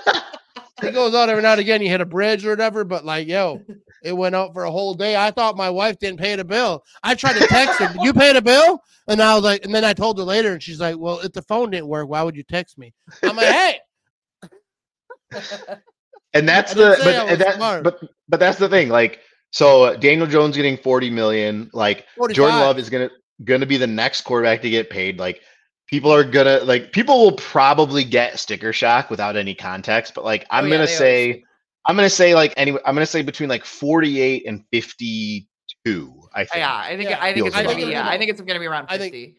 it 0.82 0.94
goes 0.94 1.14
out 1.14 1.28
every 1.28 1.42
now 1.42 1.52
and 1.52 1.60
again. 1.60 1.82
You 1.82 1.88
hit 1.88 2.00
a 2.00 2.06
bridge 2.06 2.44
or 2.44 2.50
whatever, 2.50 2.84
but 2.84 3.04
like, 3.04 3.26
yo, 3.28 3.62
It 4.02 4.16
went 4.16 4.34
out 4.34 4.52
for 4.54 4.64
a 4.64 4.70
whole 4.70 4.94
day. 4.94 5.16
I 5.16 5.30
thought 5.30 5.56
my 5.56 5.68
wife 5.68 5.98
didn't 5.98 6.20
pay 6.20 6.34
the 6.36 6.44
bill. 6.44 6.84
I 7.02 7.14
tried 7.14 7.34
to 7.34 7.46
text 7.46 7.78
her, 7.80 7.88
Did 7.88 8.02
you 8.02 8.12
pay 8.12 8.32
the 8.32 8.40
bill? 8.40 8.82
And 9.08 9.20
I 9.20 9.34
was 9.34 9.44
like, 9.44 9.64
and 9.64 9.74
then 9.74 9.84
I 9.84 9.92
told 9.92 10.16
her 10.18 10.24
later, 10.24 10.52
and 10.52 10.62
she's 10.62 10.80
like, 10.80 10.96
Well, 10.96 11.20
if 11.20 11.32
the 11.32 11.42
phone 11.42 11.70
didn't 11.70 11.88
work, 11.88 12.08
why 12.08 12.22
would 12.22 12.36
you 12.36 12.42
text 12.42 12.78
me? 12.78 12.94
I'm 13.22 13.36
like, 13.36 13.46
hey, 13.46 13.78
and 16.34 16.48
that's 16.48 16.74
the 16.74 16.98
but 17.04 17.30
and 17.30 17.40
that, 17.40 17.54
smart. 17.54 17.84
but 17.84 18.00
but 18.28 18.40
that's 18.40 18.58
the 18.58 18.68
thing. 18.68 18.88
Like 18.88 19.20
so, 19.52 19.84
uh, 19.84 19.96
Daniel 19.96 20.26
Jones 20.26 20.56
getting 20.56 20.76
forty 20.76 21.10
million. 21.10 21.70
Like 21.72 22.06
45. 22.16 22.36
Jordan 22.36 22.58
Love 22.58 22.78
is 22.78 22.90
gonna 22.90 23.10
gonna 23.44 23.66
be 23.66 23.76
the 23.76 23.86
next 23.86 24.22
quarterback 24.22 24.62
to 24.62 24.70
get 24.70 24.90
paid. 24.90 25.18
Like 25.18 25.40
people 25.90 26.12
are 26.12 26.24
gonna 26.24 26.60
like 26.60 26.92
people 26.92 27.20
will 27.22 27.32
probably 27.32 28.04
get 28.04 28.38
sticker 28.38 28.72
shock 28.72 29.10
without 29.10 29.36
any 29.36 29.54
context. 29.54 30.14
But 30.14 30.24
like 30.24 30.46
I'm 30.50 30.64
yeah, 30.66 30.70
gonna 30.76 30.86
they 30.86 30.92
always 30.94 30.98
say 30.98 31.44
I'm 31.86 31.96
gonna 31.96 32.08
say 32.10 32.34
like 32.34 32.54
anyway 32.56 32.80
I'm 32.86 32.94
gonna 32.94 33.06
say 33.06 33.22
between 33.22 33.48
like 33.48 33.64
forty 33.64 34.20
eight 34.20 34.46
and 34.46 34.64
fifty 34.72 35.48
two. 35.84 36.14
I 36.32 36.44
think. 36.44 36.56
yeah, 36.56 36.76
I 36.76 36.96
think 36.96 37.10
Yeah, 37.10 37.18
I 37.20 37.32
think 37.32 37.46
it's 37.46 37.54
feels 37.56 37.66
gonna 37.66 37.68
about 37.76 37.86
be 37.86 37.92
yeah. 37.92 38.08
I 38.08 38.16
think 38.18 38.30
it's 38.30 38.40
gonna 38.40 38.60
be 38.60 38.66
around 38.66 38.86
I 38.88 38.98
think- 38.98 39.12
fifty. 39.14 39.36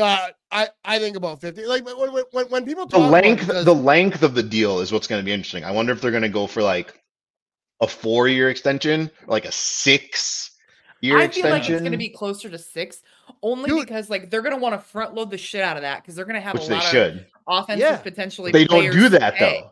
uh, 0.00 0.28
I 0.50 0.68
I 0.84 0.98
think 0.98 1.16
about 1.16 1.40
fifty. 1.40 1.66
Like 1.66 1.84
when 1.84 1.98
when 1.98 2.24
when, 2.32 2.46
when 2.46 2.64
people 2.64 2.86
The 2.86 2.96
talk 2.96 3.08
about 3.08 3.10
length 3.24 3.40
because- 3.46 3.64
the 3.66 3.74
length 3.74 4.22
of 4.22 4.34
the 4.34 4.42
deal 4.42 4.80
is 4.80 4.92
what's 4.92 5.06
gonna 5.06 5.22
be 5.22 5.32
interesting. 5.32 5.64
I 5.64 5.70
wonder 5.72 5.92
if 5.92 6.00
they're 6.00 6.10
gonna 6.10 6.28
go 6.30 6.46
for 6.46 6.62
like 6.62 6.98
a 7.82 7.86
four 7.86 8.28
year 8.28 8.48
extension, 8.48 9.10
or 9.26 9.32
like 9.32 9.44
a 9.44 9.52
six 9.52 10.52
year 11.02 11.18
extension. 11.18 11.40
I 11.40 11.48
feel 11.48 11.58
like 11.60 11.70
it's 11.70 11.82
gonna 11.82 11.96
be 11.98 12.08
closer 12.08 12.48
to 12.48 12.58
six, 12.58 13.02
only 13.42 13.68
Dude. 13.70 13.86
because 13.86 14.08
like 14.10 14.30
they're 14.30 14.42
gonna 14.42 14.56
want 14.58 14.74
to 14.74 14.78
front 14.78 15.14
load 15.14 15.30
the 15.30 15.38
shit 15.38 15.62
out 15.62 15.76
of 15.76 15.82
that 15.82 16.02
because 16.02 16.14
they're 16.14 16.24
gonna 16.24 16.40
have 16.40 16.54
which 16.54 16.64
a 16.64 16.68
they 16.68 16.74
lot 16.74 16.84
should. 16.84 17.16
of 17.18 17.62
offensive 17.64 17.80
Yeah. 17.88 17.96
potentially. 17.96 18.52
They 18.52 18.64
don't 18.64 18.90
do 18.92 19.08
that 19.10 19.34
pay. 19.34 19.60
though. 19.62 19.70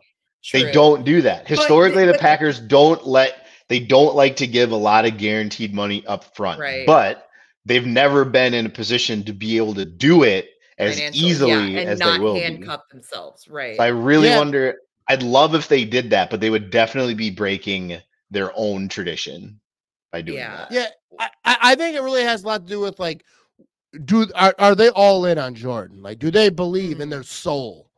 They 0.52 0.72
don't 0.72 1.04
do 1.04 1.22
that. 1.22 1.42
But- 1.42 1.48
Historically, 1.58 2.06
the 2.06 2.14
Packers 2.14 2.58
don't 2.60 3.06
let 3.06 3.46
they 3.68 3.78
don't 3.80 4.16
like 4.16 4.36
to 4.36 4.46
give 4.46 4.72
a 4.72 4.76
lot 4.76 5.04
of 5.06 5.16
guaranteed 5.18 5.72
money 5.72 6.04
up 6.06 6.34
front. 6.34 6.58
Right. 6.60 6.84
But 6.86 7.28
they've 7.66 7.86
never 7.86 8.24
been 8.24 8.52
in 8.54 8.66
a 8.66 8.70
position 8.70 9.22
to 9.24 9.32
be 9.32 9.56
able 9.58 9.74
to 9.74 9.84
do 9.84 10.22
it 10.24 10.48
as 10.78 10.98
easily 11.14 11.50
yeah, 11.74 11.80
and 11.80 11.90
as 11.90 11.98
not 12.00 12.14
they 12.14 12.18
will 12.24 12.34
be. 12.34 12.40
handcuff 12.40 12.80
themselves, 12.90 13.46
right? 13.48 13.76
So 13.76 13.82
I 13.82 13.88
really 13.88 14.28
Yeah. 14.28 14.38
wonder. 14.38 14.76
I'd 15.08 15.22
love 15.22 15.54
if 15.54 15.68
they 15.68 15.84
did 15.84 16.10
that, 16.10 16.30
but 16.30 16.40
they 16.40 16.50
would 16.50 16.70
definitely 16.70 17.14
be 17.14 17.30
breaking 17.30 17.98
their 18.30 18.50
own 18.56 18.88
tradition 18.88 19.60
by 20.10 20.22
doing 20.22 20.38
Yeah. 20.38 20.56
that. 20.56 20.72
Yeah, 20.72 20.86
I, 21.18 21.28
I 21.44 21.56
I 21.62 21.74
think 21.74 21.96
it 21.96 22.00
really 22.02 22.22
has 22.22 22.42
a 22.44 22.46
lot 22.46 22.62
to 22.62 22.66
do 22.68 22.80
with 22.80 22.98
like, 22.98 23.24
do 24.04 24.26
are, 24.34 24.54
are 24.58 24.74
they 24.74 24.88
all 24.90 25.24
in 25.26 25.38
on 25.38 25.54
Jordan? 25.54 26.02
Like, 26.02 26.18
do 26.18 26.30
they 26.30 26.48
believe 26.48 27.00
in 27.00 27.08
Mhm. 27.08 27.12
their 27.12 27.22
soul? 27.22 27.90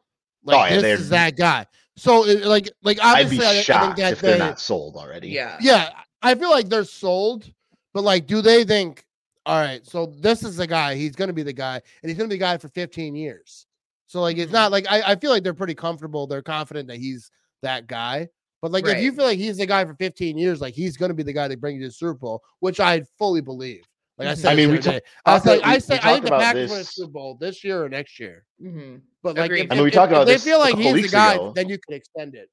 Like 0.44 0.56
Oh, 0.72 0.74
yeah, 0.74 0.80
this 0.80 1.00
is 1.00 1.08
that 1.10 1.36
guy. 1.36 1.66
So 1.96 2.24
it- 2.26 2.44
like 2.46 2.70
like 2.82 2.98
I'd 3.00 3.28
be 3.30 3.36
obviously 3.36 3.46
I, 3.46 3.50
I 3.50 3.54
think 3.54 3.64
shocked 3.66 3.96
that 3.98 4.12
if 4.14 4.20
they're 4.20 4.38
not 4.38 4.58
sold 4.60 4.96
already. 4.96 5.28
yeah, 5.28 5.58
yeah 5.60 5.90
I 6.22 6.34
feel 6.34 6.50
like 6.50 6.68
they're 6.68 6.84
sold, 6.84 7.50
but 7.92 8.02
like 8.04 8.26
do 8.26 8.40
they 8.42 8.64
think 8.64 9.04
all 9.44 9.60
right? 9.60 9.84
So 9.86 10.06
this 10.06 10.42
is 10.42 10.56
the 10.56 10.66
guy. 10.66 10.94
He's 10.94 11.14
gonna 11.16 11.32
be 11.32 11.42
the 11.42 11.52
guy, 11.52 11.74
and 12.02 12.08
he's 12.10 12.16
gonna 12.16 12.28
be 12.28 12.36
the 12.36 12.40
guy 12.40 12.56
for 12.58 12.68
15 12.68 13.14
years. 13.14 13.66
So 14.06 14.20
like 14.20 14.38
it's 14.38 14.50
Mhm. 14.50 14.54
not 14.54 14.72
like 14.72 14.86
I, 14.90 15.12
I 15.12 15.16
feel 15.16 15.30
like 15.30 15.42
they're 15.42 15.52
pretty 15.54 15.74
comfortable. 15.74 16.26
They're 16.26 16.42
confident 16.42 16.88
that 16.88 16.98
he's 16.98 17.30
that 17.62 17.86
guy. 17.86 18.28
But 18.62 18.70
like 18.72 18.86
if 18.86 19.02
you 19.02 19.12
feel 19.12 19.24
like 19.24 19.38
he's 19.38 19.56
the 19.58 19.66
guy 19.66 19.84
for 19.84 19.94
15 19.94 20.38
years, 20.38 20.60
like 20.60 20.74
he's 20.74 20.96
gonna 20.96 21.14
be 21.14 21.22
the 21.24 21.32
guy 21.32 21.48
that 21.48 21.60
brings 21.60 21.76
you 21.78 21.82
to 21.82 21.88
the 21.88 21.92
Super 21.94 22.14
Bowl, 22.14 22.42
which 22.60 22.80
I 22.80 23.02
fully 23.18 23.40
believe. 23.42 23.84
Like 24.18 24.28
I 24.28 24.32
Mhm. 24.32 24.36
said, 24.36 24.52
I 24.52 24.56
mean, 24.56 24.70
we 24.70 24.76
this 24.76 24.84
the 24.84 24.90
other 24.90 25.00
talk- 25.00 25.08
I 25.24 25.32
was 25.34 25.42
talked 25.42 25.46
like, 25.46 25.58
about- 25.60 25.68
I 25.70 25.74
we- 25.74 25.80
say 25.80 25.94
I 25.94 25.96
think 25.98 26.02
talked 26.02 26.22
the 26.22 26.26
about 26.28 26.40
Packers 26.42 26.70
win 26.70 26.76
a 26.76 26.82
this- 26.82 26.94
Super 26.94 27.10
Bowl 27.12 27.34
this 27.40 27.64
year 27.64 27.84
or 27.84 27.88
next 27.88 28.20
year. 28.20 28.44
hmm 28.60 28.96
But 29.22 29.36
like, 29.36 29.46
Agreed. 29.46 29.64
if, 29.66 29.72
I 29.72 29.74
mean, 29.74 29.82
we 29.84 29.88
if- 29.88 29.94
talked 29.94 30.12
if 30.12 30.16
about 30.16 30.24
they 30.26 30.32
this 30.34 30.44
feel 30.44 30.58
like 30.58 30.76
he's 30.76 31.02
the 31.02 31.08
guy, 31.08 31.34
ago. 31.34 31.52
then 31.54 31.68
you 31.68 31.78
can 31.78 31.94
extend 31.94 32.34
it. 32.34 32.50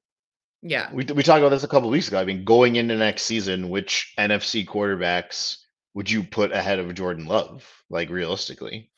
yeah. 0.62 0.90
We 0.92 1.04
we 1.04 1.22
talked 1.22 1.40
about 1.40 1.50
this 1.50 1.64
a 1.64 1.68
couple 1.68 1.90
weeks 1.90 2.08
ago. 2.08 2.18
I 2.18 2.24
mean, 2.24 2.44
going 2.44 2.76
into 2.76 2.96
next 2.96 3.22
season, 3.24 3.68
which 3.68 4.14
NFC 4.18 4.64
quarterbacks 4.66 5.58
would 5.94 6.10
you 6.10 6.22
put 6.22 6.52
ahead 6.52 6.78
of 6.78 6.92
Jordan 6.94 7.26
Love? 7.26 7.66
Like 7.90 8.08
realistically, 8.10 8.90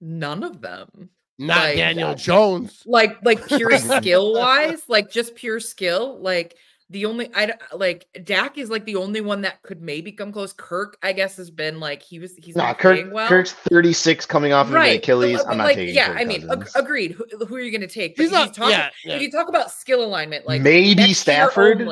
None 0.00 0.42
of 0.44 0.60
them. 0.62 1.10
Not 1.38 1.58
Like- 1.58 1.76
Daniel 1.76 2.14
Jones. 2.14 2.82
like 2.86 3.18
like 3.24 3.46
pure 3.46 3.76
skill 3.78 4.32
wise 4.34 4.82
like 4.88 5.10
just 5.10 5.34
pure 5.34 5.60
skill 5.60 6.18
like 6.20 6.56
the 6.90 7.06
only 7.06 7.30
i 7.34 7.52
like 7.72 8.06
Dak 8.24 8.58
is 8.58 8.68
like 8.68 8.84
the 8.84 8.96
only 8.96 9.20
one 9.20 9.40
that 9.42 9.62
could 9.62 9.80
maybe 9.80 10.12
come 10.12 10.32
close 10.32 10.52
kirk 10.52 10.98
i 11.02 11.12
guess 11.12 11.36
has 11.36 11.50
been 11.50 11.80
like 11.80 12.02
he 12.02 12.18
was 12.18 12.34
he's 12.36 12.56
nah, 12.56 12.74
playing 12.74 13.04
Kirk, 13.06 13.14
well 13.14 13.28
Kirk's 13.28 13.52
thirty 13.52 13.92
six 13.92 14.26
coming 14.26 14.52
off 14.52 14.66
of 14.66 14.72
right 14.74 15.00
but, 15.00 15.04
Achilles. 15.04 15.40
uh, 15.40 15.44
I'm 15.48 15.58
not 15.58 15.64
like 15.64 15.76
taking. 15.76 15.94
yeah 15.94 16.08
Kirk 16.08 16.20
i 16.20 16.24
mean 16.24 16.50
ag- 16.50 16.68
agreed 16.74 17.12
who, 17.12 17.24
who 17.46 17.54
are 17.54 17.60
you 17.60 17.70
going 17.70 17.80
to 17.80 17.86
take 17.86 18.16
but 18.16 18.24
He's 18.24 18.32
if 18.32 18.38
you 18.38 18.44
not. 18.44 18.54
talk, 18.54 18.70
yeah, 18.70 18.90
yeah. 19.04 19.14
if 19.14 19.22
you 19.22 19.30
talk 19.30 19.48
about 19.48 19.70
skill 19.70 20.04
alignment 20.04 20.46
like 20.46 20.62
Maybe 20.62 21.14
Stafford. 21.14 21.88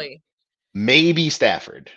Maybe 0.74 1.30
Stafford. 1.30 1.90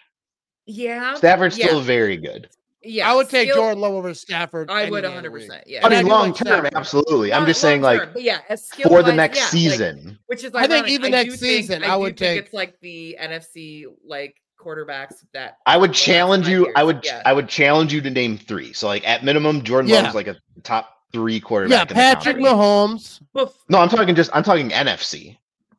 yeah 0.65 1.15
Stafford's 1.15 1.57
yeah, 1.57 1.67
still 1.67 1.81
very 1.81 2.17
good. 2.17 2.49
Yeah 2.83 3.11
I 3.11 3.15
would 3.15 3.29
take 3.29 3.49
skill- 3.49 3.61
Jordan 3.63 3.81
Love 3.81 3.93
over 3.93 4.13
Stafford. 4.13 4.69
i 4.71 4.89
would 4.89 5.01
day 5.01 5.07
of 5.07 5.23
the 5.23 5.29
100 5.29 5.31
week. 5.31 5.47
percent 5.47 5.63
yeah 5.67 5.85
I 5.85 5.89
mean, 5.89 6.07
long 6.07 6.33
term, 6.33 6.47
Stafford. 6.47 6.73
absolutely. 6.75 7.33
I'm 7.33 7.45
just 7.45 7.61
saying, 7.61 7.81
long 7.81 7.97
like 7.99 8.09
yeah 8.15 8.39
for 8.87 9.03
the 9.03 9.13
next 9.13 9.37
yeah, 9.37 9.43
like, 9.43 9.51
season. 9.51 10.19
Which 10.27 10.43
is 10.43 10.53
I 10.55 10.67
think 10.67 10.87
even 10.89 11.07
I 11.13 11.17
next 11.23 11.33
do 11.33 11.37
think- 11.37 11.65
season, 11.67 11.83
I, 11.83 11.93
I 11.93 11.95
would 11.95 12.17
think 12.17 12.37
take- 12.37 12.45
it's 12.45 12.53
like 12.53 12.79
the 12.81 13.17
NFC 13.21 13.85
like 14.05 14.35
quarterbacks 14.59 15.23
that 15.33 15.57
I 15.65 15.75
would 15.77 15.93
challenge 15.93 16.45
five 16.45 16.51
you. 16.53 16.71
I 16.75 16.83
would. 16.83 17.01
yeah. 17.03 17.21
I 17.25 17.33
would 17.33 17.47
challenge 17.49 17.91
you 17.93 17.99
to 18.01 18.09
name 18.11 18.37
three. 18.37 18.73
So, 18.73 18.85
like 18.87 19.07
at 19.07 19.23
minimum, 19.23 19.63
Jordan 19.63 19.89
Yeah. 19.89 20.01
Love's 20.01 20.13
like 20.15 20.27
a 20.27 20.35
top 20.63 20.97
three 21.11 21.35
Yeah, 21.35 21.39
quarterback. 21.39 21.81
in 21.81 21.87
the 21.87 21.93
Patrick 21.95 22.37
conference. 22.43 23.19
Mahomes. 23.33 23.51
No, 23.69 23.79
I'm 23.79 23.89
talking 23.89 24.13
just. 24.15 24.29
I'm 24.33 24.43
talking 24.43 24.69
NFC. 24.69 25.37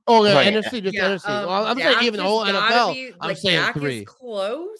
Oh 0.09 0.25
yeah, 0.25 0.35
Right. 0.35 0.53
NFC 0.53 0.83
just 0.83 0.97
yeah, 0.97 1.11
NFC. 1.11 1.29
um, 1.29 1.47
Well, 1.49 1.65
I'm 1.67 1.77
Dak 1.79 1.93
saying 1.95 2.07
even 2.07 2.19
the 2.19 2.25
whole 2.25 2.45
NFL. 2.45 2.93
be- 2.95 3.13
I'm 3.21 3.35
saying 3.37 3.61
Dak 3.61 3.75
three. 3.75 3.99
Is 4.01 4.05
close. 4.07 4.79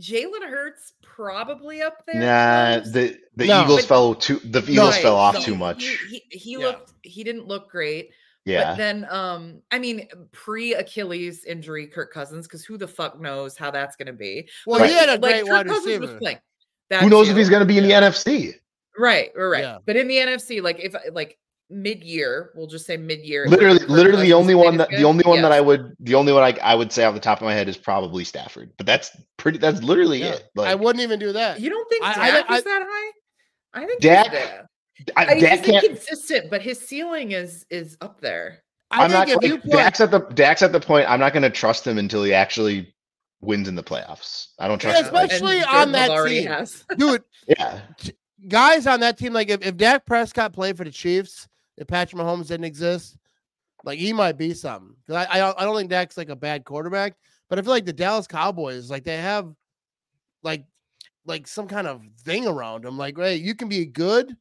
Jalen 0.00 0.42
Hurts 0.50 0.92
probably 1.16 1.80
up 1.82 2.02
there. 2.06 2.20
Nah, 2.20 2.84
the 2.84 3.18
the 3.36 3.46
No. 3.46 3.62
Eagles 3.64 3.80
But- 3.82 3.88
fell 3.88 4.14
too. 4.14 4.38
The 4.44 4.60
Eagles 4.70 4.90
Right, 4.94 5.02
fell 5.02 5.16
off 5.16 5.36
he- 5.38 5.44
too 5.44 5.56
much. 5.56 5.82
He, 5.84 6.22
he, 6.30 6.38
he 6.38 6.50
Yeah. 6.52 6.58
looked. 6.58 6.92
He 7.02 7.24
didn't 7.24 7.46
look 7.48 7.70
great. 7.70 8.10
But 8.44 8.52
yeah, 8.52 8.74
then, 8.76 9.06
um, 9.10 9.60
I 9.72 9.78
mean, 9.80 10.06
pre 10.30 10.74
Achilles 10.74 11.44
injury, 11.44 11.88
Kirk 11.88 12.12
Cousins, 12.12 12.46
because 12.46 12.64
who 12.64 12.76
the 12.78 12.86
fuck 12.86 13.20
knows 13.20 13.56
how 13.56 13.72
that's 13.72 13.96
going 13.96 14.06
to 14.06 14.12
be? 14.12 14.48
Well, 14.66 14.78
Right. 14.78 14.88
he 14.90 14.94
had 14.94 15.08
a 15.08 15.12
Like, 15.12 15.20
great 15.20 15.44
Kirk 15.46 15.48
wide 15.52 15.66
Cousins 15.66 15.86
was 15.86 15.98
receiver. 16.00 16.18
playing. 16.20 16.36
who 16.36 16.96
That 17.00 17.08
knows 17.08 17.28
if 17.28 17.36
he's 17.36 17.48
going 17.50 17.60
to 17.60 17.66
be 17.66 17.78
in 17.78 17.84
Yeah. 17.84 17.98
the 18.00 18.06
NFC? 18.06 18.54
Right, 18.96 19.32
right, 19.34 19.44
right. 19.44 19.62
Yeah. 19.64 19.78
But 19.84 19.96
in 19.96 20.06
the 20.06 20.18
NFC, 20.18 20.60
like 20.60 20.78
if 20.78 20.94
like 21.12 21.36
mid 21.68 22.02
year, 22.04 22.50
we'll 22.54 22.66
just 22.66 22.86
say 22.86 22.96
mid 22.96 23.20
year. 23.24 23.46
Literally, 23.48 23.80
literally 23.86 24.22
the 24.26 24.32
only 24.32 24.54
one 24.54 24.76
that 24.76 24.88
the 24.90 25.04
only 25.04 25.24
one 25.24 25.42
that 25.42 25.52
I 25.52 25.60
would 25.60 25.94
the 26.00 26.14
only 26.14 26.32
one 26.32 26.42
I, 26.42 26.56
I 26.62 26.74
would 26.74 26.92
say 26.92 27.04
off 27.04 27.14
the 27.14 27.20
top 27.20 27.38
of 27.40 27.44
my 27.44 27.54
head 27.54 27.68
is 27.68 27.76
probably 27.76 28.24
Stafford. 28.24 28.72
But 28.76 28.86
that's 28.86 29.10
pretty. 29.36 29.58
That's 29.58 29.82
literally 29.82 30.20
Yeah. 30.20 30.34
it. 30.34 30.44
Like 30.54 30.68
I 30.68 30.74
wouldn't 30.74 31.02
even 31.02 31.18
do 31.18 31.32
that. 31.32 31.60
You 31.60 31.70
don't 31.70 31.88
think 31.88 32.04
I- 32.04 32.08
I 32.10 32.30
Dak 32.30 32.48
don't- 32.48 32.56
is 32.58 32.64
that 32.64 32.82
high? 32.88 33.12
I 33.82 33.86
think 33.86 34.00
Dak- 34.00 34.32
He's. 34.94 35.06
I, 35.16 35.26
I 35.26 35.38
Dak 35.40 35.58
he's 35.58 35.66
can't. 35.70 35.84
inconsistent, 35.84 36.50
but 36.50 36.62
his 36.62 36.78
ceiling 36.80 37.32
is 37.32 37.66
is 37.70 37.96
up 38.00 38.20
there. 38.20 38.62
I 38.90 39.04
I'm 39.04 39.10
think 39.10 39.28
not. 39.34 39.42
if 39.44 39.48
you 39.50 39.54
Like, 39.56 39.62
put, 39.64 39.72
Dak's 39.72 40.00
at 40.00 40.10
the 40.10 40.20
Dak's 40.20 40.62
at 40.62 40.72
the 40.72 40.80
point. 40.80 41.10
I'm 41.10 41.20
not 41.20 41.32
going 41.32 41.42
to 41.42 41.50
trust 41.50 41.86
him 41.86 41.98
until 41.98 42.22
he 42.22 42.32
actually 42.32 42.94
wins 43.42 43.66
in 43.68 43.74
the 43.74 43.82
playoffs. 43.82 44.46
I 44.58 44.68
don't 44.68 44.78
trust. 44.78 45.06
him. 45.08 45.12
Like, 45.12 45.30
especially 45.32 45.56
And 45.58 45.66
on 45.66 45.72
Jordan 45.72 45.92
that 45.92 46.08
Love 46.10 46.18
already 46.18 46.38
team. 46.42 46.46
has. 46.48 46.84
dude, 46.96 47.22
yeah, 47.48 47.80
guys 48.48 48.86
on 48.86 49.00
that 49.00 49.18
team, 49.18 49.32
like 49.32 49.50
if, 49.50 49.66
if 49.66 49.76
Dak 49.76 50.06
Prescott 50.06 50.52
played 50.52 50.76
for 50.78 50.84
the 50.84 50.90
Chiefs, 50.90 51.46
if 51.76 51.86
Patrick 51.86 52.20
Mahomes 52.20 52.48
didn't 52.48 52.64
exist, 52.64 53.16
like 53.84 53.98
he 53.98 54.12
might 54.12 54.36
be 54.38 54.54
something. 54.54 54.94
'Cause 55.06 55.16
I, 55.16 55.34
I 55.34 55.38
don't- 55.38 55.60
I 55.60 55.64
don't 55.64 55.76
think 55.76 55.90
Dak's 55.90 56.16
like 56.16 56.28
a 56.30 56.36
bad 56.36 56.64
quarterback, 56.64 57.14
but 57.48 57.58
I 57.58 57.62
feel 57.62 57.70
like 57.72 57.84
the 57.86 57.92
Dallas 57.92 58.26
Cowboys, 58.26 58.90
like 58.90 59.04
they 59.04 59.16
have 59.18 59.52
like 60.42 60.64
like 61.26 61.46
some 61.48 61.66
kind 61.66 61.86
of 61.88 62.02
thing 62.20 62.46
around 62.46 62.84
them. 62.84 62.96
Like, 62.96 63.18
right, 63.18 63.40
you 63.40 63.54
can 63.54 63.68
be 63.68 63.84
good. 63.84 64.36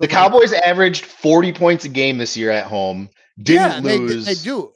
the 0.00 0.06
Cowboys 0.06 0.52
averaged 0.52 1.04
40 1.04 1.52
points 1.52 1.84
a 1.84 1.88
game 1.88 2.18
this 2.18 2.36
year 2.36 2.50
at 2.52 2.66
home. 2.66 3.10
yeah, 3.36 3.80
Didn't 3.80 3.82
they, 3.84 3.98
lose. 3.98 4.24
they 4.26 4.34
do. 4.36 4.72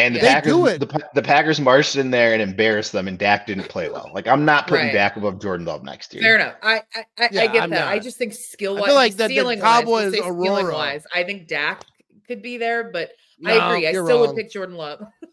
And 0.00 0.16
the 0.16 0.20
They 0.20 0.26
Packers, 0.26 0.52
do 0.52 0.66
it. 0.66 0.78
the, 0.80 1.08
the 1.14 1.22
Packers 1.22 1.60
marched 1.60 1.96
in 1.96 2.10
there 2.10 2.32
and 2.32 2.40
embarrassed 2.42 2.92
them, 2.92 3.08
and 3.08 3.18
Dak 3.18 3.46
didn't 3.46 3.68
play 3.68 3.88
well. 3.88 4.10
Like 4.14 4.26
I'm 4.26 4.44
not 4.44 4.66
putting 4.66 4.86
Right. 4.86 4.92
Dak 4.92 5.16
above 5.16 5.40
Jordan 5.40 5.66
Love 5.66 5.82
next 5.84 6.12
year. 6.14 6.22
Fair 6.22 6.36
enough. 6.36 6.54
I 6.62 6.82
I, 6.94 7.04
I, 7.18 7.28
Yeah, 7.32 7.42
I 7.42 7.46
get 7.48 7.62
I'm 7.62 7.70
that. 7.70 7.88
I 7.88 7.98
just 7.98 8.16
think 8.18 8.32
skill 8.34 8.76
wise, 8.76 8.94
like 8.94 9.14
that 9.16 9.28
the 9.28 9.34
ceiling 9.36 9.60
Cowboys 9.60 10.12
wise, 10.12 10.20
Aurora- 10.24 10.72
wise, 10.74 11.06
I 11.14 11.24
think 11.24 11.46
Dak 11.48 11.84
could 12.26 12.42
be 12.42 12.56
there, 12.58 12.90
but 12.92 13.10
No, 13.38 13.52
I 13.52 13.66
agree. 13.74 13.86
I 13.88 13.92
still 13.92 14.06
wrong. 14.06 14.20
would 14.28 14.36
pick 14.36 14.50
Jordan 14.50 14.76
Love. 14.76 15.04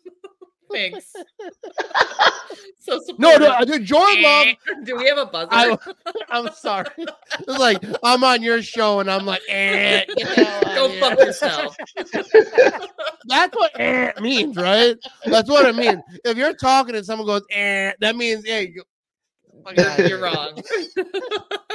Thanks. 0.72 1.12
so 2.80 2.94
No, 2.94 3.00
supportive. 3.00 3.40
no, 3.42 3.50
I 3.52 3.66
do. 3.66 3.80
Jordan 3.80 4.22
Love. 4.24 4.48
Do 4.84 4.98
we 4.98 5.08
have 5.08 5.18
a 5.18 5.26
buzzer? 5.26 5.48
I, 5.52 5.78
I'm 6.30 6.52
sorry. 6.54 6.88
It's 7.40 7.60
like 7.60 7.84
I'm 8.04 8.24
on 8.24 8.42
your 8.42 8.62
show 8.62 9.00
and 9.00 9.10
I'm 9.12 9.26
like, 9.26 9.42
eh, 9.50 10.06
get 10.06 10.36
the 10.36 10.62
Go 10.76 10.86
outta 10.86 11.00
fuck 11.00 11.20
yourself. 11.20 11.76
That's 13.28 13.56
what 13.56 13.72
eh 13.80 14.12
means, 14.22 14.56
right? 14.58 14.96
That's 15.26 15.50
what 15.50 15.66
it 15.66 15.76
means. 15.76 16.02
If 16.26 16.38
you're 16.38 16.54
talking 16.54 16.96
and 16.96 17.06
someone 17.06 17.28
goes, 17.28 17.44
eh, 17.52 17.92
that 18.00 18.16
means, 18.16 18.46
hey, 18.46 18.68
go- 18.68 18.84
fuck 19.64 19.78
outta 19.78 20.10
You're 20.10 20.22
wrong. 20.22 20.62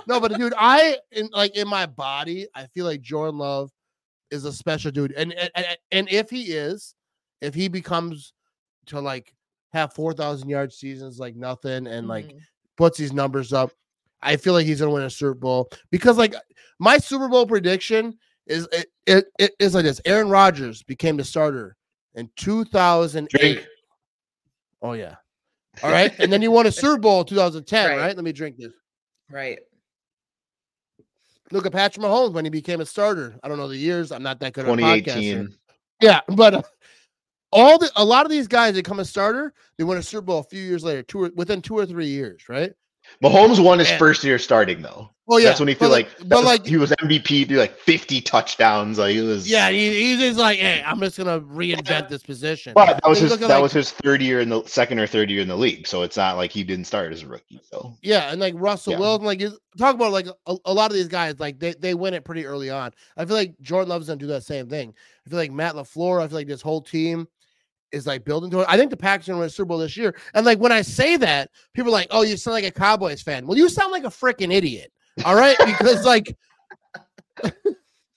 No, 0.08 0.18
but 0.20 0.34
dude, 0.36 0.54
I 0.56 0.96
in 1.12 1.28
like 1.32 1.56
in 1.56 1.68
my 1.68 1.86
body, 1.86 2.48
I 2.54 2.66
feel 2.66 2.84
like 2.86 3.00
Jordan 3.02 3.38
Love 3.38 3.70
is 4.30 4.44
a 4.44 4.52
special 4.52 4.90
dude, 4.90 5.12
and 5.12 5.32
and 5.34 5.50
and, 5.54 5.66
and 5.92 6.08
if 6.10 6.28
he 6.30 6.44
is, 6.52 6.94
if 7.40 7.54
he 7.54 7.68
becomes 7.68 8.32
to 8.86 9.00
like 9.00 9.34
have 9.72 9.92
4,000 9.94 10.48
yard 10.48 10.72
seasons 10.72 11.18
like 11.18 11.34
nothing 11.36 11.86
and 11.86 12.06
like 12.08 12.26
Mhm. 12.26 12.40
puts 12.76 12.98
these 12.98 13.12
numbers 13.12 13.52
up. 13.52 13.70
I 14.20 14.36
feel 14.36 14.52
like 14.52 14.66
he's 14.66 14.78
going 14.80 14.90
to 14.90 14.94
win 14.94 15.02
a 15.04 15.10
Super 15.10 15.34
Bowl 15.34 15.68
because 15.90 16.16
like 16.18 16.34
my 16.78 16.98
Super 16.98 17.28
Bowl 17.28 17.46
prediction 17.46 18.18
is 18.46 18.68
it, 18.72 18.86
it, 19.06 19.24
it 19.38 19.52
is 19.58 19.74
like 19.74 19.84
this. 19.84 20.00
Aaron 20.04 20.28
Rodgers 20.28 20.82
became 20.82 21.16
the 21.16 21.24
starter 21.24 21.76
in 22.14 22.28
2008. 22.36 23.30
Drink. 23.40 23.66
Oh 24.82 24.92
yeah. 24.92 25.16
All 25.82 25.90
right. 25.90 26.12
And 26.18 26.32
then 26.32 26.42
he 26.42 26.48
won 26.48 26.66
a 26.66 26.72
Super 26.72 26.98
Bowl 26.98 27.20
in 27.20 27.26
2010, 27.26 27.88
Right. 27.88 27.96
right? 27.98 28.16
Let 28.16 28.24
me 28.24 28.32
drink 28.32 28.56
this. 28.58 28.72
right. 29.30 29.58
Look 31.50 31.66
at 31.66 31.72
Patrick 31.72 32.04
Mahomes 32.04 32.32
when 32.32 32.44
he 32.46 32.50
became 32.50 32.80
a 32.80 32.86
starter. 32.86 33.38
I 33.42 33.48
don't 33.48 33.58
know 33.58 33.68
the 33.68 33.76
years. 33.76 34.10
I'm 34.10 34.22
not 34.22 34.40
that 34.40 34.54
good 34.54 34.64
at 34.64 34.70
a 34.70 34.72
podcaster. 34.82 35.04
2018. 35.04 35.54
Yeah, 36.00 36.20
but 36.28 36.54
uh, 36.54 36.62
all 37.52 37.78
the 37.78 37.90
a 37.96 38.04
lot 38.04 38.24
of 38.24 38.30
these 38.30 38.48
guys 38.48 38.74
that 38.74 38.84
come 38.84 38.98
a 39.00 39.04
starter, 39.04 39.52
they 39.76 39.84
win 39.84 39.98
a 39.98 40.02
Super 40.02 40.22
Bowl 40.22 40.40
a 40.40 40.44
few 40.44 40.62
years 40.62 40.82
later, 40.84 41.02
two 41.02 41.24
or, 41.24 41.30
within 41.34 41.60
two 41.62 41.76
or 41.78 41.86
three 41.86 42.08
years, 42.08 42.48
right? 42.48 42.72
Mahomes 43.22 43.62
won 43.62 43.78
his 43.78 43.88
Man. 43.90 43.98
first 43.98 44.24
year 44.24 44.38
starting 44.38 44.80
though. 44.80 45.10
Oh 45.28 45.36
yeah, 45.38 45.46
That's 45.48 45.60
when 45.60 45.68
he 45.68 45.74
feel 45.74 45.88
like, 45.88 46.08
but 46.26 46.38
was- 46.38 46.44
like 46.44 46.66
he 46.66 46.76
was 46.76 46.90
MVP, 46.92 47.46
do 47.48 47.56
like 47.56 47.76
50 47.78 48.20
touchdowns. 48.22 48.98
Like 48.98 49.14
it 49.14 49.22
was 49.22 49.48
yeah, 49.48 49.70
he, 49.70 49.90
he's 49.90 50.18
just 50.18 50.38
like, 50.38 50.58
hey, 50.58 50.82
I'm 50.84 50.98
just 51.00 51.16
gonna 51.16 51.40
reinvent 51.40 52.08
this 52.08 52.22
position. 52.22 52.72
But 52.74 53.00
that 53.02 53.08
was 53.08 53.18
his 53.20 53.38
that 53.38 53.48
like- 53.48 53.62
was 53.62 53.72
his 53.72 53.90
third 53.92 54.20
year 54.22 54.40
in 54.40 54.48
the 54.48 54.64
second 54.64 54.98
or 54.98 55.06
third 55.06 55.30
year 55.30 55.40
in 55.40 55.48
the 55.48 55.56
league. 55.56 55.86
So 55.86 56.02
it's 56.02 56.16
not 56.16 56.36
like 56.36 56.50
he 56.52 56.64
didn't 56.64 56.86
start 56.86 57.12
as 57.12 57.22
a 57.22 57.26
rookie. 57.28 57.60
So 57.70 57.94
Yeah, 58.02 58.30
and 58.30 58.40
like 58.40 58.54
Russell 58.56 58.94
Yeah. 58.94 58.98
Wilson, 59.00 59.26
like 59.26 59.40
talk 59.78 59.94
about 59.94 60.12
like 60.12 60.26
a, 60.46 60.56
a 60.64 60.72
lot 60.72 60.90
of 60.90 60.96
these 60.96 61.08
guys, 61.08 61.38
like 61.38 61.58
they, 61.58 61.74
they 61.74 61.94
win 61.94 62.14
it 62.14 62.24
pretty 62.24 62.44
early 62.46 62.70
on. 62.70 62.92
I 63.16 63.24
feel 63.24 63.36
like 63.36 63.58
Jordan 63.60 63.90
Love's 63.90 64.08
gonna 64.08 64.18
do 64.18 64.26
that 64.28 64.42
same 64.44 64.68
thing. 64.68 64.92
I 65.26 65.30
feel 65.30 65.38
like 65.38 65.52
Matt 65.52 65.74
LaFleur, 65.74 66.22
I 66.22 66.28
feel 66.28 66.36
like 66.38 66.48
this 66.48 66.62
whole 66.62 66.82
team 66.82 67.28
is 67.92 68.06
like 68.06 68.24
building 68.24 68.50
to 68.50 68.60
it. 68.60 68.66
I 68.68 68.76
think 68.76 68.90
the 68.90 68.96
Packers 68.96 69.28
are 69.28 69.32
gonna 69.32 69.40
win 69.40 69.46
a 69.46 69.50
Super 69.50 69.66
Bowl 69.66 69.78
this 69.78 69.96
year. 69.96 70.14
And 70.34 70.46
like 70.46 70.58
when 70.58 70.72
I 70.72 70.82
say 70.82 71.16
that, 71.18 71.50
people 71.74 71.90
are 71.90 71.92
like, 71.92 72.08
Oh, 72.10 72.22
you 72.22 72.36
sound 72.36 72.54
like 72.54 72.64
a 72.64 72.70
Cowboys 72.70 73.22
fan. 73.22 73.46
Well, 73.46 73.58
you 73.58 73.68
sound 73.68 73.92
like 73.92 74.04
a 74.04 74.08
freaking 74.08 74.52
idiot. 74.52 74.92
All 75.24 75.34
right, 75.34 75.56
because 75.58 76.04
like 76.06 76.36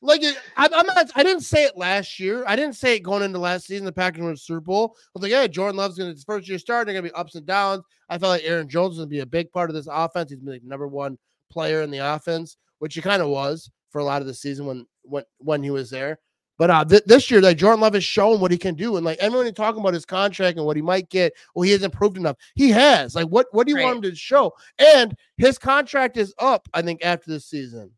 like 0.01 0.21
I'm, 0.55 0.73
I'm 0.73 0.85
not 0.85 1.11
I 1.15 1.23
didn't 1.23 1.43
say 1.43 1.63
it 1.63 1.77
last 1.77 2.19
year. 2.19 2.43
I 2.47 2.55
didn't 2.55 2.75
say 2.75 2.95
it 2.95 2.99
going 2.99 3.23
into 3.23 3.39
last 3.39 3.65
season. 3.65 3.85
The 3.85 3.91
Packers 3.91 4.21
the 4.23 4.37
Super 4.37 4.61
Bowl. 4.61 4.95
I 4.97 5.09
was 5.13 5.23
like, 5.23 5.31
yeah, 5.31 5.47
Jordan 5.47 5.77
Love's 5.77 5.97
gonna 5.97 6.11
his 6.11 6.23
first 6.23 6.47
year 6.47 6.59
start. 6.59 6.85
They're 6.85 6.93
gonna 6.93 7.09
be 7.09 7.13
ups 7.13 7.35
and 7.35 7.45
downs. 7.45 7.83
I 8.09 8.17
felt 8.17 8.31
like 8.31 8.43
Aaron 8.45 8.69
Jones 8.69 8.95
gonna 8.95 9.07
be 9.07 9.19
a 9.19 9.25
big 9.25 9.51
part 9.51 9.69
of 9.69 9.75
this 9.75 9.87
offense. 9.91 10.29
He's 10.29 10.39
been 10.39 10.53
like 10.53 10.63
number 10.63 10.87
one 10.87 11.17
player 11.51 11.81
in 11.81 11.91
the 11.91 11.99
offense, 11.99 12.57
which 12.79 12.95
he 12.95 13.01
kind 13.01 13.21
of 13.21 13.29
was 13.29 13.69
for 13.89 13.99
a 13.99 14.03
lot 14.03 14.21
of 14.21 14.27
the 14.27 14.33
season 14.33 14.65
when 14.65 14.85
when 15.03 15.23
when 15.39 15.63
he 15.63 15.71
was 15.71 15.89
there. 15.89 16.19
But 16.57 16.69
uh, 16.69 16.85
th- 16.85 17.03
this 17.05 17.29
year, 17.29 17.41
like 17.41 17.57
Jordan 17.57 17.81
Love 17.81 17.95
has 17.95 18.03
shown 18.03 18.39
what 18.39 18.51
he 18.51 18.57
can 18.57 18.75
do, 18.75 18.95
and 18.95 19.05
like 19.05 19.17
everyone 19.19 19.53
talking 19.53 19.81
about 19.81 19.93
his 19.93 20.05
contract 20.05 20.57
and 20.57 20.65
what 20.65 20.75
he 20.75 20.81
might 20.81 21.09
get. 21.09 21.33
Well, 21.53 21.63
he 21.63 21.71
hasn't 21.71 21.93
proved 21.93 22.17
enough. 22.17 22.37
He 22.55 22.69
has. 22.69 23.15
Like, 23.15 23.27
what 23.27 23.47
what 23.51 23.67
do 23.67 23.77
you 23.77 23.83
want 23.83 23.97
him 23.97 24.11
to 24.11 24.15
show? 24.15 24.53
And 24.79 25.17
his 25.37 25.57
contract 25.57 26.17
is 26.17 26.33
up. 26.39 26.67
I 26.73 26.81
think 26.81 27.03
after 27.03 27.29
this 27.29 27.45
season. 27.45 27.91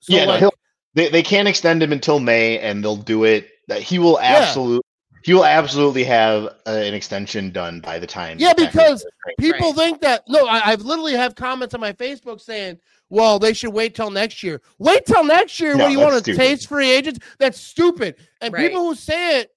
So, 0.00 0.14
yeah, 0.14 0.24
no, 0.26 0.30
like, 0.32 0.40
he'll 0.40 0.54
they, 0.94 1.08
they 1.08 1.22
can't 1.22 1.48
extend 1.48 1.82
him 1.82 1.92
until 1.92 2.20
May, 2.20 2.58
and 2.58 2.84
they'll 2.84 2.96
do 2.96 3.24
it. 3.24 3.48
That 3.68 3.80
he 3.82 3.98
will 3.98 4.18
Yeah. 4.20 4.40
absolutely 4.42 4.82
he 5.24 5.34
will 5.34 5.44
absolutely 5.44 6.04
have 6.04 6.44
uh, 6.44 6.70
an 6.70 6.94
extension 6.94 7.50
done 7.50 7.80
by 7.80 7.98
the 7.98 8.06
time. 8.06 8.36
Yeah, 8.38 8.52
because. 8.54 9.04
People 9.40 9.68
Right. 9.72 9.76
think 9.76 10.00
that 10.02 10.22
no, 10.28 10.46
I, 10.46 10.70
I've 10.72 10.82
literally 10.82 11.14
have 11.14 11.34
comments 11.34 11.74
on 11.74 11.80
my 11.80 11.94
Facebook 11.94 12.40
saying, 12.42 12.78
"Well, 13.08 13.38
they 13.38 13.54
should 13.54 13.72
wait 13.72 13.94
till 13.94 14.10
next 14.10 14.42
year." 14.42 14.60
Wait 14.78 15.06
till 15.06 15.24
next 15.24 15.58
year. 15.58 15.74
No, 15.74 15.84
what 15.84 15.92
you 15.92 15.98
want 15.98 16.22
to 16.22 16.34
taste 16.36 16.68
free 16.68 16.90
agents? 16.90 17.20
That's 17.38 17.58
stupid. 17.58 18.16
And 18.42 18.52
Right. 18.52 18.68
people 18.68 18.84
who 18.86 18.94
say 18.94 19.40
it, 19.40 19.50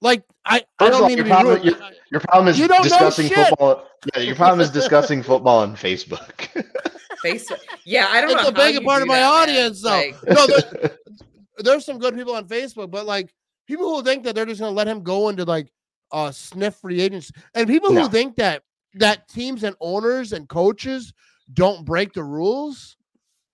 like 0.00 0.22
I, 0.44 0.58
I 0.58 0.60
First 0.60 0.70
of 0.80 0.90
don't 0.92 1.02
all, 1.02 1.08
mean 1.08 1.16
to 1.16 1.16
your 1.16 1.24
be 1.24 1.30
problem- 1.30 1.54
rude. 1.56 1.64
your- 1.64 1.90
Your 2.12 2.20
problem 2.20 2.48
is 2.48 2.58
You 2.60 2.68
don't 2.68 2.78
know 2.78 2.82
discussing 2.84 3.28
shit. 3.28 3.48
football. 3.48 3.88
Yeah, 4.14 4.22
your 4.22 4.36
problem 4.36 4.60
is 4.60 4.70
discussing 4.70 5.22
football 5.24 5.58
on 5.58 5.74
Facebook. 5.76 6.48
Facebook. 7.24 7.58
Yeah, 7.84 8.06
I 8.08 8.20
don't 8.20 8.30
know. 8.30 8.38
It's 8.38 8.48
a 8.50 8.52
big 8.52 8.84
part 8.84 9.02
of 9.02 9.08
my 9.08 9.16
that, 9.16 9.20
man. 9.22 9.42
audience, 9.42 9.82
though. 9.82 9.90
Like, 9.90 10.14
no, 10.28 10.46
there, 10.46 10.96
there's 11.58 11.84
some 11.84 11.98
good 11.98 12.14
people 12.14 12.36
on 12.36 12.46
Facebook, 12.46 12.90
but 12.92 13.04
like 13.04 13.34
people 13.66 13.94
who 13.94 14.02
think 14.02 14.24
that 14.24 14.34
they're 14.34 14.46
just 14.46 14.60
gonna 14.60 14.72
let 14.74 14.88
him 14.88 15.02
go 15.02 15.28
into 15.28 15.44
like 15.44 15.72
uh 16.12 16.30
sniff 16.30 16.76
free 16.76 17.00
agents, 17.00 17.32
and 17.54 17.66
people 17.68 17.92
No. 17.92 18.02
who 18.02 18.08
think 18.08 18.36
that 18.36 18.62
that 18.94 19.28
teams 19.28 19.62
and 19.64 19.76
owners 19.80 20.32
and 20.32 20.48
coaches 20.48 21.12
don't 21.52 21.84
break 21.84 22.12
the 22.12 22.24
rules. 22.24 22.96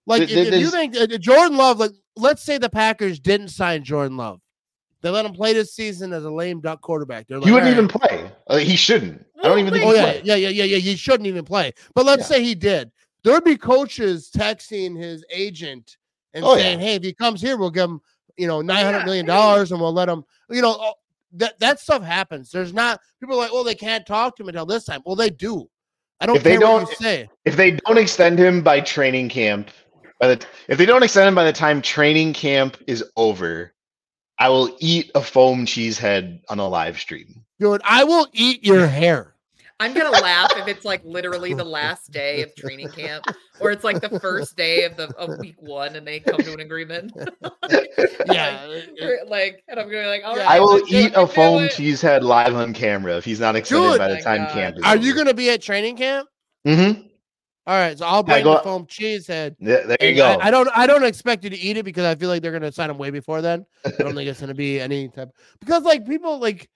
Like 0.06 0.22
if, 0.22 0.30
if 0.30 0.54
you 0.60 0.70
think 0.70 0.96
uh, 0.96 1.06
Jordan 1.18 1.56
Love, 1.56 1.78
like 1.78 1.92
let's 2.16 2.42
say 2.42 2.58
the 2.58 2.70
Packers 2.70 3.18
didn't 3.20 3.48
sign 3.48 3.84
Jordan 3.84 4.16
Love, 4.16 4.40
they 5.00 5.10
let 5.10 5.24
him 5.24 5.32
play 5.32 5.52
this 5.52 5.74
season 5.74 6.12
as 6.12 6.24
a 6.24 6.30
lame 6.30 6.60
duck 6.60 6.80
quarterback. 6.80 7.26
They're 7.26 7.38
like, 7.38 7.46
he 7.46 7.52
wouldn't 7.52 7.68
"All 7.68 7.72
even 7.84 7.88
play. 7.88 8.30
Uh, 8.48 8.58
he 8.58 8.76
shouldn't. 8.76 9.24
I 9.42 9.48
don't 9.48 9.58
even 9.58 9.72
think 9.72 9.84
Oh 9.84 9.92
yeah, 9.94 10.20
yeah, 10.22 10.34
yeah, 10.36 10.48
yeah, 10.48 10.64
yeah. 10.64 10.78
He 10.78 10.94
shouldn't 10.96 11.26
even 11.26 11.44
play. 11.44 11.72
But 11.94 12.04
let's 12.06 12.22
Yeah. 12.22 12.36
say 12.36 12.44
he 12.44 12.54
did. 12.54 12.90
There 13.24 13.32
would 13.32 13.44
be 13.44 13.56
coaches 13.56 14.30
texting 14.34 14.96
his 14.96 15.24
agent 15.30 15.96
and 16.34 16.44
Oh, 16.44 16.54
yeah. 16.54 16.62
saying, 16.62 16.80
"Hey, 16.80 16.94
if 16.96 17.02
he 17.02 17.12
comes 17.12 17.40
here, 17.40 17.56
we'll 17.56 17.70
give 17.70 17.88
him, 17.90 18.00
you 18.36 18.46
know, 18.46 18.60
nine 18.62 18.84
hundred 18.84 18.98
Yeah, 19.00 19.04
million 19.04 19.26
hey. 19.26 19.32
dollars, 19.32 19.72
and 19.72 19.80
we'll 19.80 19.92
let 19.92 20.06
them, 20.06 20.24
You 20.50 20.62
know, 20.62 20.76
oh, 20.78 20.94
that 21.34 21.58
that 21.60 21.80
stuff 21.80 22.02
happens. 22.02 22.50
There's 22.50 22.72
not 22.74 23.00
people 23.20 23.36
are 23.36 23.38
like, 23.38 23.52
"Well, 23.52 23.64
they 23.64 23.74
can't 23.74 24.06
talk 24.06 24.36
to 24.36 24.42
him 24.42 24.48
until 24.48 24.66
this 24.66 24.84
time." 24.84 25.02
Well, 25.06 25.16
they 25.16 25.30
do. 25.30 25.68
I 26.20 26.26
don't 26.26 26.36
If 26.36 26.42
they 26.42 26.56
care 26.58 26.60
what 26.60 26.80
you 26.80 26.86
don't- 26.86 26.96
say. 26.98 27.28
If 27.44 27.56
they 27.56 27.72
don't 27.72 27.98
extend 27.98 28.38
him 28.38 28.62
by 28.62 28.80
training 28.80 29.28
camp, 29.30 29.70
by 30.20 30.28
the 30.34 30.46
if 30.68 30.78
they 30.78 30.86
don't 30.86 31.02
extend 31.02 31.28
him 31.28 31.34
by 31.34 31.44
the 31.44 31.52
time 31.52 31.82
training 31.82 32.32
camp 32.34 32.76
is 32.86 33.02
over, 33.16 33.72
I 34.38 34.48
will 34.50 34.76
eat 34.78 35.10
a 35.14 35.22
foam 35.22 35.66
cheese 35.66 35.98
head 35.98 36.40
on 36.48 36.58
a 36.58 36.68
live 36.68 36.98
stream. 37.00 37.44
Dude, 37.58 37.80
I 37.84 38.04
will 38.04 38.26
eat 38.32 38.64
your 38.64 38.86
hair. 38.86 39.31
I'm 39.82 39.94
gonna 39.94 40.10
laugh 40.22 40.52
if 40.56 40.68
it's 40.68 40.84
like 40.84 41.02
literally 41.04 41.54
the 41.54 41.64
last 41.80 42.12
day 42.12 42.42
of 42.42 42.54
training 42.54 42.88
camp, 42.90 43.24
or 43.60 43.70
it's 43.72 43.82
like 43.82 44.00
the 44.00 44.20
first 44.20 44.56
day 44.56 44.84
of 44.84 44.96
the 44.96 45.08
of 45.16 45.38
week 45.40 45.56
one, 45.60 45.96
and 45.96 46.06
they 46.06 46.20
come 46.20 46.38
to 46.38 46.52
an 46.52 46.60
agreement. 46.60 47.12
Yeah, 48.26 48.64
Or, 49.02 49.18
like, 49.26 49.62
and 49.68 49.78
I'm 49.78 49.86
gonna 49.86 50.02
be 50.02 50.06
like, 50.06 50.22
all 50.24 50.36
Yeah. 50.36 50.44
right, 50.44 50.52
I 50.52 50.60
will 50.60 50.74
let's 50.76 50.90
it, 50.92 50.94
eat 50.96 51.12
a 51.14 51.26
foam 51.26 51.64
it. 51.64 51.72
cheese 51.72 52.00
head 52.00 52.22
live 52.24 52.54
on 52.54 52.72
camera 52.72 53.16
if 53.16 53.24
he's 53.24 53.40
not 53.40 53.56
excited 53.56 53.82
Dude. 53.90 53.98
by 53.98 54.08
the 54.08 54.20
time 54.20 54.44
God. 54.44 54.52
camp 54.52 54.76
is 54.78 54.84
Are 54.84 54.96
you 54.96 55.14
gonna 55.14 55.34
be 55.34 55.50
at 55.50 55.60
training 55.62 55.96
camp? 55.96 56.28
Mm-hmm. 56.66 57.02
All 57.66 57.74
right, 57.76 57.96
so 57.98 58.06
I'll 58.06 58.22
bring 58.22 58.44
go- 58.44 58.54
the 58.54 58.60
foam 58.62 58.86
cheese 58.86 59.26
head. 59.26 59.56
There, 59.60 59.86
there 59.86 59.96
you 60.02 60.16
go. 60.16 60.26
I, 60.26 60.46
I 60.46 60.50
don't 60.50 60.68
I 60.74 60.86
don't 60.86 61.04
expect 61.04 61.44
you 61.44 61.50
to 61.50 61.58
eat 61.58 61.76
it 61.76 61.84
because 61.84 62.04
I 62.04 62.14
feel 62.14 62.28
like 62.28 62.42
they're 62.42 62.52
gonna 62.52 62.72
sign 62.72 62.90
him 62.90 62.98
way 62.98 63.10
before 63.10 63.40
then. 63.42 63.66
I 63.84 63.90
don't 63.98 64.14
think 64.14 64.28
it's 64.28 64.40
gonna 64.40 64.54
be 64.54 64.80
any 64.80 65.08
type 65.08 65.30
because 65.60 65.82
like 65.82 66.06
people 66.06 66.38
like 66.38 66.68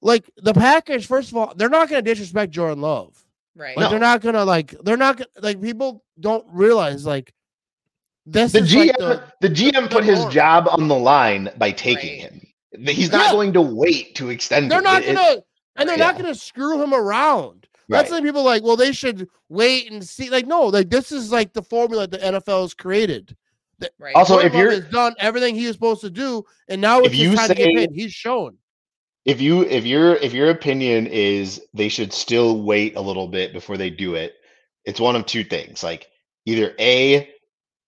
like 0.00 0.30
the 0.36 0.54
Packers, 0.54 1.04
first 1.06 1.30
of 1.30 1.36
all, 1.36 1.52
they're 1.56 1.68
not 1.68 1.88
gonna 1.88 2.02
disrespect 2.02 2.52
Jordan 2.52 2.80
Love. 2.80 3.16
Right. 3.56 3.76
Like 3.76 3.84
No. 3.84 3.90
they're 3.90 3.98
not 3.98 4.20
gonna 4.20 4.44
like 4.44 4.74
they're 4.84 4.96
not 4.96 5.20
like 5.40 5.60
people 5.60 6.04
don't 6.20 6.46
realize 6.50 7.04
like 7.04 7.32
this 8.26 8.52
the 8.52 8.60
is 8.60 8.72
GM, 8.72 8.86
like 8.86 8.96
the, 8.98 9.48
the, 9.48 9.48
GM 9.54 9.90
put 9.90 10.04
the 10.04 10.14
his 10.14 10.24
job 10.26 10.68
on 10.70 10.86
the 10.88 10.94
line 10.94 11.50
by 11.56 11.70
taking 11.72 12.22
Right. 12.22 12.32
him. 12.32 12.86
He's 12.86 13.10
not 13.10 13.26
Yeah. 13.26 13.32
going 13.32 13.52
to 13.54 13.62
wait 13.62 14.14
to 14.16 14.30
extend 14.30 14.70
they're 14.70 14.78
him. 14.78 14.84
not 14.84 15.02
It- 15.02 15.08
it- 15.10 15.14
gonna 15.16 15.42
and 15.76 15.88
they're 15.88 15.96
not 15.96 16.16
gonna 16.16 16.34
screw 16.34 16.82
him 16.82 16.92
around. 16.92 17.66
That's 17.88 18.10
right. 18.10 18.20
why 18.20 18.26
people 18.26 18.42
are 18.42 18.44
like, 18.44 18.62
well, 18.62 18.76
they 18.76 18.92
should 18.92 19.28
wait 19.48 19.90
and 19.90 20.06
see. 20.06 20.28
Like, 20.28 20.46
no, 20.46 20.66
like 20.66 20.90
this 20.90 21.10
is 21.10 21.32
like 21.32 21.54
the 21.54 21.62
formula 21.62 22.06
the 22.06 22.18
NFL 22.18 22.62
has 22.62 22.74
created. 22.74 23.34
Right. 23.98 24.14
Also, 24.14 24.34
Jordan 24.34 24.46
if 24.48 24.52
Love 24.54 24.62
you're- 24.62 24.74
has 24.76 24.84
done 24.92 25.14
everything 25.18 25.54
he 25.54 25.66
was 25.66 25.74
supposed 25.76 26.00
to 26.02 26.10
do, 26.10 26.44
and 26.68 26.80
now 26.80 27.00
If 27.00 27.06
it's 27.12 27.14
you 27.16 27.30
his 27.30 27.38
time 27.38 27.48
to 27.48 27.54
say- 27.56 27.64
get 27.74 27.76
paid. 27.76 27.90
He's 27.94 28.12
shown. 28.12 28.58
If 29.24 29.40
you 29.40 29.62
if 29.62 29.84
your 29.84 30.16
if 30.16 30.32
your 30.32 30.50
opinion 30.50 31.06
is 31.06 31.60
they 31.74 31.88
should 31.88 32.12
still 32.12 32.62
wait 32.62 32.96
a 32.96 33.00
little 33.00 33.28
bit 33.28 33.52
before 33.52 33.76
they 33.76 33.90
do 33.90 34.14
it 34.14 34.34
it's 34.84 35.00
one 35.00 35.16
of 35.16 35.26
two 35.26 35.44
things 35.44 35.82
like 35.82 36.08
either 36.46 36.74
a 36.78 37.28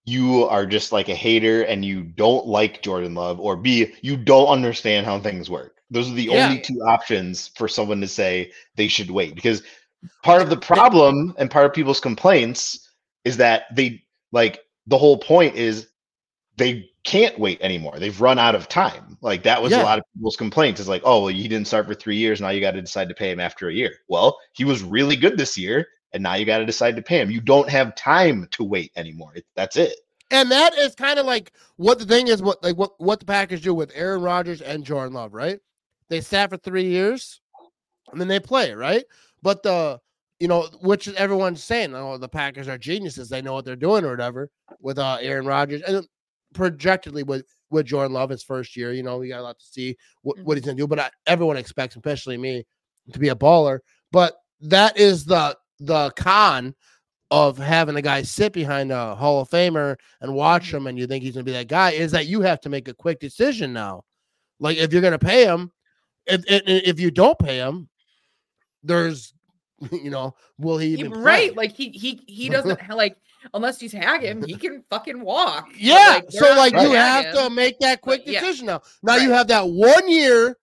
you 0.04 0.44
are 0.44 0.66
just 0.66 0.92
like 0.92 1.08
a 1.08 1.14
hater 1.14 1.62
and 1.62 1.84
you 1.84 2.02
don't 2.02 2.46
like 2.46 2.82
jordan 2.82 3.14
love 3.14 3.40
or 3.40 3.56
b 3.56 3.92
you 4.02 4.16
don't 4.16 4.48
understand 4.48 5.06
how 5.06 5.18
things 5.18 5.48
work 5.50 5.76
those 5.90 6.10
are 6.10 6.14
the 6.14 6.24
Yeah. 6.24 6.46
only 6.48 6.60
two 6.60 6.80
options 6.86 7.48
for 7.48 7.68
someone 7.68 8.00
to 8.00 8.08
say 8.08 8.52
they 8.76 8.88
should 8.88 9.10
wait 9.10 9.34
because 9.34 9.62
part 10.22 10.42
of 10.42 10.50
the 10.50 10.56
problem 10.56 11.34
and 11.38 11.50
part 11.50 11.66
of 11.66 11.72
people's 11.72 12.00
complaints 12.00 12.90
is 13.24 13.36
that 13.36 13.64
they 13.74 14.02
like 14.32 14.60
the 14.86 14.98
whole 14.98 15.18
point 15.18 15.54
is 15.56 15.88
they 16.56 16.89
can't 17.04 17.38
wait 17.38 17.60
anymore. 17.62 17.98
They've 17.98 18.20
run 18.20 18.38
out 18.38 18.54
of 18.54 18.68
time. 18.68 19.16
Like 19.20 19.42
that 19.44 19.62
was 19.62 19.72
Yeah. 19.72 19.82
a 19.82 19.84
lot 19.84 19.98
of 19.98 20.04
people's 20.14 20.36
complaints. 20.36 20.80
It's 20.80 20.88
like, 20.88 21.02
oh, 21.04 21.20
well, 21.24 21.28
he 21.34 21.48
didn't 21.48 21.66
start 21.66 21.86
for 21.86 21.94
three 21.94 22.16
years. 22.16 22.40
Now 22.40 22.50
you 22.50 22.60
got 22.60 22.72
to 22.72 22.80
decide 22.80 23.08
to 23.08 23.14
pay 23.14 23.30
him 23.30 23.40
after 23.40 23.68
a 23.68 23.72
year. 23.74 23.94
Well, 24.08 24.38
he 24.52 24.64
was 24.64 24.82
really 24.82 25.16
good 25.16 25.38
this 25.38 25.56
year, 25.56 25.88
and 26.12 26.22
now 26.22 26.34
you 26.34 26.44
got 26.44 26.58
to 26.58 26.66
decide 26.66 26.96
to 26.96 27.02
pay 27.02 27.20
him. 27.20 27.30
You 27.30 27.40
don't 27.40 27.68
have 27.70 27.94
time 27.94 28.48
to 28.52 28.64
wait 28.64 28.92
anymore. 28.96 29.34
That's 29.56 29.76
it. 29.76 29.94
And 30.30 30.50
that 30.50 30.74
is 30.74 30.94
kind 30.94 31.18
of 31.18 31.26
like 31.26 31.52
what 31.76 31.98
the 31.98 32.06
thing 32.06 32.28
is, 32.28 32.42
what 32.42 32.62
like 32.62 32.76
what 32.76 32.92
what 32.98 33.18
the 33.18 33.26
Packers 33.26 33.60
do 33.62 33.74
with 33.74 33.90
Aaron 33.94 34.22
Rodgers 34.22 34.60
and 34.60 34.84
Jordan 34.84 35.14
Love, 35.14 35.34
right? 35.34 35.58
They 36.08 36.20
sat 36.20 36.50
for 36.50 36.56
three 36.56 36.86
years, 36.86 37.40
and 38.12 38.20
then 38.20 38.28
they 38.28 38.40
play, 38.40 38.72
right? 38.72 39.04
But 39.42 39.62
the 39.62 40.00
you 40.38 40.48
know, 40.48 40.68
which 40.80 41.06
everyone's 41.08 41.62
saying, 41.62 41.94
oh, 41.94 42.16
the 42.16 42.28
Packers 42.28 42.66
are 42.68 42.78
geniuses. 42.78 43.28
They 43.28 43.42
know 43.42 43.52
what 43.54 43.64
they're 43.66 43.76
doing 43.76 44.04
or 44.04 44.10
whatever 44.10 44.50
with 44.80 44.98
uh 44.98 45.18
Aaron 45.20 45.46
Rodgers 45.46 45.82
and 45.82 46.06
projectedly 46.54 47.22
with 47.22 47.46
with 47.70 47.86
Jordan 47.86 48.12
Love 48.12 48.30
his 48.30 48.42
first 48.42 48.76
year. 48.76 48.92
You 48.92 49.02
know, 49.02 49.18
we 49.18 49.28
got 49.28 49.40
a 49.40 49.42
lot 49.42 49.58
to 49.58 49.64
see 49.64 49.96
what, 50.22 50.38
what 50.40 50.56
he's 50.56 50.62
mm-hmm. 50.62 50.70
gonna 50.70 50.78
do, 50.78 50.86
but 50.86 50.98
I, 50.98 51.10
everyone 51.26 51.56
expects, 51.56 51.96
especially 51.96 52.36
me, 52.36 52.66
to 53.12 53.18
be 53.18 53.28
a 53.28 53.34
baller. 53.34 53.80
But 54.12 54.36
that 54.62 54.96
is 54.96 55.24
the 55.24 55.56
the 55.78 56.10
con 56.16 56.74
of 57.30 57.56
having 57.58 57.96
a 57.96 58.02
guy 58.02 58.22
sit 58.22 58.52
behind 58.52 58.90
a 58.90 59.14
Hall 59.14 59.40
of 59.40 59.48
Famer 59.48 59.96
and 60.20 60.34
watch 60.34 60.68
mm-hmm. 60.68 60.78
him, 60.78 60.86
and 60.88 60.98
you 60.98 61.06
think 61.06 61.22
he's 61.22 61.34
gonna 61.34 61.44
be 61.44 61.52
that 61.52 61.68
guy, 61.68 61.90
is 61.90 62.12
that 62.12 62.26
you 62.26 62.40
have 62.40 62.60
to 62.62 62.68
make 62.68 62.88
a 62.88 62.94
quick 62.94 63.20
decision 63.20 63.72
now. 63.72 64.02
Like 64.58 64.76
if 64.76 64.92
you're 64.92 65.02
gonna 65.02 65.18
pay 65.18 65.44
him, 65.44 65.72
if 66.26 66.44
if, 66.46 66.62
if 66.66 67.00
you 67.00 67.10
don't 67.10 67.38
pay 67.38 67.56
him, 67.56 67.88
there's 68.82 69.34
you 69.92 70.10
know, 70.10 70.34
will 70.58 70.78
he 70.78 70.88
even 70.88 71.12
play? 71.12 71.22
right? 71.22 71.56
Like 71.56 71.72
he 71.72 71.90
he 71.90 72.22
he 72.26 72.48
doesn't 72.50 72.80
like 72.90 73.16
unless 73.54 73.82
you 73.82 73.88
tag 73.88 74.22
him, 74.22 74.42
he 74.44 74.56
can 74.56 74.82
fucking 74.90 75.20
walk. 75.20 75.68
Yeah. 75.76 75.94
like, 76.08 76.30
so 76.30 76.54
like 76.56 76.72
you 76.72 76.92
have 76.92 77.34
to 77.34 77.50
make 77.50 77.78
that 77.80 78.00
quick 78.00 78.22
yeah. 78.26 78.40
decision 78.40 78.66
now. 78.66 78.82
Now 79.02 79.16
you 79.16 79.30
have 79.32 79.48
that 79.48 79.68
one 79.68 80.08
year 80.10 80.56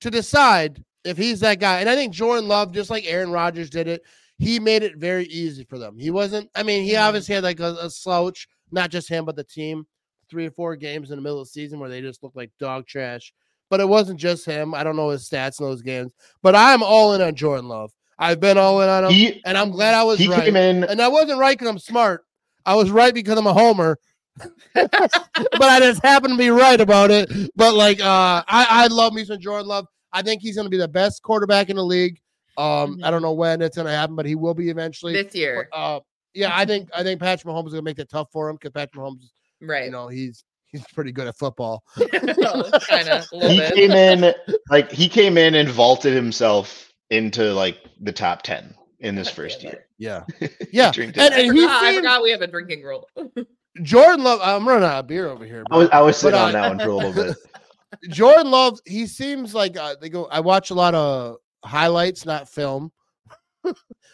to 0.00 0.10
decide 0.10 0.82
if 1.04 1.16
he's 1.16 1.40
that 1.40 1.60
guy. 1.60 1.80
And 1.80 1.88
I 1.88 1.94
think 1.94 2.12
Jordan 2.12 2.48
Love, 2.48 2.72
just 2.72 2.90
like 2.90 3.04
Aaron 3.06 3.30
Rodgers 3.30 3.70
did 3.70 3.88
it, 3.88 4.02
he 4.38 4.58
made 4.58 4.82
it 4.82 4.96
very 4.96 5.24
easy 5.26 5.64
for 5.64 5.78
them. 5.78 5.98
He 5.98 6.10
wasn't, 6.10 6.48
I 6.54 6.62
mean, 6.62 6.84
he 6.84 6.92
Mhm. 6.92 7.06
obviously 7.06 7.34
had 7.34 7.44
like 7.44 7.60
a, 7.60 7.76
a 7.80 7.90
slouch, 7.90 8.48
not 8.70 8.90
just 8.90 9.08
him, 9.08 9.24
but 9.24 9.36
the 9.36 9.44
team, 9.44 9.86
three 10.30 10.46
or 10.46 10.50
four 10.50 10.76
games 10.76 11.10
in 11.10 11.16
the 11.16 11.22
middle 11.22 11.40
of 11.40 11.46
the 11.46 11.50
season 11.50 11.78
where 11.78 11.90
they 11.90 12.00
just 12.00 12.22
looked 12.22 12.36
like 12.36 12.50
dog 12.58 12.86
trash. 12.86 13.32
But 13.68 13.80
it 13.80 13.88
wasn't 13.88 14.18
just 14.18 14.46
him. 14.46 14.74
I 14.74 14.82
don't 14.82 14.96
know 14.96 15.10
his 15.10 15.28
stats 15.28 15.60
in 15.60 15.66
those 15.66 15.82
games. 15.82 16.12
But 16.42 16.56
I'm 16.56 16.82
all 16.82 17.14
in 17.14 17.20
on 17.20 17.34
Jordan 17.34 17.68
Love. 17.68 17.92
I've 18.20 18.38
been 18.38 18.58
all 18.58 18.80
in 18.82 18.88
on 18.88 19.04
him. 19.06 19.10
He 19.12 19.42
and 19.46 19.56
I'm 19.56 19.70
glad 19.70 19.94
I 19.94 20.04
was 20.04 20.18
he 20.18 20.28
right. 20.28 20.44
came 20.44 20.56
in 20.56 20.84
And 20.84 21.00
I 21.00 21.08
wasn't 21.08 21.38
right 21.40 21.58
because 21.58 21.70
I'm 21.70 21.78
smart. 21.78 22.24
I 22.66 22.74
was 22.74 22.90
right 22.90 23.14
because 23.14 23.38
I'm 23.38 23.46
a 23.46 23.52
homer. 23.52 23.98
but 24.74 25.62
I 25.62 25.80
just 25.80 26.02
happen 26.02 26.30
to 26.30 26.36
be 26.36 26.50
right 26.50 26.80
about 26.80 27.10
it. 27.10 27.30
But 27.56 27.74
like 27.74 28.00
uh 28.00 28.44
I, 28.46 28.66
I 28.68 28.86
love 28.88 29.14
me 29.14 29.24
some 29.24 29.40
Jordan 29.40 29.66
Love. 29.66 29.86
I 30.12 30.22
think 30.22 30.42
he's 30.42 30.54
gonna 30.54 30.68
be 30.68 30.76
the 30.76 30.86
best 30.86 31.22
quarterback 31.22 31.70
in 31.70 31.76
the 31.76 31.84
league. 31.84 32.20
Um 32.58 33.00
I 33.02 33.10
don't 33.10 33.22
know 33.22 33.32
when 33.32 33.62
it's 33.62 33.76
gonna 33.76 33.90
happen, 33.90 34.14
but 34.16 34.26
he 34.26 34.34
will 34.34 34.54
be 34.54 34.68
eventually. 34.68 35.14
this 35.14 35.34
year, 35.34 35.68
Uh 35.72 36.00
yeah, 36.34 36.50
I 36.52 36.64
think 36.66 36.90
I 36.94 37.02
think 37.02 37.20
Patrick 37.20 37.52
Mahomes 37.52 37.68
is 37.68 37.72
gonna 37.72 37.82
make 37.82 37.96
that 37.96 38.10
tough 38.10 38.28
for 38.30 38.50
him 38.50 38.56
because 38.56 38.72
Patrick 38.72 39.02
Mahomes, 39.02 39.24
right? 39.62 39.86
you 39.86 39.90
know, 39.90 40.08
he's 40.08 40.44
he's 40.66 40.84
pretty 40.94 41.10
good 41.10 41.26
at 41.26 41.38
football. 41.38 41.82
kind 41.98 43.08
of 43.08 43.26
he 43.32 43.58
bit. 43.58 43.74
came 43.74 43.90
in 43.92 44.34
like 44.68 44.92
he 44.92 45.08
came 45.08 45.38
in 45.38 45.54
and 45.54 45.70
vaulted 45.70 46.12
himself 46.14 46.89
into 47.10 47.52
like 47.52 47.78
the 48.00 48.12
top 48.12 48.42
10 48.42 48.74
in 49.00 49.14
this 49.14 49.30
first 49.30 49.62
year. 49.62 49.86
Yeah. 49.98 50.24
Yeah. 50.72 50.92
Drink 50.92 51.16
And, 51.16 51.32
that. 51.32 51.32
I 51.32 51.40
and 51.42 51.52
he 51.54 51.60
forgot, 51.62 51.82
I 51.84 51.96
forgot 51.96 52.22
we 52.22 52.30
have 52.30 52.42
a 52.42 52.46
drinking 52.46 52.82
rule. 52.82 53.08
Jordan 53.82 54.22
Love. 54.24 54.40
I'm 54.42 54.66
running 54.66 54.84
out 54.88 55.00
of 55.00 55.06
beer 55.06 55.28
over 55.28 55.44
here. 55.44 55.64
I 55.70 55.76
was. 55.76 55.88
I 55.90 56.00
was 56.00 56.16
sitting 56.16 56.38
But, 56.38 56.54
on 56.54 56.56
uh, 56.56 56.60
that 56.62 56.68
one 56.68 56.78
for 56.78 56.88
a 56.90 56.96
little 56.96 57.12
bit. 57.12 57.36
Jordan 58.10 58.50
Love, 58.50 58.78
he 58.84 59.06
seems 59.06 59.54
like 59.54 59.76
uh, 59.76 59.94
they 60.00 60.08
go. 60.08 60.26
I 60.26 60.40
watch 60.40 60.70
a 60.70 60.74
lot 60.74 60.94
of 60.94 61.36
highlights, 61.64 62.24
not 62.24 62.48
film. 62.48 62.92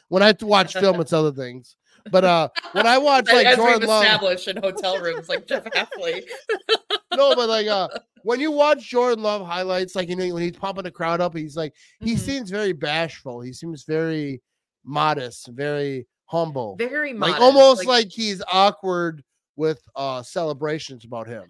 when 0.08 0.22
I 0.22 0.34
watch 0.40 0.72
film, 0.74 1.00
it's 1.00 1.12
other 1.12 1.32
things. 1.32 1.76
But 2.10 2.24
uh, 2.24 2.48
when 2.72 2.86
I 2.86 2.98
watch 2.98 3.26
like 3.32 3.46
As 3.46 3.56
Jordan 3.56 3.88
Love, 3.88 4.02
established 4.04 4.48
in 4.48 4.56
hotel 4.58 5.00
rooms, 5.00 5.28
like 5.28 5.46
Jeff 5.46 5.64
Hafley. 5.64 6.22
no, 7.14 7.34
but 7.34 7.48
like 7.48 7.66
uh, 7.66 7.88
when 8.26 8.40
you 8.40 8.50
watch 8.50 8.82
Jordan 8.88 9.22
Love 9.22 9.46
highlights, 9.46 9.94
like 9.94 10.08
you 10.08 10.16
know 10.16 10.34
when 10.34 10.42
he's 10.42 10.56
pumping 10.56 10.84
the 10.84 10.90
crowd 10.90 11.20
up, 11.20 11.36
he's 11.36 11.56
like 11.56 11.72
he 12.00 12.14
Mhm. 12.14 12.18
seems 12.18 12.50
very 12.50 12.72
bashful. 12.72 13.40
He 13.40 13.52
seems 13.52 13.84
very 13.84 14.42
modest, 14.84 15.48
very 15.48 16.06
humble, 16.26 16.76
very 16.76 17.12
like 17.12 17.20
modest, 17.20 17.40
almost 17.42 17.86
like, 17.86 18.08
he's 18.10 18.42
awkward 18.52 19.22
with 19.56 19.80
uh 19.94 20.22
celebrations 20.22 21.04
about 21.04 21.26
him. 21.28 21.44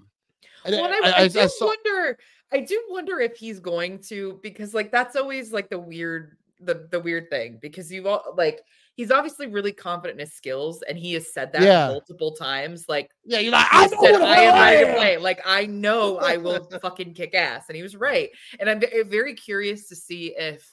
And 0.65 0.75
Well, 0.77 0.85
I, 0.85 1.09
I, 1.09 1.11
I- 1.11 1.23
I 1.25 1.29
do 1.29 1.49
saw- 1.49 1.67
wonder. 1.67 2.19
I 2.53 2.61
do 2.61 2.81
wonder 2.91 3.19
if 3.21 3.37
he's 3.37 3.59
going 3.59 3.99
to 4.11 4.39
because 4.43 4.73
like 4.75 4.93
that's 4.93 5.17
always 5.17 5.53
like 5.53 5.69
the 5.69 5.79
weird 5.79 6.37
the 6.61 6.87
the 6.91 7.01
weird 7.01 7.29
thing 7.31 7.59
because 7.61 7.91
you 7.93 8.07
all 8.09 8.35
like 8.37 8.61
he's 8.97 9.11
obviously 9.11 9.47
really 9.47 9.73
confident 9.73 10.19
in 10.19 10.27
his 10.27 10.35
skills 10.35 10.83
and 10.89 10.99
he 10.99 11.13
has 11.13 11.33
said 11.33 11.53
that 11.53 11.63
Yeah. 11.63 11.89
multiple 11.89 12.33
times 12.33 12.87
like 12.89 13.11
yeah, 13.25 13.39
you're 13.39 13.53
like 13.53 13.67
I 13.71 13.87
said 13.89 14.21
I 14.23 14.41
am 14.41 14.55
ready 14.55 14.85
to 14.85 14.91
am." 14.91 14.97
play 14.97 15.17
like 15.19 15.41
I 15.47 15.67
know 15.67 16.17
I 16.19 16.37
will 16.39 16.65
fucking 16.83 17.15
kick 17.15 17.35
ass 17.35 17.67
and 17.69 17.77
he 17.77 17.83
was 17.83 17.95
right 17.95 18.31
and 18.59 18.69
I'm 18.69 18.81
very 19.09 19.35
curious 19.35 19.89
to 19.91 19.97
see 19.97 20.35
if 20.37 20.73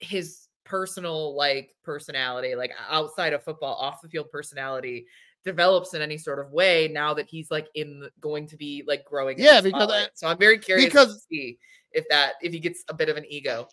his 0.00 0.48
personal 0.64 1.34
like 1.34 1.74
personality 1.82 2.54
like 2.54 2.72
outside 2.88 3.32
of 3.32 3.42
football 3.42 3.74
off 3.74 4.00
the 4.02 4.08
field 4.08 4.30
personality 4.30 5.06
develops 5.44 5.92
in 5.94 6.00
any 6.02 6.16
sort 6.18 6.38
of 6.38 6.52
way 6.52 6.88
now 6.92 7.12
that 7.14 7.26
he's 7.28 7.50
like 7.50 7.66
in 7.74 8.08
going 8.20 8.46
to 8.46 8.56
be 8.56 8.84
like 8.86 9.04
growing 9.04 9.36
Yeah, 9.40 9.60
because 9.60 9.90
I, 9.90 10.02
uh, 10.02 10.06
so 10.14 10.28
I'm 10.28 10.38
very 10.38 10.58
curious 10.58 10.86
because- 10.86 11.14
to 11.14 11.20
see 11.28 11.58
if 11.92 12.08
that 12.10 12.34
if 12.42 12.52
he 12.52 12.58
gets 12.60 12.84
a 12.88 12.94
bit 12.94 13.08
of 13.08 13.16
an 13.16 13.24
ego 13.28 13.66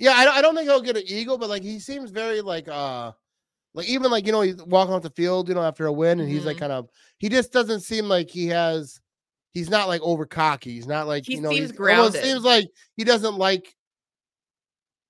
Yeah, 0.00 0.12
I 0.12 0.24
don't, 0.24 0.34
I 0.34 0.40
don't 0.40 0.54
think 0.56 0.66
he'll 0.66 0.80
get 0.80 0.96
an 0.96 1.02
eagle, 1.06 1.36
but 1.36 1.50
like 1.50 1.62
he 1.62 1.78
seems 1.78 2.10
very 2.10 2.40
like 2.40 2.66
uh 2.68 3.12
like 3.74 3.86
even 3.86 4.10
like 4.10 4.24
you 4.26 4.32
know 4.32 4.40
he's 4.40 4.56
walking 4.64 4.94
off 4.94 5.02
the 5.02 5.10
field, 5.10 5.48
you 5.48 5.54
know, 5.54 5.62
after 5.62 5.86
a 5.86 5.92
win, 5.92 6.20
and 6.20 6.28
he's 6.28 6.46
like 6.46 6.56
Mhm. 6.56 6.60
kind 6.60 6.72
of 6.72 6.88
he 7.18 7.28
just 7.28 7.52
doesn't 7.52 7.80
seem 7.80 8.06
like 8.06 8.30
he 8.30 8.46
has 8.48 8.98
he's 9.52 9.68
not 9.68 9.88
like 9.88 10.00
over 10.00 10.24
cocky. 10.24 10.72
He's 10.72 10.86
not 10.86 11.06
like 11.06 11.26
He 11.26 11.36
you 11.36 11.42
know 11.42 11.50
seems 11.50 11.70
he's 11.70 11.78
almost 11.78 12.14
grounded. 12.14 12.22
seems 12.22 12.42
like 12.44 12.66
he 12.96 13.04
doesn't 13.04 13.36
like 13.36 13.76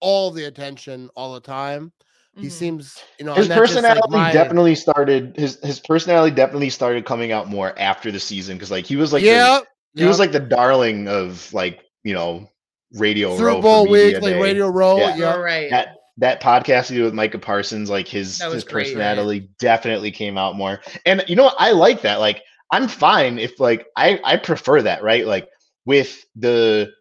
all 0.01 0.32
the 0.32 0.45
attention 0.45 1.09
all 1.14 1.34
the 1.34 1.41
time. 1.41 1.93
He 2.34 2.49
Mhm. 2.49 2.51
seems 2.51 2.99
you 3.20 3.26
know 3.26 3.34
His 3.34 3.45
and 3.45 3.51
that's 3.53 3.72
just, 3.72 3.82
like, 3.82 3.95
personality 3.97 4.09
my- 4.11 4.32
definitely 4.32 4.74
started 4.74 5.36
his 5.36 5.61
his 5.62 5.78
personality 5.78 6.34
definitely 6.34 6.70
started 6.70 7.05
coming 7.07 7.30
out 7.30 7.47
more 7.49 7.78
after 7.78 8.11
the 8.11 8.18
season 8.20 8.57
because 8.57 8.72
like 8.72 8.86
he 8.86 8.97
was 8.97 9.12
like 9.12 9.22
the- 9.22 9.28
yeah 9.28 9.61
he 9.95 10.05
was 10.05 10.18
like 10.18 10.32
the 10.32 10.41
darling 10.41 11.07
of 11.07 11.53
like 11.55 11.84
you 12.03 12.12
know 12.14 12.49
radio 12.95 13.36
Super 13.36 13.47
row 13.47 13.61
Bowl 13.61 13.84
media 13.86 14.07
week 14.07 14.22
like 14.22 14.34
day. 14.34 14.41
Radio 14.41 14.68
Row. 14.68 14.99
Yeah. 14.99 15.16
Yeah, 15.16 15.32
all 15.32 15.41
right 15.41 15.70
that 15.70 15.97
that 16.18 16.43
podcast 16.43 16.88
he 16.88 16.97
did 16.97 17.05
with 17.05 17.14
Micah 17.14 17.38
Parsons, 17.38 17.88
like 17.88 18.07
his 18.07 18.41
his 18.41 18.64
great, 18.64 18.74
right? 18.74 18.84
personality 18.84 19.51
definitely 19.59 20.11
came 20.11 20.36
out 20.36 20.57
more. 20.57 20.80
And 21.07 21.24
you 21.28 21.36
know 21.36 21.45
what? 21.45 21.57
I 21.59 21.72
like 21.72 22.03
that. 22.03 22.20
Like 22.20 22.43
I'm 22.70 22.88
fine 22.88 23.38
if 23.38 23.59
like 23.59 23.86
I 23.97 24.20
I 24.24 24.36
prefer 24.36 24.82
that, 24.82 25.03
right? 25.03 25.26
Like 25.26 25.49
with 25.86 26.24
the 26.36 26.93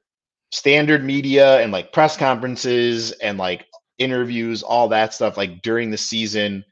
standard 0.51 1.03
media 1.03 1.59
and 1.59 1.71
like 1.71 1.93
press 1.93 2.17
conferences 2.17 3.11
and 3.11 3.37
like 3.37 3.65
interviews, 3.97 4.63
all 4.63 4.87
that 4.89 5.13
stuff, 5.13 5.37
like 5.37 5.61
during 5.61 5.91
the 5.91 5.97
season, 5.97 6.63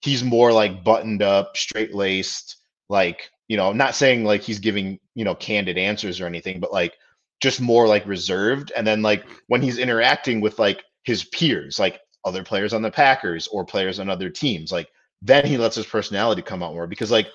he's 0.00 0.24
more 0.24 0.52
like 0.52 0.82
buttoned 0.82 1.22
up, 1.22 1.56
straight 1.56 1.94
laced, 1.94 2.56
like, 2.88 3.30
you 3.48 3.56
know, 3.56 3.72
not 3.72 3.94
saying 3.94 4.24
like 4.24 4.42
he's 4.42 4.58
giving, 4.58 4.98
you 5.14 5.24
know, 5.24 5.34
candid 5.34 5.78
answers 5.78 6.20
or 6.20 6.26
anything, 6.26 6.60
but 6.60 6.72
like 6.72 6.94
just 7.40 7.60
more 7.60 7.86
like 7.86 8.06
reserved. 8.06 8.72
And 8.76 8.86
then 8.86 9.02
like 9.02 9.24
when 9.48 9.62
he's 9.62 9.78
interacting 9.78 10.40
with 10.40 10.58
like 10.58 10.82
his 11.04 11.24
peers, 11.24 11.78
like 11.78 12.00
other 12.24 12.44
players 12.44 12.72
on 12.72 12.82
the 12.82 12.90
Packers 12.90 13.48
or 13.48 13.64
players 13.64 13.98
on 13.98 14.10
other 14.10 14.30
teams, 14.30 14.70
like 14.70 14.88
then 15.22 15.44
he 15.46 15.56
lets 15.56 15.76
his 15.76 15.86
personality 15.86 16.42
come 16.42 16.62
out 16.62 16.74
more 16.74 16.86
because 16.86 17.10
like 17.10 17.28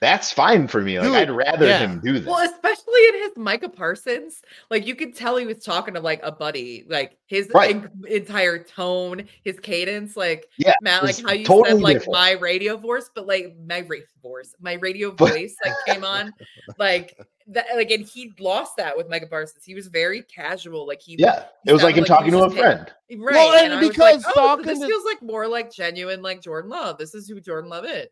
that's 0.00 0.30
fine 0.32 0.68
for 0.68 0.82
me. 0.82 0.98
Like 0.98 1.08
Dude, 1.08 1.16
I'd 1.16 1.30
rather 1.30 1.66
yeah. 1.66 1.78
him 1.78 2.00
do 2.00 2.18
that. 2.18 2.26
Well, 2.28 2.44
especially 2.44 3.06
in 3.08 3.22
his 3.22 3.36
Micah 3.36 3.68
Parsons, 3.68 4.42
like 4.70 4.86
you 4.86 4.94
could 4.94 5.14
tell 5.16 5.36
he 5.36 5.46
was 5.46 5.64
talking 5.64 5.94
to 5.94 6.00
like 6.00 6.20
a 6.22 6.30
buddy, 6.32 6.84
like 6.88 7.16
his 7.26 7.48
Right. 7.54 7.76
en- 7.76 7.90
entire 8.08 8.58
tone, 8.58 9.26
his 9.42 9.58
cadence, 9.58 10.16
like 10.16 10.46
yeah, 10.58 10.74
Matt, 10.82 11.02
like 11.02 11.20
how 11.22 11.32
you 11.32 11.44
totally 11.46 11.70
said 11.70 11.80
like 11.82 11.94
different. 11.98 12.12
my 12.12 12.30
radio 12.32 12.76
voice, 12.76 13.10
but 13.14 13.26
like 13.26 13.56
my 13.66 13.78
radio 13.78 14.06
voice, 14.22 14.54
my 14.60 14.74
radio 14.74 15.10
voice 15.10 15.56
like 15.64 15.74
came 15.86 16.04
on, 16.04 16.32
like 16.78 17.18
that, 17.48 17.66
like 17.76 17.90
and 17.90 18.04
he 18.04 18.32
lost 18.38 18.76
that 18.76 18.96
with 18.96 19.08
Micah 19.08 19.26
Parsons. 19.28 19.64
He 19.64 19.74
was 19.74 19.86
very 19.86 20.22
casual, 20.22 20.86
like 20.86 21.00
he 21.00 21.16
yeah, 21.18 21.44
he 21.64 21.70
it 21.70 21.72
was 21.72 21.82
like 21.82 21.94
him 21.94 22.02
like 22.02 22.08
talking 22.08 22.32
to 22.32 22.38
a 22.42 22.46
just 22.46 22.54
hit- 22.56 22.62
friend. 22.62 22.92
right? 23.22 23.34
Well, 23.34 23.64
and 23.64 23.72
I 23.72 23.80
was 23.80 23.88
because 23.88 24.24
like, 24.24 24.34
oh, 24.36 24.60
this 24.62 24.78
to- 24.80 24.86
feels 24.86 25.04
like 25.04 25.22
more 25.22 25.46
like 25.48 25.72
genuine, 25.72 26.22
like 26.22 26.42
Jordan 26.42 26.70
Love. 26.70 26.98
This 26.98 27.14
is 27.14 27.28
who 27.28 27.40
Jordan 27.40 27.70
Love 27.70 27.84
is, 27.86 28.08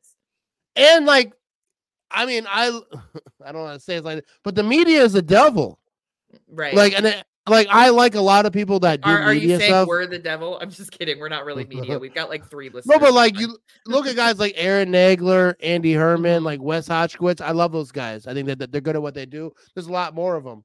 and 0.76 1.04
like 1.04 1.32
I 2.10 2.26
mean 2.26 2.46
I 2.48 2.68
I 3.44 3.52
don't 3.52 3.62
want 3.62 3.78
to 3.78 3.84
say 3.84 3.96
it's 3.96 4.04
like 4.04 4.24
but 4.42 4.54
the 4.54 4.62
media 4.62 5.02
is 5.02 5.12
the 5.14 5.22
devil. 5.22 5.78
right? 6.50 6.74
Like 6.74 6.94
and 6.94 7.06
it, 7.06 7.24
like 7.46 7.66
I 7.70 7.90
like 7.90 8.14
a 8.14 8.20
lot 8.20 8.46
of 8.46 8.52
people 8.54 8.80
that 8.80 9.02
do 9.02 9.10
Are, 9.10 9.18
are 9.20 9.34
media 9.34 9.48
you 9.54 9.58
saying 9.58 9.70
stuff. 9.70 9.88
we're 9.88 10.06
the 10.06 10.18
devil? 10.18 10.58
I'm 10.62 10.70
just 10.70 10.90
kidding. 10.92 11.18
We're 11.18 11.28
not 11.28 11.44
really 11.44 11.66
media. 11.66 11.98
We've 11.98 12.14
got 12.14 12.30
like 12.30 12.48
three 12.48 12.70
listeners. 12.70 12.86
No, 12.94 12.98
but 12.98 13.12
like 13.12 13.38
you 13.38 13.58
look 13.86 14.06
at 14.06 14.16
guys 14.16 14.38
like 14.38 14.54
Aaron 14.56 14.90
Nagler, 14.90 15.54
Andy 15.62 15.92
Herman, 15.92 16.40
Mhm. 16.40 16.44
like 16.46 16.62
Wes 16.62 16.88
Hodkiewicz. 16.88 17.42
I 17.42 17.50
love 17.50 17.72
those 17.72 17.92
guys. 17.92 18.26
I 18.26 18.32
think 18.32 18.46
that, 18.46 18.58
that 18.60 18.72
they're 18.72 18.80
good 18.80 18.96
at 18.96 19.02
what 19.02 19.12
they 19.14 19.26
do. 19.26 19.52
There's 19.74 19.88
a 19.88 19.92
lot 19.92 20.14
more 20.14 20.36
of 20.36 20.44
them, 20.44 20.64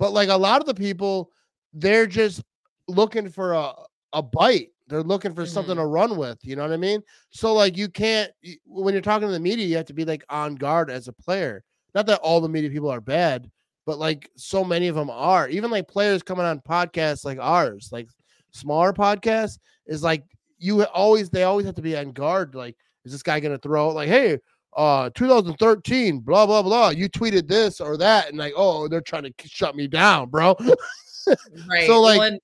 but 0.00 0.12
like 0.12 0.28
a 0.28 0.36
lot 0.36 0.60
of 0.60 0.66
the 0.66 0.74
people, 0.74 1.30
they're 1.72 2.08
just 2.08 2.42
looking 2.88 3.28
for 3.28 3.52
a 3.52 3.72
a 4.12 4.22
bite. 4.22 4.70
They're 4.88 5.02
looking 5.02 5.34
for 5.34 5.44
something 5.46 5.74
Mhm. 5.76 5.80
to 5.80 5.86
run 5.86 6.16
with. 6.16 6.38
You 6.42 6.56
know 6.56 6.62
what 6.62 6.72
I 6.72 6.76
mean? 6.76 7.02
So 7.30 7.52
like 7.54 7.76
you 7.76 7.88
can't 7.88 8.30
when 8.64 8.94
you're 8.94 9.00
talking 9.02 9.26
to 9.28 9.32
the 9.32 9.40
media, 9.40 9.66
you 9.66 9.76
have 9.76 9.86
to 9.86 9.94
be 9.94 10.04
like 10.04 10.24
on 10.28 10.54
guard 10.54 10.90
as 10.90 11.08
a 11.08 11.12
player. 11.12 11.64
Not 11.94 12.06
that 12.06 12.20
all 12.20 12.40
the 12.40 12.48
media 12.48 12.70
people 12.70 12.90
are 12.90 13.00
bad, 13.00 13.50
but 13.84 13.98
like 13.98 14.30
so 14.36 14.62
many 14.62 14.86
of 14.88 14.94
them 14.94 15.10
are. 15.10 15.48
Even 15.48 15.70
like 15.70 15.88
players 15.88 16.22
coming 16.22 16.44
on 16.46 16.60
podcasts 16.60 17.24
like 17.24 17.38
ours, 17.40 17.88
like 17.90 18.08
smaller 18.52 18.92
podcasts, 18.92 19.58
is 19.86 20.02
like 20.02 20.22
you 20.58 20.84
always 20.84 21.30
they 21.30 21.42
always 21.42 21.66
have 21.66 21.74
to 21.76 21.82
be 21.82 21.96
on 21.96 22.12
guard. 22.12 22.54
Like, 22.54 22.76
is 23.04 23.12
this 23.12 23.22
guy 23.22 23.40
gonna 23.40 23.58
throw 23.58 23.88
like, 23.90 24.08
hey, 24.08 24.38
uh 24.76 25.10
2013, 25.14 26.20
blah 26.20 26.46
blah 26.46 26.62
blah. 26.62 26.90
You 26.90 27.08
tweeted 27.08 27.48
this 27.48 27.80
or 27.80 27.96
that, 27.96 28.28
and 28.28 28.38
like, 28.38 28.52
oh, 28.56 28.86
they're 28.88 29.00
trying 29.00 29.24
to 29.24 29.32
shut 29.46 29.74
me 29.74 29.86
down, 29.88 30.28
bro. 30.28 30.54
right. 31.68 31.86
so, 31.86 31.92
well, 31.94 32.02
like- 32.02 32.32
and 32.32 32.40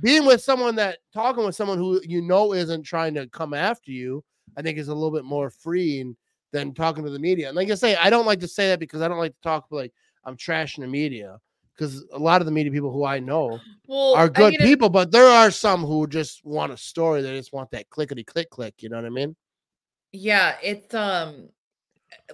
being 0.00 0.24
with 0.24 0.40
someone 0.40 0.76
that 0.76 0.98
talking 1.12 1.44
with 1.44 1.54
someone 1.54 1.78
who 1.78 2.00
you 2.04 2.22
know 2.22 2.52
isn't 2.54 2.82
trying 2.82 3.14
to 3.14 3.26
come 3.28 3.54
after 3.54 3.90
you, 3.90 4.24
I 4.56 4.62
think 4.62 4.78
is 4.78 4.88
a 4.88 4.94
little 4.94 5.10
bit 5.10 5.24
more 5.24 5.50
freeing 5.50 6.16
than 6.52 6.74
talking 6.74 7.04
to 7.04 7.10
the 7.10 7.18
media. 7.18 7.48
And 7.48 7.56
like 7.56 7.70
I 7.70 7.74
say, 7.74 7.96
I 7.96 8.10
don't 8.10 8.26
like 8.26 8.40
to 8.40 8.48
say 8.48 8.68
that 8.68 8.78
because 8.80 9.02
I 9.02 9.08
don't 9.08 9.18
like 9.18 9.34
to 9.34 9.42
talk 9.42 9.66
like 9.70 9.92
I'm 10.24 10.36
trashing 10.36 10.80
the 10.80 10.86
media 10.86 11.38
because 11.74 12.04
a 12.12 12.18
lot 12.18 12.40
of 12.40 12.46
the 12.46 12.52
media 12.52 12.72
people 12.72 12.92
who 12.92 13.04
I 13.04 13.18
know 13.18 13.58
well, 13.86 14.14
are 14.14 14.28
good 14.28 14.54
it- 14.54 14.60
people, 14.60 14.88
but 14.88 15.10
there 15.10 15.26
are 15.26 15.50
some 15.50 15.82
who 15.84 16.06
just 16.06 16.44
want 16.44 16.72
a 16.72 16.76
story. 16.76 17.22
They 17.22 17.36
just 17.36 17.52
want 17.52 17.70
that 17.72 17.90
clickety 17.90 18.24
click 18.24 18.50
click. 18.50 18.82
You 18.82 18.88
know 18.88 18.96
what 18.96 19.06
I 19.06 19.10
mean? 19.10 19.36
Yeah, 20.12 20.56
it's 20.62 20.94
um 20.94 21.48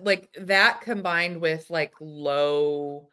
like 0.00 0.28
that 0.40 0.80
combined 0.80 1.40
with 1.40 1.70
like 1.70 1.94
low 2.00 3.09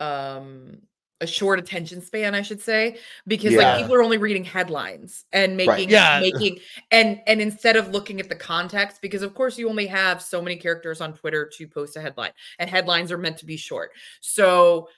um 0.00 0.82
a 1.20 1.26
short 1.26 1.58
attention 1.58 2.00
span, 2.00 2.34
I 2.34 2.42
should 2.42 2.60
say, 2.60 2.98
because 3.26 3.52
Yeah. 3.52 3.72
like 3.72 3.78
people 3.78 3.94
are 3.94 4.02
only 4.02 4.18
reading 4.18 4.44
headlines 4.44 5.24
and 5.32 5.56
making 5.56 5.90
Yeah. 5.90 6.18
making 6.20 6.58
and 6.90 7.20
and 7.26 7.40
instead 7.40 7.76
of 7.76 7.88
looking 7.88 8.20
at 8.20 8.28
the 8.28 8.34
context, 8.36 9.00
because 9.00 9.22
of 9.22 9.34
course 9.34 9.56
you 9.56 9.68
only 9.68 9.86
have 9.86 10.20
so 10.20 10.42
many 10.42 10.56
characters 10.56 11.00
on 11.00 11.14
Twitter 11.14 11.50
to 11.56 11.68
post 11.68 11.96
a 11.96 12.00
headline, 12.00 12.32
and 12.58 12.68
headlines 12.68 13.12
are 13.12 13.18
meant 13.18 13.38
to 13.38 13.46
be 13.46 13.56
short. 13.56 13.92
So 14.20 14.88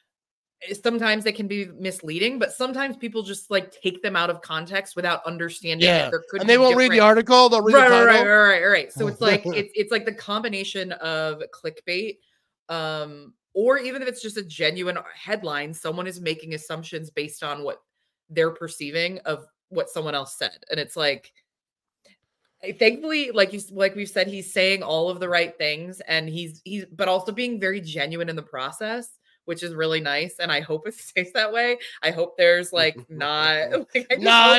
eh, 0.62 0.74
sometimes 0.82 1.22
they 1.22 1.32
can 1.32 1.46
be 1.46 1.66
misleading, 1.66 2.38
but 2.38 2.52
sometimes 2.52 2.96
people 2.96 3.22
just 3.22 3.50
like 3.50 3.70
take 3.70 4.02
them 4.02 4.16
out 4.16 4.30
of 4.30 4.40
context 4.40 4.96
without 4.96 5.24
understanding 5.26 5.86
Yeah, 5.86 5.98
that 6.02 6.10
there 6.10 6.22
could 6.30 6.40
And 6.40 6.48
they 6.48 6.56
be 6.56 6.62
won't 6.62 6.76
read 6.76 6.92
the 6.92 7.00
article. 7.00 7.50
They'll 7.50 7.62
read 7.62 7.74
right, 7.74 7.88
the 7.88 7.94
right, 7.94 8.06
title. 8.06 8.24
right, 8.24 8.30
right, 8.30 8.62
right, 8.62 8.66
right. 8.70 8.92
So 8.92 9.06
it's 9.06 9.20
like 9.20 9.42
it's 9.46 9.70
it's 9.74 9.92
like 9.92 10.06
the 10.06 10.14
combination 10.14 10.92
of 10.92 11.42
clickbait, 11.54 12.16
um, 12.70 13.34
or 13.56 13.78
even 13.78 14.02
if 14.02 14.08
it's 14.08 14.20
just 14.20 14.36
a 14.36 14.44
genuine 14.44 14.98
headline, 15.14 15.72
someone 15.72 16.06
is 16.06 16.20
making 16.20 16.52
assumptions 16.52 17.08
based 17.08 17.42
on 17.42 17.64
what 17.64 17.80
they're 18.28 18.50
perceiving 18.50 19.18
of 19.20 19.46
what 19.70 19.88
someone 19.88 20.14
else 20.14 20.36
said, 20.38 20.58
and 20.70 20.78
it's 20.78 20.94
like. 20.96 21.32
Thankfully, 22.78 23.30
like 23.32 23.52
you 23.52 23.60
like 23.70 23.94
we've 23.94 24.08
said, 24.08 24.26
he's 24.26 24.52
saying 24.52 24.82
all 24.82 25.08
of 25.10 25.20
the 25.20 25.28
right 25.28 25.56
things, 25.56 26.00
and 26.08 26.26
he's 26.28 26.62
he's 26.64 26.84
but 26.86 27.06
also 27.06 27.30
being 27.30 27.60
very 27.60 27.80
genuine 27.82 28.28
in 28.30 28.34
the 28.34 28.42
process, 28.42 29.08
which 29.44 29.62
is 29.62 29.74
really 29.74 30.00
nice. 30.00 30.36
And 30.40 30.50
I 30.50 30.60
hope 30.60 30.88
it 30.88 30.94
stays 30.98 31.32
that 31.34 31.52
way. 31.52 31.78
I 32.02 32.10
hope 32.10 32.36
there's 32.36 32.72
like 32.72 32.96
not 33.10 33.70
like, 33.94 34.18
Nah, 34.18 34.56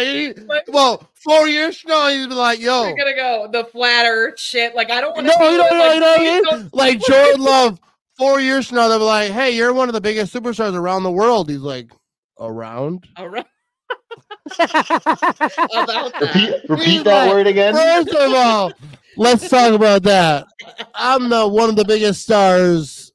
like- 0.48 0.66
well, 0.68 1.10
four 1.16 1.48
years 1.50 1.80
from 1.82 1.90
now, 1.92 2.08
be 2.08 2.28
like, 2.34 2.60
yo, 2.60 2.84
we're 2.84 2.96
gonna 2.96 3.16
go 3.16 3.50
the 3.52 3.66
flat 3.66 4.06
earth 4.06 4.40
shit. 4.40 4.76
Like 4.76 4.92
I 4.92 5.02
don't 5.02 5.16
want 5.16 5.28
No, 5.28 5.34
to. 5.34 5.44
you 5.44 5.58
know, 5.58 5.68
you 5.68 5.70
know, 5.70 5.94
you 5.94 6.00
know 6.00 6.08
what 6.08 6.20
I 6.20 6.24
mean? 6.24 6.44
don't, 6.44 6.74
like 6.76 7.00
Jordan 7.02 7.42
Love, 7.42 7.80
four 8.18 8.40
years 8.40 8.68
from 8.68 8.78
now, 8.78 8.88
they'll 8.88 9.00
be 9.00 9.06
like, 9.06 9.32
hey, 9.32 9.52
you're 9.52 9.74
one 9.74 9.90
of 9.90 9.94
the 9.94 10.02
biggest 10.02 10.34
superstars 10.34 10.74
around 10.74 11.04
the 11.04 11.12
world. 11.12 11.50
He's 11.50 11.60
like, 11.60 11.92
around? 12.40 13.08
All 13.16 13.30
right. 13.30 13.46
About 14.60 16.14
that. 16.20 16.62
Repeat, 16.70 16.70
repeat 16.70 17.04
that 17.04 17.26
like, 17.26 17.34
word 17.34 17.48
again. 17.48 17.74
First 17.74 18.10
of 18.10 18.34
all, 18.34 18.72
let's 19.18 19.50
talk 19.50 19.74
about 19.74 20.04
that. 20.04 20.48
I'm 20.96 21.30
the 21.30 21.48
one 21.48 21.70
of 21.70 21.76
the 21.76 21.86
biggest 21.86 22.24
stars 22.24 23.12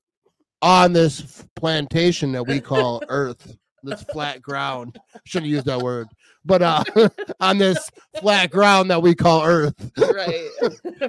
on 0.60 0.92
this 0.92 1.44
plantation 1.56 2.32
that 2.32 2.46
we 2.46 2.60
call 2.60 3.02
Earth. 3.08 3.56
This 3.82 4.02
flat 4.04 4.42
ground. 4.42 5.00
Shouldn't 5.24 5.50
use 5.50 5.64
that 5.64 5.80
word. 5.80 6.06
But 6.44 6.62
uh 6.62 6.84
on 7.40 7.58
this 7.58 7.90
flat 8.20 8.50
ground 8.50 8.90
that 8.90 9.02
we 9.02 9.14
call 9.14 9.44
Earth. 9.44 9.74
right, 9.98 10.48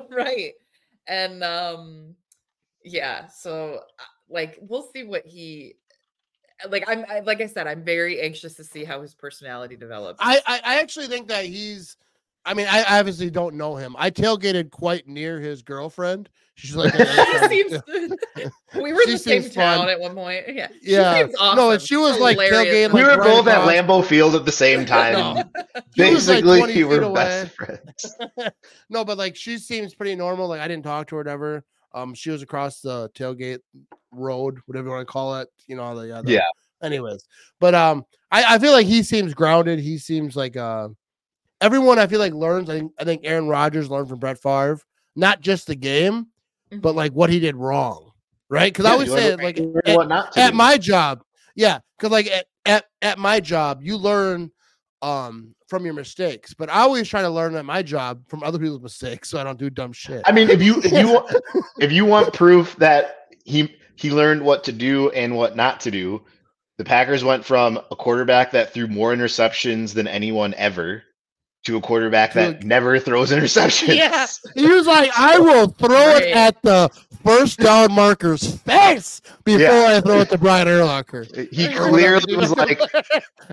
right, 0.09 0.53
and 1.07 1.43
um, 1.43 2.15
yeah. 2.83 3.27
So 3.27 3.75
uh, 3.99 4.03
like 4.29 4.57
we'll 4.61 4.87
see 4.93 5.03
what 5.03 5.25
he. 5.25 5.75
Like 6.69 6.85
I'm, 6.87 7.03
I, 7.09 7.19
like 7.21 7.41
I 7.41 7.47
said, 7.47 7.67
I'm 7.67 7.83
very 7.83 8.21
anxious 8.21 8.53
to 8.55 8.63
see 8.63 8.83
how 8.85 9.01
his 9.01 9.13
personality 9.13 9.75
develops. 9.75 10.19
I, 10.21 10.39
I 10.47 10.61
I 10.63 10.79
actually 10.79 11.07
think 11.07 11.27
that 11.27 11.45
he's. 11.45 11.97
I 12.45 12.53
mean, 12.53 12.67
I 12.69 12.99
obviously 12.99 13.29
don't 13.29 13.55
know 13.55 13.77
him. 13.77 13.95
I 13.97 14.11
tailgated 14.11 14.69
quite 14.69 15.07
near 15.07 15.39
his 15.39 15.61
girlfriend. 15.61 16.27
She's 16.55 16.75
like, 16.75 16.91
the 16.91 17.05
She 17.49 17.69
seems, 17.69 18.51
we 18.83 18.91
were 18.91 18.99
in 19.03 19.11
the 19.11 19.17
same 19.17 19.43
seems 19.43 19.55
town 19.55 19.77
fun. 19.77 19.89
at 19.89 19.97
one 19.97 20.13
point. 20.13 20.43
Yeah, 20.49 20.67
she 20.83 20.91
Yeah. 20.91 21.19
seems 21.19 21.33
No, 21.35 21.39
awesome. 21.69 21.79
she 21.79 21.95
was, 21.95 22.19
like, 22.19 22.37
Hilarious. 22.37 22.89
tailgating, 22.89 22.93
we 22.93 23.03
like, 23.05 23.17
were 23.17 23.23
both 23.23 23.47
at 23.47 23.65
Lambeau 23.65 24.03
Field 24.03 24.35
at 24.35 24.43
the 24.43 24.51
same 24.51 24.85
time. 24.97 25.13
No. 25.13 25.35
and 25.73 25.83
She 25.95 26.13
was, 26.13 26.27
like, 26.27 26.43
Basically, 26.43 26.83
we 26.83 26.97
were 26.99 27.05
feet 27.05 27.13
best 27.15 27.55
friends. 27.55 28.17
no, 28.89 29.05
but 29.05 29.17
like 29.17 29.37
she 29.37 29.57
seems 29.57 29.95
pretty 29.95 30.15
normal. 30.15 30.49
Like 30.49 30.59
I 30.59 30.67
didn't 30.67 30.83
talk 30.83 31.07
to 31.07 31.15
her, 31.15 31.21
whatever. 31.21 31.63
Um, 31.93 32.13
she 32.13 32.29
was 32.31 32.41
across 32.41 32.81
the 32.81 33.09
tailgate 33.15 33.59
road, 34.11 34.59
whatever 34.65 34.87
you 34.87 34.93
want 34.93 35.07
to 35.07 35.11
call 35.11 35.37
it. 35.39 35.47
You 35.67 35.75
know, 35.75 35.99
the, 35.99 36.17
uh, 36.17 36.21
the 36.21 36.31
Yeah. 36.33 36.41
Anyways, 36.81 37.23
but 37.61 37.73
um, 37.73 38.03
I, 38.31 38.55
I 38.55 38.59
feel 38.59 38.73
like 38.73 38.87
he 38.87 39.03
seems 39.03 39.33
grounded. 39.33 39.79
He 39.79 39.97
seems 39.97 40.35
like 40.35 40.57
uh, 40.57 40.89
everyone. 41.61 41.97
I 41.97 42.07
feel 42.07 42.19
like 42.19 42.33
learns. 42.33 42.69
I 42.69 42.79
think 42.79 42.91
I 42.99 43.03
think 43.05 43.21
Aaron 43.23 43.47
Rodgers 43.47 43.89
learned 43.89 44.09
from 44.09 44.19
Brett 44.19 44.37
Favre, 44.37 44.79
not 45.15 45.39
just 45.39 45.67
the 45.67 45.75
game, 45.75 46.27
but 46.71 46.91
Mhm. 46.93 46.95
like 46.95 47.11
what 47.13 47.29
he 47.29 47.39
did 47.39 47.55
wrong, 47.55 48.11
right? 48.49 48.73
Because 48.73 48.85
I 48.85 48.91
always 48.91 49.09
you 49.09 49.15
say 49.15 49.27
it 49.27 49.39
like 49.39 49.59
at- 49.85 50.07
not 50.09 50.37
at 50.37 50.53
my 50.53 50.77
job 50.77 51.23
yeah 51.55 51.77
because 51.97 52.11
like 52.11 52.27
at, 52.27 52.47
at 52.65 52.85
at 53.03 53.19
my 53.19 53.39
job 53.39 53.79
you 53.83 53.95
learn 53.95 54.51
um 55.03 55.53
from 55.73 55.85
your 55.85 55.95
mistakes 55.95 56.53
but 56.53 56.69
i 56.69 56.81
always 56.81 57.07
try 57.07 57.23
to 57.23 57.29
learn 57.29 57.55
at 57.55 57.65
my 57.65 57.81
job 57.81 58.21
from 58.27 58.43
other 58.43 58.59
people's 58.59 58.81
mistakes 58.81 59.29
so 59.29 59.39
i 59.39 59.43
don't 59.43 59.57
do 59.57 59.71
dumb 59.71 59.91
shit. 59.91 60.21
I 60.25 60.31
mean, 60.31 60.49
if 60.49 60.61
you 60.61 60.79
if 60.83 60.91
you 60.91 61.61
if 61.79 61.91
you 61.91 62.05
want 62.05 62.33
proof 62.33 62.75
that 62.77 63.27
he 63.43 63.75
he 63.95 64.11
learned 64.11 64.43
what 64.43 64.63
to 64.65 64.71
do 64.71 65.09
and 65.11 65.35
what 65.35 65.55
not 65.55 65.79
to 65.81 65.91
do, 65.91 66.23
the 66.77 66.83
Packers 66.83 67.23
went 67.23 67.45
from 67.45 67.79
a 67.91 67.95
quarterback 67.95 68.51
that 68.51 68.73
threw 68.73 68.87
more 68.87 69.13
interceptions 69.13 69.93
than 69.93 70.07
anyone 70.07 70.53
ever 70.55 71.03
to 71.63 71.77
a 71.77 71.81
quarterback 71.81 72.33
that 72.33 72.61
To- 72.61 72.67
never 72.67 72.99
throws 72.99 73.31
interceptions. 73.31 73.95
Yeah. 73.95 74.27
he 74.55 74.67
was 74.67 74.85
like 74.87 75.11
i 75.17 75.39
will 75.39 75.67
throw 75.67 75.89
Right. 76.13 76.23
it 76.23 76.35
at 76.35 76.61
the 76.61 76.89
first 77.23 77.59
down 77.59 77.91
marker's 77.93 78.55
face 78.57 79.21
before 79.45 79.61
Yeah. 79.61 79.95
i 79.97 80.01
throw 80.01 80.19
it 80.21 80.29
to 80.31 80.37
brian 80.37 80.67
Urlacher. 80.67 81.25
He 81.53 81.67
clearly 81.73 82.35
was 82.35 82.51
like, 82.57 82.79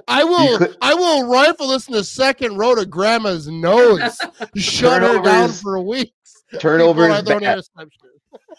I 0.08 0.24
will, 0.24 0.58
could- 0.58 0.76
I 0.82 0.94
will 0.94 1.28
rifle 1.28 1.68
this 1.68 1.86
in 1.88 1.94
the 1.94 2.02
second 2.04 2.56
row 2.56 2.74
to 2.74 2.84
grandma's 2.84 3.46
nose. 3.48 4.18
Shut 4.56 5.02
her 5.02 5.20
down 5.22 5.50
for 5.50 5.80
weeks. 5.80 6.10
before 6.50 6.60
turnovers, 6.60 7.10
I 7.12 7.22
throw 7.22 7.36
an 7.36 7.42
bad. 7.42 7.52
interception. 7.58 8.10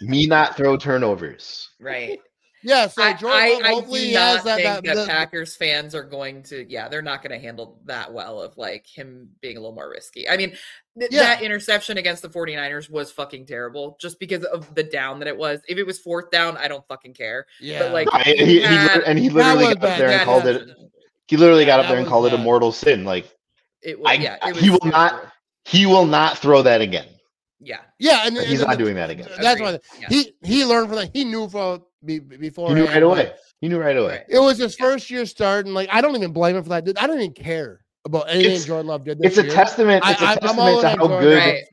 me 0.02 0.28
not 0.28 0.56
throw 0.56 0.78
turnovers. 0.78 1.70
right. 1.80 2.20
Yeah, 2.64 2.88
so 2.88 3.02
I, 3.02 3.14
Jordan 3.14 3.40
I, 3.66 3.72
Love, 3.72 3.84
I 3.84 3.88
do 3.88 3.94
he 3.96 4.14
has 4.14 4.36
not 4.38 4.44
that. 4.46 4.56
think 4.56 4.66
that, 4.66 4.84
that, 4.84 4.96
that- 4.96 5.08
Packers 5.08 5.56
fans 5.56 5.96
are 5.96 6.04
going 6.04 6.44
to. 6.44 6.66
Yeah, 6.72 6.88
they're 6.90 7.02
not 7.02 7.24
going 7.24 7.32
to 7.32 7.40
handle 7.44 7.80
that 7.86 8.14
well 8.14 8.40
of 8.42 8.58
like 8.58 8.86
him 8.88 9.30
being 9.42 9.58
a 9.58 9.60
little 9.60 9.76
more 9.76 9.90
risky. 9.90 10.30
I 10.30 10.38
mean, 10.38 10.52
th- 11.00 11.12
Yeah. 11.12 11.22
that 11.22 11.42
interception 11.42 11.98
against 11.98 12.22
the 12.22 12.30
49ers 12.30 12.90
was 12.90 13.12
fucking 13.12 13.46
terrible 13.48 13.98
just 14.00 14.20
because 14.20 14.44
of 14.46 14.74
the 14.76 14.84
down 14.84 15.20
that 15.20 15.28
it 15.28 15.38
was. 15.38 15.60
If 15.68 15.78
it 15.78 15.86
was 15.88 16.00
fourth 16.00 16.30
down, 16.32 16.56
I 16.58 16.68
don't 16.68 16.88
fucking 16.88 17.14
care. 17.16 17.46
yeah, 17.60 17.86
like, 17.86 18.08
I- 18.12 18.22
he, 18.24 18.36
he, 18.46 18.62
had- 18.62 18.98
lit- 18.98 19.04
and 19.08 19.18
he 19.20 19.30
literally 19.30 19.66
was 19.66 19.74
got 19.76 19.76
up 19.76 19.82
bad. 19.82 20.00
there 20.00 20.10
and 20.12 20.20
That 20.20 20.26
called 20.26 20.46
it. 20.46 20.70
He 21.28 21.38
literally 21.38 21.62
Yeah, 21.64 21.68
got 21.68 21.80
up 21.82 21.86
there 21.88 21.98
and 21.98 22.06
was 22.06 22.10
called 22.12 22.26
it 22.28 22.34
a 22.34 22.38
mortal 22.38 22.72
sin. 22.72 23.06
Like 23.06 23.26
It 23.82 24.00
was. 24.00 24.08
I- 24.10 24.14
yeah, 24.16 24.38
it 24.50 24.56
he 24.58 24.70
will 24.70 24.78
it 24.78 24.84
was 24.84 24.92
not- 24.92 25.32
he 25.66 25.86
will 25.86 26.06
not 26.06 26.38
throw 26.38 26.62
that 26.64 26.82
again. 26.82 27.08
Yeah. 27.64 27.78
yeah, 28.00 28.24
and, 28.26 28.38
He's 28.38 28.62
and 28.62 28.70
not 28.70 28.78
doing 28.80 28.96
that 28.96 29.10
again. 29.10 29.28
That's 29.40 29.60
Agreed. 29.60 29.74
why 29.74 29.80
Yeah. 30.00 30.08
he 30.10 30.34
he 30.44 30.66
learned 30.66 30.88
from 30.88 30.96
that. 30.98 31.12
He 31.14 31.24
knew 31.24 31.48
from 31.48 31.84
before 32.04 32.70
He 32.70 32.76
knew 32.76 32.86
right 32.88 33.04
away. 33.04 33.34
He 33.62 33.68
knew 33.70 33.80
right 33.80 33.96
away. 33.96 34.24
It 34.28 34.40
was 34.40 34.58
his 34.58 34.76
Yeah. 34.80 34.86
first 34.86 35.10
year 35.12 35.26
starting. 35.26 35.74
Like 35.74 35.90
I 35.92 36.02
don't 36.02 36.16
even 36.16 36.34
blame 36.34 36.56
him 36.56 36.64
for 36.64 36.70
that. 36.70 36.88
I 37.00 37.06
don't 37.08 37.20
even 37.20 37.34
care 37.34 37.82
about 38.06 38.30
anything 38.30 38.46
It's- 38.54 38.66
Jordan 38.66 38.88
Love 38.88 39.04
did 39.06 39.20
this 39.20 39.32
It's 39.34 39.38
a 39.38 39.44
year. 39.44 39.52
testament. 39.54 40.04
It's 40.08 40.22
a 40.22 40.26
I- 40.26 40.32
I'm 40.32 40.38
testament 40.40 40.82
to 40.82 40.90
how 40.90 40.96
Jordan. 41.08 41.20
good. 41.20 41.38
Right. 41.38 41.64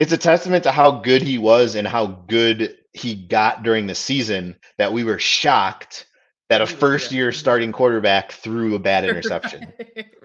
It's 0.00 0.12
a 0.12 0.18
testament 0.18 0.64
to 0.64 0.72
how 0.72 0.90
good 0.90 1.22
he 1.22 1.36
was 1.38 1.74
and 1.74 1.86
how 1.86 2.06
good 2.06 2.76
he 2.94 3.14
got 3.14 3.62
during 3.62 3.86
the 3.86 3.94
season 3.94 4.56
that 4.78 4.92
we 4.92 5.04
were 5.04 5.18
shocked 5.18 6.06
that 6.48 6.60
a 6.60 6.66
first 6.66 7.10
year 7.10 7.32
starting 7.32 7.72
quarterback 7.72 8.32
threw 8.32 8.74
a 8.74 8.78
bad 8.78 9.04
interception. 9.08 9.72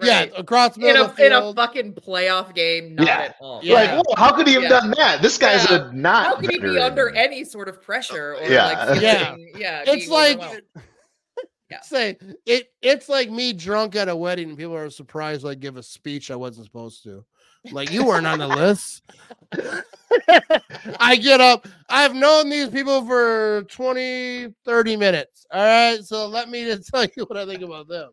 yeah, 0.00 0.26
across 0.36 0.76
the 0.76 0.88
In 0.88 0.96
a, 0.96 1.02
of 1.04 1.18
in 1.18 1.32
a 1.32 1.52
fucking 1.54 1.94
playoff 1.94 2.54
game, 2.54 2.94
not 2.94 3.06
Yeah. 3.06 3.18
at 3.22 3.34
home. 3.36 3.60
Yeah. 3.64 3.74
Like, 3.74 3.90
whoa, 4.06 4.14
how 4.16 4.32
could 4.32 4.46
he 4.46 4.54
have 4.54 4.62
Yeah. 4.64 4.68
done 4.68 4.94
that? 4.96 5.20
This 5.22 5.36
guy's 5.38 5.68
Yeah. 5.68 5.88
a 5.88 5.92
not. 5.92 6.26
How 6.26 6.36
could 6.36 6.50
he 6.50 6.58
be 6.60 6.78
under 6.78 7.10
any 7.10 7.44
sort 7.44 7.68
of 7.68 7.82
pressure 7.82 8.34
or 8.36 8.42
Yeah. 8.44 8.66
like 8.88 9.00
Yeah. 9.02 9.34
yeah. 9.56 9.82
it's 9.86 10.08
like? 10.08 10.40
Yeah. 11.70 11.80
say 11.82 12.16
it. 12.46 12.68
It's 12.82 13.08
like 13.08 13.30
me 13.30 13.52
drunk 13.52 13.96
at 13.96 14.08
a 14.08 14.14
wedding 14.14 14.50
and 14.50 14.58
people 14.58 14.76
are 14.76 14.90
surprised. 14.90 15.42
Like 15.42 15.58
give 15.58 15.76
a 15.76 15.82
speech 15.82 16.30
I 16.30 16.36
wasn't 16.36 16.66
supposed 16.66 17.02
to. 17.04 17.24
Like 17.70 17.90
you 17.92 18.04
weren't 18.04 18.26
on 18.26 18.38
the 18.38 18.48
list. 18.48 19.02
I 21.00 21.16
get 21.16 21.40
up. 21.40 21.68
I've 21.88 22.14
known 22.14 22.48
these 22.48 22.68
people 22.68 23.06
for 23.06 23.64
20, 23.68 24.52
30 24.64 24.96
minutes. 24.96 25.46
All 25.52 25.64
right. 25.64 26.02
So 26.04 26.26
let 26.26 26.48
me 26.48 26.64
just 26.64 26.88
tell 26.92 27.06
you 27.16 27.24
what 27.24 27.36
I 27.36 27.46
think 27.46 27.62
about 27.62 27.88
them. 27.88 28.10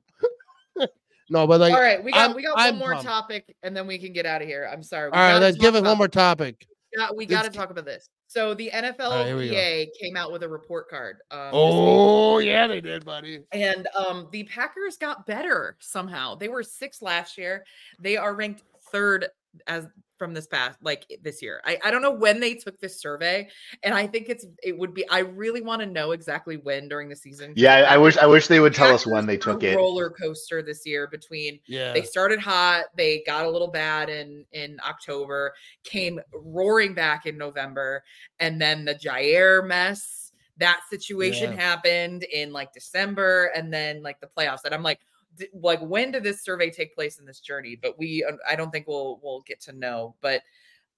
no, 1.30 1.48
but 1.48 1.60
like 1.60 1.74
All 1.74 1.82
right, 1.82 2.04
we 2.04 2.12
got 2.12 2.22
I'm- 2.22 2.36
we 2.36 2.44
got 2.44 2.54
I'm 2.58 2.74
one 2.76 2.80
more 2.80 2.94
pumped. 2.94 3.08
topic 3.08 3.56
and 3.64 3.76
then 3.76 3.88
we 3.88 3.98
can 3.98 4.14
get 4.14 4.26
out 4.26 4.42
of 4.42 4.48
here. 4.48 4.70
I'm 4.72 4.84
sorry. 4.84 5.10
We 5.10 5.18
all 5.18 5.24
right, 5.34 5.40
let's 5.40 5.58
give 5.58 5.76
it 5.76 5.84
one 5.84 5.98
more 5.98 6.08
topic. 6.08 6.66
Yeah, 6.96 7.10
we 7.16 7.26
got 7.26 7.40
to 7.40 7.44
let's- 7.46 7.56
talk 7.58 7.70
about 7.72 7.86
this. 7.86 8.10
So 8.28 8.54
the 8.54 8.70
right. 8.72 8.96
NFLPA 8.96 9.88
came 10.00 10.16
out 10.16 10.32
with 10.32 10.44
a 10.44 10.48
report 10.50 10.88
card. 10.88 11.18
Um. 11.32 11.50
Oh 11.52 12.38
yeah, 12.38 12.68
they 12.68 12.80
did, 12.80 13.04
buddy. 13.04 13.40
And 13.52 13.88
um, 13.98 14.28
the 14.32 14.44
Packers 14.44 14.98
got 14.98 15.26
better 15.26 15.78
somehow. 15.80 16.36
They 16.36 16.48
were 16.48 16.62
six 16.62 17.02
last 17.02 17.40
year. 17.40 17.66
They 18.00 18.18
are 18.18 18.36
ranked 18.36 18.62
third 18.92 19.26
as 19.68 19.88
from 20.18 20.34
this 20.34 20.48
past 20.48 20.78
like 20.82 21.06
this 21.24 21.42
year. 21.42 21.62
I, 21.66 21.80
I 21.84 21.92
don't 21.92 22.02
know 22.02 22.12
when 22.12 22.40
they 22.42 22.54
took 22.54 22.80
this 22.80 23.00
survey, 23.02 23.48
and 23.84 23.94
I 23.96 24.06
think 24.06 24.28
it's 24.30 24.46
it 24.62 24.78
would 24.78 24.94
be. 24.94 25.08
I 25.10 25.20
really 25.20 25.62
want 25.62 25.82
to 25.82 25.86
know 25.88 26.12
exactly 26.12 26.58
when 26.58 26.90
during 26.90 27.10
the 27.10 27.16
season. 27.16 27.54
Yeah, 27.56 27.76
I, 27.76 27.94
I 27.94 27.98
wish 27.98 28.18
I 28.18 28.26
wish 28.28 28.48
they 28.48 28.60
would 28.60 28.74
tell 28.74 28.94
us 28.94 29.08
when 29.08 29.26
they 29.26 29.36
were 29.36 29.40
a 29.40 29.42
took 29.42 29.64
it. 29.64 29.76
Roller 29.78 30.10
coaster 30.10 30.62
this 30.62 30.86
year 30.86 31.08
between 31.08 31.60
Yeah. 31.68 31.94
they 31.94 32.04
started 32.04 32.40
hot, 32.40 32.86
they 32.96 33.24
got 33.26 33.46
a 33.46 33.50
little 33.50 33.72
bad 33.72 34.10
in 34.10 34.46
in 34.52 34.78
October, 34.86 35.54
came 35.84 36.20
roaring 36.34 36.94
back 36.94 37.26
in 37.26 37.38
November, 37.38 38.04
and 38.40 38.62
then 38.62 38.86
the 38.86 38.96
Jaire 38.96 39.66
mess. 39.66 40.18
That 40.58 40.82
situation 40.90 41.54
Yeah. 41.54 41.62
happened 41.62 42.24
in 42.24 42.52
like 42.52 42.74
December, 42.74 43.46
and 43.56 43.74
then 43.74 44.04
like 44.04 44.20
the 44.20 44.28
playoffs. 44.28 44.66
And 44.66 44.74
I'm 44.76 44.84
like, 44.84 45.00
d- 45.00 45.06
like 45.54 45.80
when 45.82 46.12
did 46.12 46.24
this 46.24 46.44
survey 46.44 46.70
take 46.70 46.94
place 46.96 47.20
in 47.20 47.26
this 47.26 47.40
journey? 47.40 47.78
But 47.82 47.98
we, 47.98 48.26
I 48.50 48.56
don't 48.56 48.72
think 48.72 48.88
we'll 48.88 49.20
we'll 49.24 49.42
get 49.42 49.62
to 49.62 49.74
know. 49.74 50.16
But 50.22 50.42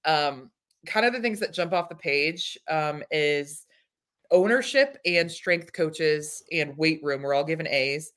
um, 0.04 0.50
kind 0.86 1.06
of 1.06 1.12
the 1.12 1.20
things 1.20 1.40
that 1.40 1.52
jump 1.52 1.72
off 1.72 1.88
the 1.88 1.94
page 1.94 2.58
um, 2.68 3.02
is 3.10 3.66
ownership 4.30 4.98
and 5.04 5.30
strength 5.30 5.72
coaches 5.72 6.42
and 6.52 6.76
weight 6.76 7.00
room. 7.02 7.22
We're 7.22 7.34
all 7.34 7.44
given 7.44 7.68
A's. 7.68 8.12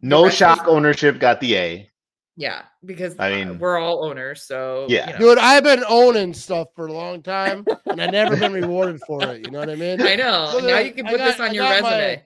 No 0.00 0.22
rest 0.24 0.34
is- 0.34 0.38
shock 0.38 0.64
ownership 0.68 1.18
got 1.18 1.40
the 1.40 1.56
A. 1.56 1.90
Yeah, 2.36 2.62
because 2.84 3.16
I 3.18 3.32
uh, 3.32 3.36
mean- 3.46 3.58
we're 3.58 3.78
all 3.78 4.04
owners, 4.04 4.44
so 4.44 4.86
Yeah. 4.88 5.08
you 5.08 5.12
know. 5.14 5.18
Dude, 5.18 5.38
I've 5.38 5.64
been 5.64 5.82
owning 5.88 6.32
stuff 6.32 6.68
for 6.76 6.86
a 6.86 6.92
long 6.92 7.20
time, 7.20 7.64
and 7.86 8.00
I've 8.00 8.12
never 8.12 8.36
been 8.36 8.52
rewarded 8.52 9.00
for 9.08 9.20
it. 9.24 9.44
You 9.44 9.50
know 9.50 9.58
what 9.58 9.68
I 9.68 9.74
mean? 9.74 10.00
I 10.06 10.14
know. 10.14 10.52
Look 10.54 10.62
at 10.62 10.68
now 10.68 10.78
you 10.78 10.92
can 10.92 11.06
I 11.08 11.10
put 11.10 11.18
this 11.18 11.36
got- 11.36 11.44
on 11.46 11.50
I 11.50 11.52
your 11.52 11.64
got 11.64 11.82
my- 11.82 11.90
resume. 11.98 12.24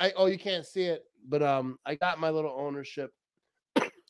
I 0.00 0.12
oh, 0.16 0.26
you 0.26 0.38
can't 0.38 0.66
see 0.66 0.82
it, 0.86 1.04
but 1.28 1.42
um, 1.42 1.78
I 1.84 1.94
got 1.94 2.20
my 2.20 2.30
little 2.30 2.54
ownership. 2.56 3.12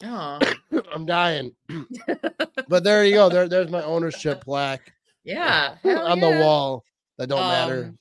Oh, 0.03 0.39
I'm 0.93 1.07
dying, 1.07 1.55
but 2.69 2.85
there 2.85 3.05
you 3.05 3.15
go. 3.15 3.29
There, 3.29 3.49
there's 3.49 3.71
my 3.71 3.83
ownership 3.83 4.45
plaque 4.45 4.93
yeah, 5.25 5.77
on 5.85 6.19
yeah. 6.19 6.31
the 6.31 6.41
wall. 6.41 6.85
That 7.19 7.29
don't 7.29 7.41
matter. 7.41 7.85
Um, 7.85 7.99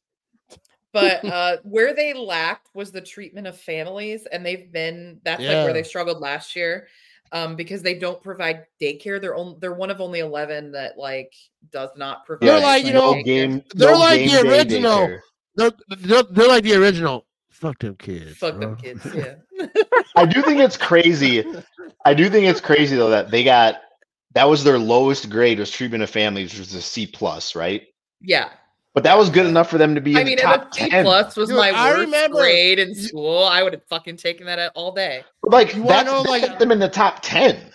but 0.92 1.26
uh 1.26 1.58
where 1.64 1.96
they 1.96 2.14
lacked 2.14 2.70
was 2.76 2.92
the 2.92 3.02
treatment 3.02 3.48
of 3.48 3.58
families, 3.58 4.28
and 4.32 4.46
they've 4.46 4.72
been 4.72 5.20
that's 5.24 5.42
like 5.42 5.50
where 5.50 5.74
they 5.74 5.84
struggled 5.84 6.20
last 6.20 6.56
year. 6.56 6.88
Um, 7.32 7.56
because 7.56 7.82
they 7.82 7.96
don't 7.96 8.22
provide 8.22 8.68
daycare. 8.80 9.20
They're 9.20 9.36
on, 9.36 9.58
they're 9.60 9.74
one 9.74 9.90
of 9.90 10.02
only 10.02 10.20
eleven 10.20 10.72
that 10.74 11.00
like 11.00 11.34
does 11.72 11.90
not 11.98 12.28
provide. 12.28 12.48
They're 12.48 12.60
like, 12.60 12.86
you 12.86 12.94
no 12.94 13.16
know, 13.16 13.24
game. 13.24 13.64
they're 13.74 13.94
no 13.94 13.98
like 13.98 14.20
game 14.20 14.30
the 14.30 14.52
original. 14.52 15.08
daycare. 15.08 15.20
They're, 15.56 15.72
they're, 15.98 16.24
they're 16.30 16.48
like 16.48 16.64
the 16.64 16.76
original. 16.76 17.26
Fuck 17.64 17.80
them 17.80 17.96
kids. 17.96 18.38
Fuck 18.38 18.58
bro. 18.60 18.76
them 18.76 18.76
kids. 18.76 19.08
Yeah. 19.16 19.68
I 20.18 20.26
do 20.26 20.42
think 20.42 20.60
it's 20.60 20.76
crazy. 20.78 21.46
I 22.06 22.14
do 22.14 22.30
think 22.30 22.46
it's 22.46 22.60
crazy 22.62 22.96
though 22.98 23.10
that 23.12 23.32
they 23.32 23.44
got 23.44 23.76
that 24.34 24.50
was 24.50 24.64
their 24.66 24.78
lowest 24.78 25.30
grade 25.30 25.60
was 25.60 25.72
treatment 25.72 26.04
of 26.04 26.10
families, 26.10 26.52
which 26.52 26.60
was 26.60 26.74
a 26.74 26.82
C 26.82 27.08
plus, 27.08 27.56
right? 27.56 27.84
yeah. 28.22 28.50
But 28.96 29.04
that 29.06 29.18
was 29.18 29.32
good 29.32 29.48
enough 29.48 29.72
for 29.72 29.80
them 29.80 29.96
to 29.96 30.02
be 30.02 30.12
in 30.12 30.18
I 30.18 30.24
mean, 30.24 30.36
the 30.38 30.44
if 30.44 30.62
a 30.62 30.68
C 30.72 30.90
plus 31.02 31.36
was 31.36 31.50
Dude, 31.50 31.58
my 31.58 31.72
I 31.72 31.90
worst 31.94 32.00
remember- 32.02 32.38
grade 32.38 32.78
in 32.78 32.94
school, 32.94 33.44
I 33.44 33.64
would 33.64 33.74
have 33.74 33.82
fucking 33.90 34.18
taken 34.18 34.46
that 34.46 34.72
all 34.76 34.92
day. 34.92 35.24
But, 35.42 35.52
like 35.52 35.74
You 35.76 35.82
wanna 35.82 35.96
that, 35.96 36.06
know, 36.06 36.22
that 36.22 36.30
like- 36.30 36.60
them 36.60 36.72
in 36.72 36.78
the 36.78 36.90
top 36.90 37.22
ten, 37.24 37.72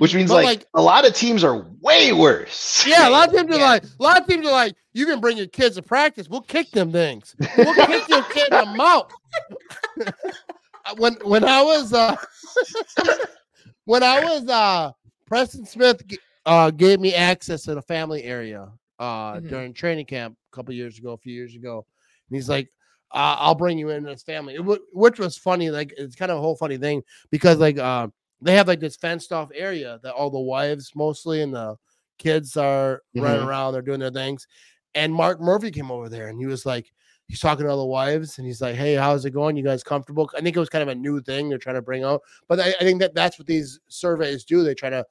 which 0.00 0.14
means 0.14 0.30
like, 0.30 0.44
like- 0.44 0.66
a 0.74 0.80
lot 0.82 1.06
of 1.06 1.14
teams 1.14 1.44
are 1.44 1.66
way 1.80 2.12
worse. 2.12 2.84
Yeah, 2.86 3.08
a 3.08 3.10
lot 3.10 3.28
of 3.28 3.34
teams 3.36 3.54
are 3.54 3.60
like, 3.60 3.84
a 3.84 4.02
lot 4.02 4.20
of 4.20 4.26
teams 4.26 4.46
are 4.46 4.52
like, 4.52 4.74
you 4.94 5.04
can 5.06 5.20
bring 5.20 5.36
your 5.36 5.46
kids 5.46 5.76
to 5.76 5.82
practice. 5.82 6.26
We'll 6.28 6.40
kick 6.40 6.70
them 6.70 6.90
things. 6.90 7.36
We'll 7.56 7.74
kick 7.74 8.08
your 8.08 8.22
kid 8.24 8.52
in 8.52 8.58
the 8.58 8.66
mouth. 8.76 9.12
Uh, 9.98 10.94
when 10.96 11.14
when 11.24 11.44
I 11.44 11.62
was 11.62 11.92
uh 11.92 12.16
when 13.84 14.02
I 14.02 14.20
was 14.24 14.48
uh 14.48 14.92
Preston 15.26 15.66
Smith 15.66 16.02
uh 16.46 16.70
gave 16.70 17.00
me 17.00 17.14
access 17.14 17.62
to 17.64 17.74
the 17.74 17.82
family 17.82 18.22
area 18.24 18.68
uh 18.98 19.34
Mhm. 19.34 19.48
during 19.48 19.72
training 19.74 20.06
camp 20.06 20.36
a 20.52 20.56
couple 20.56 20.72
years 20.74 20.98
ago, 20.98 21.12
a 21.12 21.18
few 21.18 21.34
years 21.34 21.54
ago. 21.54 21.84
And 22.28 22.36
he's 22.36 22.48
like, 22.48 22.68
uh, 23.12 23.36
I'll 23.38 23.54
bring 23.54 23.76
you 23.78 23.90
in 23.90 24.04
this 24.04 24.22
family, 24.22 24.54
It 24.54 24.64
wa- 24.64 24.78
which 24.92 25.18
was 25.18 25.36
funny. 25.36 25.70
Like 25.70 25.92
it's 25.98 26.14
kind 26.16 26.30
of 26.30 26.38
a 26.38 26.40
whole 26.40 26.56
funny 26.56 26.78
thing 26.78 27.02
because 27.30 27.58
like 27.58 27.76
uh, 27.78 28.08
they 28.42 28.54
have 28.54 28.68
like 28.68 28.80
this 28.80 28.96
fenced 28.96 29.32
off 29.32 29.50
area 29.54 29.98
that 30.02 30.14
all 30.14 30.30
the 30.30 30.38
wives 30.40 30.92
mostly 30.94 31.42
and 31.42 31.52
the 31.54 31.76
kids 32.18 32.56
are 32.56 33.02
running 33.14 33.40
Mhm. 33.42 33.46
around, 33.46 33.72
they're 33.72 33.82
doing 33.82 34.00
their 34.00 34.10
things. 34.10 34.46
And 34.94 35.12
Mark 35.14 35.40
Murphy 35.40 35.70
came 35.70 35.90
over 35.90 36.08
there 36.08 36.28
and 36.28 36.38
he 36.38 36.46
was 36.46 36.66
like, 36.66 36.92
he's 37.28 37.40
talking 37.40 37.64
to 37.64 37.70
all 37.70 37.78
the 37.78 37.84
wives 37.86 38.38
and 38.38 38.46
he's 38.46 38.60
like, 38.60 38.74
Hey, 38.74 38.94
how's 38.94 39.24
it 39.24 39.30
going? 39.30 39.56
You 39.56 39.62
guys 39.62 39.82
comfortable? 39.84 40.28
I 40.36 40.40
think 40.40 40.56
it 40.56 40.60
was 40.60 40.68
kind 40.68 40.82
of 40.82 40.88
a 40.88 40.94
new 40.94 41.20
thing 41.20 41.48
they're 41.48 41.58
trying 41.58 41.76
to 41.76 41.82
bring 41.82 42.02
out. 42.02 42.22
But 42.48 42.60
I, 42.60 42.68
I 42.80 42.82
think 42.84 43.00
that 43.00 43.14
that's 43.14 43.38
what 43.38 43.46
these 43.46 43.78
surveys 43.88 44.44
do. 44.44 44.64
They 44.64 44.74
try 44.74 44.90
to 44.90 45.06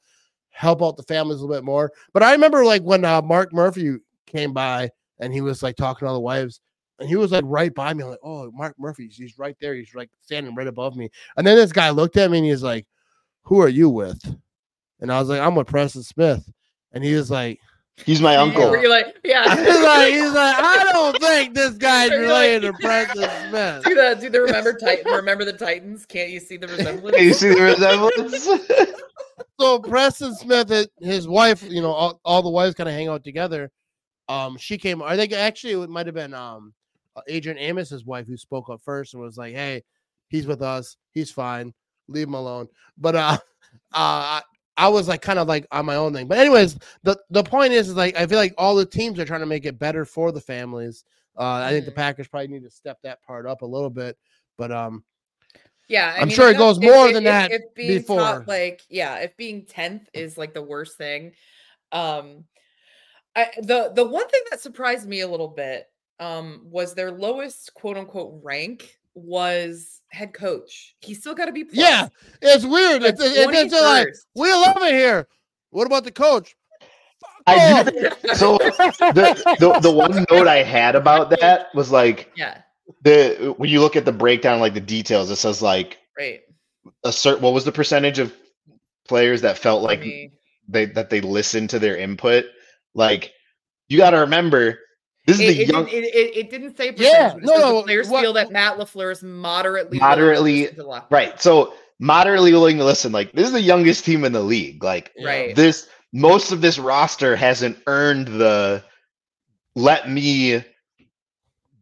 help 0.50 0.84
out 0.84 0.98
the 0.98 1.04
families 1.04 1.40
a 1.40 1.42
little 1.46 1.56
bit 1.56 1.64
more. 1.64 1.92
But 2.14 2.24
I 2.24 2.32
remember 2.34 2.66
like 2.66 2.82
when 2.82 3.06
uh, 3.06 3.22
Mark 3.22 3.54
Murphy 3.54 3.96
came 4.26 4.52
by 4.54 4.90
and 5.20 5.34
he 5.34 5.42
was 5.42 5.64
like 5.64 5.76
talking 5.78 6.06
to 6.06 6.10
all 6.10 6.14
the 6.16 6.20
wives 6.20 6.60
and 7.00 7.08
he 7.08 7.16
was 7.16 7.32
like 7.32 7.46
right 7.48 7.74
by 7.74 7.94
me. 7.94 8.04
I'm 8.04 8.10
like, 8.10 8.20
oh, 8.24 8.52
Mark 8.52 8.76
Murphy, 8.78 9.08
he's 9.12 9.40
right 9.40 9.56
there. 9.62 9.74
He's 9.74 9.96
like 9.96 10.10
standing 10.22 10.54
right 10.56 10.68
above 10.68 10.98
me. 10.98 11.10
And 11.38 11.48
then 11.48 11.56
this 11.56 11.72
guy 11.72 11.90
looked 11.90 12.18
at 12.18 12.30
me 12.30 12.40
and 12.40 12.48
he's 12.48 12.64
like, 12.64 12.86
who 13.50 13.62
are 13.62 13.68
you 13.68 13.90
with? 13.90 14.24
And 15.00 15.12
I 15.12 15.20
was 15.20 15.28
like, 15.28 15.42
I'm 15.42 15.56
with 15.56 15.66
Preston 15.66 16.04
Smith. 16.04 16.48
And 16.92 17.04
he 17.04 17.16
was 17.16 17.32
like, 17.32 17.60
He's 18.06 18.22
my 18.22 18.36
uncle. 18.38 18.70
Were 18.70 18.78
you 18.82 18.90
like, 18.90 19.08
yeah? 19.26 19.44
he's 19.66 19.84
like, 19.84 20.14
he's 20.14 20.32
like, 20.32 20.56
I 20.60 20.90
don't 20.94 21.20
think 21.20 21.54
this 21.56 21.74
guy's 21.74 22.12
You're 22.12 22.22
related 22.22 22.64
like- 22.64 22.78
to 22.80 22.82
Preston 22.88 23.30
Smith. 23.50 23.84
do 23.84 23.96
the 23.96 24.18
do 24.22 24.30
the 24.30 24.42
remember 24.42 24.74
Titan 24.74 25.12
remember 25.12 25.44
the 25.46 25.54
Titans? 25.54 26.06
Can't 26.06 26.30
you 26.30 26.40
see 26.40 26.58
the 26.58 26.68
resemblance? 26.68 27.16
Can 27.18 27.26
you 27.26 27.34
see 27.34 27.50
the 27.50 27.62
resemblance? 27.62 28.48
so 29.60 29.80
Preston 29.80 30.36
Smith, 30.36 30.70
and 30.72 30.88
his 31.02 31.28
wife, 31.28 31.64
you 31.64 31.82
know, 31.82 31.92
all, 31.92 32.22
all 32.24 32.42
the 32.44 32.50
wives 32.50 32.76
kind 32.76 32.88
of 32.88 32.94
hang 32.96 33.08
out 33.10 33.24
together. 33.24 33.70
Um, 34.30 34.58
she 34.58 34.78
came. 34.78 35.02
I 35.02 35.18
think 35.18 35.34
actually 35.34 35.74
it 35.74 35.90
might 35.90 36.06
have 36.06 36.16
been 36.16 36.34
um 36.36 36.74
Adrian 37.28 37.58
Amos's 37.58 38.06
wife 38.06 38.28
who 38.28 38.38
spoke 38.38 38.70
up 38.70 38.80
first 38.86 39.14
and 39.14 39.22
was 39.24 39.38
like, 39.38 39.54
"Hey, 39.56 39.82
he's 40.30 40.46
with 40.48 40.62
us. 40.62 40.96
He's 41.12 41.32
fine. 41.32 41.74
Leave 42.10 42.28
him 42.28 42.34
alone." 42.34 42.68
But 42.98 43.16
uh, 43.16 43.38
uh, 43.94 44.42
I 44.78 44.88
was 44.88 45.08
like 45.08 45.22
kind 45.22 45.40
of 45.40 45.48
like 45.48 45.68
on 45.72 45.86
my 45.86 45.96
own 45.96 46.14
thing. 46.14 46.28
But 46.28 46.38
anyways, 46.38 46.78
the 47.04 47.20
the 47.30 47.44
point 47.44 47.74
is, 47.74 47.90
is 47.90 47.96
like 47.96 48.16
I 48.18 48.26
feel 48.28 48.38
like 48.38 48.54
all 48.58 48.76
the 48.76 48.86
teams 48.86 49.20
are 49.20 49.26
trying 49.26 49.42
to 49.42 49.46
make 49.46 49.66
it 49.66 49.80
better 49.80 50.06
for 50.06 50.32
the 50.32 50.42
families. 50.42 51.04
Uh, 51.38 51.62
I 51.66 51.72
think 51.72 51.86
the 51.86 51.92
Mhm. 51.92 51.96
Packers 51.96 52.28
probably 52.28 52.48
need 52.50 52.64
to 52.64 52.70
step 52.70 53.00
that 53.04 53.22
part 53.24 53.46
up 53.46 53.62
a 53.62 53.66
little 53.66 53.90
bit. 53.90 54.18
But 54.58 54.72
um, 54.72 55.04
Yeah, 55.88 56.14
I 56.16 56.22
I'm 56.22 56.28
mean, 56.28 56.36
sure 56.36 56.50
it 56.50 56.58
goes 56.58 56.80
more 56.80 57.08
if- 57.08 57.14
than 57.14 57.24
if- 57.24 57.30
that 57.30 57.52
if 57.52 57.74
being 57.76 58.04
top, 58.04 58.08
before. 58.08 58.44
like, 58.48 58.82
yeah, 58.90 59.18
if 59.20 59.36
being 59.38 59.66
tenth 59.66 60.10
is 60.14 60.38
like 60.38 60.54
the 60.54 60.62
worst 60.62 60.98
thing, 60.98 61.34
um, 61.92 62.46
I 63.36 63.52
the 63.62 63.92
the 63.96 64.06
one 64.06 64.28
thing 64.28 64.42
that 64.50 64.60
surprised 64.62 65.08
me 65.08 65.22
a 65.22 65.28
little 65.28 65.48
bit, 65.48 65.88
um, 66.20 66.62
was 66.66 66.94
their 66.94 67.12
lowest 67.12 67.74
quote 67.74 67.98
unquote 67.98 68.44
rank 68.44 68.99
was 69.16 70.02
head 70.12 70.34
coach. 70.34 70.96
He's 71.02 71.20
still 71.20 71.36
got 71.36 71.46
to 71.46 71.52
be 71.52 71.66
plus. 71.66 71.78
yeah, 71.78 72.08
it's 72.42 72.66
weird. 72.66 73.02
But 73.02 73.16
It's, 73.16 73.22
it's, 73.24 73.74
it's 73.74 73.74
like 73.74 74.08
we 74.36 74.52
love 74.52 74.78
it 74.78 74.94
here. 74.94 75.28
What 75.72 75.86
about 75.86 76.04
the 76.04 76.12
coach? 76.12 76.56
I 77.46 77.84
do 77.84 77.92
think, 77.92 78.36
so. 78.36 78.58
The, 78.58 79.56
the 79.60 79.80
the 79.80 79.92
one 79.92 80.26
note 80.32 80.48
I 80.48 80.64
had 80.64 80.96
about 80.96 81.30
that 81.32 81.68
was 81.74 81.92
like 81.92 82.32
yeah, 82.36 82.62
the 83.04 83.54
when 83.58 83.70
you 83.70 83.82
look 83.82 83.96
at 83.96 84.06
the 84.06 84.12
breakdown, 84.12 84.60
like 84.60 84.74
the 84.74 84.80
details, 84.80 85.30
it 85.32 85.38
says 85.38 85.62
like 85.62 85.98
right. 86.18 86.42
a 87.04 87.12
certain 87.12 87.42
what 87.42 87.54
was 87.54 87.66
the 87.66 87.72
percentage 87.72 88.20
of 88.20 88.34
players 89.08 89.42
that 89.42 89.58
felt 89.58 89.82
like 89.82 90.04
they 90.68 90.86
that 90.86 91.10
they 91.10 91.22
listened 91.22 91.70
to 91.72 91.80
their 91.80 91.98
input. 91.98 92.46
Like 92.94 93.34
you 93.88 93.98
got 93.98 94.12
to 94.12 94.18
remember, 94.18 94.80
this 95.26 95.40
is 95.40 95.42
it, 95.50 95.54
the 95.58 95.62
it, 95.64 95.68
young. 95.70 95.86
didn't, 95.86 96.04
it, 96.04 96.16
it, 96.16 96.38
it 96.38 96.50
didn't 96.50 96.78
say 96.78 96.94
Yeah, 96.98 97.34
percentage, 97.34 97.34
but 97.34 97.38
it 97.44 97.46
no, 97.46 97.54
the 97.68 97.74
no, 97.74 97.84
players 97.84 98.10
what- 98.10 98.22
feel 98.22 98.34
that 98.34 98.52
Matt 98.52 98.78
LaFleur 98.78 99.12
is 99.12 99.24
moderately 99.24 100.00
Moderately- 100.00 100.62
listen 100.68 100.76
to 100.78 101.04
Right. 101.10 101.40
So 101.42 101.74
moderately 102.00 102.52
willing 102.54 102.78
to 102.78 102.86
listen. 102.86 103.12
Like 103.12 103.32
this 103.34 103.46
is 103.48 103.52
the 103.54 103.62
youngest 103.62 104.06
team 104.06 104.24
in 104.26 104.32
the 104.32 104.42
league. 104.42 104.84
Like 104.84 105.12
Right. 105.24 105.56
this, 105.56 105.88
most 106.14 106.52
of 106.52 106.62
this 106.62 106.80
roster 106.80 107.36
hasn't 107.36 107.78
earned 107.88 108.28
the 108.28 108.84
let 109.76 110.10
me 110.10 110.64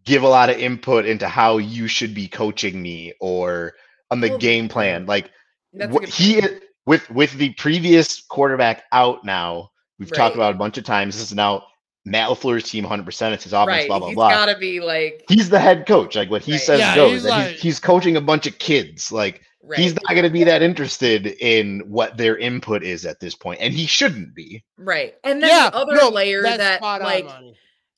give 0.05 0.23
a 0.23 0.27
lot 0.27 0.49
of 0.49 0.57
input 0.57 1.05
into 1.05 1.27
how 1.27 1.57
you 1.57 1.88
should 1.88 2.14
be 2.14 2.27
coaching 2.27 2.81
me 2.81 3.14
or 3.19 3.73
on 4.11 4.19
the 4.22 4.30
Well, 4.30 4.38
game 4.38 4.68
plan. 4.69 5.05
Like 5.05 5.31
That's 5.73 5.89
a 5.91 5.93
what 5.93 6.01
good 6.05 6.14
he 6.14 6.41
with 6.85 7.09
with 7.11 7.34
the 7.34 7.53
previous 7.53 8.22
quarterback 8.22 8.84
out 8.91 9.23
now. 9.26 9.69
We've 9.99 10.11
talked 10.11 10.35
about 10.35 10.51
it 10.51 10.55
a 10.55 10.59
bunch 10.59 10.77
of 10.77 10.84
times. 10.84 11.15
This 11.18 11.31
is 11.31 11.35
now 11.35 11.65
Matt 12.09 12.29
LaFleur's 12.29 12.69
team, 12.69 12.84
100. 12.84 13.03
percent 13.05 13.34
It's 13.34 13.43
his 13.43 13.53
offense. 13.53 13.67
right. 13.67 13.88
Blah 13.88 13.99
blah 13.99 14.07
He's 14.09 14.15
blah. 14.15 14.29
got 14.29 14.45
to 14.47 14.57
be 14.57 14.79
like 14.79 15.25
he's 15.29 15.49
the 15.49 15.59
head 15.59 15.85
coach. 15.85 16.15
Like 16.15 16.29
what 16.29 16.41
he 16.41 16.53
Right. 16.53 16.61
says 16.61 16.79
Yeah, 16.79 16.95
goes. 16.95 17.11
he's 17.11 17.25
like- 17.25 17.51
he's, 17.51 17.61
he's 17.61 17.79
coaching 17.79 18.15
a 18.17 18.21
bunch 18.21 18.47
of 18.47 18.57
kids. 18.59 19.11
Like 19.11 19.41
right. 19.61 19.77
he's 19.79 19.93
not 19.93 20.09
going 20.11 20.23
to 20.23 20.29
be 20.29 20.43
that 20.45 20.61
interested 20.61 21.27
in 21.27 21.81
what 21.81 22.17
their 22.17 22.38
input 22.38 22.84
is 22.84 23.05
at 23.05 23.19
this 23.19 23.35
point, 23.35 23.59
and 23.61 23.73
he 23.73 23.85
shouldn't 23.85 24.34
be. 24.34 24.63
Right. 24.77 25.15
And 25.23 25.41
then 25.43 25.49
yeah, 25.49 25.69
the 25.69 25.75
other 25.77 25.95
no, 25.95 26.09
layer 26.09 26.41
that 26.43 26.77
spot 26.79 27.01
on, 27.01 27.05
like 27.07 27.27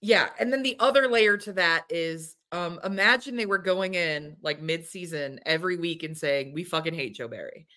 Yeah, 0.01 0.29
and 0.39 0.51
then 0.51 0.63
the 0.63 0.75
other 0.79 1.07
layer 1.07 1.37
to 1.37 1.53
that 1.53 1.85
is 1.89 2.35
um 2.51 2.79
imagine 2.83 3.35
they 3.35 3.45
were 3.45 3.59
going 3.59 3.93
in 3.93 4.35
like 4.41 4.59
mid-season 4.59 5.39
every 5.45 5.77
week 5.77 6.01
and 6.01 6.17
saying 6.17 6.51
we 6.53 6.63
fucking 6.63 6.95
hate 6.95 7.13
Joe 7.15 7.27
Barry. 7.27 7.67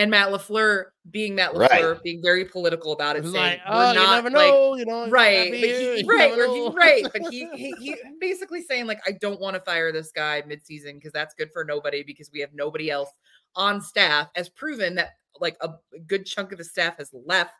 And 0.00 0.10
Matt 0.10 0.30
LaFleur 0.30 0.84
being 1.10 1.34
Matt 1.34 1.54
Right. 1.54 1.70
LaFleur 1.70 2.02
being 2.02 2.22
very 2.22 2.46
political 2.46 2.92
about 2.92 3.16
it, 3.16 3.24
saying 3.24 3.34
like, 3.34 3.60
we're 3.68 3.74
oh, 3.74 3.88
you 3.90 3.94
not 3.96 4.24
never 4.24 4.30
like 4.30 4.50
know, 4.50 4.74
you 4.74 4.86
know, 4.86 5.10
right, 5.10 5.36
happy 5.36 5.50
but 5.50 5.68
he, 5.68 6.00
you 6.00 6.08
right, 6.08 6.30
where 6.34 6.48
he, 6.48 6.68
right, 6.74 7.06
but 7.12 7.30
he, 7.30 7.46
he 7.54 7.74
he 7.78 7.96
basically 8.18 8.62
saying 8.62 8.86
like 8.86 8.98
I 9.06 9.12
don't 9.12 9.38
want 9.42 9.56
to 9.56 9.60
fire 9.60 9.92
this 9.92 10.10
guy 10.10 10.42
mid-season 10.46 10.94
because 10.94 11.12
that's 11.12 11.34
good 11.34 11.52
for 11.52 11.64
nobody 11.64 12.02
because 12.02 12.30
we 12.32 12.40
have 12.40 12.48
nobody 12.54 12.90
else 12.90 13.10
on 13.56 13.82
staff 13.82 14.30
as 14.36 14.48
proven 14.48 14.94
that 14.94 15.10
like 15.38 15.58
a 15.60 15.68
good 16.06 16.24
chunk 16.24 16.50
of 16.50 16.56
the 16.56 16.64
staff 16.64 16.96
has 16.96 17.10
left 17.26 17.52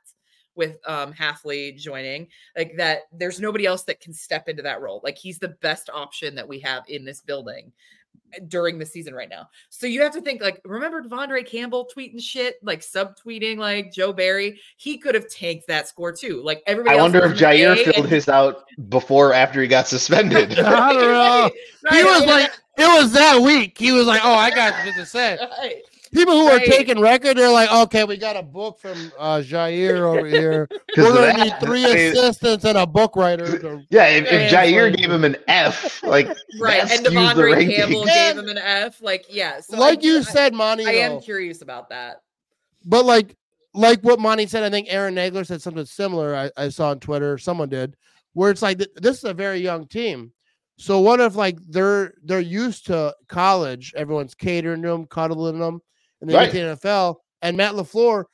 with 0.55 0.79
um 0.87 1.13
Hafley 1.13 1.77
joining 1.77 2.27
like 2.57 2.75
that 2.79 3.01
there's 3.13 3.39
nobody 3.39 3.67
else 3.67 3.83
that 3.83 4.01
can 4.01 4.15
step 4.15 4.49
into 4.49 4.63
that 4.63 4.81
role. 4.81 5.03
Like 5.05 5.19
he's 5.19 5.39
the 5.39 5.57
best 5.61 5.91
option 5.93 6.35
that 6.37 6.49
we 6.49 6.59
have 6.61 6.85
in 6.89 7.05
this 7.05 7.21
building 7.21 7.71
during 8.49 8.79
the 8.79 8.87
season 8.87 9.15
right 9.15 9.29
now 9.29 9.49
so 9.69 9.87
you 9.87 10.03
have 10.03 10.13
to 10.13 10.21
think 10.21 10.41
like 10.43 10.61
remember 10.65 11.03
De'Vondre 11.03 11.47
Campbell 11.47 11.89
tweeting 11.97 12.21
shit 12.21 12.57
like 12.63 12.81
subtweeting 12.81 13.59
like 13.59 13.93
Joe 13.93 14.13
Barry 14.13 14.61
he 14.77 14.99
could 14.99 15.15
have 15.15 15.29
tanked 15.29 15.67
that 15.69 15.89
score 15.89 16.13
too 16.13 16.43
like 16.43 16.63
everybody 16.67 16.97
I 16.97 16.99
else 16.99 17.13
wonder 17.13 17.25
if 17.27 17.39
Jaire 17.39 17.77
filled 17.85 17.97
and- 17.97 18.09
his 18.09 18.29
out 18.29 18.65
before 18.89 19.31
or 19.31 19.35
after 19.35 19.61
he 19.61 19.69
got 19.69 19.87
suspended. 19.89 20.59
I 20.59 20.93
don't 20.93 21.03
know. 21.03 21.51
Right, 21.83 21.95
He 21.95 22.05
was 22.05 22.27
like, 22.27 22.51
it 22.77 23.03
was 23.03 23.13
that 23.13 23.41
week. 23.41 23.79
He 23.79 23.91
was 23.91 24.07
like, 24.07 24.21
oh, 24.23 24.35
I 24.35 24.51
got 24.51 24.85
shit 24.85 24.95
to 24.97 25.07
say. 25.07 25.39
right. 25.59 25.81
People 26.13 26.35
who 26.35 26.49
Right. 26.49 26.63
are 26.63 26.65
taking 26.67 27.01
record, 27.01 27.37
they're 27.37 27.53
like, 27.53 27.71
okay, 27.73 28.03
we 28.05 28.17
got 28.17 28.37
a 28.37 28.43
book 28.43 28.81
from 28.81 29.13
uh, 29.19 29.37
Jaire 29.39 30.01
over 30.01 30.27
here. 30.39 30.69
We're 30.97 31.13
gonna 31.15 31.45
need 31.45 31.55
three 31.61 31.85
I 31.85 31.95
mean, 31.95 32.13
assistants 32.13 32.65
and 32.65 32.77
a 32.77 32.87
book 32.87 33.15
writer. 33.15 33.59
to- 33.61 33.83
Yeah, 33.91 34.07
if, 34.09 34.25
if 34.27 34.51
Jaire 34.53 34.91
like- 34.91 34.97
gave 34.97 35.11
him 35.11 35.25
an 35.25 35.37
F, 35.47 36.03
like 36.03 36.27
right 36.61 36.81
and 36.81 36.91
skews 36.91 37.13
De'Vondre 37.35 37.77
Campbell 37.77 38.05
gave 38.05 38.37
him 38.39 38.49
an 38.49 38.59
F 38.59 39.01
like 39.01 39.25
yeah 39.31 39.61
so 39.61 39.77
I 39.77 39.81
like 39.81 40.01
do- 40.01 40.09
you 40.09 40.19
I- 40.19 40.23
said, 40.23 40.53
Monte. 40.53 40.85
I 40.87 40.93
am 40.93 41.21
curious 41.21 41.63
about 41.63 41.89
that 41.91 42.23
but 42.85 43.05
like, 43.05 43.37
like 43.75 44.01
what 44.01 44.19
Monte 44.19 44.47
said, 44.49 44.63
I 44.65 44.71
think 44.71 44.87
Aaron 44.91 45.15
Nagler 45.15 45.47
said 45.47 45.61
something 45.63 45.85
similar. 45.85 46.35
I, 46.35 46.51
I 46.57 46.69
saw 46.71 46.91
on 46.91 46.99
Twitter, 46.99 47.37
someone 47.39 47.69
did, 47.69 47.95
where 48.33 48.51
it's 48.51 48.63
like 48.63 48.79
th- 48.79 48.91
this 48.97 49.19
is 49.19 49.25
a 49.25 49.35
very 49.35 49.59
young 49.61 49.87
team. 49.87 50.33
So 50.79 50.99
what 51.01 51.21
if 51.21 51.37
like 51.37 51.59
they're 51.69 52.15
they're 52.25 52.41
used 52.41 52.87
to 52.87 53.15
college, 53.29 53.93
everyone's 53.97 54.35
catering 54.35 54.81
to 54.83 54.89
them, 54.89 55.07
cuddling 55.07 55.59
them, 55.61 55.83
and 56.21 56.29
they 56.31 56.35
Right. 56.35 56.53
get 56.53 56.81
the 56.81 56.89
NFL, 56.89 57.17
and 57.43 57.57
Matt 57.57 57.75
LaFleur, 57.75 58.25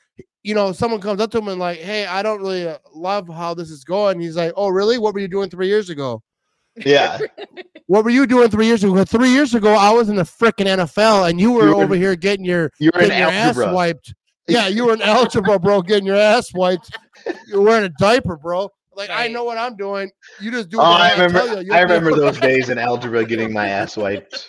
you 0.42 0.54
know, 0.54 0.72
someone 0.72 1.00
comes 1.00 1.20
up 1.20 1.30
to 1.32 1.38
him 1.38 1.48
and 1.48 1.58
like, 1.60 1.78
hey, 1.78 2.06
I 2.06 2.22
don't 2.22 2.38
really 2.40 2.68
uh, 2.68 2.78
love 2.94 3.28
how 3.28 3.52
this 3.54 3.70
is 3.70 3.84
going. 3.84 4.20
He's 4.20 4.36
like, 4.36 4.52
oh, 4.56 4.68
really? 4.68 4.98
What 4.98 5.12
were 5.14 5.20
you 5.20 5.28
doing 5.28 5.50
three 5.50 5.66
years 5.68 5.90
ago? 5.90 6.22
Yeah, 6.84 7.18
What 7.86 8.04
were 8.04 8.10
you 8.10 8.26
doing 8.26 8.50
three 8.50 8.66
years 8.66 8.82
ago? 8.84 9.04
Three 9.04 9.30
years 9.30 9.54
ago, 9.54 9.72
I 9.74 9.90
was 9.92 10.08
in 10.08 10.16
the 10.16 10.24
freaking 10.24 10.66
NFL, 10.66 11.30
and 11.30 11.40
you 11.40 11.52
were 11.52 11.68
You 11.68 11.76
were 11.76 11.82
over 11.84 11.94
here 11.94 12.14
getting 12.16 12.44
your 12.44 12.70
you 12.78 12.90
were 12.94 13.00
getting 13.00 13.18
your 13.18 13.28
ass 13.30 13.56
wiped. 13.56 14.14
Yeah, 14.48 14.68
you 14.68 14.86
were 14.86 14.92
in 14.94 15.02
algebra, 15.02 15.58
bro, 15.58 15.82
getting 15.82 16.06
your 16.06 16.14
ass 16.14 16.54
wiped. 16.54 16.96
You're 17.48 17.62
wearing 17.62 17.84
a 17.84 17.88
diaper, 17.98 18.36
bro. 18.36 18.70
Like 18.94 19.10
I 19.10 19.26
know 19.26 19.42
what 19.42 19.58
I'm 19.58 19.76
doing. 19.76 20.08
You 20.40 20.52
just 20.52 20.68
do. 20.68 20.78
Oh, 20.78 20.82
what 20.88 21.00
I 21.00 21.14
tell 21.16 21.26
remember. 21.26 21.62
you. 21.62 21.72
I 21.72 21.80
remember 21.80 22.10
those 22.14 22.38
days 22.38 22.68
in 22.68 22.78
algebra 22.78 23.24
getting 23.24 23.52
my 23.52 23.66
ass 23.68 23.96
wiped. 23.96 24.48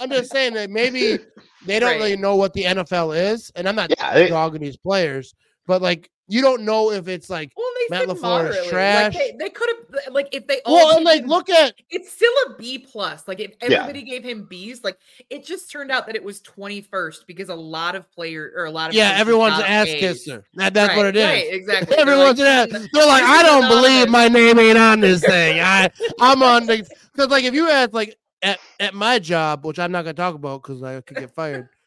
I'm 0.00 0.10
just 0.10 0.30
saying 0.32 0.54
that 0.54 0.70
maybe 0.70 1.18
they 1.66 1.78
don't 1.78 1.90
Right. 1.90 1.96
really 1.98 2.16
know 2.16 2.36
what 2.36 2.52
the 2.54 2.64
NFL 2.64 3.12
is, 3.32 3.50
and 3.54 3.68
I'm 3.68 3.76
not 3.76 3.90
Yeah, 3.98 4.14
they- 4.14 4.28
dogging 4.28 4.62
these 4.62 4.76
players, 4.76 5.34
but 5.66 5.82
like 5.82 6.10
you 6.32 6.40
don't 6.42 6.62
know 6.62 6.92
if 6.92 7.08
it's 7.08 7.28
like. 7.28 7.50
Well, 7.56 7.66
they 7.74 7.98
Matt 7.98 8.06
LaFleur 8.08 8.50
is 8.50 8.66
trash. 8.68 9.14
Like 9.16 9.20
they, 9.20 9.36
they 9.36 9.50
could 9.50 9.68
have 9.68 10.14
like 10.14 10.28
if 10.30 10.46
they 10.46 10.60
all 10.64 10.74
Well, 10.76 10.96
and 10.98 11.04
like 11.04 11.22
him- 11.22 11.28
look 11.28 11.50
at 11.50 11.74
it's 11.90 12.12
still 12.12 12.30
a 12.46 12.54
B 12.56 12.78
plus. 12.78 13.26
Like 13.26 13.40
if 13.40 13.50
Yeah. 13.60 13.80
everybody 13.82 14.02
gave 14.04 14.22
him 14.22 14.44
B's, 14.48 14.84
like 14.84 14.96
it 15.28 15.44
just 15.44 15.72
turned 15.72 15.90
out 15.90 16.06
that 16.06 16.14
it 16.14 16.22
was 16.22 16.40
21st 16.42 17.26
because 17.26 17.48
a 17.48 17.54
lot 17.56 17.96
of 17.96 18.08
player 18.12 18.52
or 18.56 18.66
a 18.66 18.70
lot 18.70 18.90
of 18.90 18.94
yeah, 18.94 19.20
coaches 19.24 19.58
an 19.58 19.64
ass 19.64 19.86
kisser. 19.88 20.44
That, 20.54 20.72
that's 20.72 20.94
what 20.96 21.06
it 21.06 21.16
is. 21.16 21.24
Right, 21.24 21.52
exactly. 21.52 21.96
They're 21.96 22.00
Everyone's 22.08 22.38
like, 22.38 22.46
an 22.70 22.74
ass. 22.76 22.80
"Mm, 22.82 22.88
They're 22.92 23.06
like, 23.06 23.24
I 23.24 23.42
don't 23.42 23.68
believe 23.68 24.08
my 24.08 24.28
name 24.38 24.56
ain't 24.60 24.78
on 24.78 25.00
this 25.00 25.20
thing. 25.24 25.58
I 25.58 25.90
I'm 26.20 26.44
on 26.44 26.66
the 26.66 26.88
because 27.12 27.28
like 27.30 27.42
if 27.42 27.54
you 27.54 27.68
ask 27.68 27.92
like 27.92 28.16
at, 28.42 28.58
at 28.78 28.94
my 28.94 29.18
job, 29.18 29.64
which 29.64 29.78
I'm 29.78 29.92
not 29.92 30.02
gonna 30.02 30.14
talk 30.14 30.34
about 30.34 30.62
because 30.62 30.82
I 30.82 31.00
could 31.00 31.16
get 31.18 31.34
fired. 31.34 31.68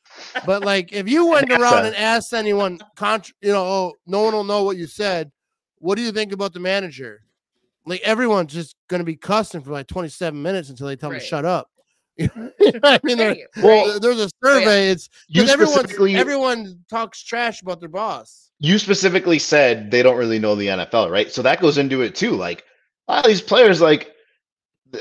But 0.45 0.63
like 0.63 0.93
if 0.93 1.09
you 1.09 1.25
went 1.25 1.51
around 1.51 1.87
and 1.87 1.95
asked 1.95 2.33
anyone, 2.33 2.79
contra- 2.95 3.33
you 3.41 3.51
know, 3.51 3.63
oh, 3.63 3.93
no 4.05 4.21
one 4.21 4.33
will 4.33 4.43
know 4.43 4.63
what 4.63 4.77
you 4.77 4.85
said. 4.85 5.31
What 5.79 5.95
do 5.95 6.03
you 6.03 6.11
think 6.11 6.31
about 6.33 6.53
the 6.53 6.59
manager? 6.59 7.21
Like 7.87 8.01
everyone's 8.01 8.53
just 8.53 8.75
gonna 8.89 9.03
be 9.05 9.15
cussing 9.15 9.61
for 9.61 9.71
like 9.71 9.87
27 9.87 10.39
minutes 10.39 10.69
until 10.69 10.85
they 10.85 10.95
tell 10.95 11.09
them 11.09 11.19
to 11.19 11.25
shut 11.25 11.45
up. 11.45 11.69
You 12.19 12.29
know 12.35 12.79
I 12.83 12.99
mean, 13.01 13.17
there- 13.17 13.35
Well, 13.63 13.99
there's 13.99 14.19
a 14.19 14.25
oh, 14.25 14.29
survey. 14.43 14.89
It's 14.89 15.09
You 15.27 15.41
because 15.41 15.51
everyone 15.51 15.73
specifically, 15.73 16.15
everyone 16.15 16.79
talks 16.87 17.23
trash 17.23 17.63
about 17.63 17.79
their 17.79 17.89
boss. 17.89 18.51
you 18.59 18.77
specifically 18.77 19.39
said 19.39 19.89
they 19.89 20.03
don't 20.03 20.17
really 20.17 20.37
know 20.37 20.53
the 20.53 20.67
NFL, 20.67 21.09
right? 21.09 21.31
So 21.31 21.41
that 21.41 21.59
goes 21.59 21.79
into 21.79 22.03
it 22.03 22.13
too. 22.13 22.33
Like 22.35 22.63
a 23.07 23.13
lot 23.13 23.25
of 23.25 23.29
these 23.29 23.41
players, 23.41 23.81
like 23.81 24.03
th- 24.03 24.12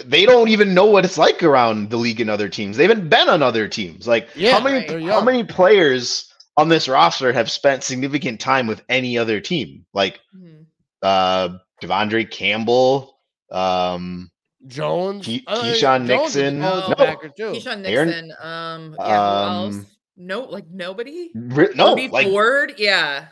they 0.04 0.24
don't 0.26 0.48
even 0.48 0.74
know 0.74 0.86
what 0.86 1.04
it's 1.04 1.18
like 1.18 1.42
around 1.42 1.90
the 1.90 1.96
league 1.96 2.20
and 2.20 2.30
other 2.30 2.48
teams. 2.48 2.76
They 2.76 2.84
haven't 2.86 3.08
been 3.08 3.28
on 3.28 3.42
other 3.42 3.68
teams. 3.68 4.06
Like 4.08 4.28
Yeah, 4.34 4.52
how 4.52 4.60
many 4.60 4.86
right. 4.94 5.04
how 5.04 5.20
many 5.22 5.44
players 5.44 6.32
on 6.56 6.68
this 6.68 6.88
roster 6.88 7.32
have 7.32 7.50
spent 7.50 7.84
significant 7.84 8.40
time 8.40 8.66
with 8.66 8.82
any 8.88 9.18
other 9.18 9.40
team? 9.40 9.84
Like 9.92 10.20
Mhm. 10.36 10.66
uh 11.02 11.58
De'Vondre 11.82 12.30
Campbell, 12.30 13.18
um 13.50 14.30
Jones, 14.66 15.26
Ke- 15.26 15.42
uh, 15.46 15.60
Keisean 15.62 16.06
Jones 16.06 16.08
Nixon. 16.08 16.62
Colts 16.62 16.88
No. 16.88 16.94
backer 16.94 17.28
too. 17.36 17.52
Keisean 17.52 17.86
Aaron- 17.86 18.32
Um, 18.40 18.96
yeah, 18.98 19.04
who 19.06 19.64
else? 19.66 19.74
Um, 19.74 19.86
No, 20.16 20.40
like 20.42 20.66
nobody. 20.70 21.30
ri- 21.34 21.74
no, 21.74 21.94
Maybe 21.96 22.12
like 22.12 22.28
Ford. 22.28 22.74
Yeah. 22.78 23.26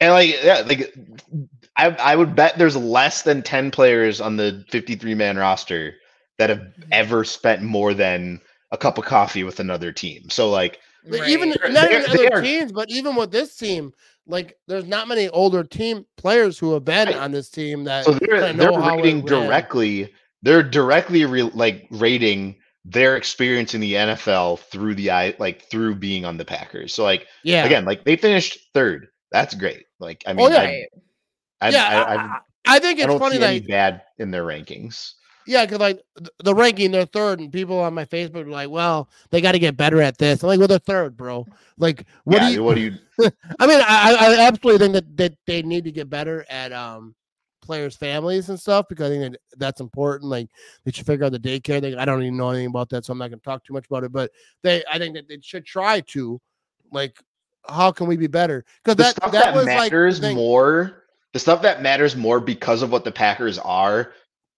And 0.00 0.12
like, 0.12 0.42
yeah, 0.42 0.62
like 0.66 0.94
I 1.76 1.86
I 1.90 2.16
would 2.16 2.34
bet 2.36 2.56
there's 2.58 2.76
less 2.76 3.22
than 3.22 3.42
10 3.42 3.70
players 3.70 4.20
on 4.20 4.36
the 4.36 4.64
53 4.70 5.14
man 5.14 5.36
roster 5.36 5.94
that 6.38 6.50
have 6.50 6.58
Mhm. 6.60 6.72
ever 6.92 7.24
spent 7.24 7.62
more 7.62 7.94
than 7.94 8.40
a 8.72 8.76
cup 8.76 8.98
of 8.98 9.04
coffee 9.04 9.44
with 9.44 9.60
another 9.60 9.92
team. 9.92 10.28
So 10.30 10.50
like, 10.50 10.78
But 11.08 11.28
even 11.28 11.50
not 11.70 11.90
even 11.92 12.10
other 12.10 12.34
are- 12.34 12.42
teams, 12.42 12.72
but 12.72 12.90
even 12.90 13.14
with 13.16 13.30
this 13.30 13.56
team, 13.56 13.92
like 14.26 14.56
there's 14.66 14.86
not 14.86 15.06
many 15.06 15.28
older 15.28 15.62
team 15.64 16.06
players 16.16 16.58
who 16.58 16.72
have 16.72 16.84
been 16.84 17.08
Right. 17.08 17.16
on 17.16 17.30
this 17.32 17.50
team 17.50 17.84
that 17.84 18.04
so 18.04 18.12
they're 18.12 18.40
they're 18.52 18.70
know 18.72 18.76
rating 18.96 19.24
ran. 19.24 19.46
directly. 19.46 20.12
They're 20.42 20.62
directly 20.62 21.24
re- 21.24 21.42
like 21.42 21.86
rating 21.90 22.56
their 22.86 23.16
experience 23.16 23.74
in 23.74 23.80
the 23.80 23.94
NFL 23.96 24.56
through 24.70 24.94
the 24.94 25.10
eye, 25.10 25.34
like 25.38 25.62
through 25.70 25.94
being 25.96 26.24
on 26.24 26.36
the 26.36 26.44
Packers. 26.44 26.92
So 26.94 27.02
like 27.04 27.26
yeah, 27.42 27.64
again, 27.64 27.84
like 27.84 28.04
they 28.04 28.16
finished 28.16 28.58
third. 28.74 29.08
That's 29.30 29.54
great. 29.54 29.84
Like 30.00 30.22
I 30.26 30.32
mean, 30.32 30.46
Oh, 30.46 30.50
yeah. 30.50 30.60
I, 30.60 30.64
Right. 30.64 30.86
I, 31.64 31.68
yeah. 31.70 32.02
I, 32.02 32.14
I, 32.14 32.76
I, 32.76 32.78
think 32.78 32.98
it's 32.98 33.14
funny, 33.14 33.36
any 33.36 33.60
like 33.60 33.68
bad 33.68 34.02
in 34.18 34.30
their 34.30 34.44
rankings. 34.44 35.14
yeah, 35.46 35.64
because 35.64 35.78
like 35.78 36.02
the 36.42 36.54
ranking, 36.54 36.90
they're 36.90 37.06
third, 37.06 37.40
and 37.40 37.52
people 37.52 37.78
on 37.78 37.94
my 37.94 38.04
Facebook 38.04 38.46
are 38.46 38.50
like, 38.50 38.70
"Well, 38.70 39.08
they 39.30 39.40
got 39.40 39.52
to 39.52 39.58
get 39.58 39.76
better 39.76 40.02
at 40.02 40.18
this." 40.18 40.42
I'm 40.42 40.48
like, 40.48 40.58
"Well, 40.58 40.68
they're 40.68 40.78
third, 40.78 41.16
bro." 41.16 41.46
Like, 41.78 42.04
what 42.24 42.42
yeah, 42.42 42.48
do 42.48 42.54
you? 42.54 42.64
what 42.64 42.74
do 42.74 42.80
you? 42.82 42.92
I 43.58 43.66
mean, 43.66 43.80
I, 43.80 44.16
I 44.18 44.46
absolutely 44.46 44.86
think 44.86 44.92
that, 44.94 45.16
that 45.16 45.34
they 45.46 45.62
need 45.62 45.84
to 45.84 45.92
get 45.92 46.10
better 46.10 46.44
at 46.50 46.72
um 46.72 47.14
players' 47.62 47.96
families 47.96 48.50
and 48.50 48.60
stuff 48.60 48.86
because 48.88 49.10
I 49.10 49.14
think 49.14 49.32
that 49.32 49.40
that's 49.56 49.80
important. 49.80 50.30
Like 50.30 50.48
they 50.84 50.92
should 50.92 51.06
figure 51.06 51.24
out 51.24 51.32
the 51.32 51.38
daycare 51.38 51.80
thing. 51.80 51.96
I 51.96 52.04
don't 52.04 52.22
even 52.22 52.36
know 52.36 52.50
anything 52.50 52.68
about 52.68 52.90
that, 52.90 53.04
so 53.04 53.12
I'm 53.12 53.18
not 53.18 53.30
gonna 53.30 53.40
talk 53.40 53.64
too 53.64 53.72
much 53.72 53.86
about 53.86 54.04
it. 54.04 54.12
But 54.12 54.30
they, 54.62 54.84
I 54.90 54.98
think 54.98 55.14
that 55.14 55.28
they 55.28 55.38
should 55.40 55.64
try 55.64 56.00
to, 56.00 56.40
like, 56.92 57.18
how 57.68 57.90
can 57.90 58.06
we 58.06 58.16
be 58.16 58.26
better? 58.26 58.64
Because 58.84 58.96
that 58.96 59.16
that, 59.22 59.32
that, 59.32 59.54
was 59.54 59.66
like 59.66 59.92
matters 59.92 60.20
thing. 60.20 60.36
more 60.36 61.03
the 61.34 61.38
stuff 61.38 61.60
that 61.62 61.82
matters 61.82 62.16
more 62.16 62.40
because 62.40 62.80
of 62.80 62.90
what 62.90 63.04
the 63.04 63.12
packers 63.12 63.58
are 63.58 64.12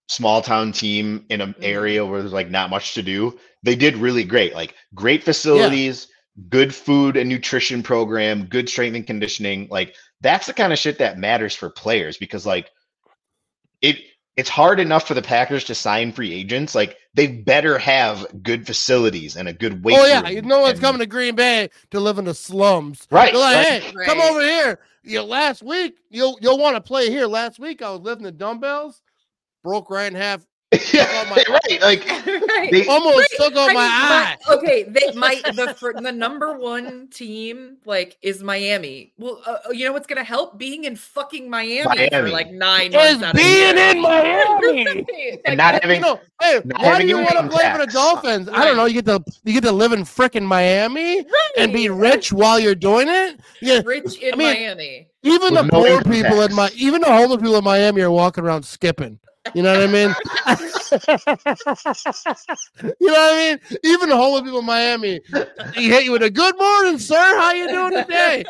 small 0.09 0.41
town 0.41 0.71
team 0.71 1.25
in 1.31 1.41
an 1.41 1.55
Mhm. 1.55 1.65
area 1.65 2.07
where 2.07 2.21
there's 2.21 2.33
like 2.33 2.49
not 2.51 2.71
much 2.71 2.95
to 2.95 3.03
do 3.03 3.37
they 3.65 3.75
did 3.75 3.97
really 3.97 4.23
great 4.23 4.55
like 4.55 4.75
great 4.95 5.25
facilities 5.25 6.07
good 6.49 6.73
food 6.73 7.17
and 7.17 7.29
nutrition 7.29 7.83
program 7.83 8.45
good 8.47 8.69
strength 8.69 8.95
and 8.95 9.07
conditioning 9.07 9.67
like 9.69 9.97
that's 10.21 10.47
the 10.47 10.53
kind 10.53 10.73
of 10.73 10.79
shit 10.79 10.99
that 10.99 11.19
matters 11.19 11.57
for 11.57 11.69
players 11.71 12.19
because 12.19 12.47
like 12.47 12.71
it 13.83 13.99
it's 14.37 14.51
hard 14.51 14.79
enough 14.81 15.09
for 15.09 15.15
the 15.15 15.23
packers 15.23 15.65
to 15.65 15.75
sign 15.75 16.13
free 16.13 16.33
agents 16.33 16.75
like 16.75 16.97
they 17.15 17.27
better 17.27 17.79
have 17.79 18.27
good 18.43 18.67
facilities 18.67 19.35
and 19.37 19.49
a 19.49 19.53
good 19.53 19.83
weight 19.83 19.97
Oh 19.99 20.07
yeah, 20.07 20.21
room 20.23 20.31
you 20.33 20.43
no 20.43 20.61
one's 20.61 20.75
and- 20.75 20.83
coming 20.83 21.01
to 21.01 21.07
Green 21.07 21.35
Bay 21.35 21.71
to 21.91 22.01
live 22.01 22.19
in 22.19 22.27
the 22.27 22.35
slums. 22.35 23.07
right, 23.11 23.33
They're 23.33 23.41
like, 23.41 23.57
right. 23.57 23.83
hey, 23.83 23.93
come 24.05 24.21
over 24.21 24.41
here. 24.43 24.79
You 25.07 25.19
know, 25.19 25.25
last 25.25 25.63
week 25.63 25.99
you'll 26.11 26.37
you'll 26.43 26.59
want 26.59 26.75
to 26.75 26.81
play 26.81 27.11
here. 27.11 27.27
Last 27.29 27.61
week 27.61 27.81
I 27.81 27.91
was 27.93 28.01
lifting 28.01 28.25
the 28.25 28.33
dumbbells, 28.33 29.03
broke 29.63 29.89
right 29.89 30.09
in 30.09 30.15
half 30.15 30.45
yeah, 30.93 31.31
right. 31.49 31.81
Like 31.81 32.05
right. 32.27 32.71
they, 32.73 32.87
Almost 32.87 33.17
Right, 33.19 33.29
took 33.37 33.55
off 33.57 33.71
I 33.71 33.73
my 33.75 33.81
mean, 33.83 33.91
eye. 33.93 34.37
my- 34.49 34.55
okay, 34.57 34.83
they 34.83 35.13
my 35.15 35.41
the 35.55 35.69
fir- 35.79 35.93
the 36.01 36.11
number 36.11 36.59
one 36.59 37.07
team 37.09 37.77
like 37.85 38.17
is 38.21 38.43
Miami. 38.43 39.13
Well, 39.17 39.41
uh, 39.47 39.59
you 39.71 39.85
know 39.87 39.93
what's 39.93 40.09
gonna 40.09 40.25
help 40.25 40.59
being 40.59 40.85
in 40.85 40.97
fucking 40.97 41.49
Miami, 41.49 42.09
for 42.11 42.29
like 42.29 42.51
nine 42.51 42.93
Is 42.93 43.19
months 43.19 43.23
out 43.23 43.31
of 43.31 43.37
the 43.37 43.43
being 43.43 43.79
in 43.79 44.03
Miami. 44.03 45.05
Like, 45.07 45.41
and 45.45 45.57
not 45.57 45.75
having 45.83 45.97
You 45.97 46.01
know, 46.01 46.21
hey, 46.41 46.61
not 46.65 46.83
why 46.83 47.01
do 47.01 47.07
you 47.07 47.17
want 47.19 47.31
to 47.31 47.35
income 47.45 47.49
play 47.49 47.71
for 47.71 47.79
the 47.79 47.85
tax. 47.85 47.95
Dolphins? 47.95 48.49
I 48.49 48.65
don't 48.65 48.77
know. 48.77 48.87
You 48.87 49.01
get 49.03 49.07
to 49.07 49.23
you 49.45 49.53
get 49.55 49.63
to 49.65 49.73
live 49.73 49.93
in 49.93 50.01
frickin' 50.03 50.45
Miami 50.45 51.25
and 51.57 51.73
be 51.73 51.89
rich 51.91 52.33
while 52.33 52.59
you're 52.59 52.75
doing 52.75 53.07
it. 53.09 53.41
Yeah, 53.63 53.83
rich 53.85 54.19
in 54.19 54.35
I 54.35 54.37
mean, 54.37 54.55
Miami. 54.55 55.09
even 55.23 55.55
With 55.55 55.55
the 55.55 55.63
no 55.63 55.69
poor 55.69 55.87
income 55.99 56.13
people 56.13 56.41
in 56.43 56.49
tax. 56.49 56.55
my 56.55 56.71
even 56.77 57.01
the 57.03 57.07
homeless 57.07 57.41
people 57.41 57.57
in 57.57 57.65
Miami 57.65 58.01
are 58.03 58.11
walking 58.11 58.43
around 58.45 58.65
skipping. 58.65 59.21
You 59.55 59.63
know 59.63 59.75
what 59.75 59.83
I 59.83 59.87
mean? 59.87 60.15
you 63.01 63.07
know 63.07 63.13
what 63.13 63.35
I 63.35 63.37
mean? 63.37 63.59
Even 63.85 64.09
the 64.11 64.17
homeless 64.17 64.43
people 64.43 64.59
in 64.61 64.67
Miami, 64.67 65.21
he 65.73 65.89
hit 65.89 66.05
you 66.05 66.13
with 66.13 66.23
a 66.23 66.31
good 66.31 66.57
morning, 66.59 66.99
sir. 66.99 67.17
How 67.17 67.53
you 67.53 67.69
doing 67.69 67.95
today? 67.95 68.45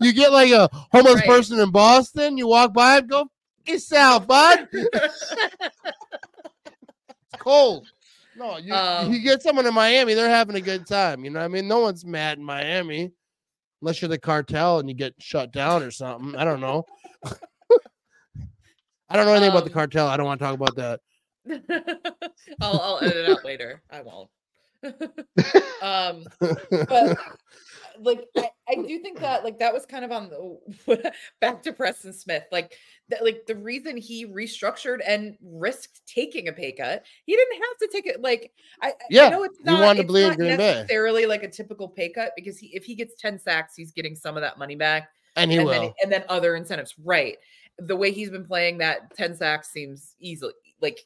you 0.00 0.12
get 0.12 0.32
like 0.32 0.50
a 0.50 0.68
homeless 0.92 1.16
Right. 1.16 1.26
person 1.26 1.58
in 1.60 1.70
Boston, 1.70 2.36
you 2.36 2.48
walk 2.48 2.72
by 2.74 2.98
and 2.98 3.08
go, 3.08 3.26
yourself, 3.66 4.26
bud. 4.26 4.66
It's 4.72 5.34
cold. 7.38 7.86
No, 8.34 8.56
you, 8.56 8.74
Um, 8.74 9.12
you 9.12 9.20
get 9.20 9.42
someone 9.42 9.66
in 9.66 9.74
Miami, 9.74 10.14
they're 10.14 10.28
having 10.28 10.56
a 10.56 10.60
good 10.60 10.86
time. 10.86 11.24
You 11.24 11.30
know 11.30 11.40
what 11.40 11.44
I 11.44 11.48
mean? 11.48 11.68
No 11.68 11.80
one's 11.80 12.04
mad 12.04 12.38
in 12.38 12.44
Miami 12.44 13.12
unless 13.80 14.00
you're 14.00 14.08
the 14.08 14.18
cartel 14.18 14.78
and 14.78 14.88
you 14.88 14.94
get 14.94 15.14
shut 15.18 15.52
down 15.52 15.82
or 15.82 15.90
something. 15.90 16.34
I 16.36 16.44
don't 16.44 16.60
know. 16.60 16.86
I 19.12 19.16
don't 19.16 19.26
know 19.26 19.32
anything 19.34 19.50
about 19.50 19.64
the 19.64 19.70
Um, 19.70 19.74
cartel. 19.74 20.08
I 20.08 20.16
don't 20.16 20.26
want 20.26 20.40
to 20.40 20.44
talk 20.46 20.54
about 20.54 20.76
that. 20.76 21.00
I'll 22.60 22.80
I'll 22.80 23.00
edit 23.02 23.16
it 23.16 23.26
out 23.30 23.44
later. 23.44 23.82
I 23.90 24.02
won't. 24.02 24.30
um 25.82 26.24
but 26.88 27.16
like 28.00 28.24
I, 28.36 28.50
I 28.68 28.74
do 28.86 28.98
think 28.98 29.20
that 29.20 29.44
like 29.44 29.60
that 29.60 29.72
was 29.72 29.86
kind 29.86 30.04
of 30.04 30.10
on 30.10 30.28
the 30.28 31.12
back 31.40 31.62
to 31.62 31.72
Preston 31.72 32.12
Smith 32.12 32.44
like 32.50 32.74
that 33.10 33.22
like 33.22 33.46
the 33.46 33.54
reason 33.54 33.96
he 33.96 34.26
restructured 34.26 34.98
and 35.06 35.36
risked 35.40 36.02
taking 36.06 36.48
a 36.48 36.52
pay 36.52 36.72
cut 36.72 37.04
he 37.26 37.36
didn't 37.36 37.54
have 37.62 37.78
to 37.80 37.88
take 37.92 38.06
it 38.06 38.20
like 38.22 38.52
I 38.82 38.94
Yeah, 39.08 39.26
I 39.26 39.30
know 39.30 39.44
it's 39.44 39.58
not 39.62 39.82
wanted 39.82 39.98
to 39.98 40.02
it's 40.02 40.08
bleed 40.08 40.24
in 40.40 40.48
not 40.48 40.58
Bay. 40.58 40.74
necessarily 40.74 41.26
like 41.26 41.44
a 41.44 41.48
typical 41.50 41.88
pay 41.88 42.08
cut 42.10 42.32
because 42.36 42.58
he 42.58 42.68
if 42.74 42.84
he 42.84 42.96
gets 42.96 43.14
10 43.20 43.38
sacks 43.38 43.74
he's 43.76 43.92
getting 43.92 44.16
some 44.16 44.36
of 44.36 44.40
that 44.42 44.58
money 44.58 44.74
back 44.74 45.10
and 45.36 45.50
he 45.50 45.58
and 45.58 45.66
will. 45.66 45.72
then 45.72 45.92
and 46.02 46.10
then 46.12 46.24
other 46.28 46.56
incentives 46.56 46.94
right 47.04 47.36
the 47.78 47.96
way 47.96 48.10
he's 48.10 48.30
been 48.30 48.44
playing 48.44 48.78
that 48.78 49.14
10 49.16 49.36
sacks 49.36 49.70
seems 49.72 50.14
easily 50.20 50.52
like 50.80 51.00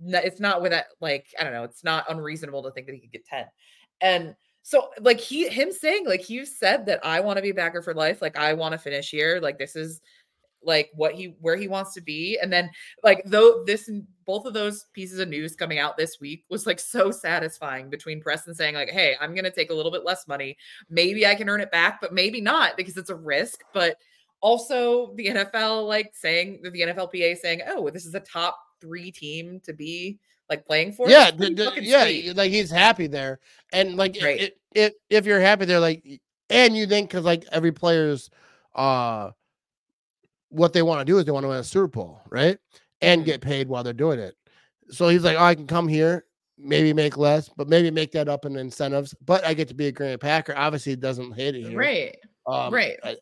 it's 0.00 0.40
not 0.40 0.62
with 0.62 0.72
that 0.72 0.86
like 1.00 1.26
i 1.38 1.44
don't 1.44 1.52
know 1.52 1.64
it's 1.64 1.84
not 1.84 2.04
unreasonable 2.08 2.62
to 2.62 2.70
think 2.70 2.86
that 2.86 2.94
he 2.94 3.00
could 3.00 3.12
get 3.12 3.26
10 3.26 3.44
and 4.00 4.34
so 4.62 4.90
like 5.00 5.18
he 5.18 5.48
him 5.48 5.72
saying 5.72 6.06
like 6.06 6.28
you 6.28 6.44
said 6.44 6.86
that 6.86 7.04
i 7.04 7.18
want 7.18 7.36
to 7.36 7.42
be 7.42 7.50
a 7.50 7.54
Packer 7.54 7.82
for 7.82 7.94
life 7.94 8.20
like 8.20 8.36
i 8.36 8.52
want 8.52 8.72
to 8.72 8.78
finish 8.78 9.10
here 9.10 9.40
like 9.42 9.58
this 9.58 9.74
is 9.74 10.00
like 10.62 10.90
what 10.94 11.14
he 11.14 11.36
where 11.40 11.56
he 11.56 11.68
wants 11.68 11.94
to 11.94 12.00
be. 12.00 12.38
And 12.40 12.52
then 12.52 12.70
like 13.02 13.22
though 13.24 13.64
this 13.66 13.90
both 14.26 14.46
of 14.46 14.54
those 14.54 14.86
pieces 14.92 15.18
of 15.18 15.28
news 15.28 15.56
coming 15.56 15.78
out 15.78 15.96
this 15.96 16.18
week 16.20 16.44
was 16.50 16.66
like 16.66 16.80
so 16.80 17.10
satisfying 17.10 17.90
between 17.90 18.20
Preston 18.20 18.54
saying 18.54 18.74
like 18.74 18.90
hey 18.90 19.16
i'm 19.20 19.34
gonna 19.34 19.50
take 19.50 19.70
a 19.70 19.74
little 19.74 19.92
bit 19.92 20.04
less 20.04 20.28
money. 20.28 20.56
Maybe 20.88 21.26
i 21.26 21.34
can 21.34 21.48
earn 21.48 21.60
it 21.60 21.70
back 21.70 22.00
but 22.00 22.12
maybe 22.12 22.40
not 22.40 22.76
because 22.76 22.96
it's 22.96 23.10
a 23.10 23.14
risk. 23.14 23.62
But 23.72 23.96
also 24.40 25.12
the 25.16 25.26
nfl 25.26 25.86
like 25.86 26.10
saying 26.14 26.60
the 26.62 26.70
nflpa 26.70 27.36
saying 27.36 27.60
oh 27.68 27.90
this 27.90 28.06
is 28.06 28.14
a 28.14 28.20
top 28.20 28.58
three 28.80 29.10
team 29.10 29.60
to 29.60 29.72
be 29.72 30.18
like 30.48 30.66
playing 30.66 30.92
for 30.92 31.08
yeah, 31.08 31.30
the- 31.30 31.54
the- 31.54 31.78
yeah, 31.82 32.04
sweet. 32.04 32.36
like 32.36 32.50
he's 32.50 32.70
happy 32.70 33.06
there, 33.06 33.38
and 33.72 33.96
like 33.96 34.16
Right. 34.20 34.40
i- 34.42 34.52
if 34.74 34.92
if 35.08 35.24
you're 35.26 35.40
happy 35.40 35.64
there, 35.64 35.78
like, 35.78 36.02
and 36.48 36.76
you 36.76 36.86
think 36.86 37.08
because 37.10 37.24
like 37.24 37.44
every 37.52 37.70
player's, 37.70 38.30
uh, 38.74 39.30
what 40.48 40.72
they 40.72 40.82
want 40.82 41.00
to 41.00 41.04
do 41.04 41.18
is 41.18 41.24
they 41.24 41.30
want 41.30 41.44
to 41.44 41.48
win 41.48 41.58
a 41.58 41.64
Super 41.64 41.86
Bowl, 41.86 42.20
right, 42.30 42.58
and 43.00 43.22
Mhm. 43.22 43.26
get 43.26 43.40
paid 43.40 43.68
while 43.68 43.84
they're 43.84 43.92
doing 43.92 44.18
it. 44.18 44.34
So 44.90 45.08
he's 45.08 45.22
like, 45.22 45.36
oh, 45.38 45.42
I 45.44 45.54
can 45.54 45.66
come 45.68 45.86
here, 45.86 46.24
maybe 46.58 46.92
make 46.92 47.16
less, 47.16 47.48
but 47.48 47.68
maybe 47.68 47.90
make 47.92 48.10
that 48.12 48.28
up 48.28 48.44
in 48.44 48.56
incentives. 48.56 49.14
But 49.24 49.44
I 49.44 49.54
get 49.54 49.68
to 49.68 49.74
be 49.74 49.86
a 49.86 49.92
Green 49.92 50.18
Packer. 50.18 50.56
Obviously, 50.56 50.92
it 50.92 51.00
doesn't 51.00 51.32
hit 51.32 51.54
it 51.54 51.62
here. 51.68 51.78
right 51.78 52.16
Um, 52.46 52.72
right 52.74 52.98
I- 53.04 53.18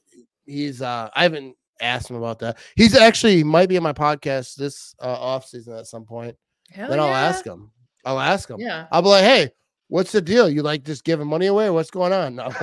he's 0.49 0.83
uh 0.83 1.11
I 1.15 1.23
haven't 1.23 1.55
asked 1.81 2.11
him 2.11 2.17
about 2.17 2.41
that. 2.41 2.59
He's 2.77 2.97
actually 2.97 3.45
might 3.45 3.69
be 3.69 3.77
in 3.77 3.83
my 3.83 3.93
podcast 3.93 4.57
this 4.57 4.95
uh 5.01 5.07
off 5.07 5.47
season 5.47 5.75
at 5.75 5.87
some 5.87 6.05
point. 6.05 6.37
Hell 6.71 6.89
then 6.91 6.99
I'll 7.01 7.15
ask 7.15 7.45
him. 7.47 7.71
I'll 8.05 8.19
ask 8.21 8.49
him. 8.51 8.59
yeah 8.61 8.87
I'll 8.91 9.03
be 9.03 9.09
like, 9.09 9.25
hey, 9.25 9.51
what's 9.89 10.13
the 10.13 10.21
deal? 10.21 10.49
You 10.49 10.63
like 10.63 10.85
just 10.85 11.05
giving 11.05 11.27
money 11.27 11.47
away? 11.47 11.71
What's 11.71 11.91
going 11.91 12.13
on? 12.13 12.35
No, 12.37 12.49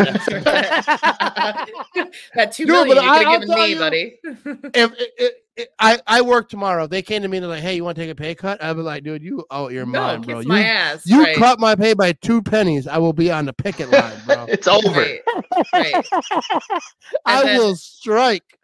that 2.36 2.52
two 2.52 2.66
million 2.66 2.96
but 2.98 3.04
you 3.04 3.10
I- 3.10 3.18
could 3.24 3.28
have 3.28 3.42
given 3.42 3.56
me, 3.56 3.68
you- 3.70 3.80
buddy. 3.80 4.20
if 4.74 4.92
it- 5.18 5.45
I 5.80 6.00
I 6.06 6.22
work 6.22 6.50
tomorrow, 6.50 6.86
they 6.88 7.02
came 7.02 7.22
to 7.22 7.28
me 7.28 7.38
and 7.38 7.44
they're 7.44 7.50
like, 7.50 7.62
hey, 7.64 7.76
you 7.76 7.84
want 7.84 7.96
to 7.96 8.02
take 8.02 8.12
a 8.12 8.16
pay 8.16 8.36
cut? 8.36 8.62
I'd 8.64 8.74
be 8.76 8.82
like, 8.82 9.04
dude, 9.04 9.24
you 9.24 9.46
oh 9.50 9.70
your 9.70 9.86
no, 9.86 10.00
mind, 10.02 10.26
bro. 10.26 10.40
You 10.42 10.48
my 10.48 10.64
ass. 10.64 11.04
you 11.06 11.24
right, 11.24 11.38
cut 11.38 11.60
my 11.60 11.76
pay 11.76 11.94
by 11.94 12.12
two 12.14 12.42
pennies. 12.42 12.88
I 12.88 12.98
will 12.98 13.14
be 13.14 13.32
on 13.32 13.46
the 13.46 13.54
picket 13.54 13.90
line, 13.90 14.14
bro. 14.26 14.46
it's 14.50 14.68
over. 14.68 14.90
right, 14.90 15.22
right, 15.74 15.96
I 17.26 17.44
then- 17.44 17.58
will 17.58 17.76
strike. 17.76 18.60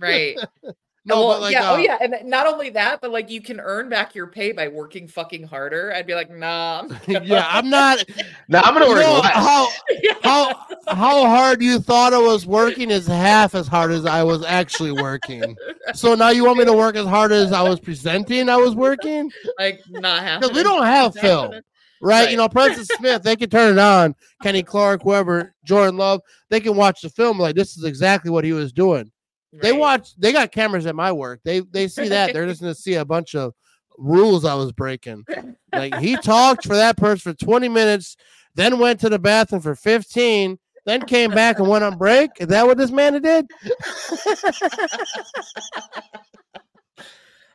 right. 0.00 0.38
No, 1.04 1.16
well, 1.26 1.28
but 1.30 1.40
like, 1.40 1.52
yeah, 1.52 1.68
uh, 1.70 1.74
oh 1.74 1.76
yeah, 1.78 1.98
and 2.00 2.14
not 2.30 2.46
only 2.46 2.70
that, 2.70 3.00
but 3.00 3.10
like 3.10 3.28
you 3.28 3.40
can 3.42 3.58
earn 3.58 3.88
back 3.88 4.14
your 4.14 4.28
pay 4.28 4.52
by 4.52 4.68
working 4.68 5.08
fucking 5.08 5.42
harder. 5.42 5.92
I'd 5.92 6.06
be 6.06 6.14
like, 6.14 6.30
nah. 6.30 6.84
I'm 6.88 6.96
yeah, 7.24 7.44
I'm 7.50 7.68
not. 7.68 8.04
Now 8.48 8.60
I'm 8.62 8.74
gonna 8.74 8.86
You 8.86 8.92
work 8.92 9.00
know, 9.02 9.14
less. 9.20 9.32
how 9.32 9.68
Yeah. 10.00 10.12
how 10.22 10.54
how 10.88 11.26
hard 11.26 11.60
you 11.62 11.78
thought 11.80 12.12
I 12.14 12.18
was 12.18 12.46
working 12.46 12.90
is 12.90 13.06
half 13.06 13.54
as 13.54 13.66
hard 13.66 13.90
as 13.92 14.04
I 14.06 14.22
was 14.22 14.44
actually 14.44 14.92
working. 14.92 15.56
So 15.94 16.14
now 16.14 16.28
you 16.30 16.44
want 16.44 16.58
me 16.58 16.64
to 16.66 16.72
work 16.72 16.96
as 16.96 17.06
hard 17.06 17.32
as 17.32 17.52
I 17.52 17.62
was 17.62 17.80
presenting 17.80 18.48
I 18.48 18.56
was 18.56 18.74
working? 18.74 19.30
like 19.58 19.80
not 19.90 20.22
happening. 20.22 20.40
Because 20.50 20.56
we 20.56 20.62
don't 20.62 20.84
have 20.84 21.14
Not 21.16 21.20
film, 21.22 21.42
happening. 21.44 21.62
right? 22.00 22.20
Right. 22.24 22.30
You 22.32 22.36
know, 22.36 22.48
Preston 22.48 22.84
Smith, 22.84 23.22
they 23.22 23.36
can 23.36 23.48
turn 23.48 23.72
it 23.72 23.78
on. 23.80 24.14
Kenny 24.42 24.62
Clark, 24.64 25.02
whoever, 25.04 25.54
Jordan 25.64 25.96
Love, 25.96 26.20
they 26.50 26.58
can 26.60 26.74
watch 26.76 27.00
the 27.00 27.08
film 27.10 27.38
like 27.38 27.54
this 27.54 27.76
is 27.76 27.84
exactly 27.84 28.30
what 28.30 28.44
he 28.44 28.52
was 28.52 28.72
doing. 28.72 29.10
They 29.52 29.72
watch. 29.72 30.14
They 30.16 30.32
got 30.32 30.50
cameras 30.52 30.86
at 30.86 30.94
my 30.94 31.12
work. 31.12 31.40
They 31.44 31.60
they 31.60 31.88
see 31.88 32.08
that. 32.08 32.32
They're 32.32 32.46
just 32.46 32.60
gonna 32.62 32.74
see 32.74 32.94
a 32.94 33.04
bunch 33.04 33.34
of 33.34 33.52
rules 33.98 34.44
I 34.44 34.54
was 34.54 34.72
breaking. 34.72 35.24
Like 35.72 35.96
he 35.96 36.16
talked 36.16 36.64
for 36.66 36.74
that 36.76 36.96
person 36.96 37.32
for 37.34 37.38
20 37.44 37.68
minutes, 37.68 38.16
then 38.54 38.78
went 38.78 39.00
to 39.00 39.08
the 39.10 39.18
bathroom 39.18 39.60
for 39.60 39.74
15, 39.74 40.58
then 40.86 41.02
came 41.02 41.30
back 41.30 41.58
and 41.58 41.68
went 41.68 41.84
on 41.84 41.98
break. 41.98 42.30
Is 42.40 42.46
that 42.48 42.66
what 42.66 42.78
this 42.78 42.90
man 42.90 43.20
did? 43.20 43.46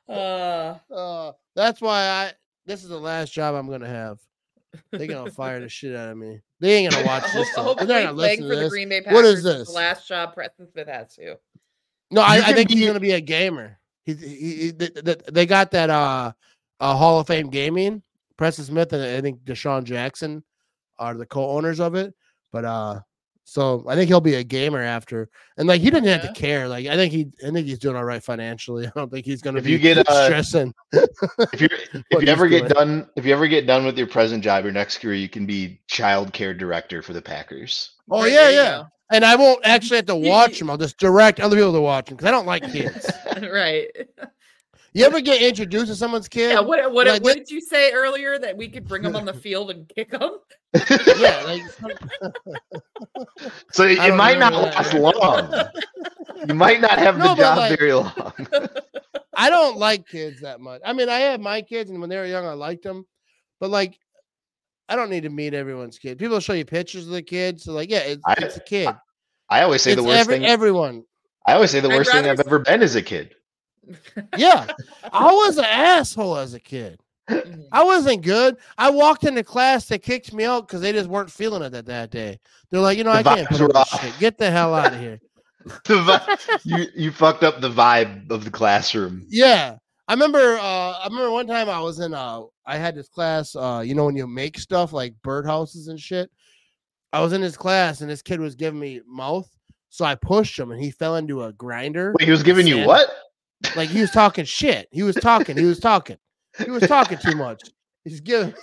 Uh, 0.10 0.78
Uh, 0.90 1.34
that's 1.54 1.82
why 1.82 2.00
I. 2.00 2.32
This 2.66 2.84
is 2.84 2.90
the 2.90 2.98
last 3.00 3.34
job 3.34 3.56
I'm 3.56 3.70
gonna 3.70 3.88
have. 3.88 4.20
They're 4.92 5.08
gonna 5.08 5.32
fire 5.32 5.60
the 5.60 5.68
shit 5.70 5.96
out 5.96 6.10
of 6.10 6.18
me. 6.18 6.40
They 6.60 6.76
ain't 6.76 6.94
gonna 6.94 7.06
watch 7.06 7.32
this. 7.34 7.52
stuff. 7.52 7.78
They're 7.78 7.88
not 7.88 8.02
gonna 8.04 8.12
listen 8.14 8.44
for 8.44 8.50
to 8.50 8.56
the 8.56 8.62
this. 8.64 8.70
Green 8.70 8.90
Bay 8.90 9.02
Packers. 9.02 9.16
What 9.16 9.26
is 9.26 9.44
the 9.44 9.54
this? 9.54 9.70
last 9.74 10.08
job 10.08 10.34
Preston 10.34 10.70
Smith 10.72 10.88
has 10.88 11.14
to. 11.16 11.38
No, 12.12 12.22
I, 12.22 12.36
I 12.36 12.42
can 12.42 12.56
think 12.56 12.70
he's 12.72 12.86
gonna 12.88 13.00
be 13.00 13.12
a 13.12 13.22
gamer. 13.22 13.80
He, 14.06 14.14
he, 14.14 14.28
he 14.28 14.72
th- 14.72 14.94
th- 15.04 15.20
they 15.32 15.46
got 15.46 15.72
that 15.72 15.90
uh, 15.90 16.32
uh 16.80 16.96
Hall 16.96 17.20
of 17.20 17.28
Fame 17.28 17.50
gaming. 17.50 18.02
Preston 18.38 18.66
Smith 18.66 18.94
and 18.94 19.04
I 19.04 19.20
think 19.22 19.44
Deshaun 19.44 19.84
Jackson 19.84 20.44
are 21.00 21.16
the 21.16 21.26
co-owners 21.26 21.80
of 21.80 21.96
it. 21.96 22.14
But 22.52 22.66
uh, 22.66 23.00
so 23.44 23.84
I 23.88 23.96
think 23.96 24.08
he'll 24.08 24.22
be 24.22 24.36
a 24.36 24.44
gamer 24.44 24.82
after. 24.82 25.30
And 25.58 25.68
like 25.68 25.82
he 25.82 25.90
didn't 25.90 26.08
have 26.08 26.22
to 26.22 26.34
care. 26.40 26.68
Like 26.68 26.86
I 26.86 26.96
think 26.96 27.12
he, 27.12 27.28
I 27.46 27.52
think 27.52 27.68
he's 27.68 27.80
doing 27.80 27.96
all 27.96 28.04
right 28.04 28.24
financially. 28.24 28.88
I 28.88 28.92
don't 28.96 29.12
think 29.12 29.26
he's 29.26 29.42
gonna 29.42 29.58
If 29.60 29.66
be 29.66 29.72
you 29.72 29.80
get, 29.80 30.08
uh, 30.08 30.26
stressing. 30.26 30.74
if 30.92 31.62
you 31.62 31.68
if 32.12 32.22
you 32.22 32.28
ever 32.28 32.48
get 32.48 32.60
doing. 32.60 32.72
done 32.74 33.10
if 33.16 33.26
you 33.26 33.34
ever 33.34 33.48
get 33.48 33.66
done 33.68 33.86
with 33.86 33.98
your 33.98 34.08
present 34.08 34.44
job, 34.44 34.64
your 34.64 34.74
next 34.74 35.00
career, 35.00 35.16
you 35.16 35.30
can 35.30 35.46
be 35.46 35.82
child 35.88 36.32
care 36.32 36.54
director 36.54 37.02
for 37.02 37.14
the 37.14 37.22
Packers. 37.22 37.92
Oh 38.10 38.22
Right, 38.24 38.32
yeah, 38.32 38.50
yeah. 38.50 38.84
And 39.12 39.24
I 39.24 39.36
won't 39.36 39.62
actually 39.66 39.98
have 39.98 40.06
to 40.08 40.16
watch 40.16 40.60
them. 40.60 40.70
I'll 40.70 40.78
just 40.78 40.98
direct 40.98 41.40
other 41.40 41.56
people 41.56 41.72
to 41.74 41.82
watch 41.82 42.08
them 42.08 42.18
because 42.18 42.28
I 42.28 42.32
don't 42.32 42.46
like 42.46 42.64
kids. 42.72 43.10
right. 43.42 43.88
You 44.94 45.06
ever 45.06 45.22
get 45.22 45.42
introduced 45.42 45.88
to 45.88 45.96
someone's 45.96 46.28
kid? 46.28 46.52
Yeah. 46.52 46.60
What 46.60 46.92
what, 46.92 47.08
like 47.08 47.24
what 47.24 47.36
did 47.36 47.50
you 47.52 47.62
say 47.62 47.92
earlier 47.94 48.40
that 48.40 48.58
we 48.58 48.68
could 48.68 48.88
bring 48.88 49.04
them 49.04 49.16
on 49.16 49.26
the 49.26 49.34
field 49.46 49.70
and 49.72 49.88
kick 49.88 50.12
them? 50.12 50.40
yeah, 51.20 51.42
like 51.46 51.62
So 53.72 53.84
it, 53.84 54.00
I 54.00 54.06
it 54.06 54.08
don't 54.10 54.18
might 54.18 54.40
not 54.40 54.54
remember 54.54 54.76
last 54.76 54.92
that. 54.92 55.72
long. 56.36 56.48
You 56.48 56.54
might 56.56 56.82
not 56.82 56.98
have 56.98 57.18
No, 57.18 57.30
the 57.30 57.36
job 57.36 57.58
like- 57.58 57.78
very 57.80 57.94
long. 57.94 58.34
I 59.36 59.50
don't 59.52 59.78
like 59.78 60.08
kids 60.08 60.42
that 60.42 60.60
much. 60.60 60.82
I 60.84 60.94
mean, 60.94 61.10
I 61.10 61.20
have 61.20 61.40
my 61.40 61.62
kids, 61.62 61.92
and 61.92 62.02
when 62.02 62.10
they 62.10 62.18
were 62.18 62.26
young, 62.26 62.46
I 62.46 62.54
liked 62.54 62.82
them, 62.84 63.06
but 63.60 63.70
like, 63.70 64.00
I 64.90 64.96
don't 64.96 65.10
need 65.10 65.24
to 65.24 65.30
meet 65.30 65.54
everyone's 65.54 66.00
kid. 66.00 66.18
People 66.18 66.40
show 66.40 66.54
you 66.54 66.66
pictures 66.66 67.06
of 67.08 67.14
the 67.14 67.22
kids, 67.22 67.64
so 67.64 67.74
like, 67.74 67.90
yeah, 67.92 68.00
it's, 68.00 68.22
I- 68.26 68.36
it's 68.38 68.58
a 68.58 68.62
kid. 68.62 68.90
I 69.50 69.62
always 69.62 69.82
say 69.82 69.92
It's 69.94 70.02
the 70.02 70.08
worst 70.08 70.20
every, 70.20 70.36
thing. 70.40 70.46
everyone. 70.46 71.04
I 71.46 71.54
always 71.54 71.72
say 71.72 71.80
the 71.80 71.90
I'd 71.90 71.96
worst 71.98 72.12
thing 72.12 72.26
I've 72.26 72.40
s- 72.40 72.46
ever 72.46 72.60
been 72.60 72.82
as 72.84 72.96
a 72.96 73.02
kid. 73.02 73.34
Yeah, 74.38 74.68
I 75.14 75.26
was 75.32 75.58
an 75.58 75.64
asshole 75.66 76.38
as 76.38 76.54
a 76.54 76.60
kid. 76.60 77.00
Mhm. 77.30 77.64
I 77.72 77.84
wasn't 77.84 78.22
good. 78.24 78.58
I 78.78 78.90
walked 78.90 79.24
into 79.26 79.44
class, 79.44 79.86
they 79.86 79.98
kicked 80.00 80.34
me 80.34 80.44
out 80.46 80.68
because 80.68 80.82
they 80.82 80.92
just 80.94 81.10
weren't 81.10 81.32
feeling 81.32 81.62
it 81.62 81.72
that, 81.72 81.86
that 81.86 82.12
day. 82.12 82.40
They're 82.72 82.82
like, 82.82 82.98
you 82.98 83.04
know, 83.04 83.12
The 83.12 83.30
I 83.30 83.36
can't 83.36 83.50
put 83.50 83.60
were 83.62 83.78
up 83.78 83.88
shit. 83.88 84.14
Get 84.20 84.38
the 84.38 84.50
hell 84.52 84.74
out 84.76 84.94
of 84.94 85.00
here. 85.00 85.20
The 85.86 86.02
vi- 86.02 86.38
you 86.64 86.86
you 86.96 87.12
fucked 87.12 87.44
up 87.44 87.60
the 87.60 87.70
vibe 87.70 88.32
of 88.32 88.46
the 88.46 88.52
classroom. 88.52 89.26
Yeah. 89.28 89.76
I 90.08 90.14
remember 90.14 90.40
uh 90.58 90.92
I 90.94 91.08
remember 91.10 91.32
one 91.32 91.46
time 91.48 91.70
I 91.70 91.82
was 91.82 92.00
in 92.00 92.14
uh 92.14 92.44
I 92.68 92.78
had 92.78 92.96
this 92.96 93.08
class, 93.08 93.56
uh, 93.56 93.82
you 93.84 93.96
know, 93.96 94.06
when 94.06 94.18
you 94.18 94.28
make 94.28 94.60
stuff 94.60 94.92
like 94.92 95.14
birdhouses 95.26 95.88
and 95.88 96.00
shit. 96.00 96.30
I 97.14 97.22
was 97.22 97.32
in 97.32 97.42
his 97.42 97.56
class 97.56 98.02
and 98.02 98.10
this 98.10 98.22
kid 98.22 98.42
was 98.42 98.56
giving 98.56 98.80
me 98.80 99.02
mouth. 99.08 99.50
So 99.90 100.04
I 100.04 100.16
pushed 100.16 100.60
him 100.60 100.72
and 100.72 100.82
he 100.84 100.92
fell 100.92 101.16
into 101.16 101.44
a 101.44 101.54
grinder. 101.54 102.14
Wait, 102.20 102.26
he 102.26 102.32
was 102.32 102.44
giving 102.44 102.68
you 102.68 102.86
what? 102.86 103.10
Like 103.78 103.90
he 103.90 104.02
was 104.02 104.12
talking 104.12 104.44
shit. 104.44 104.90
He 104.92 105.02
was 105.04 105.16
talking. 105.16 105.58
He 105.58 105.64
was 105.64 105.80
talking. 105.80 106.18
He 106.64 106.70
was 106.70 106.84
talking 106.84 107.18
too 107.18 107.36
much. 107.36 107.62
He's 108.04 108.20
giving 108.20 108.54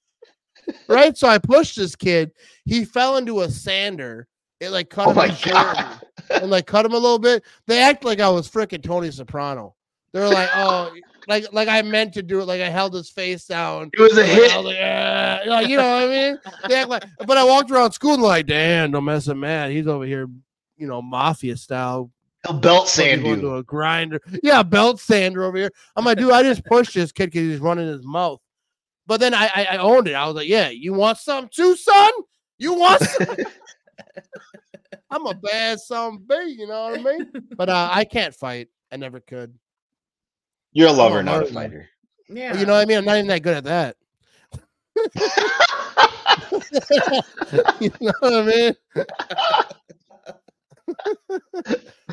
right. 0.88 1.16
So 1.16 1.28
I 1.28 1.38
pushed 1.38 1.76
this 1.76 1.94
kid. 1.94 2.32
He 2.64 2.84
fell 2.84 3.18
into 3.18 3.42
a 3.42 3.50
sander. 3.50 4.26
It 4.60 4.70
like 4.70 4.88
cut 4.90 5.08
Oh 5.08 5.20
him 5.20 5.36
god! 5.44 6.00
and 6.30 6.50
like 6.50 6.66
cut 6.66 6.86
him 6.86 6.92
a 6.92 6.98
little 6.98 7.18
bit. 7.18 7.44
They 7.66 7.80
act 7.80 8.04
like 8.04 8.20
I 8.20 8.28
was 8.30 8.48
freaking 8.48 8.82
Tony 8.82 9.10
Soprano. 9.10 9.74
They're 10.12 10.28
like, 10.28 10.48
oh, 10.54 10.92
like 11.28 11.46
like 11.52 11.68
I 11.68 11.82
meant 11.82 12.14
to 12.14 12.22
do 12.22 12.40
it. 12.40 12.46
Like 12.46 12.60
I 12.60 12.70
held 12.70 12.94
his 12.94 13.10
face 13.10 13.44
down. 13.44 13.90
It 13.92 14.00
was 14.00 14.16
a 14.16 14.22
Like, 14.22 14.30
hit. 14.30 14.56
Was 14.56 14.64
like, 14.64 15.46
like, 15.46 15.68
you 15.68 15.76
know 15.76 15.82
what 16.00 16.02
I 16.04 16.06
mean? 16.08 16.38
Act 16.76 16.88
like, 16.88 17.04
but 17.26 17.36
I 17.36 17.44
walked 17.44 17.70
around 17.70 17.92
school 17.92 18.14
and 18.14 18.22
like, 18.22 18.46
damn, 18.46 18.90
don't 18.90 19.04
mess 19.04 19.26
with 19.28 19.36
Matt. 19.36 19.70
He's 19.70 19.86
over 19.86 20.04
here, 20.04 20.26
you 20.76 20.86
know, 20.86 21.00
mafia 21.02 21.56
style 21.56 22.10
He'll 22.46 22.58
belt 22.58 22.88
sand 22.88 23.26
you. 23.26 23.36
to 23.40 23.56
a 23.56 23.62
grinder. 23.62 24.20
Yeah, 24.42 24.62
belt 24.62 25.00
sander 25.00 25.44
over 25.44 25.58
here. 25.58 25.70
I'm 25.96 26.04
like, 26.04 26.18
dude, 26.18 26.32
I 26.32 26.42
just 26.42 26.64
pushed 26.64 26.94
this 26.94 27.12
kid 27.12 27.26
because 27.26 27.42
he's 27.42 27.58
running 27.58 27.86
his 27.88 28.04
mouth. 28.04 28.40
But 29.06 29.20
then 29.20 29.34
I, 29.34 29.50
I 29.54 29.64
I 29.72 29.76
owned 29.78 30.06
it. 30.08 30.14
I 30.14 30.26
was 30.26 30.34
like, 30.34 30.48
yeah, 30.48 30.68
you 30.70 30.94
want 30.94 31.18
some 31.18 31.48
too, 31.48 31.76
son? 31.76 32.10
You 32.58 32.74
want 32.74 33.02
some? 33.02 33.36
I'm 35.10 35.26
a 35.26 35.34
bad 35.34 35.80
son, 35.80 36.18
B. 36.28 36.34
You 36.58 36.66
know 36.68 36.90
what 36.90 37.00
I 37.00 37.02
mean? 37.02 37.32
But 37.56 37.68
uh, 37.70 37.88
I 37.90 38.04
can't 38.04 38.34
fight. 38.34 38.68
I 38.92 38.96
never 38.96 39.20
could. 39.20 39.54
You're 40.72 40.88
a 40.88 40.92
lover, 40.92 41.22
not 41.22 41.44
a 41.44 41.46
fighter. 41.46 41.88
Yeah. 42.28 42.58
You 42.58 42.66
know 42.66 42.74
what 42.74 42.82
I 42.82 42.84
mean? 42.84 42.98
I'm 42.98 43.04
not 43.04 43.16
even 43.16 43.28
that 43.28 43.42
good 43.42 43.56
at 43.56 43.64
that. 43.64 43.96
you 47.80 47.90
know 48.00 48.12
what 48.20 48.34
I 48.34 48.42
mean? 48.42 48.74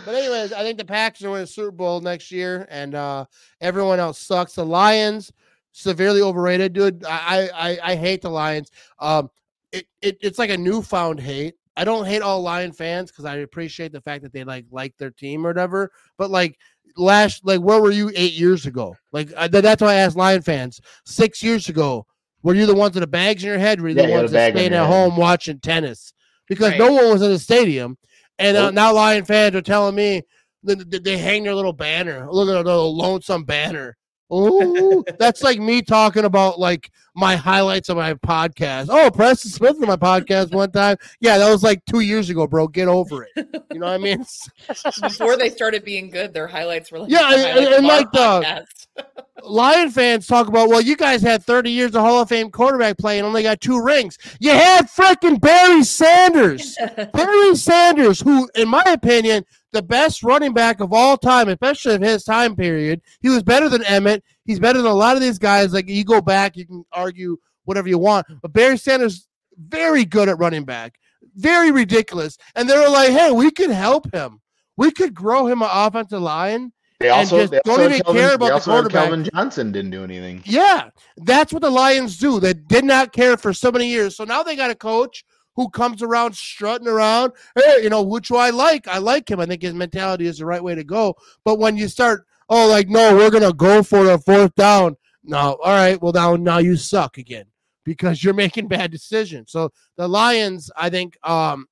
But 0.06 0.14
anyways, 0.14 0.54
I 0.54 0.62
think 0.62 0.78
the 0.78 0.86
Packers 0.86 1.24
are 1.24 1.32
winning 1.32 1.44
the 1.44 1.48
Super 1.48 1.72
Bowl 1.72 2.02
next 2.02 2.32
year, 2.32 2.68
and 2.70 2.94
uh, 2.94 3.26
everyone 3.62 4.00
else 4.00 4.20
sucks. 4.20 4.54
The 4.54 4.66
Lions 4.66 5.32
severely 5.72 6.22
overrated, 6.22 6.74
dude. 6.74 7.04
I 7.06 7.50
I, 7.54 7.92
I 7.92 7.96
hate 7.96 8.22
the 8.22 8.30
Lions. 8.30 8.70
Um, 9.00 9.30
it, 9.72 9.88
it 10.02 10.18
it's 10.22 10.40
like 10.40 10.52
a 10.52 10.58
newfound 10.58 11.20
hate. 11.20 11.56
I 11.78 11.84
don't 11.84 12.06
hate 12.06 12.22
all 12.22 12.42
Lion 12.42 12.72
fans 12.72 13.12
because 13.12 13.26
I 13.26 13.38
appreciate 13.38 13.92
the 13.92 14.02
fact 14.02 14.24
that 14.24 14.32
they 14.32 14.44
like 14.44 14.66
like 14.72 14.96
their 14.98 15.12
team 15.12 15.46
or 15.46 15.50
whatever. 15.50 15.92
But 16.18 16.30
like 16.30 16.60
last, 16.98 17.46
like 17.46 17.62
where 17.62 17.82
were 17.82 17.92
you 17.92 18.12
eight 18.16 18.34
years 18.34 18.66
ago? 18.66 18.96
Like 19.12 19.34
I, 19.36 19.48
that's 19.48 19.82
why 19.82 19.94
I 19.94 19.96
asked 19.96 20.16
Lion 20.16 20.42
fans 20.42 20.80
six 21.06 21.44
years 21.44 21.70
ago. 21.70 22.06
Were 22.44 22.54
you 22.54 22.66
the 22.66 22.76
ones 22.76 22.94
with 22.94 23.02
the 23.02 23.08
bags 23.08 23.44
in 23.44 23.50
your 23.50 23.58
head? 23.58 23.82
Were 23.82 23.90
you 23.90 23.96
Yeah, 23.96 24.06
the 24.06 24.12
ones 24.12 24.32
that 24.32 24.54
stayed 24.54 24.72
at 24.74 24.86
home 24.88 25.18
watching 25.18 25.60
tennis? 25.60 26.14
Because 26.48 26.72
Right. 26.72 26.80
no 26.80 26.92
one 26.92 27.10
was 27.12 27.22
in 27.24 27.32
the 27.32 27.40
stadium. 27.40 27.98
And 28.38 28.56
uh, 28.56 28.72
now 28.72 28.94
Lion 28.94 29.26
fans 29.26 29.56
are 29.56 29.62
telling 29.62 29.96
me 29.96 30.22
that 30.64 31.04
they 31.04 31.18
hang 31.18 31.44
their 31.44 31.56
little 31.56 31.74
banner. 31.74 32.28
Look 32.30 32.50
at 32.50 32.66
little 32.66 32.96
lonesome 32.96 33.46
banner. 33.46 33.98
Oh, 34.30 35.04
that's 35.20 35.44
like 35.44 35.60
me 35.60 35.82
talking 35.82 36.26
about 36.26 36.60
like 36.60 36.90
my 37.16 37.36
highlights 37.36 37.90
of 37.90 37.98
my 37.98 38.14
podcast. 38.16 38.88
Oh, 38.90 39.10
Preston 39.12 39.52
Smith 39.52 39.76
on 39.82 39.88
my 39.88 39.96
podcast 39.96 40.54
one 40.54 40.72
time. 40.72 40.98
Yeah, 41.20 41.38
that 41.38 41.50
was 41.50 41.64
like 41.64 41.84
two 41.86 42.02
years 42.02 42.30
ago, 42.30 42.48
bro. 42.48 42.68
Get 42.68 42.88
over 42.88 43.24
it. 43.36 43.48
You 43.72 43.80
know 43.80 43.86
what 43.86 43.94
I 43.94 43.98
mean? 43.98 44.26
Before 45.02 45.38
they 45.38 45.50
started 45.50 45.86
being 45.86 46.10
good, 46.10 46.34
their 46.34 46.48
highlights 46.48 46.92
were 46.92 47.00
like 47.00 47.12
Yeah, 47.12 47.34
and- 47.34 47.66
and 47.76 47.86
like 47.88 48.12
the-. 48.12 48.66
Lion 49.44 49.92
fans 49.92 50.26
talk 50.26 50.48
about, 50.48 50.70
well, 50.70 50.82
you 50.82 50.96
guys 50.96 51.22
had 51.22 51.44
30 51.44 51.70
years 51.70 51.94
of 51.96 52.02
Hall 52.02 52.22
of 52.22 52.30
Fame 52.30 52.50
quarterback 52.50 52.98
play 52.98 53.20
and 53.20 53.28
only 53.28 53.44
got 53.44 53.62
two 53.62 53.80
rings. 53.84 54.18
You 54.40 54.52
had 54.52 54.88
freaking 54.90 55.40
Barry 55.40 55.84
Sanders. 55.84 56.76
Barry 57.14 57.56
Sanders, 57.56 58.22
who, 58.22 58.50
in 58.56 58.68
my 58.70 58.84
opinion, 58.88 59.46
the 59.76 59.84
best 59.84 60.24
running 60.24 60.54
back 60.54 60.80
of 60.80 60.92
all 60.94 61.18
time, 61.18 61.50
especially 61.50 61.96
of 61.96 62.02
his 62.02 62.24
time 62.24 62.56
period. 62.56 63.02
He 63.22 63.30
was 63.30 63.44
better 63.44 63.70
than 63.70 63.82
Emmitt. 63.84 64.22
He's 64.46 64.60
better 64.60 64.82
than 64.82 64.92
a 64.92 64.96
lot 64.96 65.16
of 65.16 65.22
these 65.22 65.38
guys. 65.38 65.74
Like 65.74 65.88
you 65.90 66.04
go 66.04 66.22
back, 66.22 66.56
you 66.58 66.66
can 66.66 66.84
argue 66.92 67.38
whatever 67.66 67.88
you 67.90 67.98
want, 67.98 68.26
but 68.42 68.54
Barry 68.54 68.78
Sanders 68.78 69.28
very 69.58 70.06
good 70.06 70.30
at 70.30 70.38
running 70.40 70.66
back, 70.66 70.96
very 71.36 71.72
ridiculous. 71.72 72.38
And 72.56 72.70
they 72.70 72.78
were 72.78 72.90
like, 72.90 73.10
"Hey, 73.12 73.32
we 73.32 73.52
could 73.52 73.70
help 73.72 74.14
him. 74.14 74.42
We 74.78 74.92
could 74.92 75.14
grow 75.14 75.48
him 75.48 75.62
an 75.62 75.70
offensive 75.72 76.22
line." 76.22 76.72
They 77.00 77.10
And 77.10 77.18
also 77.20 77.40
just 77.40 77.52
they 77.52 77.60
don't 77.66 77.82
even 77.82 78.02
Kelvin- 78.02 78.22
care 78.22 78.34
about 78.36 78.48
the 78.48 78.54
also 78.54 78.72
quarterback. 78.72 79.04
Calvin 79.04 79.30
Johnson 79.34 79.72
didn't 79.74 79.92
do 79.92 80.04
anything. 80.04 80.42
Yeah, 80.46 80.90
that's 81.18 81.52
what 81.52 81.62
the 81.62 81.70
Lions 81.70 82.18
do. 82.18 82.40
They 82.40 82.54
did 82.54 82.86
not 82.86 83.12
care 83.12 83.36
for 83.36 83.54
so 83.54 83.70
many 83.72 83.88
years. 83.90 84.16
So 84.16 84.24
now 84.24 84.44
they 84.44 84.56
got 84.56 84.72
a 84.72 84.76
coach 84.76 85.26
who 85.56 85.70
comes 85.70 86.02
around 86.02 86.36
strutting 86.36 86.88
around. 86.88 87.34
Hey, 87.56 87.84
you 87.84 87.90
know, 87.90 88.02
which 88.04 88.32
I 88.32 88.50
like. 88.50 88.88
I 88.88 88.98
like 88.98 89.30
him. 89.30 89.40
I 89.40 89.46
think 89.46 89.62
his 89.62 89.74
mentality 89.74 90.28
is 90.28 90.38
the 90.40 90.46
right 90.46 90.64
way 90.64 90.76
to 90.76 90.84
go. 90.84 91.16
But 91.44 91.60
when 91.60 91.78
you 91.78 91.88
start, 91.88 92.26
oh, 92.50 92.68
like, 92.68 92.90
no, 92.90 93.16
we're 93.16 93.32
gonna 93.32 93.54
go 93.54 93.82
for 93.84 94.12
a 94.12 94.18
fourth 94.18 94.54
down. 94.56 94.98
No, 95.24 95.58
all 95.64 95.74
right. 95.74 96.02
Well, 96.02 96.14
now 96.14 96.36
now 96.36 96.58
you 96.60 96.76
suck 96.76 97.18
again 97.18 97.46
because 97.84 98.24
you're 98.24 98.34
making 98.46 98.68
bad 98.68 98.92
decisions. 98.92 99.52
So 99.52 99.72
the 99.98 100.08
Lions, 100.08 100.70
I 100.76 100.90
think, 100.90 101.18
um, 101.24 101.68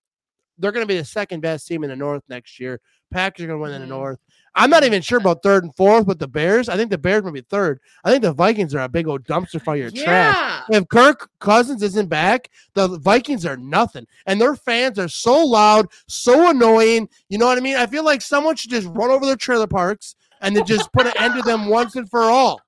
they're 0.57 0.71
gonna 0.71 0.85
be 0.85 0.97
the 0.97 1.05
second 1.05 1.41
best 1.41 1.67
team 1.67 1.83
in 1.83 1.89
the 1.89 1.95
North 1.95 2.23
next 2.29 2.59
year. 2.59 2.79
Packers 3.11 3.43
are 3.43 3.47
gonna 3.47 3.59
win 3.59 3.73
in 3.73 3.81
the 3.81 3.87
Mhm. 3.87 3.89
North. 3.89 4.19
I'm 4.55 4.69
not 4.69 4.83
even 4.83 5.01
sure 5.01 5.17
about 5.17 5.41
third 5.41 5.63
and 5.63 5.75
fourth, 5.75 6.05
but 6.05 6.19
the 6.19 6.27
Bears, 6.27 6.69
I 6.69 6.77
think 6.77 6.91
the 6.91 6.97
Bears 6.97 7.23
might 7.23 7.33
be 7.33 7.41
third. 7.41 7.79
I 8.03 8.11
think 8.11 8.21
the 8.21 8.33
Vikings 8.33 8.75
are 8.75 8.83
a 8.83 8.89
big 8.89 9.07
old 9.07 9.23
dumpster 9.23 9.61
fire 9.61 9.87
of 9.87 9.95
trash. 9.95 10.35
yeah. 10.35 10.61
If 10.69 10.87
Kirk 10.89 11.29
Cousins 11.39 11.81
isn't 11.81 12.07
back, 12.07 12.49
the 12.75 12.99
Vikings 12.99 13.45
are 13.45 13.57
nothing. 13.57 14.05
And 14.27 14.39
their 14.39 14.55
fans 14.55 14.99
are 14.99 15.07
so 15.07 15.43
loud, 15.43 15.87
so 16.07 16.49
annoying. 16.49 17.09
You 17.29 17.39
know 17.39 17.47
what 17.47 17.57
I 17.57 17.61
mean? 17.61 17.77
I 17.77 17.87
feel 17.87 18.05
like 18.05 18.21
someone 18.21 18.55
should 18.55 18.71
just 18.71 18.87
run 18.87 19.09
over 19.09 19.25
their 19.25 19.35
trailer 19.35 19.67
parks 19.67 20.15
and 20.41 20.55
then 20.55 20.65
just 20.65 20.91
put 20.93 21.07
an 21.07 21.13
end 21.17 21.35
to 21.35 21.41
them 21.41 21.65
once 21.69 21.95
and 21.95 22.09
for 22.09 22.21
all. 22.21 22.61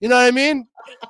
You 0.00 0.08
know 0.08 0.16
what 0.16 0.26
I 0.26 0.32
mean? 0.32 0.66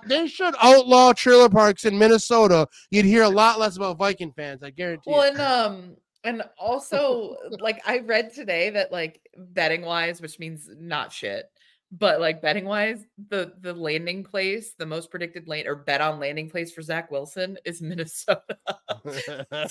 They 0.06 0.26
should 0.26 0.54
outlaw 0.62 1.14
trailer 1.14 1.48
parks 1.48 1.84
in 1.84 1.98
Minnesota. 1.98 2.68
You'd 2.90 3.06
hear 3.06 3.22
a 3.22 3.28
lot 3.28 3.58
less 3.58 3.76
about 3.76 3.96
Viking 3.96 4.32
fans, 4.32 4.62
I 4.62 4.70
guarantee. 4.70 5.10
Well, 5.10 5.24
you. 5.24 5.32
and 5.32 5.40
um, 5.40 5.96
and 6.24 6.42
also 6.58 7.36
like 7.60 7.80
I 7.86 7.98
read 8.00 8.32
today 8.34 8.70
that 8.70 8.92
like 8.92 9.20
betting 9.36 9.82
wise, 9.82 10.20
which 10.20 10.38
means 10.38 10.68
not 10.78 11.12
shit, 11.12 11.50
but 11.90 12.20
like 12.20 12.40
betting 12.40 12.64
wise, 12.64 13.04
the 13.28 13.52
the 13.60 13.74
landing 13.74 14.24
place, 14.24 14.72
the 14.78 14.86
most 14.86 15.10
predicted 15.10 15.46
lane 15.46 15.66
or 15.66 15.74
bet 15.74 16.00
on 16.00 16.18
landing 16.18 16.48
place 16.48 16.72
for 16.72 16.80
Zach 16.80 17.10
Wilson 17.10 17.58
is 17.66 17.82
Minnesota. 17.82 18.42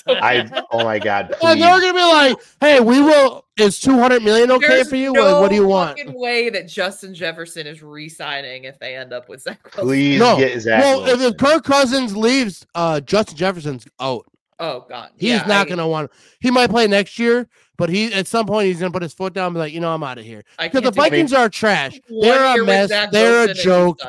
I 0.06 0.64
oh 0.72 0.84
my 0.84 0.98
god, 0.98 1.34
And 1.42 1.60
they're 1.60 1.80
gonna 1.80 1.92
be 1.92 1.98
like, 1.98 2.36
"Hey, 2.60 2.80
we 2.80 3.00
will. 3.00 3.44
Is 3.58 3.80
two 3.80 3.98
hundred 3.98 4.22
million 4.22 4.50
okay 4.52 4.66
There's 4.68 4.88
for 4.88 4.96
you? 4.96 5.12
No 5.12 5.32
what, 5.32 5.40
what 5.42 5.48
do 5.50 5.56
you 5.56 5.66
want?" 5.66 5.98
fucking 5.98 6.14
way 6.18 6.48
that 6.50 6.68
Justin 6.68 7.12
Jefferson 7.14 7.66
is 7.66 7.82
re-signing 7.82 8.64
if 8.64 8.78
they 8.78 8.94
end 8.94 9.12
up 9.12 9.28
with 9.28 9.42
Zach 9.42 9.62
Wilson. 9.64 9.84
please 9.84 10.18
No. 10.20 10.36
get 10.38 10.60
Zach. 10.60 10.80
Well, 10.82 11.00
if, 11.00 11.06
Wilson. 11.18 11.26
if 11.32 11.36
Kirk 11.38 11.64
Cousins 11.64 12.16
leaves, 12.16 12.64
uh, 12.74 13.00
Justin 13.00 13.36
Jefferson's 13.36 13.84
out. 14.00 14.26
Oh 14.58 14.86
god, 14.88 15.10
He's 15.16 15.30
Yeah, 15.30 15.46
not 15.46 15.66
I- 15.66 15.70
gonna 15.70 15.88
want. 15.88 16.10
He 16.40 16.50
might 16.50 16.70
play 16.70 16.86
next 16.86 17.18
year, 17.18 17.48
but 17.76 17.88
he 17.90 18.12
at 18.12 18.26
some 18.26 18.46
point 18.46 18.66
he's 18.66 18.78
gonna 18.80 18.92
put 18.92 19.02
his 19.02 19.12
foot 19.14 19.32
down 19.32 19.46
and 19.46 19.54
be 19.54 19.58
like, 19.60 19.72
you 19.72 19.80
know, 19.80 19.92
I'm 19.92 20.02
out 20.02 20.18
of 20.18 20.24
here. 20.24 20.44
Because 20.60 20.82
the 20.82 20.90
Vikings 20.90 21.32
are 21.32 21.48
trash. 21.48 21.98
They're 22.08 22.60
a 22.60 22.64
mess. 22.64 22.90
They're 23.10 23.50
a 23.50 23.54
joke. 23.54 24.00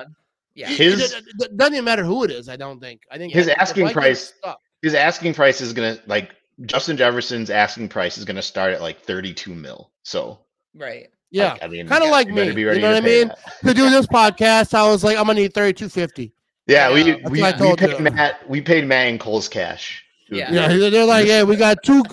Yeah. 0.56 0.68
His- 0.68 1.14
it, 1.14 1.20
it- 1.20 1.44
it 1.46 1.58
doesn't 1.58 1.74
even 1.74 1.86
matter 1.86 2.04
who 2.04 2.24
it 2.24 2.32
is. 2.32 2.50
I 2.50 2.56
don't 2.56 2.80
think. 2.80 3.02
I 3.12 3.18
think 3.18 3.34
His 3.34 3.48
the 3.48 3.60
asking 3.60 3.90
price- 3.90 4.34
suck. 4.44 4.60
his 4.82 4.94
asking 4.94 5.34
price 5.34 5.62
is 5.62 5.74
gonna 5.74 5.98
like 6.06 6.36
Justin 6.68 6.96
Jefferson's 6.98 7.50
asking 7.50 7.90
price 7.90 8.18
is 8.20 8.26
gonna 8.26 8.42
start 8.42 8.74
at 8.74 8.82
like 8.82 9.02
32 9.02 9.54
mil. 9.56 9.92
So 10.04 10.40
Right. 10.76 11.08
Yeah, 11.32 11.54
like, 11.54 11.64
I 11.64 11.68
mean, 11.68 11.88
kinda 11.88 12.06
yeah, 12.06 12.12
like 12.12 12.28
you 12.28 12.34
me, 12.36 12.46
you 12.52 12.54
know 12.66 12.74
to 12.76 12.82
what 12.82 12.96
I 12.96 13.00
mean? 13.02 13.28
that. 13.30 13.40
to 13.66 13.74
do 13.74 13.90
this 13.90 14.06
podcast, 14.06 14.76
I 14.76 14.88
was 14.88 15.04
like, 15.04 15.18
I'm 15.18 15.26
gonna 15.26 15.40
need 15.40 15.52
thirty 15.56 15.74
two 15.74 15.90
fifty. 15.90 16.32
Yeah, 16.68 16.90
Yeah. 16.90 16.94
we 16.94 17.04
That's 17.12 17.30
we, 17.32 17.42
what 17.42 17.54
I 17.56 17.58
we 17.58 17.66
told 17.66 17.78
paid 17.80 17.90
you. 17.98 18.00
Matt 18.12 18.48
we 18.50 18.62
paid 18.62 18.86
Matt 18.86 19.08
in 19.08 19.18
Kohl's 19.18 19.48
cash. 19.50 20.03
To 20.34 20.40
Yeah. 20.40 20.52
Yeah, 20.72 20.90
they're 20.90 21.06
like, 21.06 21.28
yeah, 21.28 21.44
we 21.44 21.56
got 21.56 21.78
two. 21.84 22.04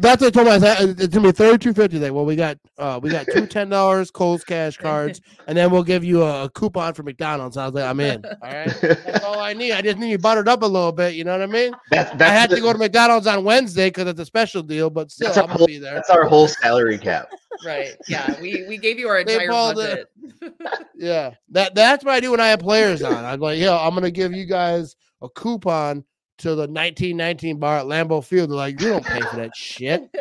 That's 0.00 0.22
what 0.22 0.28
I 0.28 0.30
told 0.30 0.46
myself. 0.46 0.78
It's 1.00 1.08
gonna 1.08 1.26
be 1.26 1.32
thirty 1.32 1.58
two 1.58 1.74
fifty. 1.74 1.98
Like, 1.98 2.12
well, 2.12 2.24
we 2.24 2.36
got 2.36 2.56
uh, 2.78 3.00
we 3.02 3.10
got 3.10 3.26
two 3.26 3.46
ten 3.48 3.68
dollars 3.68 4.12
Kohl's 4.12 4.44
cash 4.44 4.76
cards, 4.86 5.20
and 5.48 5.58
then 5.58 5.72
we'll 5.72 5.82
give 5.82 6.04
you 6.04 6.22
a 6.22 6.48
coupon 6.54 6.94
for 6.94 7.02
McDonald's. 7.02 7.56
I 7.56 7.64
was 7.66 7.74
like, 7.74 7.84
I'm 7.84 7.98
in. 7.98 8.24
All 8.42 8.48
right, 8.48 8.72
that's 8.80 9.24
all 9.24 9.40
I 9.40 9.54
need. 9.54 9.72
I 9.72 9.82
just 9.82 9.98
need 9.98 10.10
you 10.12 10.18
buttered 10.18 10.46
up 10.46 10.62
a 10.62 10.66
little 10.66 10.92
bit. 10.92 11.14
You 11.14 11.24
know 11.24 11.32
what 11.32 11.42
I 11.42 11.46
mean? 11.46 11.72
That's 11.90 12.12
I 12.22 12.28
had 12.28 12.48
the- 12.50 12.56
to 12.56 12.62
go 12.62 12.72
to 12.72 12.78
McDonald's 12.78 13.26
on 13.26 13.42
Wednesday 13.42 13.88
because 13.88 14.06
it's 14.06 14.20
a 14.20 14.24
special 14.24 14.62
deal, 14.62 14.88
but 14.88 15.10
still, 15.10 15.28
That's 15.28 15.38
our 15.38 15.42
I'm 15.44 15.48
gonna 15.48 15.58
whole- 15.58 15.66
be 15.66 15.78
there. 15.78 15.94
That's 15.94 16.10
our 16.10 16.26
whole 16.26 16.46
salary 16.46 16.98
cap. 16.98 17.30
right. 17.66 17.96
Yeah, 18.06 18.40
we 18.40 18.66
we 18.68 18.78
gave 18.78 19.00
you 19.00 19.08
our 19.08 19.18
entire 19.18 19.48
called 19.48 19.80
it- 19.80 20.08
budget. 20.40 20.54
Yeah, 20.94 21.34
that 21.50 21.74
that's 21.74 22.04
what 22.04 22.14
I 22.14 22.20
do 22.20 22.30
when 22.30 22.40
I 22.40 22.48
have 22.50 22.60
players 22.60 23.02
on. 23.02 23.24
I'm 23.24 23.40
like, 23.40 23.58
yo, 23.58 23.76
I'm 23.76 23.94
gonna 23.94 24.12
give 24.12 24.32
you 24.32 24.44
guys 24.46 24.94
a 25.22 25.28
coupon 25.28 26.04
to 26.38 26.50
the 26.50 26.66
1919 26.68 27.58
bar 27.58 27.78
at 27.78 27.86
Lambeau 27.86 28.24
Field. 28.24 28.50
They're 28.50 28.56
like, 28.56 28.80
you 28.80 28.88
don't 28.88 29.04
pay 29.04 29.20
for 29.20 29.36
that 29.36 29.54
shit. 29.54 30.08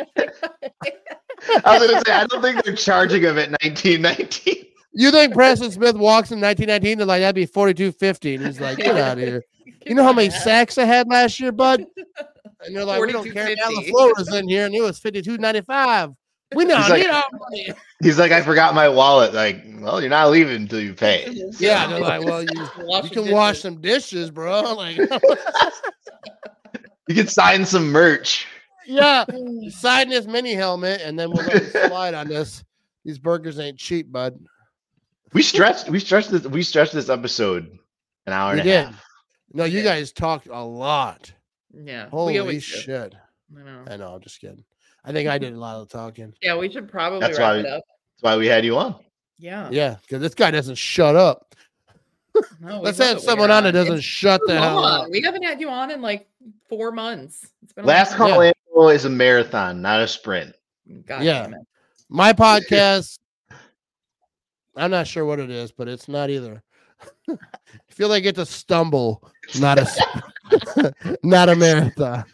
I 1.63 1.77
was 1.77 1.87
gonna 1.87 2.01
say 2.05 2.11
I 2.11 2.25
don't 2.25 2.41
think 2.41 2.63
they're 2.63 2.75
charging 2.75 3.23
him 3.23 3.37
at 3.37 3.51
1919. 3.51 4.65
You 4.93 5.11
think 5.11 5.33
Preston 5.33 5.71
Smith 5.71 5.95
walks 5.95 6.31
in 6.31 6.41
1919? 6.41 6.97
They're 6.97 7.05
like, 7.05 7.21
that'd 7.21 7.35
be 7.35 7.45
42.50. 7.45 8.35
And 8.35 8.47
he's 8.47 8.59
like, 8.59 8.79
get 8.79 8.97
out 8.97 9.19
of 9.19 9.23
here. 9.23 9.43
You 9.85 9.93
know 9.93 10.03
how 10.03 10.13
many 10.13 10.29
sacks 10.43 10.79
I 10.79 10.85
had 10.85 11.07
last 11.07 11.39
year, 11.39 11.51
bud? 11.51 11.85
And 12.61 12.75
they're 12.75 12.83
like, 12.83 13.01
we 13.01 13.11
don't 13.11 13.31
care. 13.31 13.55
Now 13.55 13.69
the 13.69 13.85
42.50. 13.85 13.89
floor 13.89 14.13
was 14.17 14.33
in 14.33 14.49
here 14.49 14.65
and 14.65 14.73
it 14.73 14.81
was 14.81 14.99
52.95. 14.99 16.15
We 16.55 16.65
don't 16.65 16.79
He's 16.81 16.89
like- 16.89 17.01
need 17.01 17.09
our 17.09 17.23
money. 17.33 17.69
He's 18.01 18.17
like, 18.19 18.31
I 18.31 18.41
forgot 18.41 18.73
my 18.75 18.87
wallet. 18.87 19.33
Like, 19.33 19.63
well, 19.79 19.99
you're 19.99 20.09
not 20.09 20.29
leaving 20.29 20.55
until 20.55 20.79
you 20.79 20.93
pay. 20.93 21.25
Yeah, 21.59 21.87
they're 21.87 21.99
like, 21.99 22.23
well, 22.23 22.41
you, 22.43 22.49
Wash 22.85 23.03
you 23.05 23.09
the 23.09 23.23
can 23.23 23.31
wash 23.33 23.59
some 23.59 23.81
dishes, 23.81 24.29
bro. 24.31 24.61
Like, 24.75 24.97
You 27.09 27.15
can 27.15 27.27
sign 27.27 27.65
some 27.65 27.89
merch. 27.91 28.45
yeah, 28.85 29.23
mm. 29.29 29.71
sign 29.71 30.09
this 30.09 30.25
mini 30.27 30.53
helmet 30.53 31.01
and 31.03 31.17
then 31.17 31.31
we'll 31.31 31.45
let 31.45 31.63
you 31.63 31.69
slide 31.87 32.13
on 32.13 32.27
this. 32.27 32.63
These 33.05 33.17
burgers 33.17 33.59
ain't 33.59 33.77
cheap, 33.77 34.11
bud. 34.11 34.37
We 35.33 35.41
stretched. 35.41 35.89
We 35.89 35.99
stretched 35.99 36.31
this. 36.31 36.43
We 36.45 36.63
stretched 36.63 36.93
this 36.93 37.07
episode 37.09 37.77
an 38.25 38.33
hour 38.33 38.53
We 38.55 38.59
and 38.61 38.69
a 38.69 38.83
half. 38.87 39.03
No, 39.53 39.63
you 39.63 39.77
Yeah. 39.79 39.83
guys 39.85 40.11
talked 40.11 40.47
a 40.47 40.61
lot. 40.61 41.31
Yeah, 41.73 42.09
Holy 42.09 42.59
shit. 42.59 43.15
I 43.57 43.61
know. 43.63 43.83
I 43.89 43.95
know, 43.97 44.15
I'm 44.15 44.21
just 44.21 44.41
kidding. 44.41 44.63
I 45.07 45.13
think 45.13 45.29
I 45.29 45.37
did 45.37 45.53
a 45.53 45.57
lot 45.57 45.77
of 45.77 45.87
talking. 45.89 46.33
Yeah, 46.41 46.57
we 46.57 46.69
should 46.69 46.89
probably 46.91 47.19
That's 47.21 47.37
wrap 47.39 47.53
why 47.53 47.57
it 47.59 47.63
we- 47.63 47.69
up. 47.69 47.83
That's 47.87 48.23
why 48.23 48.37
we 48.37 48.45
had 48.47 48.65
you 48.65 48.77
on. 48.77 48.95
Yeah. 49.39 49.69
Yeah, 49.71 49.95
because 50.01 50.21
this 50.21 50.33
guy 50.33 50.51
doesn't 50.51 50.75
shut 50.75 51.15
up. 51.15 51.55
No, 52.59 52.81
Let's 52.81 52.99
love 52.99 53.07
have 53.09 53.21
someone 53.21 53.49
on 53.51 53.63
that 53.63 53.71
doesn't 53.71 53.95
It's 53.95 54.03
shut 54.03 54.41
the 54.45 54.59
hell 54.59 54.83
up. 54.83 55.09
We 55.09 55.21
haven't 55.21 55.43
had 55.43 55.61
you 55.61 55.69
on 55.69 55.91
in 55.91 56.01
like 56.01 56.27
four 56.67 56.91
months. 56.91 57.47
It's 57.63 57.71
been 57.73 57.85
Last 57.85 58.19
long 58.19 58.29
call 58.31 58.43
Yeah. 58.43 58.51
info 58.69 58.89
is 58.89 59.05
a 59.05 59.09
marathon, 59.09 59.81
not 59.81 60.01
a 60.01 60.07
sprint. 60.07 60.53
God 61.05 61.23
Yeah. 61.23 61.43
damn 61.43 61.53
it. 61.53 61.61
My 62.09 62.33
podcast, 62.33 63.19
I'm 64.75 64.91
not 64.91 65.07
sure 65.07 65.23
what 65.25 65.39
it 65.39 65.49
is, 65.49 65.71
but 65.71 65.87
it's 65.87 66.07
not 66.07 66.29
either. 66.29 66.61
I 67.29 67.35
feel 67.89 68.09
like 68.09 68.25
it's 68.25 68.39
a 68.39 68.45
stumble, 68.45 69.29
not 69.59 69.79
a 69.79 70.93
not 71.23 71.49
a 71.49 71.55
marathon. 71.55 72.23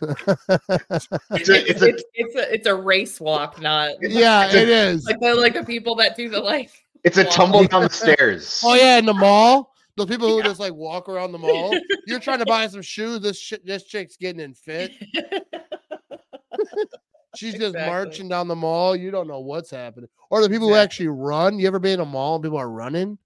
It's 1.32 1.50
a, 1.50 1.70
It's, 1.70 1.70
it's 1.70 1.82
a, 1.82 1.88
it's, 1.88 2.04
it's 2.14 2.36
a 2.36 2.54
it's 2.54 2.68
a 2.68 2.76
race 2.76 3.20
walk, 3.20 3.60
not 3.62 3.92
yeah, 4.02 4.48
it 4.54 4.70
is. 4.70 5.06
like 5.06 5.20
the 5.20 5.34
like 5.36 5.54
the 5.56 5.64
people 5.64 5.96
that 5.96 6.16
do 6.16 6.30
the 6.30 6.40
like. 6.40 6.70
it's 7.04 7.18
a 7.18 7.24
Wow. 7.24 7.30
tumble 7.32 7.64
down 7.66 7.84
the 7.84 7.90
stairs. 7.92 8.62
Oh 8.64 8.76
yeah, 8.76 8.98
in 8.98 9.06
the 9.06 9.14
mall. 9.14 9.72
The 9.96 10.08
people 10.08 10.28
who 10.28 10.42
just 10.42 10.60
like 10.60 10.74
walk 10.74 11.08
around 11.10 11.32
the 11.34 11.38
mall. 11.38 11.78
You're 12.08 12.20
trying 12.20 12.40
to 12.40 12.46
buy 12.46 12.66
some 12.68 12.82
shoes. 12.82 13.20
This 13.22 13.40
shit, 13.40 13.64
this 13.66 13.84
chick's 13.84 14.18
getting 14.18 14.42
in 14.42 14.54
fit. 14.56 14.92
She's 17.36 17.54
just 17.54 17.76
Exactly. 17.76 17.86
marching 17.88 18.30
down 18.30 18.48
the 18.48 18.56
mall. 18.56 18.96
You 18.96 19.10
don't 19.12 19.28
know 19.28 19.40
what's 19.40 19.72
happening. 19.72 20.10
Or 20.30 20.42
the 20.42 20.50
people 20.50 20.68
who 20.68 20.76
actually 20.76 21.08
run. 21.08 21.58
You 21.60 21.68
ever 21.68 21.80
been 21.80 21.96
in 21.96 22.00
a 22.00 22.06
mall 22.06 22.36
and 22.36 22.44
people 22.44 22.58
are 22.60 22.70
running? 22.70 23.18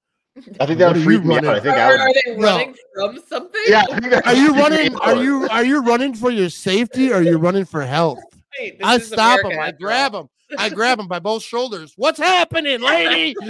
I 0.59 0.65
think 0.65 0.79
that 0.79 0.87
would 0.89 0.97
are 0.97 1.03
freak 1.03 1.21
you 1.23 1.27
me 1.29 1.35
out. 1.37 1.43
running 1.43 1.49
I 1.49 1.59
think 1.59 1.75
are, 1.75 1.79
I 1.79 1.87
would. 1.89 1.99
are 1.99 2.13
they 2.13 2.35
No. 2.37 2.47
running 2.47 2.75
from 2.95 3.19
something? 3.27 3.61
Yeah. 3.67 3.83
I 3.91 3.99
think 3.99 4.11
that 4.13 4.27
Are 4.27 4.33
you 4.35 4.53
running? 4.53 4.95
Are 4.97 5.15
you 5.15 5.47
are 5.49 5.63
you 5.65 5.81
running 5.81 6.13
for 6.13 6.29
your 6.31 6.49
safety 6.49 7.11
or 7.11 7.15
are 7.17 7.23
you 7.23 7.37
running 7.37 7.65
for 7.65 7.83
health? 7.85 8.19
Wait, 8.59 8.79
I 8.83 8.97
stop 8.99 9.39
America 9.41 9.55
him. 9.55 9.59
I 9.61 9.71
grab 9.71 10.15
all. 10.15 10.21
him. 10.21 10.29
I 10.57 10.69
grab 10.69 10.99
him 10.99 11.07
by 11.07 11.19
both 11.19 11.43
shoulders. 11.43 11.93
What's 11.97 12.19
happening, 12.19 12.81
lady? 12.81 13.35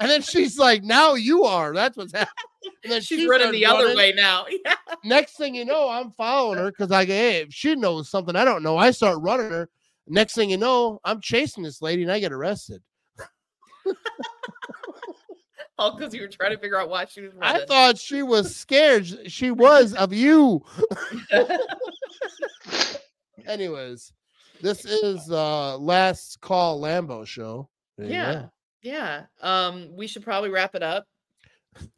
And 0.00 0.10
then 0.10 0.20
she's 0.22 0.58
like, 0.58 0.82
"Now 0.82 1.14
you 1.14 1.44
are." 1.44 1.72
That's 1.72 1.96
what's 1.96 2.12
happening. 2.12 2.34
And 2.82 2.92
then 2.92 3.00
She's 3.02 3.20
she 3.20 3.28
running 3.28 3.46
starts 3.48 3.58
the 3.58 3.66
other 3.66 3.96
way 3.96 4.12
now. 4.16 4.46
Yeah. 4.64 4.74
Next 5.04 5.36
thing 5.36 5.54
you 5.54 5.64
know, 5.64 5.88
I'm 5.88 6.10
following 6.10 6.58
her 6.58 6.70
because 6.70 6.90
I 6.90 7.04
go, 7.04 7.12
hey, 7.12 7.38
if 7.42 7.52
she 7.52 7.74
knows 7.76 8.10
something 8.10 8.34
I 8.36 8.44
don't 8.44 8.62
know, 8.64 8.76
I 8.76 8.90
start 8.90 9.18
running 9.20 9.50
her. 9.50 9.68
Next 10.08 10.34
thing 10.34 10.50
you 10.50 10.56
know, 10.56 11.00
I'm 11.04 11.20
chasing 11.20 11.62
this 11.62 11.80
lady 11.80 12.02
and 12.02 12.10
I 12.12 12.18
get 12.18 12.32
arrested. 12.32 12.82
All 15.78 15.96
because 15.96 16.12
you 16.14 16.20
were 16.20 16.28
trying 16.28 16.50
to 16.52 16.58
figure 16.58 16.78
out 16.78 16.88
why 16.90 17.06
she 17.06 17.22
was 17.22 17.32
I 17.40 17.64
thought 17.66 17.98
she 17.98 18.22
was 18.22 18.54
scared. 18.54 19.06
She 19.30 19.50
was 19.50 19.94
of 19.94 20.12
you. 20.12 20.62
Anyways, 23.46 24.12
this 24.60 24.84
is 24.84 25.30
uh 25.30 25.76
last 25.78 26.40
call 26.40 26.80
Lambeau 26.80 27.26
show. 27.26 27.68
There 27.98 28.06
Yeah. 28.08 28.46
yeah. 28.82 29.22
Um, 29.40 29.88
we 29.96 30.06
should 30.06 30.22
probably 30.22 30.50
wrap 30.50 30.74
it 30.74 30.82
up. 30.82 31.06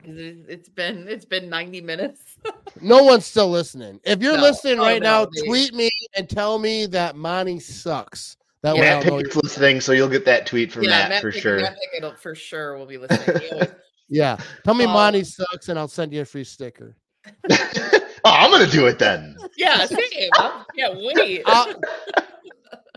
It's 0.05 0.69
been 0.69 1.07
it's 1.09 1.25
been 1.25 1.49
90 1.49 1.81
minutes. 1.83 2.23
No 2.81 3.05
one's 3.05 3.25
still 3.25 3.49
listening. 3.51 4.01
If 4.05 4.21
you're 4.21 4.37
No. 4.37 4.43
listening 4.43 4.81
Oh, 4.81 4.83
right 4.83 5.01
no, 5.01 5.21
now, 5.23 5.25
dude. 5.27 5.45
tweet 5.47 5.75
me 5.75 5.91
and 6.17 6.29
tell 6.29 6.59
me 6.59 6.87
that 6.87 7.15
Monte 7.15 7.61
sucks. 7.61 8.37
That 8.65 8.74
way 8.77 8.81
Matt 8.81 9.05
I'll 9.05 9.11
know. 9.11 9.16
Pickett's 9.19 9.36
listening, 9.36 9.81
so 9.82 9.93
you'll 9.93 10.09
get 10.09 10.24
that 10.24 10.47
tweet 10.47 10.73
from 10.73 10.85
yeah, 10.85 11.07
Matt, 11.09 11.20
for 11.20 11.31
Pickett- 11.31 11.43
sure. 11.43 11.61
Matt 11.61 11.77
Pickett 11.93 12.19
for 12.19 12.35
sure 12.35 12.78
will 12.78 12.86
be 12.86 12.99
listening. 12.99 13.69
Yeah. 14.11 14.36
Tell 14.65 14.74
me 14.74 14.85
Um, 14.85 14.93
Monte 14.93 15.24
sucks 15.24 15.70
and 15.70 15.78
I'll 15.78 15.89
send 15.89 16.12
you 16.12 16.20
a 16.20 16.24
free 16.27 16.45
sticker. 16.45 16.95
oh, 17.51 17.97
I'm 18.24 18.51
gonna 18.51 18.66
do 18.66 18.86
it 18.86 18.99
then. 18.99 19.35
yeah, 19.57 19.86
same. 19.86 19.99
I 20.35 20.62
can't 20.77 20.97
wait. 20.99 21.43
I'll, 21.47 21.74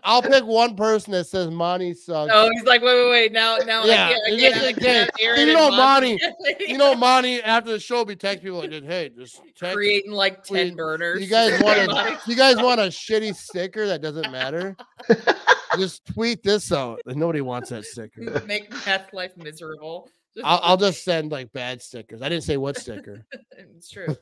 I'll 0.03 0.22
pick 0.22 0.45
one 0.45 0.76
person 0.76 1.11
that 1.14 1.26
says 1.26 1.49
Monte 1.49 1.94
sucks. 1.95 2.32
Oh, 2.34 2.49
he's 2.53 2.64
like, 2.64 2.82
wait, 2.82 2.95
wait, 2.95 3.10
wait. 3.10 3.32
Now, 3.32 3.57
now, 3.57 3.84
Yeah, 3.84 4.07
I 4.07 4.10
can't, 4.10 4.22
I 4.26 4.30
can't, 4.30 4.40
just 4.41 4.64
can't 4.65 4.80
game. 4.80 4.95
have 4.95 5.10
Aaron 5.19 5.48
You 5.48 5.53
know, 5.53 5.69
Monte- 5.72 6.19
You 6.68 6.78
know, 6.78 6.95
Monte 6.95 7.41
after 7.41 7.72
the 7.72 7.80
show 7.80 8.06
be 8.06 8.15
text 8.15 8.44
people 8.44 8.60
like, 8.60 8.69
did 8.69 8.86
"Hey, 8.86 9.10
just 9.10 9.41
text 9.56 9.76
creating 9.76 10.11
like 10.11 10.44
10 10.44 10.56
Wait, 10.56 10.76
burners. 10.78 11.22
You 11.22 11.28
guys 11.28 11.61
want 11.61 11.80
a, 11.80 12.19
you 12.28 12.36
guys 12.36 12.57
want 12.57 12.80
a 12.80 12.86
shitty 12.86 13.36
sticker 13.36 13.88
that 13.88 14.02
doesn't 14.02 14.32
matter? 14.32 14.76
just 15.78 16.06
tweet 16.06 16.44
this 16.44 16.72
out. 16.72 17.02
Nobody 17.06 17.41
wants 17.41 17.69
that 17.69 17.86
sticker. 17.86 18.41
make 18.45 18.72
Matt's 18.86 19.14
life 19.14 19.36
miserable. 19.36 20.10
I'll, 20.43 20.59
I'll 20.64 20.77
just 20.77 21.03
send 21.05 21.31
like 21.31 21.51
bad 21.53 21.81
stickers. 21.81 22.22
I 22.22 22.30
didn't 22.30 22.43
say 22.43 22.57
what 22.57 22.77
sticker. 22.77 23.26
it's 23.57 23.89
true. 23.89 24.15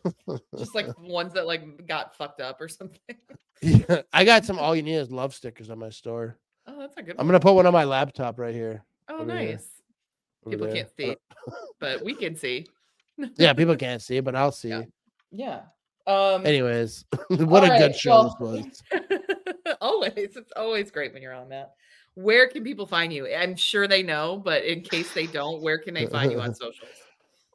Just 0.58 0.76
like 0.76 0.88
ones 1.00 1.34
that 1.34 1.48
like 1.48 1.88
got 1.88 2.16
fucked 2.16 2.42
up 2.42 2.62
or 2.62 2.68
something. 2.68 3.00
Yeah, 3.62 4.02
I 4.14 4.26
got 4.26 4.46
some 4.46 4.60
all 4.60 4.76
you 4.76 4.84
need 4.84 4.96
is 4.96 5.12
love 5.12 5.34
stickers 5.34 5.70
on 5.70 5.80
my 5.80 5.90
store. 5.90 6.38
Oh, 6.68 6.80
that's 6.80 6.98
a 6.98 7.04
good 7.04 7.18
One. 7.18 7.22
I'm 7.22 7.28
gonna 7.28 7.40
put 7.40 7.54
one 7.54 7.66
on 7.66 7.74
my 7.74 7.84
laptop 7.84 8.40
right 8.40 8.54
here. 8.54 8.84
Oh, 9.08 9.20
over 9.20 9.38
here. 9.38 9.52
nice. 9.52 9.68
People 10.48 10.68
there. 10.68 10.76
can't 10.76 10.90
see, 10.96 11.16
but 11.80 12.04
we 12.04 12.14
can 12.14 12.36
see. 12.36 12.68
Yeah, 13.38 13.54
people 13.54 13.76
can't 13.76 14.02
see, 14.02 14.20
but 14.20 14.36
I'll 14.36 14.52
see. 14.52 14.70
Yeah. 14.70 14.84
Yeah. 15.32 15.62
Um 16.06 16.46
Anyways, 16.46 17.06
what 17.30 17.64
a 17.64 17.72
all 17.72 17.80
good 17.80 17.92
right, 17.92 17.96
show 17.96 18.24
this 18.24 18.36
was. 18.40 18.84
always. 19.82 20.14
It's 20.16 20.52
always 20.56 20.92
great 20.92 21.14
when 21.14 21.24
you're 21.24 21.34
on 21.34 21.50
that. 21.50 21.74
Where 22.16 22.48
can 22.48 22.64
people 22.64 22.88
find 22.88 23.12
you? 23.12 23.28
I'm 23.34 23.56
sure 23.56 23.88
they 23.88 24.02
know, 24.04 24.42
but 24.44 24.64
in 24.64 24.82
case 24.82 25.14
they 25.14 25.28
don't, 25.28 25.62
where 25.62 25.78
can 25.78 25.94
they 25.94 26.08
find 26.08 26.32
you 26.32 26.40
on 26.40 26.54
socials? 26.56 26.90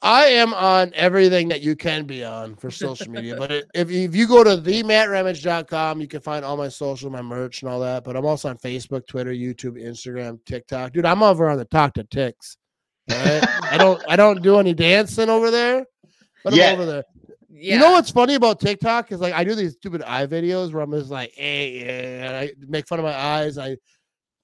I 0.02 0.24
am 0.26 0.54
on 0.54 0.92
everything 0.94 1.48
that 1.48 1.60
you 1.60 1.76
can 1.76 2.06
be 2.06 2.24
on 2.24 2.56
for 2.56 2.70
social 2.70 3.10
media. 3.10 3.36
But 3.36 3.50
if, 3.74 3.90
if 3.90 4.14
you 4.14 4.26
go 4.26 4.42
to 4.42 4.50
thematramage.com, 4.62 6.00
you 6.00 6.08
can 6.08 6.20
find 6.20 6.42
all 6.44 6.56
my 6.56 6.68
social, 6.68 7.10
my 7.10 7.20
merch, 7.20 7.62
and 7.62 7.70
all 7.70 7.80
that. 7.80 8.04
But 8.04 8.16
I'm 8.16 8.24
also 8.24 8.48
on 8.48 8.56
Facebook, 8.56 9.06
Twitter, 9.06 9.32
YouTube, 9.32 9.82
Instagram, 9.82 10.38
TikTok. 10.46 10.92
Dude, 10.92 11.04
I'm 11.04 11.22
over 11.22 11.50
on 11.50 11.58
the 11.58 11.66
Talk 11.66 11.94
to 11.94 12.04
Ticks. 12.04 12.56
all 13.10 13.16
right? 13.18 13.44
I 13.72 13.76
don't 13.78 14.02
I 14.08 14.16
don't 14.16 14.42
do 14.42 14.58
any 14.58 14.72
dancing 14.72 15.28
over 15.28 15.50
there, 15.50 15.84
but 16.44 16.54
I'm 16.54 16.58
Yeah. 16.58 16.72
over 16.72 16.86
there. 16.86 17.04
Yeah. 17.52 17.74
You 17.74 17.80
know 17.80 17.90
what's 17.92 18.10
funny 18.10 18.36
about 18.36 18.58
TikTok 18.60 19.12
is 19.12 19.20
like 19.20 19.34
I 19.34 19.44
do 19.44 19.54
these 19.54 19.74
stupid 19.74 20.02
eye 20.02 20.26
videos 20.26 20.72
where 20.72 20.82
I'm 20.82 20.92
just 20.92 21.10
like, 21.10 21.32
hey, 21.34 21.80
yeah, 21.84 22.26
and 22.28 22.36
I 22.36 22.52
make 22.68 22.86
fun 22.88 23.00
of 23.00 23.04
my 23.04 23.14
eyes. 23.14 23.58
I 23.58 23.76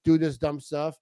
do 0.07 0.17
this 0.17 0.37
dumb 0.37 0.59
stuff. 0.59 0.95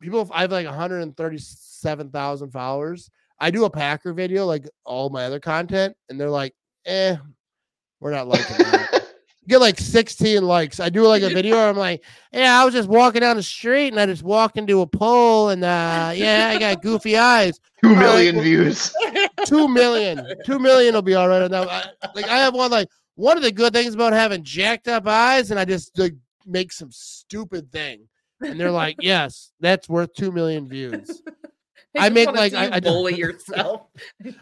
People, 0.00 0.28
I 0.32 0.42
have 0.42 0.52
like 0.52 0.66
137,000 0.66 2.50
followers. 2.50 3.10
I 3.40 3.50
do 3.50 3.64
a 3.64 3.70
Packer 3.70 4.12
video 4.12 4.44
like 4.46 4.68
all 4.84 5.08
my 5.08 5.24
other 5.24 5.40
content, 5.40 5.96
and 6.08 6.20
they're 6.20 6.30
like, 6.30 6.54
eh, 6.84 7.16
we're 8.00 8.12
not 8.12 8.28
liking 8.28 8.58
that. 8.58 9.06
Get 9.48 9.60
like 9.60 9.78
16 9.78 10.42
likes. 10.42 10.80
I 10.80 10.88
do 10.88 11.06
like 11.06 11.22
a 11.22 11.28
video 11.28 11.56
where 11.56 11.68
I'm 11.68 11.76
like, 11.76 12.02
yeah, 12.32 12.58
I 12.58 12.64
was 12.64 12.72
just 12.72 12.88
walking 12.88 13.20
down 13.20 13.36
the 13.36 13.42
street 13.42 13.88
and 13.88 14.00
I 14.00 14.06
just 14.06 14.22
walked 14.22 14.56
into 14.56 14.80
a 14.80 14.86
pole 14.86 15.50
and 15.50 15.62
uh 15.62 16.12
yeah, 16.14 16.50
I 16.50 16.58
got 16.58 16.80
goofy 16.80 17.18
eyes 17.18 17.60
Two 17.84 17.94
million 17.94 18.40
views. 18.40 18.90
two 19.44 19.68
million. 19.68 20.26
Two 20.46 20.58
million 20.58 20.94
will 20.94 21.02
be 21.02 21.14
all 21.14 21.28
right. 21.28 21.52
I, 21.52 21.90
like 22.14 22.26
I 22.26 22.38
have 22.38 22.54
one 22.54 22.70
like 22.70 22.88
one 23.16 23.36
of 23.36 23.42
the 23.42 23.52
good 23.52 23.74
things 23.74 23.92
about 23.94 24.14
having 24.14 24.42
jacked 24.42 24.88
up 24.88 25.06
eyes, 25.06 25.50
and 25.50 25.60
I 25.60 25.66
just 25.66 25.98
like, 25.98 26.14
make 26.46 26.72
some 26.72 26.90
stupid 26.90 27.70
thing, 27.70 28.08
and 28.40 28.58
they're 28.58 28.70
like, 28.70 28.96
"Yes, 29.00 29.52
that's 29.60 29.88
worth 29.88 30.12
two 30.14 30.32
million 30.32 30.68
views." 30.68 31.22
I 31.96 32.08
make, 32.08 32.30
like, 32.32 32.54
I- 32.54 32.70
I 32.76 32.80
do- 32.80 32.88
bully 32.90 33.14
yourself. 33.16 33.82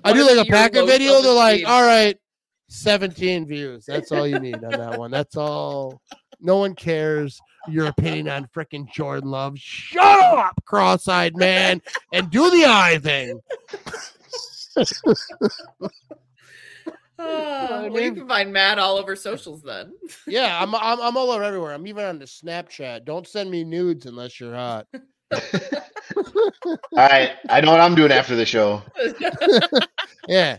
I 0.04 0.12
do 0.12 0.26
like 0.26 0.46
a 0.46 0.50
Packer 0.50 0.84
video. 0.84 1.20
They're 1.22 1.32
like, 1.32 1.66
"All 1.66 1.82
right, 1.82 2.16
seventeen 2.68 3.46
views. 3.46 3.84
That's 3.86 4.12
all 4.12 4.26
you 4.26 4.38
need 4.38 4.62
on 4.64 4.70
that 4.70 4.98
one. 4.98 5.10
That's 5.10 5.36
all. 5.36 6.00
No 6.40 6.58
one 6.58 6.74
cares." 6.74 7.40
your 7.68 7.86
opinion 7.86 8.28
on 8.28 8.48
freaking 8.48 8.90
Jordan 8.92 9.30
Love. 9.30 9.56
Shut 9.56 10.02
up, 10.04 10.60
cross-eyed 10.64 11.36
man, 11.36 11.80
and 12.12 12.28
do 12.28 12.50
the 12.50 12.64
eye 12.66 12.98
thing. 13.00 13.40
Uh, 17.18 17.88
well, 17.90 18.00
you 18.00 18.14
can 18.14 18.26
find 18.26 18.52
Matt 18.52 18.78
all 18.78 18.96
over 18.96 19.14
socials 19.14 19.62
then. 19.62 19.92
Yeah, 20.26 20.62
I'm, 20.62 20.74
I'm 20.74 21.00
I'm 21.00 21.16
all 21.16 21.30
over 21.30 21.42
everywhere. 21.42 21.72
I'm 21.72 21.86
even 21.86 22.04
on 22.04 22.18
the 22.18 22.24
Snapchat. 22.24 23.04
Don't 23.04 23.26
send 23.26 23.50
me 23.50 23.64
nudes 23.64 24.06
unless 24.06 24.40
you're 24.40 24.54
hot. 24.54 24.86
All 26.64 26.78
right, 26.96 27.32
I 27.48 27.60
know 27.60 27.72
what 27.72 27.80
I'm 27.80 27.94
doing 27.94 28.12
after 28.12 28.36
the 28.36 28.46
show. 28.46 28.82
Yeah. 30.28 30.58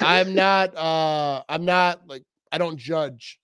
I'm 0.00 0.34
not 0.34 0.74
uh 0.76 1.42
I'm 1.48 1.64
not 1.64 2.06
like 2.06 2.22
I 2.52 2.58
don't 2.58 2.78
judge. 2.78 3.38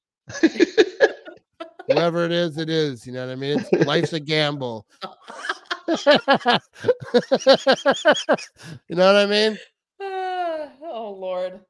Whoever 1.88 2.24
it 2.24 2.32
is, 2.32 2.58
it 2.58 2.68
is. 2.70 3.06
You 3.06 3.12
know 3.12 3.26
what 3.26 3.32
I 3.32 3.36
mean? 3.36 3.60
It's, 3.60 3.86
life's 3.86 4.12
a 4.12 4.20
gamble. 4.20 4.86
you 5.88 5.96
know 8.96 9.06
what 9.06 9.16
I 9.16 9.26
mean? 9.26 9.58
Oh 10.00 11.16
Lord. 11.18 11.60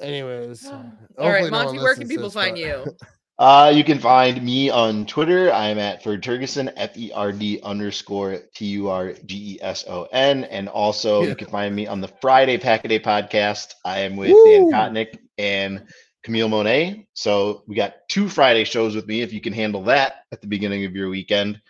Anyways. 0.00 0.66
All 0.66 0.72
right, 1.18 1.42
hopefully 1.42 1.50
no 1.50 1.64
Monte, 1.64 1.78
where 1.78 1.94
can 1.94 2.08
people 2.08 2.24
this, 2.24 2.34
find 2.34 2.52
but- 2.54 2.60
you? 2.60 2.84
Uh, 3.38 3.70
you 3.74 3.84
can 3.84 3.98
find 3.98 4.42
me 4.42 4.70
on 4.70 5.04
Twitter. 5.04 5.52
I'm 5.52 5.78
at 5.78 6.02
Ferd 6.02 6.22
Turgeson, 6.22 6.72
F 6.74 6.96
E 6.96 7.12
R 7.12 7.32
D 7.32 7.60
underscore 7.62 8.38
T 8.54 8.64
U 8.64 8.88
R 8.88 9.12
G 9.12 9.56
E 9.56 9.58
S 9.60 9.84
O 9.86 10.04
N. 10.10 10.44
And 10.44 10.70
also, 10.70 11.20
Yeah. 11.20 11.28
you 11.28 11.36
can 11.36 11.48
find 11.48 11.76
me 11.76 11.86
on 11.86 12.00
the 12.00 12.08
Friday 12.22 12.56
Pack 12.56 12.86
a 12.86 12.88
Day 12.88 12.98
podcast. 12.98 13.74
I 13.84 14.00
am 14.00 14.16
with 14.16 14.30
Woo! 14.30 14.44
Dan 14.46 14.72
Kotnick 14.72 15.18
and 15.36 15.84
Camille 16.22 16.48
Monet. 16.48 17.08
So 17.12 17.62
we 17.66 17.76
got 17.76 17.96
two 18.08 18.30
Friday 18.30 18.64
shows 18.64 18.94
with 18.94 19.06
me 19.06 19.20
if 19.20 19.34
you 19.34 19.42
can 19.42 19.52
handle 19.52 19.82
that 19.84 20.24
at 20.32 20.40
the 20.40 20.46
beginning 20.46 20.86
of 20.86 20.96
your 20.96 21.10
weekend. 21.10 21.60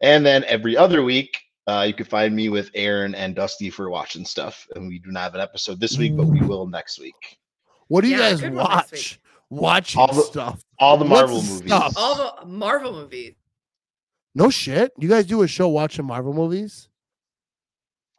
And 0.00 0.24
then 0.24 0.44
every 0.44 0.76
other 0.76 1.02
week, 1.02 1.40
uh, 1.66 1.86
you 1.88 1.92
can 1.94 2.06
find 2.06 2.36
me 2.36 2.50
with 2.50 2.70
Aaron 2.72 3.16
and 3.16 3.34
Dusty 3.34 3.68
for 3.70 3.90
watching 3.90 4.24
stuff. 4.24 4.64
And 4.76 4.86
we 4.86 5.00
do 5.00 5.10
not 5.10 5.24
have 5.24 5.34
an 5.34 5.40
episode 5.40 5.80
this 5.80 5.98
week, 5.98 6.16
but 6.16 6.28
we 6.28 6.38
will 6.40 6.68
next 6.68 7.00
week. 7.00 7.16
What 7.88 8.02
do 8.02 8.08
you 8.08 8.16
Yeah, 8.16 8.30
guys 8.30 8.40
good 8.40 8.54
one 8.54 8.64
next 8.68 8.92
watch? 8.92 9.20
Watching 9.48 10.00
All 10.00 10.06
the- 10.08 10.22
stuff. 10.22 10.62
All 10.78 10.96
the 10.96 11.04
Marvel 11.04 11.40
the 11.40 11.48
movies. 11.52 11.66
stuff? 11.68 11.92
All 11.96 12.14
the 12.40 12.46
Marvel 12.46 12.92
movies. 12.92 13.34
No 14.34 14.50
shit. 14.50 14.92
You 14.98 15.08
guys 15.08 15.24
do 15.26 15.42
a 15.42 15.48
show 15.48 15.68
watching 15.68 16.04
Marvel 16.04 16.32
movies? 16.32 16.88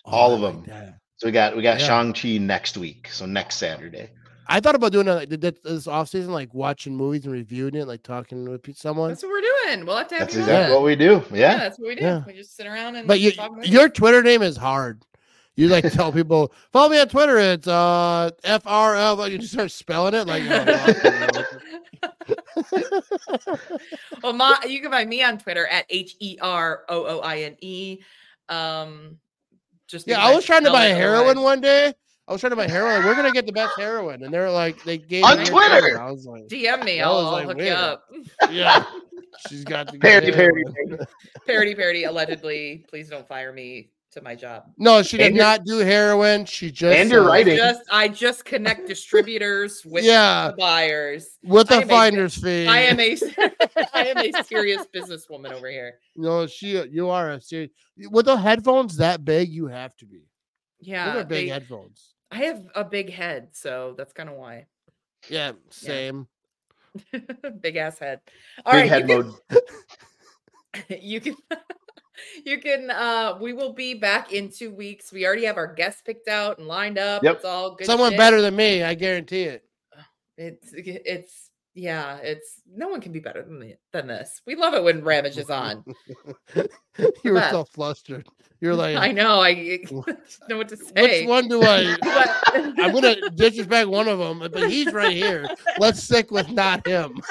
Oh 0.06 0.12
all 0.12 0.32
I 0.32 0.36
of 0.36 0.42
them. 0.42 0.64
that. 0.68 1.00
So 1.18 1.28
we 1.28 1.32
got 1.32 1.56
we 1.56 1.62
got 1.62 1.80
Yeah. 1.80 1.88
Shang-Chi 1.88 2.38
next 2.38 2.78
week. 2.78 3.10
So 3.12 3.26
next 3.26 3.58
Saturday. 3.58 4.10
I 4.50 4.62
thought 4.62 4.76
about 4.76 4.94
doing 4.94 5.10
uh, 5.10 5.26
that 5.28 5.42
that- 5.42 5.64
this 5.64 5.88
off 5.88 6.08
season, 6.10 6.32
like 6.32 6.54
watching 6.54 6.96
movies 6.96 7.26
and 7.26 7.34
reviewing 7.34 7.76
it, 7.76 7.86
like 7.88 8.04
talking 8.04 8.50
with 8.50 8.74
someone. 8.78 9.10
That's 9.10 9.22
what 9.24 9.32
we're 9.34 9.42
doing. 9.42 9.86
We'll 9.86 9.98
have 9.98 10.08
to 10.08 10.16
have 10.16 10.22
That's 10.32 10.36
you 10.36 10.42
on. 10.44 10.48
exactly 10.48 10.70
Yeah. 10.72 10.76
what 10.76 10.86
we 10.86 10.96
do. 10.96 11.24
Yeah, 11.32 11.38
Yeah. 11.52 11.58
that's 11.58 11.78
what 11.78 11.88
we 11.90 11.96
do. 11.96 12.04
Yeah. 12.04 12.24
We 12.26 12.34
just 12.34 12.56
sit 12.56 12.66
around 12.66 12.96
and 12.96 13.06
But 13.08 13.20
you, 13.20 13.34
talk 13.34 13.52
your 13.68 13.90
Twitter 13.90 14.24
name 14.24 14.42
is 14.42 14.56
hard. 14.56 15.04
You 15.58 15.68
like 15.70 15.84
to 15.86 15.90
tell 15.90 16.12
people 16.12 16.54
follow 16.72 16.90
me 16.90 17.00
on 17.00 17.10
Twitter. 17.10 17.40
It's 17.40 17.68
uh 17.68 18.30
F 18.44 18.62
R 18.68 18.96
L. 18.96 19.28
You 19.28 19.40
just 19.40 19.54
start 19.54 19.72
spelling 19.72 20.14
it 20.14 20.28
like. 20.28 20.44
well, 24.24 24.34
Ma, 24.34 24.58
you 24.68 24.80
can 24.82 24.92
find 24.92 25.10
me 25.10 25.24
on 25.24 25.40
Twitter 25.40 25.66
at 25.66 25.88
H 25.90 26.16
E 26.20 26.38
R 26.40 26.84
O 26.90 27.08
O 27.08 27.20
I 27.22 27.40
N 27.40 27.58
E. 27.62 27.98
Um, 28.50 29.18
just 29.88 30.08
yeah, 30.08 30.24
I 30.24 30.36
was 30.36 30.46
trying 30.46 30.64
to 30.64 30.70
buy 30.72 30.86
heroin 30.86 31.42
one 31.42 31.60
day. 31.60 31.92
I 32.28 32.32
was 32.32 32.40
trying 32.40 32.52
to 32.52 32.56
buy 32.56 32.68
heroin. 32.68 32.98
Like, 32.98 33.06
We're 33.06 33.16
gonna 33.16 33.32
get 33.32 33.48
the 33.48 33.52
best 33.52 33.80
heroin, 33.80 34.22
and 34.24 34.32
they're 34.32 34.52
like, 34.52 34.84
they 34.84 35.00
gave 35.00 35.24
On 35.24 35.40
me 35.40 35.46
your 35.46 35.54
Twitter! 35.54 36.00
I 36.00 36.12
was 36.12 36.28
like, 36.28 36.44
DM 36.44 36.86
me. 36.86 37.02
I 37.02 37.08
I'll, 37.08 37.16
was 37.16 37.26
I'll 37.26 37.32
like, 37.32 37.48
hook 37.48 37.58
you 37.66 37.72
up. 37.72 38.04
yeah, 38.52 38.86
she's 39.50 39.64
got 39.64 39.92
the 39.92 39.98
Parody, 39.98 40.32
parody, 40.32 40.62
parody, 41.48 41.74
parody. 41.74 42.04
Allegedly, 42.04 42.86
please 42.90 43.10
don't 43.10 43.28
fire 43.28 43.52
me 43.52 43.90
to 44.18 44.24
my 44.24 44.36
job. 44.36 44.64
No, 44.78 45.02
she 45.02 45.18
did 45.18 45.28
And 45.28 45.36
not 45.38 45.64
do 45.66 45.78
heroin. 45.80 46.46
She 46.46 46.72
just 46.72 46.96
And 46.98 47.10
you're 47.10 47.20
sells- 47.22 47.30
I 47.30 47.34
writing. 47.34 47.58
just 47.58 47.82
I 47.92 48.08
just 48.08 48.46
connect 48.46 48.88
distributors 48.88 49.86
with 49.86 50.04
Yeah. 50.04 50.52
buyers. 50.58 51.38
with 51.44 51.72
I 51.72 51.76
a 51.76 51.82
am 51.82 51.84
a- 51.84 51.88
finder's 51.88 52.36
fee. 52.36 52.68
I 52.68 52.80
am 52.82 53.00
a 53.00 53.16
I 53.94 54.08
am 54.08 54.18
a 54.18 54.44
serious 54.44 54.86
businesswoman 54.94 55.52
over 55.54 55.70
here. 55.70 56.00
No, 56.16 56.48
she. 56.48 56.78
Uh, 56.78 56.84
you 56.84 57.10
are 57.10 57.32
a 57.32 57.42
serious. 57.42 57.72
With 58.12 58.26
the 58.26 58.38
headphones 58.38 58.98
that 58.98 59.24
big, 59.24 59.50
you 59.50 59.68
have 59.68 59.96
to 59.98 60.06
be. 60.06 60.18
Those 60.80 60.88
Yeah, 60.90 61.18
are 61.18 61.24
big 61.24 61.46
they- 61.48 61.48
headphones. 61.54 62.14
I 62.30 62.44
have 62.44 62.62
a 62.76 62.84
big 62.84 63.10
head, 63.12 63.50
so 63.54 63.96
that's 63.98 64.12
kind 64.14 64.28
of 64.30 64.36
why. 64.36 64.66
Yeah, 65.30 65.54
same. 65.70 66.28
big 67.62 67.76
ass 67.78 68.00
head. 68.00 68.20
All 68.66 68.74
right, 68.74 68.84
Big 68.84 68.90
head 68.90 69.10
you 69.10 69.24
mode. 69.24 69.36
can, 70.74 70.98
you 71.02 71.22
can 71.22 71.36
you 72.46 72.60
can 72.60 72.90
uh 72.90 73.38
we 73.40 73.54
will 73.54 73.74
be 73.74 73.94
back 73.94 74.34
in 74.34 74.50
two 74.50 74.72
weeks. 74.72 75.12
We 75.12 75.26
already 75.26 75.46
have 75.46 75.58
our 75.58 75.74
guests 75.74 76.02
picked 76.02 76.28
out 76.28 76.58
and 76.58 76.68
lined 76.68 76.98
up. 76.98 77.24
Yep. 77.24 77.36
It's 77.38 77.46
all 77.46 77.76
good. 77.76 77.88
Someone 77.88 78.12
shit. 78.12 78.18
better 78.18 78.42
than 78.42 78.56
me, 78.56 78.84
I 78.84 78.94
guarantee 78.94 79.44
it. 79.44 79.64
It's 80.38 80.70
it's 80.74 81.48
yeah, 81.78 82.18
it's 82.18 82.62
no 82.68 82.88
one 82.88 83.02
can 83.02 83.12
be 83.12 83.20
better 83.20 83.44
than 83.44 83.60
the, 83.60 83.76
than 83.92 84.08
this. 84.08 84.42
We 84.48 84.56
love 84.56 84.74
it 84.74 84.84
when 84.84 85.04
Ramage 85.04 85.38
is 85.38 85.50
on. 85.52 85.84
you 87.24 87.34
were 87.34 87.48
so 87.52 87.66
flustered. 87.66 88.28
You're 88.60 88.76
like, 88.76 88.98
I 88.98 89.12
know. 89.12 89.40
I 89.40 89.80
know 90.50 90.58
what 90.58 90.70
to 90.70 90.78
say. 90.78 91.22
which 91.22 91.28
one 91.28 91.48
do 91.48 91.62
I? 91.62 91.96
I'm 92.80 92.94
gonna 92.94 93.30
disrespect 93.30 93.90
one 93.90 94.08
of 94.08 94.18
them, 94.18 94.40
but 94.40 94.70
he's 94.70 94.92
right 94.92 95.16
here. 95.16 95.48
Let's 95.78 96.02
stick 96.02 96.32
with 96.32 96.50
not 96.50 96.86
him. 96.88 97.22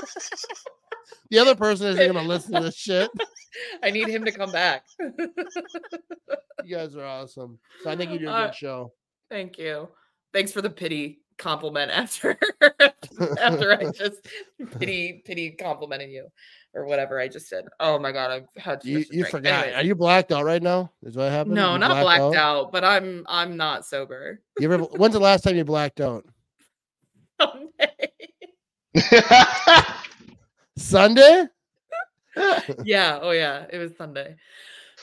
The 1.31 1.39
other 1.39 1.55
person 1.55 1.87
isn't 1.89 2.07
gonna 2.13 2.27
listen 2.27 2.55
to 2.55 2.61
this 2.61 2.77
shit. 2.77 3.11
I 3.83 3.91
need 3.91 4.09
him 4.09 4.25
to 4.25 4.33
come 4.33 4.53
back. 4.53 4.85
You 6.65 6.75
guys 6.77 6.97
are 6.97 7.05
awesome. 7.05 7.61
So 7.85 7.91
I 7.91 7.97
think 7.97 8.11
you 8.11 8.19
do 8.19 8.29
a 8.29 8.33
Uh, 8.33 8.47
good 8.47 8.57
show. 8.57 8.93
Thank 9.31 9.57
you. 9.57 9.89
Thanks 10.33 10.51
for 10.51 10.63
the 10.63 10.71
pity 10.71 11.21
compliment 11.39 11.93
after 11.93 12.37
after 13.41 13.73
I 13.79 13.91
just 13.93 14.27
pity 14.81 15.23
pity 15.25 15.51
complimented 15.53 16.11
you 16.11 16.27
or 16.75 16.87
whatever 16.87 17.21
I 17.21 17.29
just 17.29 17.49
said. 17.49 17.67
Oh 17.79 17.99
my 18.01 18.11
god, 18.11 18.31
I've 18.33 18.63
had 18.63 18.81
too 18.81 18.89
You, 18.91 19.05
you 19.13 19.25
forgot. 19.27 19.65
Anyways. 19.65 19.77
Are 19.77 19.87
you 19.87 19.95
blacked 19.95 20.33
out 20.33 20.45
right 20.45 20.63
now? 20.63 20.91
Is 21.05 21.15
what 21.15 21.31
happened? 21.31 21.55
No, 21.55 21.77
not 21.77 22.03
blacked 22.03 22.35
out? 22.35 22.73
but 22.73 22.83
I'm 22.83 23.25
I'm 23.29 23.57
not 23.57 23.87
sober. 23.87 24.41
You 24.59 24.73
ever? 24.73 24.83
When's 24.85 25.13
the 25.15 25.21
last 25.21 25.45
time 25.45 25.55
you 25.57 25.65
blacked 25.65 26.01
out? 26.01 26.25
Sunday. 30.77 31.47
yeah, 32.85 33.19
oh 33.23 33.31
yeah, 33.31 33.67
it 33.71 33.79
was 33.79 33.93
Sunday. 33.97 34.37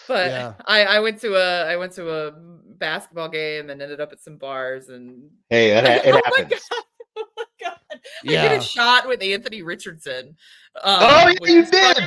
But 0.08 0.32
Yeah. 0.32 0.54
I 0.66 0.84
I 0.86 1.00
went 1.00 1.20
to 1.22 1.36
a 1.36 1.66
I 1.66 1.76
went 1.78 1.92
to 1.94 2.10
a 2.10 2.32
basketball 2.78 3.30
game 3.30 3.70
and 3.70 3.82
ended 3.82 4.00
up 4.02 4.12
at 4.12 4.22
some 4.22 4.38
bars 4.38 4.90
and 4.90 5.30
hey, 5.50 5.70
that 5.72 5.86
ha- 6.04 6.10
it 6.10 6.16
oh 6.26 6.32
my 6.38 6.44
god. 6.44 6.60
Oh 7.16 7.26
my 7.38 7.44
god. 7.62 7.78
I 7.94 7.98
Yeah. 8.24 8.50
did 8.50 8.60
a 8.60 8.62
shot 8.64 9.08
with 9.08 9.22
Anthony 9.22 9.62
Richardson. 9.62 10.36
Um, 10.82 10.98
Oh, 11.00 11.28
yeah, 11.42 11.48
you 11.54 11.66
did. 11.66 11.98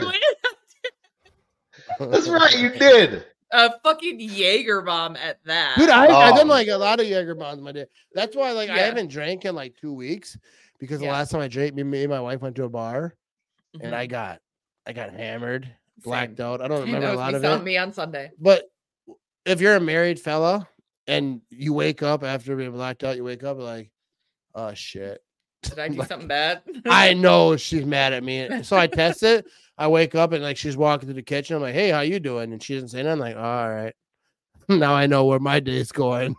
That's 2.00 2.28
right, 2.28 2.58
you 2.58 2.70
did. 2.70 3.24
a 3.52 3.78
fucking 3.84 4.18
Jaeger 4.20 4.82
bomb 4.82 5.14
at 5.16 5.38
that. 5.44 5.76
Dude, 5.78 5.88
I, 5.90 6.06
I 6.06 6.30
done 6.36 6.48
Oh. 6.48 6.50
like 6.50 6.66
a 6.68 6.76
lot 6.76 6.98
of 7.00 7.06
Jaeger 7.06 7.36
bombs 7.36 7.62
my 7.62 7.70
day. 7.72 7.86
That's 8.14 8.34
why 8.36 8.50
like 8.52 8.68
I 8.70 8.78
haven't 8.78 9.08
drank 9.08 9.44
in 9.44 9.54
like 9.54 9.76
two 9.80 9.92
weeks 9.92 10.36
because 10.80 10.98
the 11.00 11.06
last 11.06 11.30
time 11.30 11.40
I 11.40 11.48
drank, 11.48 11.74
me, 11.74 11.84
me 11.84 12.02
and 12.02 12.10
my 12.10 12.20
wife 12.20 12.40
went 12.42 12.56
to 12.56 12.64
a 12.64 12.68
bar 12.68 13.14
and 13.82 13.92
Mhm. 13.92 13.96
I 13.96 14.06
got 14.06 14.40
I 14.86 14.92
got 14.92 15.10
hammered, 15.12 15.64
Same. 15.64 15.72
blacked 16.04 16.40
out. 16.40 16.60
I 16.60 16.68
don't 16.68 16.82
remember 16.82 17.08
a 17.08 17.14
lot 17.14 17.34
of 17.34 17.42
it. 17.44 17.62
me 17.64 17.76
on 17.76 17.92
Sunday. 17.92 18.30
But 18.38 18.64
if 19.44 19.60
you're 19.60 19.74
a 19.76 19.80
married 19.80 20.20
fella 20.20 20.68
and 21.08 21.40
you 21.50 21.72
wake 21.72 22.02
up 22.02 22.22
after 22.22 22.54
being 22.56 22.70
blacked 22.72 23.02
out, 23.04 23.16
you 23.16 23.24
wake 23.24 23.42
up 23.44 23.58
like, 23.58 23.90
oh 24.54 24.74
shit. 24.74 25.20
Did 25.62 25.78
I 25.80 25.88
do 25.88 25.94
Like, 25.96 26.08
something 26.08 26.28
bad? 26.28 26.62
I 26.86 27.14
know 27.14 27.56
she's 27.56 27.84
mad 27.84 28.12
at 28.12 28.22
me. 28.22 28.62
So 28.62 28.76
I 28.76 28.86
test 28.86 29.22
it. 29.24 29.46
I 29.78 29.88
wake 29.88 30.14
up 30.14 30.32
and 30.32 30.42
like 30.42 30.56
she's 30.56 30.76
walking 30.76 31.08
to 31.08 31.14
the 31.14 31.22
kitchen. 31.22 31.56
I'm 31.56 31.62
like, 31.62 31.74
hey, 31.74 31.90
how 31.90 32.00
you 32.00 32.20
doing? 32.20 32.52
And 32.52 32.62
she 32.62 32.74
doesn't 32.74 32.88
say 32.90 33.02
nothing. 33.02 33.12
I'm 33.12 33.18
like, 33.18 33.36
all 33.36 33.68
right. 33.70 33.94
Now 34.68 34.94
I 34.94 35.06
know 35.06 35.24
where 35.26 35.38
my 35.40 35.60
day's 35.60 35.90
going. 35.92 36.34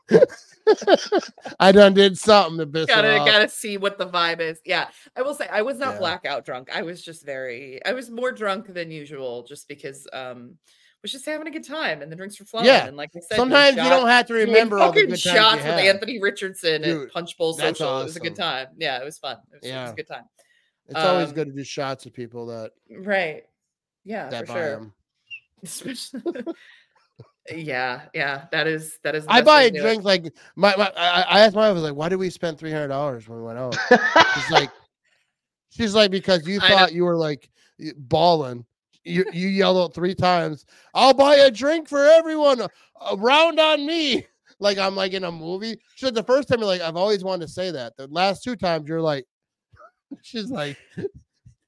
I 1.59 1.71
done 1.71 1.93
did 1.93 2.17
something 2.17 2.57
to 2.59 2.65
piss 2.67 2.85
gotta 2.87 3.17
off. 3.17 3.27
gotta 3.27 3.49
see 3.49 3.77
what 3.77 3.97
the 3.97 4.07
vibe 4.07 4.39
is. 4.39 4.59
Yeah, 4.65 4.87
I 5.15 5.21
will 5.21 5.33
say 5.33 5.47
I 5.51 5.61
was 5.61 5.77
not 5.77 5.93
Yeah. 5.95 5.99
blackout 5.99 6.45
drunk. 6.45 6.69
I 6.73 6.81
was 6.83 7.01
just 7.03 7.25
very. 7.25 7.79
I 7.85 7.93
was 7.93 8.09
more 8.09 8.31
drunk 8.31 8.73
than 8.73 8.91
usual, 8.91 9.43
just 9.43 9.67
because 9.67 10.07
um 10.13 10.57
was 11.03 11.11
just 11.11 11.25
having 11.25 11.47
a 11.47 11.51
good 11.51 11.63
time 11.63 12.01
and 12.01 12.11
the 12.11 12.15
drinks 12.15 12.39
were 12.39 12.45
flowing. 12.45 12.65
Yeah, 12.65 12.87
and 12.87 12.97
like 12.97 13.11
I 13.15 13.19
said, 13.19 13.35
Sometimes 13.35 13.77
you 13.77 13.83
don't 13.83 14.07
have 14.07 14.25
to 14.27 14.33
remember 14.33 14.79
all 14.79 14.91
the 14.91 15.05
good 15.05 15.19
shots 15.19 15.57
with. 15.57 15.65
Anthony 15.65 16.19
Richardson 16.19 16.81
Dude, 16.81 17.07
at 17.07 17.13
Punch 17.13 17.37
Bowl 17.37 17.53
Social. 17.53 18.01
It 18.01 18.03
was 18.05 18.15
a 18.15 18.19
good 18.19 18.35
time. 18.35 18.67
Yeah, 18.77 18.99
it 18.99 19.05
was 19.05 19.17
fun. 19.19 19.37
It 19.53 19.61
was, 19.61 19.69
it 19.71 19.75
was 19.75 19.91
a 19.91 19.95
good 19.95 20.07
time. 20.07 20.23
It's 20.89 20.99
always 20.99 21.29
um, 21.29 21.35
good 21.35 21.47
to 21.47 21.53
do 21.53 21.63
shots 21.63 22.05
with 22.05 22.13
people 22.13 22.47
that 22.47 22.71
Right. 22.89 23.43
Yeah, 24.05 24.29
that 24.29 24.47
for 24.47 24.53
sure. 24.53 24.73
'em. 24.75 24.93
Especially- 25.63 26.21
yeah, 27.55 28.03
yeah, 28.13 28.45
that 28.51 28.67
is 28.67 28.99
that 29.03 29.15
is. 29.15 29.25
I 29.27 29.41
buy 29.41 29.63
a 29.63 29.71
do 29.71 29.77
it. 29.77 29.81
drink 29.81 30.03
like 30.03 30.33
my, 30.55 30.75
my 30.77 30.91
I, 30.97 31.21
I 31.21 31.39
asked 31.41 31.55
my 31.55 31.61
wife, 31.61 31.69
I 31.69 31.73
was 31.73 31.83
like, 31.83 31.95
why 31.95 32.09
did 32.09 32.17
we 32.17 32.29
spend 32.29 32.57
three 32.57 32.71
hundred 32.71 32.89
dollars 32.89 33.27
when 33.27 33.39
we 33.39 33.45
went 33.45 33.59
out? 33.59 33.75
She's 34.35 34.51
like, 34.51 34.69
she's 35.69 35.95
like, 35.95 36.11
because 36.11 36.47
you 36.47 36.59
thought 36.67 36.93
you 36.93 37.05
were 37.05 37.15
like 37.15 37.49
balling. 37.97 38.65
you 39.03 39.25
you 39.31 39.47
yelled 39.47 39.77
out 39.77 39.93
three 39.93 40.15
times. 40.15 40.65
I'll 40.93 41.13
buy 41.13 41.35
a 41.35 41.51
drink 41.51 41.87
for 41.87 42.03
everyone. 42.05 42.61
Uh, 42.61 42.67
a 43.11 43.15
round 43.15 43.59
on 43.59 43.85
me. 43.85 44.25
Like 44.59 44.79
I'm 44.79 44.95
like 44.95 45.13
in 45.13 45.23
a 45.23 45.31
movie. 45.31 45.79
So 45.97 46.09
the 46.09 46.23
first 46.23 46.47
time 46.47 46.57
you're 46.57 46.67
like, 46.67 46.81
I've 46.81 46.95
always 46.95 47.23
wanted 47.23 47.45
to 47.45 47.51
say 47.51 47.69
that. 47.69 47.95
The 47.95 48.07
last 48.07 48.43
two 48.43 48.55
times 48.55 48.89
you're 48.89 49.01
like, 49.01 49.23
she's 50.23 50.49
like, 50.49 50.77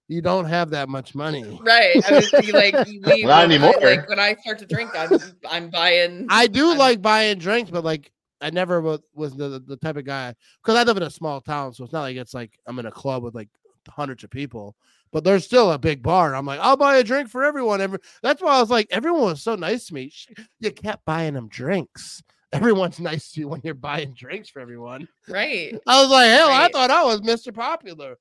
you 0.10 0.22
don't 0.22 0.46
have 0.46 0.72
that 0.72 0.90
much 0.90 1.16
money. 1.16 1.58
Right. 1.64 1.96
I 2.10 2.14
was 2.16 2.34
like 2.52 2.74
we, 2.88 3.00
Not 3.00 3.18
when 3.22 3.30
I- 3.30 3.44
anymore. 3.44 3.74
like 3.82 4.10
when 4.10 4.20
I 4.20 4.36
start 4.36 4.60
to 4.60 4.66
drink, 4.66 4.92
I'm 4.98 5.18
I'm 5.50 5.70
buying. 5.70 6.26
I 6.30 6.48
do 6.48 6.70
I'm- 6.70 6.78
like 6.78 7.02
buying 7.02 7.38
drinks, 7.38 7.72
but 7.72 7.86
like 7.86 8.12
I 8.42 8.50
never 8.50 8.82
was, 8.82 9.00
was 9.14 9.36
the, 9.36 9.62
the 9.66 9.78
type 9.78 9.98
of 9.98 10.06
guy 10.06 10.34
because 10.62 10.76
I 10.78 10.84
live 10.84 10.98
in 10.98 11.04
a 11.04 11.10
small 11.10 11.40
town, 11.42 11.74
so 11.74 11.84
it's 11.86 11.94
not 11.94 12.02
like 12.02 12.18
it's 12.18 12.34
like 12.34 12.58
I'm 12.68 12.80
in 12.80 12.86
a 12.86 12.92
club 12.92 13.24
with 13.24 13.36
like 13.36 13.50
hundreds 13.88 14.24
of 14.26 14.30
people. 14.30 14.76
But 15.12 15.24
there's 15.24 15.44
still 15.44 15.72
a 15.72 15.80
big 15.80 16.04
bar. 16.04 16.28
and 16.28 16.36
I'm 16.38 16.46
like, 16.46 16.60
I'll 16.60 16.78
buy 16.78 16.98
a 16.98 17.04
drink 17.04 17.30
for 17.30 17.44
everyone. 17.44 17.82
Every 17.82 17.98
that's 18.22 18.42
why 18.42 18.58
I 18.58 18.60
was 18.62 18.70
like, 18.70 18.88
everyone 18.92 19.22
was 19.22 19.42
so 19.42 19.56
nice 19.56 19.88
to 19.88 19.94
me. 19.94 20.12
You 20.60 20.72
kept 20.72 21.04
buying 21.06 21.34
them 21.34 21.48
drinks. 21.50 22.22
Everyone's 22.52 23.00
nice 23.00 23.32
to 23.34 23.42
you 23.42 23.48
when 23.48 23.62
you're 23.64 23.76
buying 23.76 24.14
drinks 24.14 24.50
for 24.50 24.60
everyone. 24.60 25.08
right. 25.28 25.76
I 25.86 26.02
was 26.02 26.10
like, 26.10 26.30
hell, 26.30 26.50
I 26.50 26.68
thought 26.72 26.90
I 26.90 27.04
was 27.04 27.22
Mr. 27.22 27.54
Popular. 27.54 28.16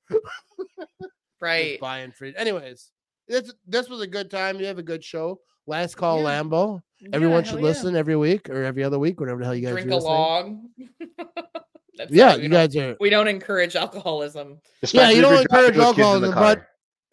Just 1.39 1.41
Right. 1.41 1.79
buying 1.79 2.11
free. 2.11 2.33
Anyways, 2.35 2.91
this 3.27 3.53
this 3.65 3.87
was 3.89 4.01
a 4.01 4.07
good 4.07 4.29
time. 4.29 4.59
You 4.59 4.65
have 4.65 4.77
a 4.79 4.83
good 4.83 5.03
show. 5.03 5.39
Last 5.67 5.95
call, 5.95 6.21
Yeah. 6.21 6.41
Lambeau. 6.41 6.81
Everyone 7.13 7.43
hell 7.43 7.51
should 7.53 7.59
yeah. 7.61 7.65
listen 7.65 7.95
every 7.95 8.15
week 8.17 8.49
or 8.49 8.63
every 8.63 8.83
other 8.83 8.99
week, 8.99 9.19
whatever 9.19 9.39
the 9.39 9.45
hell 9.45 9.55
you 9.55 9.61
guys 9.61 9.71
Drink 9.73 9.87
do 9.89 9.95
this 9.95 10.03
thing. 10.03 10.11
along. 10.11 10.69
Yeah, 12.09 12.35
you 12.35 12.47
guys 12.47 12.73
are. 12.77 12.95
We 13.01 13.09
don't 13.09 13.27
encourage 13.27 13.75
alcoholism. 13.75 14.61
Especially 14.81 15.15
you 15.17 15.21
don't 15.21 15.41
encourage 15.41 15.73
driving 15.75 15.87
with 15.87 15.95
kids 15.97 16.15
in 16.15 16.21
the 16.21 16.27
alcoholism, 16.29 16.35
but- 16.35 16.65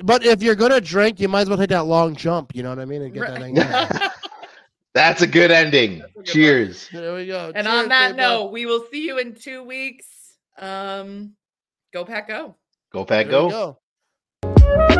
But 0.04 0.24
if 0.26 0.42
you're 0.44 0.54
gonna 0.54 0.80
drink, 0.80 1.18
you 1.18 1.28
might 1.28 1.40
as 1.40 1.48
well 1.48 1.58
take 1.58 1.70
that 1.70 1.86
long 1.86 2.14
jump. 2.14 2.54
You 2.54 2.62
know 2.62 2.68
what 2.68 2.78
I 2.78 2.84
mean? 2.84 3.02
And 3.02 3.12
get 3.12 3.20
that 3.22 3.30
Right. 3.32 3.40
thing. 3.40 3.54
going. 3.54 4.10
That's 4.94 5.22
a 5.22 5.26
good 5.26 5.50
ending. 5.50 5.94
A 6.02 6.04
good 6.04 6.14
one. 6.14 6.24
Cheers. 6.26 6.88
there 6.92 7.14
we 7.14 7.26
go. 7.26 7.50
and 7.54 7.66
Cheers, 7.66 7.82
on 7.82 7.88
that 7.88 8.08
big 8.10 8.16
note, 8.18 8.52
we 8.52 8.64
will 8.66 8.84
see 8.92 9.04
you 9.06 9.18
in 9.18 9.34
two 9.34 9.64
weeks. 9.64 10.06
Um, 10.58 11.34
go 11.92 12.04
pack 12.04 12.28
go. 12.28 12.54
Go 12.92 13.04
pack, 13.04 13.26
There 13.26 13.32
go. 13.32 13.48
go. 13.50 13.78
Thank. 14.42 14.95